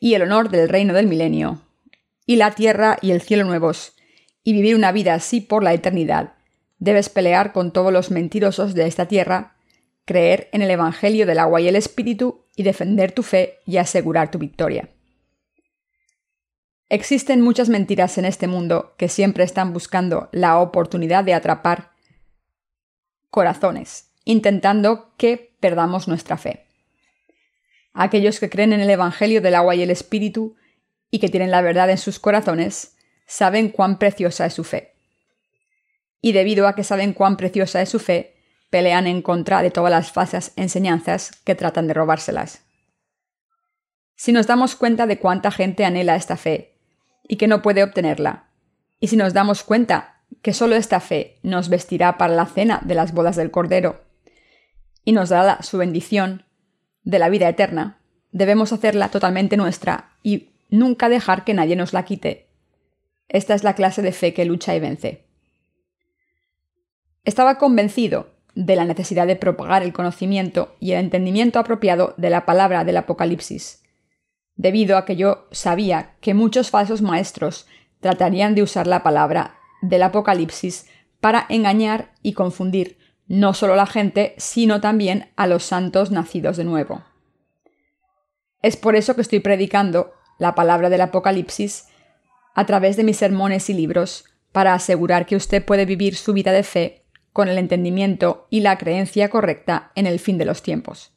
y 0.00 0.12
el 0.12 0.20
honor 0.20 0.50
del 0.50 0.68
reino 0.68 0.92
del 0.92 1.06
milenio, 1.06 1.62
y 2.26 2.36
la 2.36 2.50
tierra 2.50 2.98
y 3.00 3.12
el 3.12 3.22
cielo 3.22 3.44
nuevos, 3.44 3.94
y 4.44 4.52
vivir 4.52 4.76
una 4.76 4.92
vida 4.92 5.14
así 5.14 5.40
por 5.40 5.64
la 5.64 5.72
eternidad, 5.72 6.34
debes 6.78 7.08
pelear 7.08 7.54
con 7.54 7.72
todos 7.72 7.94
los 7.94 8.10
mentirosos 8.10 8.74
de 8.74 8.86
esta 8.86 9.08
tierra 9.08 9.56
creer 10.04 10.50
en 10.52 10.60
el 10.60 10.70
Evangelio 10.70 11.24
del 11.24 11.38
agua 11.38 11.62
y 11.62 11.68
el 11.68 11.76
Espíritu 11.76 12.44
y 12.54 12.64
defender 12.64 13.12
tu 13.12 13.22
fe 13.22 13.60
y 13.64 13.78
asegurar 13.78 14.30
tu 14.30 14.36
victoria. 14.36 14.90
Existen 16.88 17.40
muchas 17.40 17.68
mentiras 17.68 18.16
en 18.16 18.24
este 18.24 18.46
mundo 18.46 18.94
que 18.96 19.08
siempre 19.08 19.42
están 19.42 19.72
buscando 19.72 20.28
la 20.30 20.60
oportunidad 20.60 21.24
de 21.24 21.34
atrapar 21.34 21.90
corazones, 23.28 24.12
intentando 24.24 25.12
que 25.16 25.56
perdamos 25.58 26.06
nuestra 26.06 26.36
fe. 26.36 26.66
Aquellos 27.92 28.38
que 28.38 28.48
creen 28.48 28.72
en 28.72 28.80
el 28.80 28.90
Evangelio 28.90 29.40
del 29.40 29.56
agua 29.56 29.74
y 29.74 29.82
el 29.82 29.90
Espíritu 29.90 30.54
y 31.10 31.18
que 31.18 31.28
tienen 31.28 31.50
la 31.50 31.60
verdad 31.60 31.90
en 31.90 31.98
sus 31.98 32.20
corazones, 32.20 32.96
saben 33.26 33.70
cuán 33.70 33.98
preciosa 33.98 34.46
es 34.46 34.54
su 34.54 34.62
fe. 34.62 34.94
Y 36.20 36.32
debido 36.32 36.68
a 36.68 36.76
que 36.76 36.84
saben 36.84 37.14
cuán 37.14 37.36
preciosa 37.36 37.82
es 37.82 37.88
su 37.88 37.98
fe, 37.98 38.36
pelean 38.70 39.08
en 39.08 39.22
contra 39.22 39.60
de 39.60 39.72
todas 39.72 39.90
las 39.90 40.12
falsas 40.12 40.52
enseñanzas 40.54 41.32
que 41.44 41.56
tratan 41.56 41.88
de 41.88 41.94
robárselas. 41.94 42.62
Si 44.14 44.30
nos 44.30 44.46
damos 44.46 44.76
cuenta 44.76 45.06
de 45.06 45.18
cuánta 45.18 45.50
gente 45.50 45.84
anhela 45.84 46.14
esta 46.14 46.36
fe 46.36 46.75
y 47.28 47.36
que 47.36 47.48
no 47.48 47.62
puede 47.62 47.82
obtenerla, 47.82 48.46
y 49.00 49.08
si 49.08 49.16
nos 49.16 49.34
damos 49.34 49.62
cuenta 49.62 50.22
que 50.42 50.52
solo 50.52 50.76
esta 50.76 51.00
fe 51.00 51.38
nos 51.42 51.68
vestirá 51.68 52.18
para 52.18 52.34
la 52.34 52.46
cena 52.46 52.80
de 52.84 52.94
las 52.94 53.12
bodas 53.12 53.36
del 53.36 53.50
Cordero 53.50 54.04
y 55.04 55.12
nos 55.12 55.28
dará 55.28 55.62
su 55.62 55.78
bendición 55.78 56.44
de 57.02 57.18
la 57.18 57.28
vida 57.28 57.48
eterna, 57.48 58.00
debemos 58.32 58.72
hacerla 58.72 59.10
totalmente 59.10 59.56
nuestra 59.56 60.16
y 60.22 60.50
nunca 60.70 61.08
dejar 61.08 61.44
que 61.44 61.54
nadie 61.54 61.76
nos 61.76 61.92
la 61.92 62.04
quite. 62.04 62.48
Esta 63.28 63.54
es 63.54 63.64
la 63.64 63.74
clase 63.74 64.02
de 64.02 64.12
fe 64.12 64.34
que 64.34 64.44
lucha 64.44 64.74
y 64.74 64.80
vence. 64.80 65.26
Estaba 67.24 67.58
convencido 67.58 68.34
de 68.54 68.76
la 68.76 68.84
necesidad 68.84 69.26
de 69.26 69.36
propagar 69.36 69.82
el 69.82 69.92
conocimiento 69.92 70.76
y 70.80 70.92
el 70.92 71.00
entendimiento 71.00 71.58
apropiado 71.58 72.14
de 72.16 72.30
la 72.30 72.46
palabra 72.46 72.84
del 72.84 72.96
Apocalipsis, 72.96 73.82
debido 74.56 74.96
a 74.96 75.04
que 75.04 75.16
yo 75.16 75.46
sabía 75.50 76.14
que 76.20 76.34
muchos 76.34 76.70
falsos 76.70 77.02
maestros 77.02 77.66
tratarían 78.00 78.54
de 78.54 78.62
usar 78.62 78.86
la 78.86 79.02
palabra 79.02 79.56
del 79.82 80.02
Apocalipsis 80.02 80.86
para 81.20 81.46
engañar 81.48 82.12
y 82.22 82.32
confundir 82.32 82.98
no 83.28 83.54
solo 83.54 83.74
a 83.74 83.76
la 83.76 83.86
gente, 83.86 84.34
sino 84.38 84.80
también 84.80 85.30
a 85.36 85.46
los 85.46 85.64
santos 85.64 86.10
nacidos 86.10 86.56
de 86.56 86.64
nuevo. 86.64 87.04
Es 88.62 88.76
por 88.76 88.96
eso 88.96 89.14
que 89.14 89.22
estoy 89.22 89.40
predicando 89.40 90.12
la 90.38 90.54
palabra 90.54 90.90
del 90.90 91.00
Apocalipsis 91.00 91.88
a 92.54 92.64
través 92.66 92.96
de 92.96 93.04
mis 93.04 93.18
sermones 93.18 93.68
y 93.68 93.74
libros, 93.74 94.24
para 94.52 94.72
asegurar 94.72 95.26
que 95.26 95.36
usted 95.36 95.62
puede 95.62 95.84
vivir 95.84 96.16
su 96.16 96.32
vida 96.32 96.50
de 96.52 96.62
fe 96.62 97.04
con 97.34 97.48
el 97.48 97.58
entendimiento 97.58 98.46
y 98.48 98.60
la 98.60 98.78
creencia 98.78 99.28
correcta 99.28 99.92
en 99.94 100.06
el 100.06 100.18
fin 100.18 100.38
de 100.38 100.46
los 100.46 100.62
tiempos. 100.62 101.12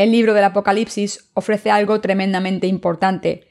El 0.00 0.12
libro 0.12 0.32
del 0.32 0.44
Apocalipsis 0.44 1.30
ofrece 1.34 1.70
algo 1.70 2.00
tremendamente 2.00 2.66
importante, 2.66 3.48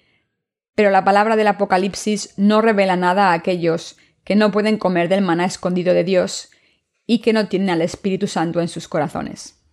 pero 0.74 0.90
la 0.90 1.04
palabra 1.04 1.36
del 1.36 1.46
Apocalipsis 1.46 2.34
no 2.38 2.60
revela 2.60 2.96
nada 2.96 3.30
a 3.30 3.34
aquellos 3.34 3.98
que 4.24 4.36
no 4.36 4.50
pueden 4.50 4.80
comer 4.80 5.10
del 5.10 5.22
maná 5.22 5.46
escondido 5.46 5.94
de 5.94 6.04
Dios 6.04 6.50
y 7.06 7.20
que 7.20 7.34
no 7.34 7.50
tienen 7.50 7.70
al 7.70 7.84
Espíritu 7.84 8.26
Santo 8.26 8.62
en 8.62 8.68
sus 8.68 8.88
corazones. 8.88 9.64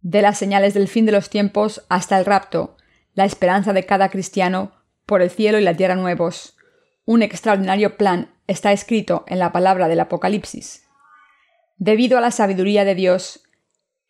De 0.00 0.22
las 0.22 0.38
señales 0.38 0.72
del 0.72 0.88
fin 0.88 1.04
de 1.04 1.12
los 1.12 1.28
tiempos 1.28 1.84
hasta 1.90 2.18
el 2.18 2.24
rapto, 2.24 2.78
la 3.12 3.26
esperanza 3.26 3.74
de 3.74 3.84
cada 3.84 4.08
cristiano 4.08 4.72
por 5.04 5.20
el 5.20 5.28
cielo 5.28 5.58
y 5.58 5.64
la 5.64 5.76
tierra 5.76 5.96
nuevos, 5.96 6.56
un 7.04 7.20
extraordinario 7.20 7.98
plan 7.98 8.32
está 8.46 8.72
escrito 8.72 9.26
en 9.28 9.38
la 9.38 9.52
palabra 9.52 9.88
del 9.88 10.00
Apocalipsis. 10.00 10.86
Debido 11.76 12.16
a 12.16 12.22
la 12.22 12.30
sabiduría 12.30 12.86
de 12.86 12.94
Dios, 12.94 13.42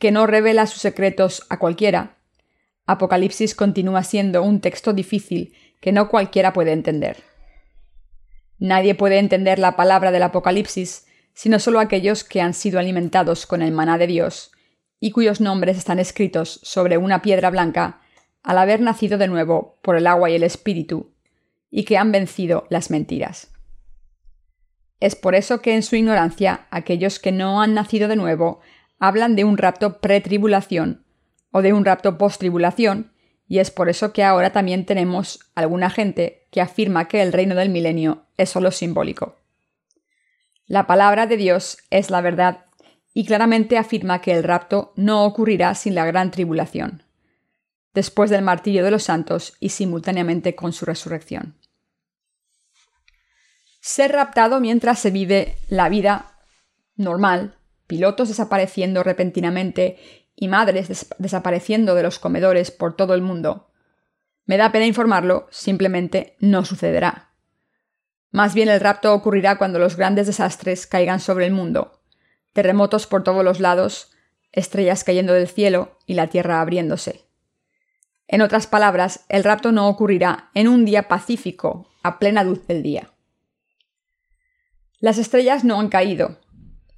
que 0.02 0.10
no 0.10 0.26
revela 0.26 0.66
sus 0.66 0.82
secretos 0.82 1.46
a 1.48 1.60
cualquiera, 1.60 2.16
Apocalipsis 2.86 3.54
continúa 3.54 4.02
siendo 4.02 4.42
un 4.42 4.60
texto 4.60 4.92
difícil 4.92 5.54
que 5.80 5.92
no 5.92 6.08
cualquiera 6.08 6.52
puede 6.52 6.72
entender. 6.72 7.22
Nadie 8.58 8.96
puede 8.96 9.20
entender 9.20 9.60
la 9.60 9.76
palabra 9.76 10.10
del 10.10 10.24
Apocalipsis 10.24 11.06
sino 11.34 11.60
solo 11.60 11.78
aquellos 11.78 12.24
que 12.24 12.40
han 12.40 12.52
sido 12.52 12.80
alimentados 12.80 13.46
con 13.46 13.62
el 13.62 13.70
maná 13.70 13.96
de 13.96 14.08
Dios 14.08 14.50
y 14.98 15.12
cuyos 15.12 15.40
nombres 15.40 15.78
están 15.78 16.00
escritos 16.00 16.58
sobre 16.64 16.98
una 16.98 17.22
piedra 17.22 17.50
blanca 17.50 18.00
al 18.42 18.58
haber 18.58 18.80
nacido 18.80 19.18
de 19.18 19.28
nuevo 19.28 19.78
por 19.82 19.94
el 19.94 20.08
agua 20.08 20.30
y 20.30 20.34
el 20.34 20.42
espíritu, 20.42 21.12
y 21.70 21.84
que 21.84 21.96
han 21.96 22.10
vencido 22.10 22.66
las 22.70 22.90
mentiras. 22.90 23.52
Es 24.98 25.14
por 25.14 25.36
eso 25.36 25.62
que 25.62 25.76
en 25.76 25.84
su 25.84 25.94
ignorancia 25.94 26.66
aquellos 26.72 27.20
que 27.20 27.30
no 27.30 27.62
han 27.62 27.74
nacido 27.74 28.08
de 28.08 28.16
nuevo 28.16 28.62
hablan 29.02 29.34
de 29.34 29.44
un 29.44 29.58
rapto 29.58 29.98
pretribulación 30.00 31.04
o 31.50 31.60
de 31.60 31.72
un 31.72 31.84
rapto 31.84 32.18
post-tribulación, 32.18 33.12
y 33.48 33.58
es 33.58 33.70
por 33.70 33.88
eso 33.88 34.12
que 34.12 34.22
ahora 34.22 34.52
también 34.52 34.86
tenemos 34.86 35.40
alguna 35.54 35.90
gente 35.90 36.46
que 36.50 36.60
afirma 36.60 37.08
que 37.08 37.20
el 37.20 37.32
reino 37.32 37.54
del 37.54 37.68
milenio 37.68 38.26
es 38.36 38.50
solo 38.50 38.70
simbólico. 38.70 39.36
La 40.66 40.86
palabra 40.86 41.26
de 41.26 41.36
Dios 41.36 41.78
es 41.90 42.10
la 42.10 42.20
verdad 42.20 42.66
y 43.12 43.26
claramente 43.26 43.76
afirma 43.76 44.20
que 44.20 44.32
el 44.32 44.44
rapto 44.44 44.92
no 44.94 45.24
ocurrirá 45.24 45.74
sin 45.74 45.94
la 45.94 46.06
gran 46.06 46.30
tribulación, 46.30 47.02
después 47.94 48.30
del 48.30 48.42
martirio 48.42 48.84
de 48.84 48.92
los 48.92 49.02
santos 49.02 49.54
y 49.58 49.70
simultáneamente 49.70 50.54
con 50.54 50.72
su 50.72 50.84
resurrección 50.84 51.56
ser 53.82 54.12
raptado 54.12 54.60
mientras 54.60 55.00
se 55.00 55.10
vive 55.10 55.58
la 55.68 55.88
vida 55.88 56.38
normal, 56.94 57.58
pilotos 57.92 58.28
desapareciendo 58.28 59.02
repentinamente 59.02 59.98
y 60.34 60.48
madres 60.48 61.06
desapareciendo 61.18 61.94
de 61.94 62.02
los 62.02 62.18
comedores 62.18 62.70
por 62.70 62.96
todo 62.96 63.12
el 63.12 63.20
mundo. 63.20 63.68
Me 64.46 64.56
da 64.56 64.72
pena 64.72 64.86
informarlo, 64.86 65.46
simplemente 65.50 66.34
no 66.40 66.64
sucederá. 66.64 67.34
Más 68.30 68.54
bien 68.54 68.70
el 68.70 68.80
rapto 68.80 69.12
ocurrirá 69.12 69.58
cuando 69.58 69.78
los 69.78 69.98
grandes 69.98 70.26
desastres 70.26 70.86
caigan 70.86 71.20
sobre 71.20 71.44
el 71.44 71.52
mundo, 71.52 72.00
terremotos 72.54 73.06
por 73.06 73.24
todos 73.24 73.44
los 73.44 73.60
lados, 73.60 74.10
estrellas 74.52 75.04
cayendo 75.04 75.34
del 75.34 75.48
cielo 75.48 75.98
y 76.06 76.14
la 76.14 76.28
tierra 76.28 76.62
abriéndose. 76.62 77.26
En 78.26 78.40
otras 78.40 78.66
palabras, 78.66 79.26
el 79.28 79.44
rapto 79.44 79.70
no 79.70 79.86
ocurrirá 79.86 80.50
en 80.54 80.66
un 80.66 80.86
día 80.86 81.08
pacífico, 81.08 81.90
a 82.02 82.18
plena 82.18 82.42
luz 82.42 82.66
del 82.66 82.82
día. 82.82 83.10
Las 84.98 85.18
estrellas 85.18 85.62
no 85.62 85.78
han 85.78 85.90
caído, 85.90 86.38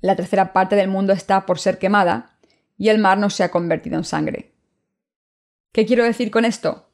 la 0.04 0.16
tercera 0.16 0.52
parte 0.52 0.76
del 0.76 0.88
mundo 0.88 1.14
está 1.14 1.46
por 1.46 1.58
ser 1.58 1.78
quemada 1.78 2.36
y 2.76 2.90
el 2.90 2.98
mar 2.98 3.16
no 3.16 3.30
se 3.30 3.42
ha 3.42 3.50
convertido 3.50 3.96
en 3.96 4.04
sangre. 4.04 4.52
¿Qué 5.72 5.86
quiero 5.86 6.04
decir 6.04 6.30
con 6.30 6.44
esto? 6.44 6.90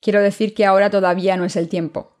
Quiero 0.00 0.22
decir 0.22 0.54
que 0.54 0.64
ahora 0.64 0.88
todavía 0.88 1.36
no 1.36 1.44
es 1.44 1.56
el 1.56 1.68
tiempo. 1.68 2.14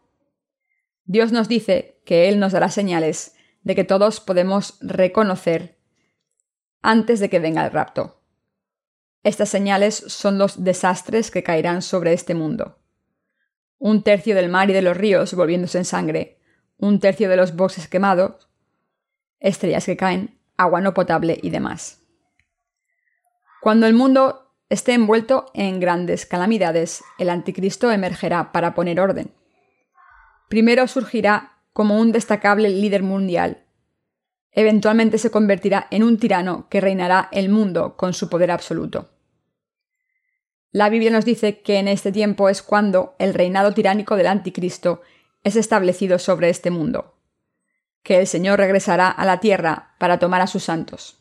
Dios 1.04 1.30
nos 1.30 1.46
dice 1.46 2.00
que 2.04 2.28
Él 2.28 2.40
nos 2.40 2.50
dará 2.50 2.68
señales 2.68 3.36
de 3.62 3.76
que 3.76 3.84
todos 3.84 4.18
podemos 4.18 4.76
reconocer 4.80 5.78
antes 6.82 7.20
de 7.20 7.30
que 7.30 7.38
venga 7.38 7.64
el 7.64 7.70
rapto. 7.70 8.20
Estas 9.22 9.50
señales 9.50 9.94
son 9.94 10.36
los 10.36 10.64
desastres 10.64 11.30
que 11.30 11.44
caerán 11.44 11.80
sobre 11.80 12.12
este 12.12 12.34
mundo. 12.34 12.80
Un 13.78 14.02
tercio 14.02 14.34
del 14.34 14.48
mar 14.48 14.68
y 14.68 14.72
de 14.72 14.82
los 14.82 14.96
ríos 14.96 15.32
volviéndose 15.34 15.78
en 15.78 15.84
sangre, 15.84 16.40
un 16.76 16.98
tercio 16.98 17.28
de 17.28 17.36
los 17.36 17.54
bosques 17.54 17.86
quemados, 17.86 18.48
estrellas 19.44 19.84
que 19.84 19.96
caen, 19.96 20.40
agua 20.56 20.80
no 20.80 20.94
potable 20.94 21.38
y 21.40 21.50
demás. 21.50 22.00
Cuando 23.60 23.86
el 23.86 23.94
mundo 23.94 24.52
esté 24.68 24.94
envuelto 24.94 25.46
en 25.54 25.78
grandes 25.80 26.26
calamidades, 26.26 27.04
el 27.18 27.30
anticristo 27.30 27.92
emergerá 27.92 28.52
para 28.52 28.74
poner 28.74 28.98
orden. 28.98 29.32
Primero 30.48 30.86
surgirá 30.88 31.58
como 31.72 32.00
un 32.00 32.10
destacable 32.12 32.70
líder 32.70 33.02
mundial. 33.02 33.64
Eventualmente 34.52 35.18
se 35.18 35.30
convertirá 35.30 35.88
en 35.90 36.02
un 36.02 36.18
tirano 36.18 36.68
que 36.68 36.80
reinará 36.80 37.28
el 37.32 37.48
mundo 37.48 37.96
con 37.96 38.14
su 38.14 38.28
poder 38.28 38.50
absoluto. 38.50 39.10
La 40.70 40.88
Biblia 40.88 41.10
nos 41.10 41.24
dice 41.24 41.60
que 41.60 41.78
en 41.78 41.88
este 41.88 42.12
tiempo 42.12 42.48
es 42.48 42.62
cuando 42.62 43.14
el 43.18 43.34
reinado 43.34 43.72
tiránico 43.72 44.16
del 44.16 44.26
anticristo 44.26 45.02
es 45.42 45.56
establecido 45.56 46.18
sobre 46.18 46.48
este 46.48 46.70
mundo, 46.70 47.13
que 48.04 48.20
el 48.20 48.28
Señor 48.28 48.60
regresará 48.60 49.08
a 49.08 49.24
la 49.24 49.40
tierra 49.40 49.94
para 49.98 50.20
tomar 50.20 50.40
a 50.40 50.46
sus 50.46 50.62
santos. 50.62 51.18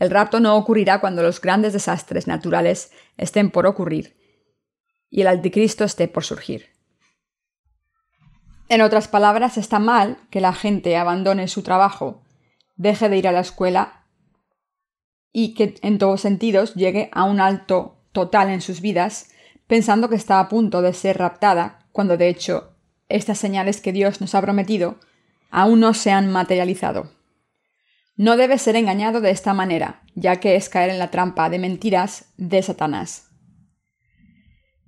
El 0.00 0.10
rapto 0.10 0.40
no 0.40 0.56
ocurrirá 0.56 1.00
cuando 1.00 1.22
los 1.22 1.40
grandes 1.40 1.74
desastres 1.74 2.26
naturales 2.26 2.90
estén 3.18 3.50
por 3.50 3.66
ocurrir 3.66 4.16
y 5.10 5.20
el 5.20 5.26
anticristo 5.26 5.84
esté 5.84 6.08
por 6.08 6.24
surgir. 6.24 6.70
En 8.68 8.80
otras 8.80 9.08
palabras, 9.08 9.58
está 9.58 9.78
mal 9.78 10.16
que 10.30 10.40
la 10.40 10.54
gente 10.54 10.96
abandone 10.96 11.48
su 11.48 11.62
trabajo, 11.62 12.22
deje 12.76 13.08
de 13.08 13.18
ir 13.18 13.28
a 13.28 13.32
la 13.32 13.40
escuela 13.40 14.06
y 15.32 15.54
que 15.54 15.74
en 15.82 15.98
todos 15.98 16.22
sentidos 16.22 16.74
llegue 16.74 17.10
a 17.12 17.24
un 17.24 17.40
alto 17.40 17.98
total 18.12 18.48
en 18.48 18.62
sus 18.62 18.80
vidas 18.80 19.30
pensando 19.66 20.08
que 20.08 20.16
está 20.16 20.40
a 20.40 20.48
punto 20.48 20.82
de 20.82 20.92
ser 20.94 21.18
raptada, 21.18 21.86
cuando 21.92 22.16
de 22.16 22.28
hecho 22.28 22.76
estas 23.08 23.38
señales 23.38 23.80
que 23.80 23.92
Dios 23.92 24.20
nos 24.20 24.34
ha 24.34 24.40
prometido 24.40 24.98
aún 25.50 25.80
no 25.80 25.94
se 25.94 26.10
han 26.10 26.30
materializado. 26.30 27.10
no 28.16 28.36
debe 28.36 28.58
ser 28.58 28.76
engañado 28.76 29.22
de 29.22 29.30
esta 29.30 29.54
manera, 29.54 30.02
ya 30.14 30.40
que 30.40 30.54
es 30.54 30.68
caer 30.68 30.90
en 30.90 30.98
la 30.98 31.10
trampa 31.10 31.48
de 31.48 31.58
mentiras 31.58 32.26
de 32.36 32.62
Satanás. 32.62 33.30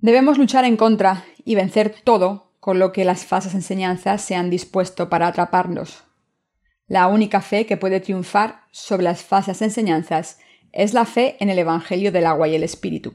Debemos 0.01 0.37
luchar 0.37 0.67
en 0.67 0.77
contra 0.77 1.25
y 1.45 1.55
vencer 1.55 1.95
todo 2.05 2.53
con 2.61 2.79
lo 2.79 2.93
que 2.93 3.05
las 3.05 3.25
falsas 3.25 3.55
enseñanzas 3.55 4.21
se 4.21 4.35
han 4.35 4.51
dispuesto 4.51 5.09
para 5.09 5.29
atraparnos. 5.29 6.05
La 6.87 7.07
única 7.07 7.41
fe 7.41 7.65
que 7.65 7.79
puede 7.79 8.01
triunfar 8.01 8.65
sobre 8.71 9.05
las 9.05 9.23
falsas 9.23 9.63
enseñanzas 9.63 10.39
es 10.73 10.93
la 10.93 11.07
fe 11.07 11.37
en 11.41 11.49
el 11.49 11.59
Evangelio 11.59 12.13
del 12.13 12.27
agua 12.27 12.49
y 12.49 12.55
el 12.55 12.63
Espíritu. 12.63 13.15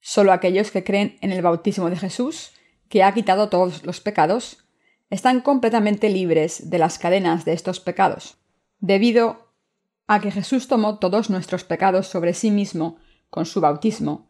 Solo 0.00 0.32
aquellos 0.32 0.70
que 0.70 0.84
creen 0.84 1.18
en 1.20 1.32
el 1.32 1.42
bautismo 1.42 1.90
de 1.90 1.96
Jesús, 1.96 2.52
que 2.88 3.02
ha 3.02 3.12
quitado 3.12 3.48
todos 3.48 3.84
los 3.84 4.00
pecados, 4.00 4.65
están 5.10 5.40
completamente 5.40 6.08
libres 6.10 6.70
de 6.70 6.78
las 6.78 6.98
cadenas 6.98 7.44
de 7.44 7.52
estos 7.52 7.80
pecados 7.80 8.38
debido 8.80 9.52
a 10.06 10.20
que 10.20 10.30
Jesús 10.30 10.68
tomó 10.68 10.98
todos 10.98 11.30
nuestros 11.30 11.64
pecados 11.64 12.06
sobre 12.06 12.34
sí 12.34 12.50
mismo 12.50 12.98
con 13.30 13.46
su 13.46 13.60
bautismo, 13.60 14.28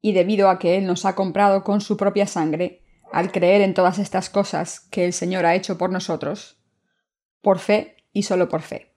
y 0.00 0.12
debido 0.12 0.48
a 0.48 0.58
que 0.58 0.78
Él 0.78 0.86
nos 0.86 1.04
ha 1.04 1.14
comprado 1.14 1.64
con 1.64 1.80
su 1.80 1.96
propia 1.96 2.26
sangre, 2.26 2.82
al 3.12 3.32
creer 3.32 3.62
en 3.62 3.74
todas 3.74 3.98
estas 3.98 4.30
cosas 4.30 4.80
que 4.80 5.04
el 5.04 5.12
Señor 5.12 5.44
ha 5.44 5.54
hecho 5.54 5.76
por 5.76 5.90
nosotros, 5.90 6.58
por 7.42 7.58
fe 7.58 7.96
y 8.12 8.22
solo 8.22 8.48
por 8.48 8.62
fe. 8.62 8.94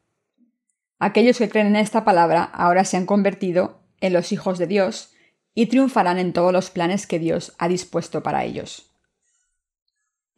Aquellos 0.99 1.38
que 1.38 1.49
creen 1.49 1.68
en 1.68 1.76
esta 1.78 2.06
palabra 2.06 2.44
ahora 2.44 2.86
se 2.86 2.98
han 2.98 3.06
convertido 3.06 3.82
en 3.99 4.14
los 4.14 4.32
hijos 4.32 4.60
de 4.60 4.68
Dios 4.68 5.14
y 5.53 5.66
triunfarán 5.66 6.20
en 6.20 6.34
todos 6.34 6.53
los 6.53 6.70
planes 6.70 7.08
que 7.08 7.20
Dios 7.20 7.53
ha 7.58 7.68
dispuesto 7.68 8.22
para 8.22 8.44
ellos. 8.45 8.91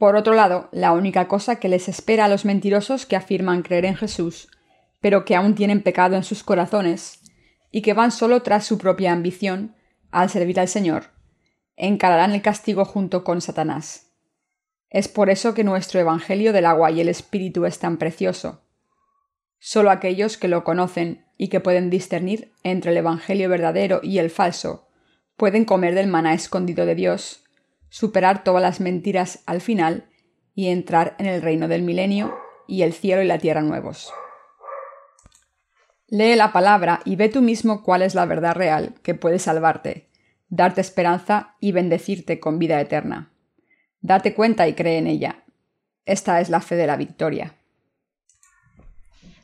Por 0.03 0.17
otro 0.17 0.33
lado, 0.33 0.67
la 0.73 0.91
única 0.91 1.29
cosa 1.29 1.61
que 1.61 1.69
les 1.69 1.87
espera 1.87 2.25
a 2.25 2.27
los 2.27 2.43
mentirosos 2.43 3.05
que 3.05 3.15
afirman 3.15 3.61
creer 3.61 3.85
en 3.85 3.95
Jesús, 3.95 4.49
pero 4.99 5.23
que 5.23 5.33
aún 5.33 5.55
tienen 5.55 5.81
pecado 5.81 6.17
en 6.17 6.23
sus 6.23 6.43
corazones, 6.43 7.21
y 7.71 7.81
que 7.83 7.93
van 7.93 8.11
solo 8.11 8.41
tras 8.41 8.65
su 8.65 8.77
propia 8.77 9.13
ambición, 9.13 9.77
al 10.11 10.29
servir 10.29 10.59
al 10.59 10.67
Señor, 10.67 11.05
encararán 11.77 12.33
el 12.33 12.41
castigo 12.41 12.83
junto 12.83 13.23
con 13.23 13.39
Satanás. 13.39 14.11
Es 14.89 15.07
por 15.07 15.29
eso 15.29 15.53
que 15.53 15.63
nuestro 15.63 16.01
Evangelio 16.01 16.51
del 16.51 16.65
agua 16.65 16.91
y 16.91 16.99
el 16.99 17.07
Espíritu 17.07 17.63
es 17.63 17.79
tan 17.79 17.95
precioso. 17.95 18.61
Solo 19.57 19.89
aquellos 19.89 20.37
que 20.37 20.49
lo 20.49 20.65
conocen 20.65 21.23
y 21.37 21.47
que 21.47 21.61
pueden 21.61 21.89
discernir 21.89 22.51
entre 22.63 22.91
el 22.91 22.97
Evangelio 22.97 23.47
verdadero 23.47 24.01
y 24.03 24.17
el 24.17 24.29
falso 24.29 24.89
pueden 25.37 25.63
comer 25.63 25.95
del 25.95 26.07
maná 26.07 26.33
escondido 26.33 26.85
de 26.85 26.95
Dios 26.95 27.42
superar 27.93 28.43
todas 28.43 28.63
las 28.63 28.79
mentiras 28.79 29.43
al 29.45 29.61
final 29.61 30.09
y 30.55 30.69
entrar 30.69 31.15
en 31.19 31.27
el 31.27 31.43
reino 31.43 31.67
del 31.67 31.83
milenio 31.83 32.35
y 32.67 32.81
el 32.81 32.91
cielo 32.91 33.21
y 33.21 33.27
la 33.27 33.37
tierra 33.37 33.61
nuevos. 33.61 34.11
Lee 36.07 36.35
la 36.35 36.51
palabra 36.51 37.01
y 37.05 37.17
ve 37.17 37.29
tú 37.29 37.43
mismo 37.43 37.83
cuál 37.83 38.01
es 38.01 38.15
la 38.15 38.25
verdad 38.25 38.55
real 38.55 38.95
que 39.03 39.13
puede 39.13 39.37
salvarte, 39.37 40.09
darte 40.49 40.81
esperanza 40.81 41.55
y 41.59 41.71
bendecirte 41.71 42.39
con 42.39 42.57
vida 42.57 42.81
eterna. 42.81 43.31
Date 44.01 44.33
cuenta 44.33 44.67
y 44.67 44.73
cree 44.73 44.97
en 44.97 45.05
ella. 45.05 45.43
Esta 46.03 46.41
es 46.41 46.49
la 46.49 46.61
fe 46.61 46.75
de 46.75 46.87
la 46.87 46.95
victoria. 46.95 47.53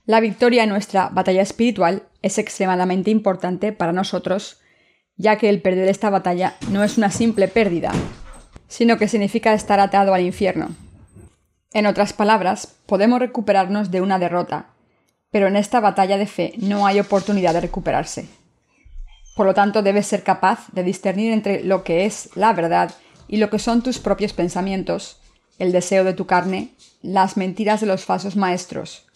La 0.07 0.21
victoria 0.21 0.63
en 0.63 0.69
nuestra 0.69 1.09
batalla 1.09 1.43
espiritual 1.43 2.07
es 2.23 2.39
extremadamente 2.39 3.11
importante 3.11 3.73
para 3.73 3.93
nosotros, 3.93 4.59
ya 5.17 5.37
que 5.37 5.49
el 5.49 5.61
perder 5.61 5.87
esta 5.87 6.09
batalla 6.09 6.55
no 6.71 6.83
es 6.83 6.97
una 6.97 7.11
simple 7.11 7.47
pérdida, 7.47 7.91
sino 8.69 8.97
que 8.97 9.09
significa 9.09 9.53
estar 9.53 9.81
atado 9.81 10.13
al 10.13 10.21
infierno. 10.21 10.69
En 11.73 11.85
otras 11.85 12.13
palabras, 12.13 12.77
podemos 12.85 13.19
recuperarnos 13.19 13.91
de 13.91 13.99
una 13.99 14.17
derrota, 14.17 14.67
pero 15.31 15.47
en 15.47 15.57
esta 15.57 15.81
batalla 15.81 16.17
de 16.17 16.25
fe 16.25 16.53
no 16.57 16.87
hay 16.87 16.99
oportunidad 16.99 17.53
de 17.53 17.61
recuperarse. 17.61 18.29
Por 19.35 19.45
lo 19.45 19.53
tanto, 19.53 19.81
debes 19.81 20.07
ser 20.07 20.23
capaz 20.23 20.67
de 20.71 20.83
discernir 20.83 21.33
entre 21.33 21.63
lo 21.63 21.83
que 21.83 22.05
es 22.05 22.29
la 22.35 22.53
verdad 22.53 22.91
y 23.27 23.37
lo 23.37 23.49
que 23.49 23.59
son 23.59 23.83
tus 23.83 23.99
propios 23.99 24.33
pensamientos, 24.33 25.19
el 25.59 25.71
deseo 25.71 26.03
de 26.03 26.13
tu 26.13 26.25
carne, 26.25 26.69
las 27.01 27.37
mentiras 27.37 27.81
de 27.81 27.87
los 27.87 28.05
falsos 28.05 28.35
maestros, 28.35 29.07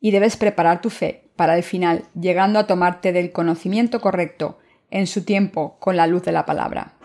y 0.00 0.10
debes 0.10 0.36
preparar 0.36 0.80
tu 0.80 0.90
fe 0.90 1.24
para 1.36 1.56
el 1.56 1.62
final, 1.62 2.04
llegando 2.18 2.58
a 2.58 2.66
tomarte 2.66 3.12
del 3.12 3.32
conocimiento 3.32 4.00
correcto 4.00 4.58
en 4.90 5.06
su 5.06 5.24
tiempo 5.24 5.76
con 5.78 5.96
la 5.96 6.06
luz 6.06 6.22
de 6.22 6.32
la 6.32 6.46
palabra. 6.46 6.97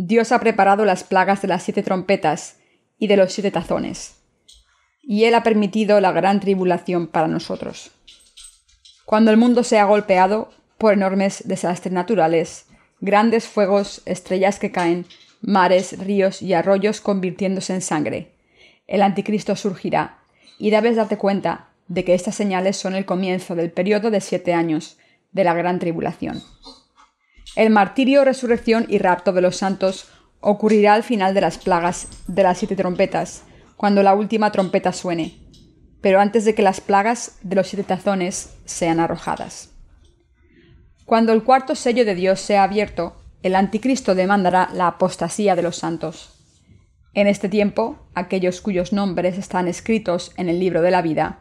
Dios 0.00 0.30
ha 0.30 0.38
preparado 0.38 0.84
las 0.84 1.02
plagas 1.02 1.42
de 1.42 1.48
las 1.48 1.64
siete 1.64 1.82
trompetas 1.82 2.58
y 3.00 3.08
de 3.08 3.16
los 3.16 3.32
siete 3.32 3.50
tazones, 3.50 4.14
y 5.02 5.24
Él 5.24 5.34
ha 5.34 5.42
permitido 5.42 6.00
la 6.00 6.12
gran 6.12 6.38
tribulación 6.38 7.08
para 7.08 7.26
nosotros. 7.26 7.90
Cuando 9.06 9.32
el 9.32 9.38
mundo 9.38 9.64
sea 9.64 9.86
golpeado 9.86 10.52
por 10.78 10.92
enormes 10.92 11.42
desastres 11.48 11.92
naturales, 11.92 12.66
grandes 13.00 13.48
fuegos, 13.48 14.02
estrellas 14.04 14.60
que 14.60 14.70
caen, 14.70 15.04
mares, 15.40 15.98
ríos 15.98 16.42
y 16.42 16.54
arroyos 16.54 17.00
convirtiéndose 17.00 17.74
en 17.74 17.82
sangre, 17.82 18.36
el 18.86 19.02
anticristo 19.02 19.56
surgirá, 19.56 20.20
y 20.60 20.70
debes 20.70 20.94
darte 20.94 21.18
cuenta 21.18 21.70
de 21.88 22.04
que 22.04 22.14
estas 22.14 22.36
señales 22.36 22.76
son 22.76 22.94
el 22.94 23.04
comienzo 23.04 23.56
del 23.56 23.72
periodo 23.72 24.12
de 24.12 24.20
siete 24.20 24.54
años 24.54 24.96
de 25.32 25.42
la 25.42 25.54
gran 25.54 25.80
tribulación. 25.80 26.40
El 27.56 27.70
martirio, 27.70 28.24
resurrección 28.24 28.86
y 28.88 28.98
rapto 28.98 29.32
de 29.32 29.40
los 29.40 29.56
santos 29.56 30.08
ocurrirá 30.40 30.94
al 30.94 31.02
final 31.02 31.34
de 31.34 31.40
las 31.40 31.58
plagas 31.58 32.08
de 32.26 32.42
las 32.42 32.58
siete 32.58 32.76
trompetas, 32.76 33.42
cuando 33.76 34.02
la 34.02 34.14
última 34.14 34.52
trompeta 34.52 34.92
suene, 34.92 35.38
pero 36.00 36.20
antes 36.20 36.44
de 36.44 36.54
que 36.54 36.62
las 36.62 36.80
plagas 36.80 37.38
de 37.42 37.56
los 37.56 37.68
siete 37.68 37.84
tazones 37.84 38.56
sean 38.64 39.00
arrojadas. 39.00 39.70
Cuando 41.04 41.32
el 41.32 41.42
cuarto 41.42 41.74
sello 41.74 42.04
de 42.04 42.14
Dios 42.14 42.40
sea 42.40 42.62
abierto, 42.62 43.16
el 43.42 43.54
anticristo 43.54 44.14
demandará 44.14 44.68
la 44.72 44.88
apostasía 44.88 45.56
de 45.56 45.62
los 45.62 45.76
santos. 45.76 46.34
En 47.14 47.26
este 47.26 47.48
tiempo, 47.48 47.98
aquellos 48.14 48.60
cuyos 48.60 48.92
nombres 48.92 49.38
están 49.38 49.68
escritos 49.68 50.32
en 50.36 50.48
el 50.48 50.60
libro 50.60 50.82
de 50.82 50.90
la 50.90 51.02
vida, 51.02 51.40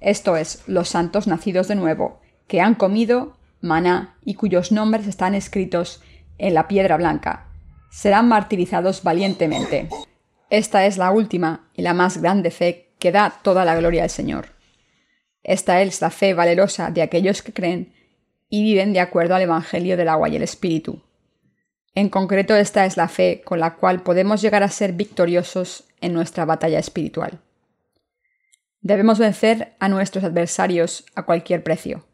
esto 0.00 0.36
es, 0.36 0.62
los 0.66 0.88
santos 0.88 1.26
nacidos 1.26 1.68
de 1.68 1.74
nuevo, 1.74 2.20
que 2.48 2.60
han 2.60 2.74
comido 2.74 3.36
maná 3.60 4.16
y 4.24 4.34
cuyos 4.34 4.72
nombres 4.72 5.06
están 5.06 5.34
escritos 5.34 6.02
en 6.38 6.54
la 6.54 6.68
piedra 6.68 6.96
blanca, 6.96 7.48
serán 7.90 8.28
martirizados 8.28 9.02
valientemente. 9.02 9.88
Esta 10.48 10.86
es 10.86 10.96
la 10.96 11.10
última 11.10 11.68
y 11.74 11.82
la 11.82 11.94
más 11.94 12.18
grande 12.18 12.50
fe 12.50 12.92
que 12.98 13.12
da 13.12 13.30
toda 13.42 13.64
la 13.64 13.76
gloria 13.76 14.04
al 14.04 14.10
Señor. 14.10 14.48
Esta 15.42 15.82
es 15.82 16.00
la 16.00 16.10
fe 16.10 16.34
valerosa 16.34 16.90
de 16.90 17.02
aquellos 17.02 17.42
que 17.42 17.52
creen 17.52 17.94
y 18.48 18.62
viven 18.62 18.92
de 18.92 19.00
acuerdo 19.00 19.34
al 19.34 19.42
Evangelio 19.42 19.96
del 19.96 20.08
agua 20.08 20.28
y 20.28 20.36
el 20.36 20.42
Espíritu. 20.42 21.02
En 21.94 22.08
concreto, 22.08 22.54
esta 22.54 22.84
es 22.86 22.96
la 22.96 23.08
fe 23.08 23.42
con 23.44 23.60
la 23.60 23.76
cual 23.76 24.02
podemos 24.02 24.42
llegar 24.42 24.62
a 24.62 24.68
ser 24.68 24.92
victoriosos 24.92 25.84
en 26.00 26.12
nuestra 26.12 26.44
batalla 26.44 26.78
espiritual. 26.78 27.40
Debemos 28.80 29.18
vencer 29.18 29.74
a 29.78 29.88
nuestros 29.88 30.24
adversarios 30.24 31.04
a 31.14 31.24
cualquier 31.24 31.62
precio. 31.62 32.06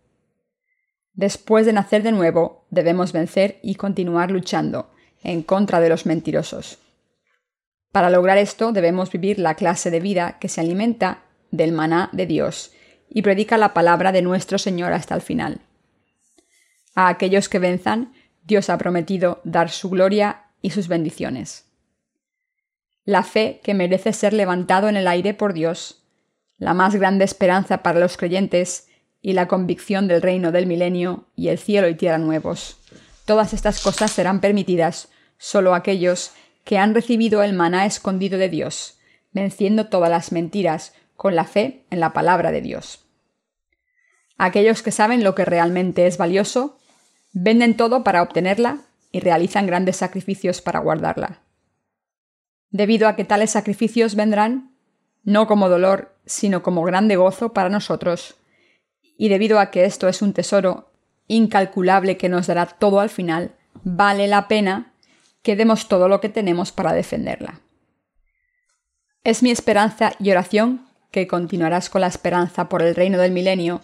Después 1.16 1.64
de 1.64 1.72
nacer 1.72 2.02
de 2.02 2.12
nuevo, 2.12 2.66
debemos 2.70 3.12
vencer 3.12 3.58
y 3.62 3.74
continuar 3.74 4.30
luchando 4.30 4.90
en 5.22 5.42
contra 5.42 5.80
de 5.80 5.88
los 5.88 6.04
mentirosos. 6.04 6.78
Para 7.90 8.10
lograr 8.10 8.36
esto 8.36 8.72
debemos 8.72 9.10
vivir 9.10 9.38
la 9.38 9.54
clase 9.54 9.90
de 9.90 10.00
vida 10.00 10.38
que 10.38 10.48
se 10.48 10.60
alimenta 10.60 11.22
del 11.50 11.72
maná 11.72 12.10
de 12.12 12.26
Dios 12.26 12.72
y 13.08 13.22
predica 13.22 13.56
la 13.56 13.72
palabra 13.72 14.12
de 14.12 14.20
nuestro 14.20 14.58
Señor 14.58 14.92
hasta 14.92 15.14
el 15.14 15.22
final. 15.22 15.60
A 16.94 17.08
aquellos 17.08 17.48
que 17.48 17.58
venzan, 17.58 18.12
Dios 18.44 18.68
ha 18.68 18.76
prometido 18.76 19.40
dar 19.44 19.70
su 19.70 19.88
gloria 19.88 20.44
y 20.60 20.70
sus 20.70 20.86
bendiciones. 20.86 21.64
La 23.04 23.22
fe 23.22 23.60
que 23.64 23.72
merece 23.72 24.12
ser 24.12 24.34
levantado 24.34 24.88
en 24.88 24.96
el 24.96 25.08
aire 25.08 25.32
por 25.32 25.54
Dios, 25.54 26.04
la 26.58 26.74
más 26.74 26.94
grande 26.94 27.24
esperanza 27.24 27.82
para 27.82 28.00
los 28.00 28.18
creyentes, 28.18 28.85
y 29.26 29.32
la 29.32 29.48
convicción 29.48 30.06
del 30.06 30.22
reino 30.22 30.52
del 30.52 30.68
milenio 30.68 31.24
y 31.34 31.48
el 31.48 31.58
cielo 31.58 31.88
y 31.88 31.96
tierra 31.96 32.16
nuevos. 32.16 32.78
Todas 33.24 33.54
estas 33.54 33.82
cosas 33.82 34.12
serán 34.12 34.40
permitidas 34.40 35.08
solo 35.36 35.74
a 35.74 35.78
aquellos 35.78 36.30
que 36.62 36.78
han 36.78 36.94
recibido 36.94 37.42
el 37.42 37.52
maná 37.52 37.86
escondido 37.86 38.38
de 38.38 38.48
Dios, 38.48 39.00
venciendo 39.32 39.88
todas 39.88 40.10
las 40.10 40.30
mentiras 40.30 40.94
con 41.16 41.34
la 41.34 41.42
fe 41.42 41.86
en 41.90 41.98
la 41.98 42.12
palabra 42.12 42.52
de 42.52 42.60
Dios. 42.60 43.04
Aquellos 44.38 44.84
que 44.84 44.92
saben 44.92 45.24
lo 45.24 45.34
que 45.34 45.44
realmente 45.44 46.06
es 46.06 46.18
valioso, 46.18 46.78
venden 47.32 47.76
todo 47.76 48.04
para 48.04 48.22
obtenerla 48.22 48.82
y 49.10 49.18
realizan 49.18 49.66
grandes 49.66 49.96
sacrificios 49.96 50.62
para 50.62 50.78
guardarla. 50.78 51.42
Debido 52.70 53.08
a 53.08 53.16
que 53.16 53.24
tales 53.24 53.50
sacrificios 53.50 54.14
vendrán, 54.14 54.76
no 55.24 55.48
como 55.48 55.68
dolor, 55.68 56.14
sino 56.26 56.62
como 56.62 56.84
grande 56.84 57.16
gozo 57.16 57.52
para 57.52 57.70
nosotros, 57.70 58.36
y 59.16 59.28
debido 59.28 59.58
a 59.58 59.70
que 59.70 59.84
esto 59.84 60.08
es 60.08 60.22
un 60.22 60.32
tesoro 60.32 60.90
incalculable 61.28 62.16
que 62.16 62.28
nos 62.28 62.46
dará 62.46 62.66
todo 62.66 63.00
al 63.00 63.10
final, 63.10 63.54
vale 63.82 64.26
la 64.26 64.48
pena 64.48 64.92
que 65.42 65.56
demos 65.56 65.88
todo 65.88 66.08
lo 66.08 66.20
que 66.20 66.28
tenemos 66.28 66.72
para 66.72 66.92
defenderla. 66.92 67.60
Es 69.24 69.42
mi 69.42 69.50
esperanza 69.50 70.12
y 70.18 70.30
oración 70.30 70.86
que 71.10 71.26
continuarás 71.26 71.90
con 71.90 72.00
la 72.00 72.06
esperanza 72.06 72.68
por 72.68 72.82
el 72.82 72.94
reino 72.94 73.18
del 73.18 73.32
milenio 73.32 73.80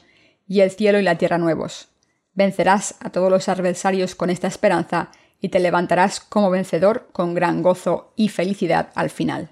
y 0.46 0.60
el 0.60 0.70
cielo 0.70 0.98
y 0.98 1.02
la 1.02 1.18
tierra 1.18 1.38
nuevos. 1.38 1.88
Vencerás 2.34 2.96
a 3.00 3.10
todos 3.10 3.30
los 3.30 3.48
adversarios 3.48 4.14
con 4.14 4.30
esta 4.30 4.48
esperanza 4.48 5.10
y 5.40 5.48
te 5.48 5.60
levantarás 5.60 6.20
como 6.20 6.50
vencedor 6.50 7.08
con 7.12 7.34
gran 7.34 7.62
gozo 7.62 8.12
y 8.16 8.28
felicidad 8.28 8.90
al 8.94 9.10
final. 9.10 9.50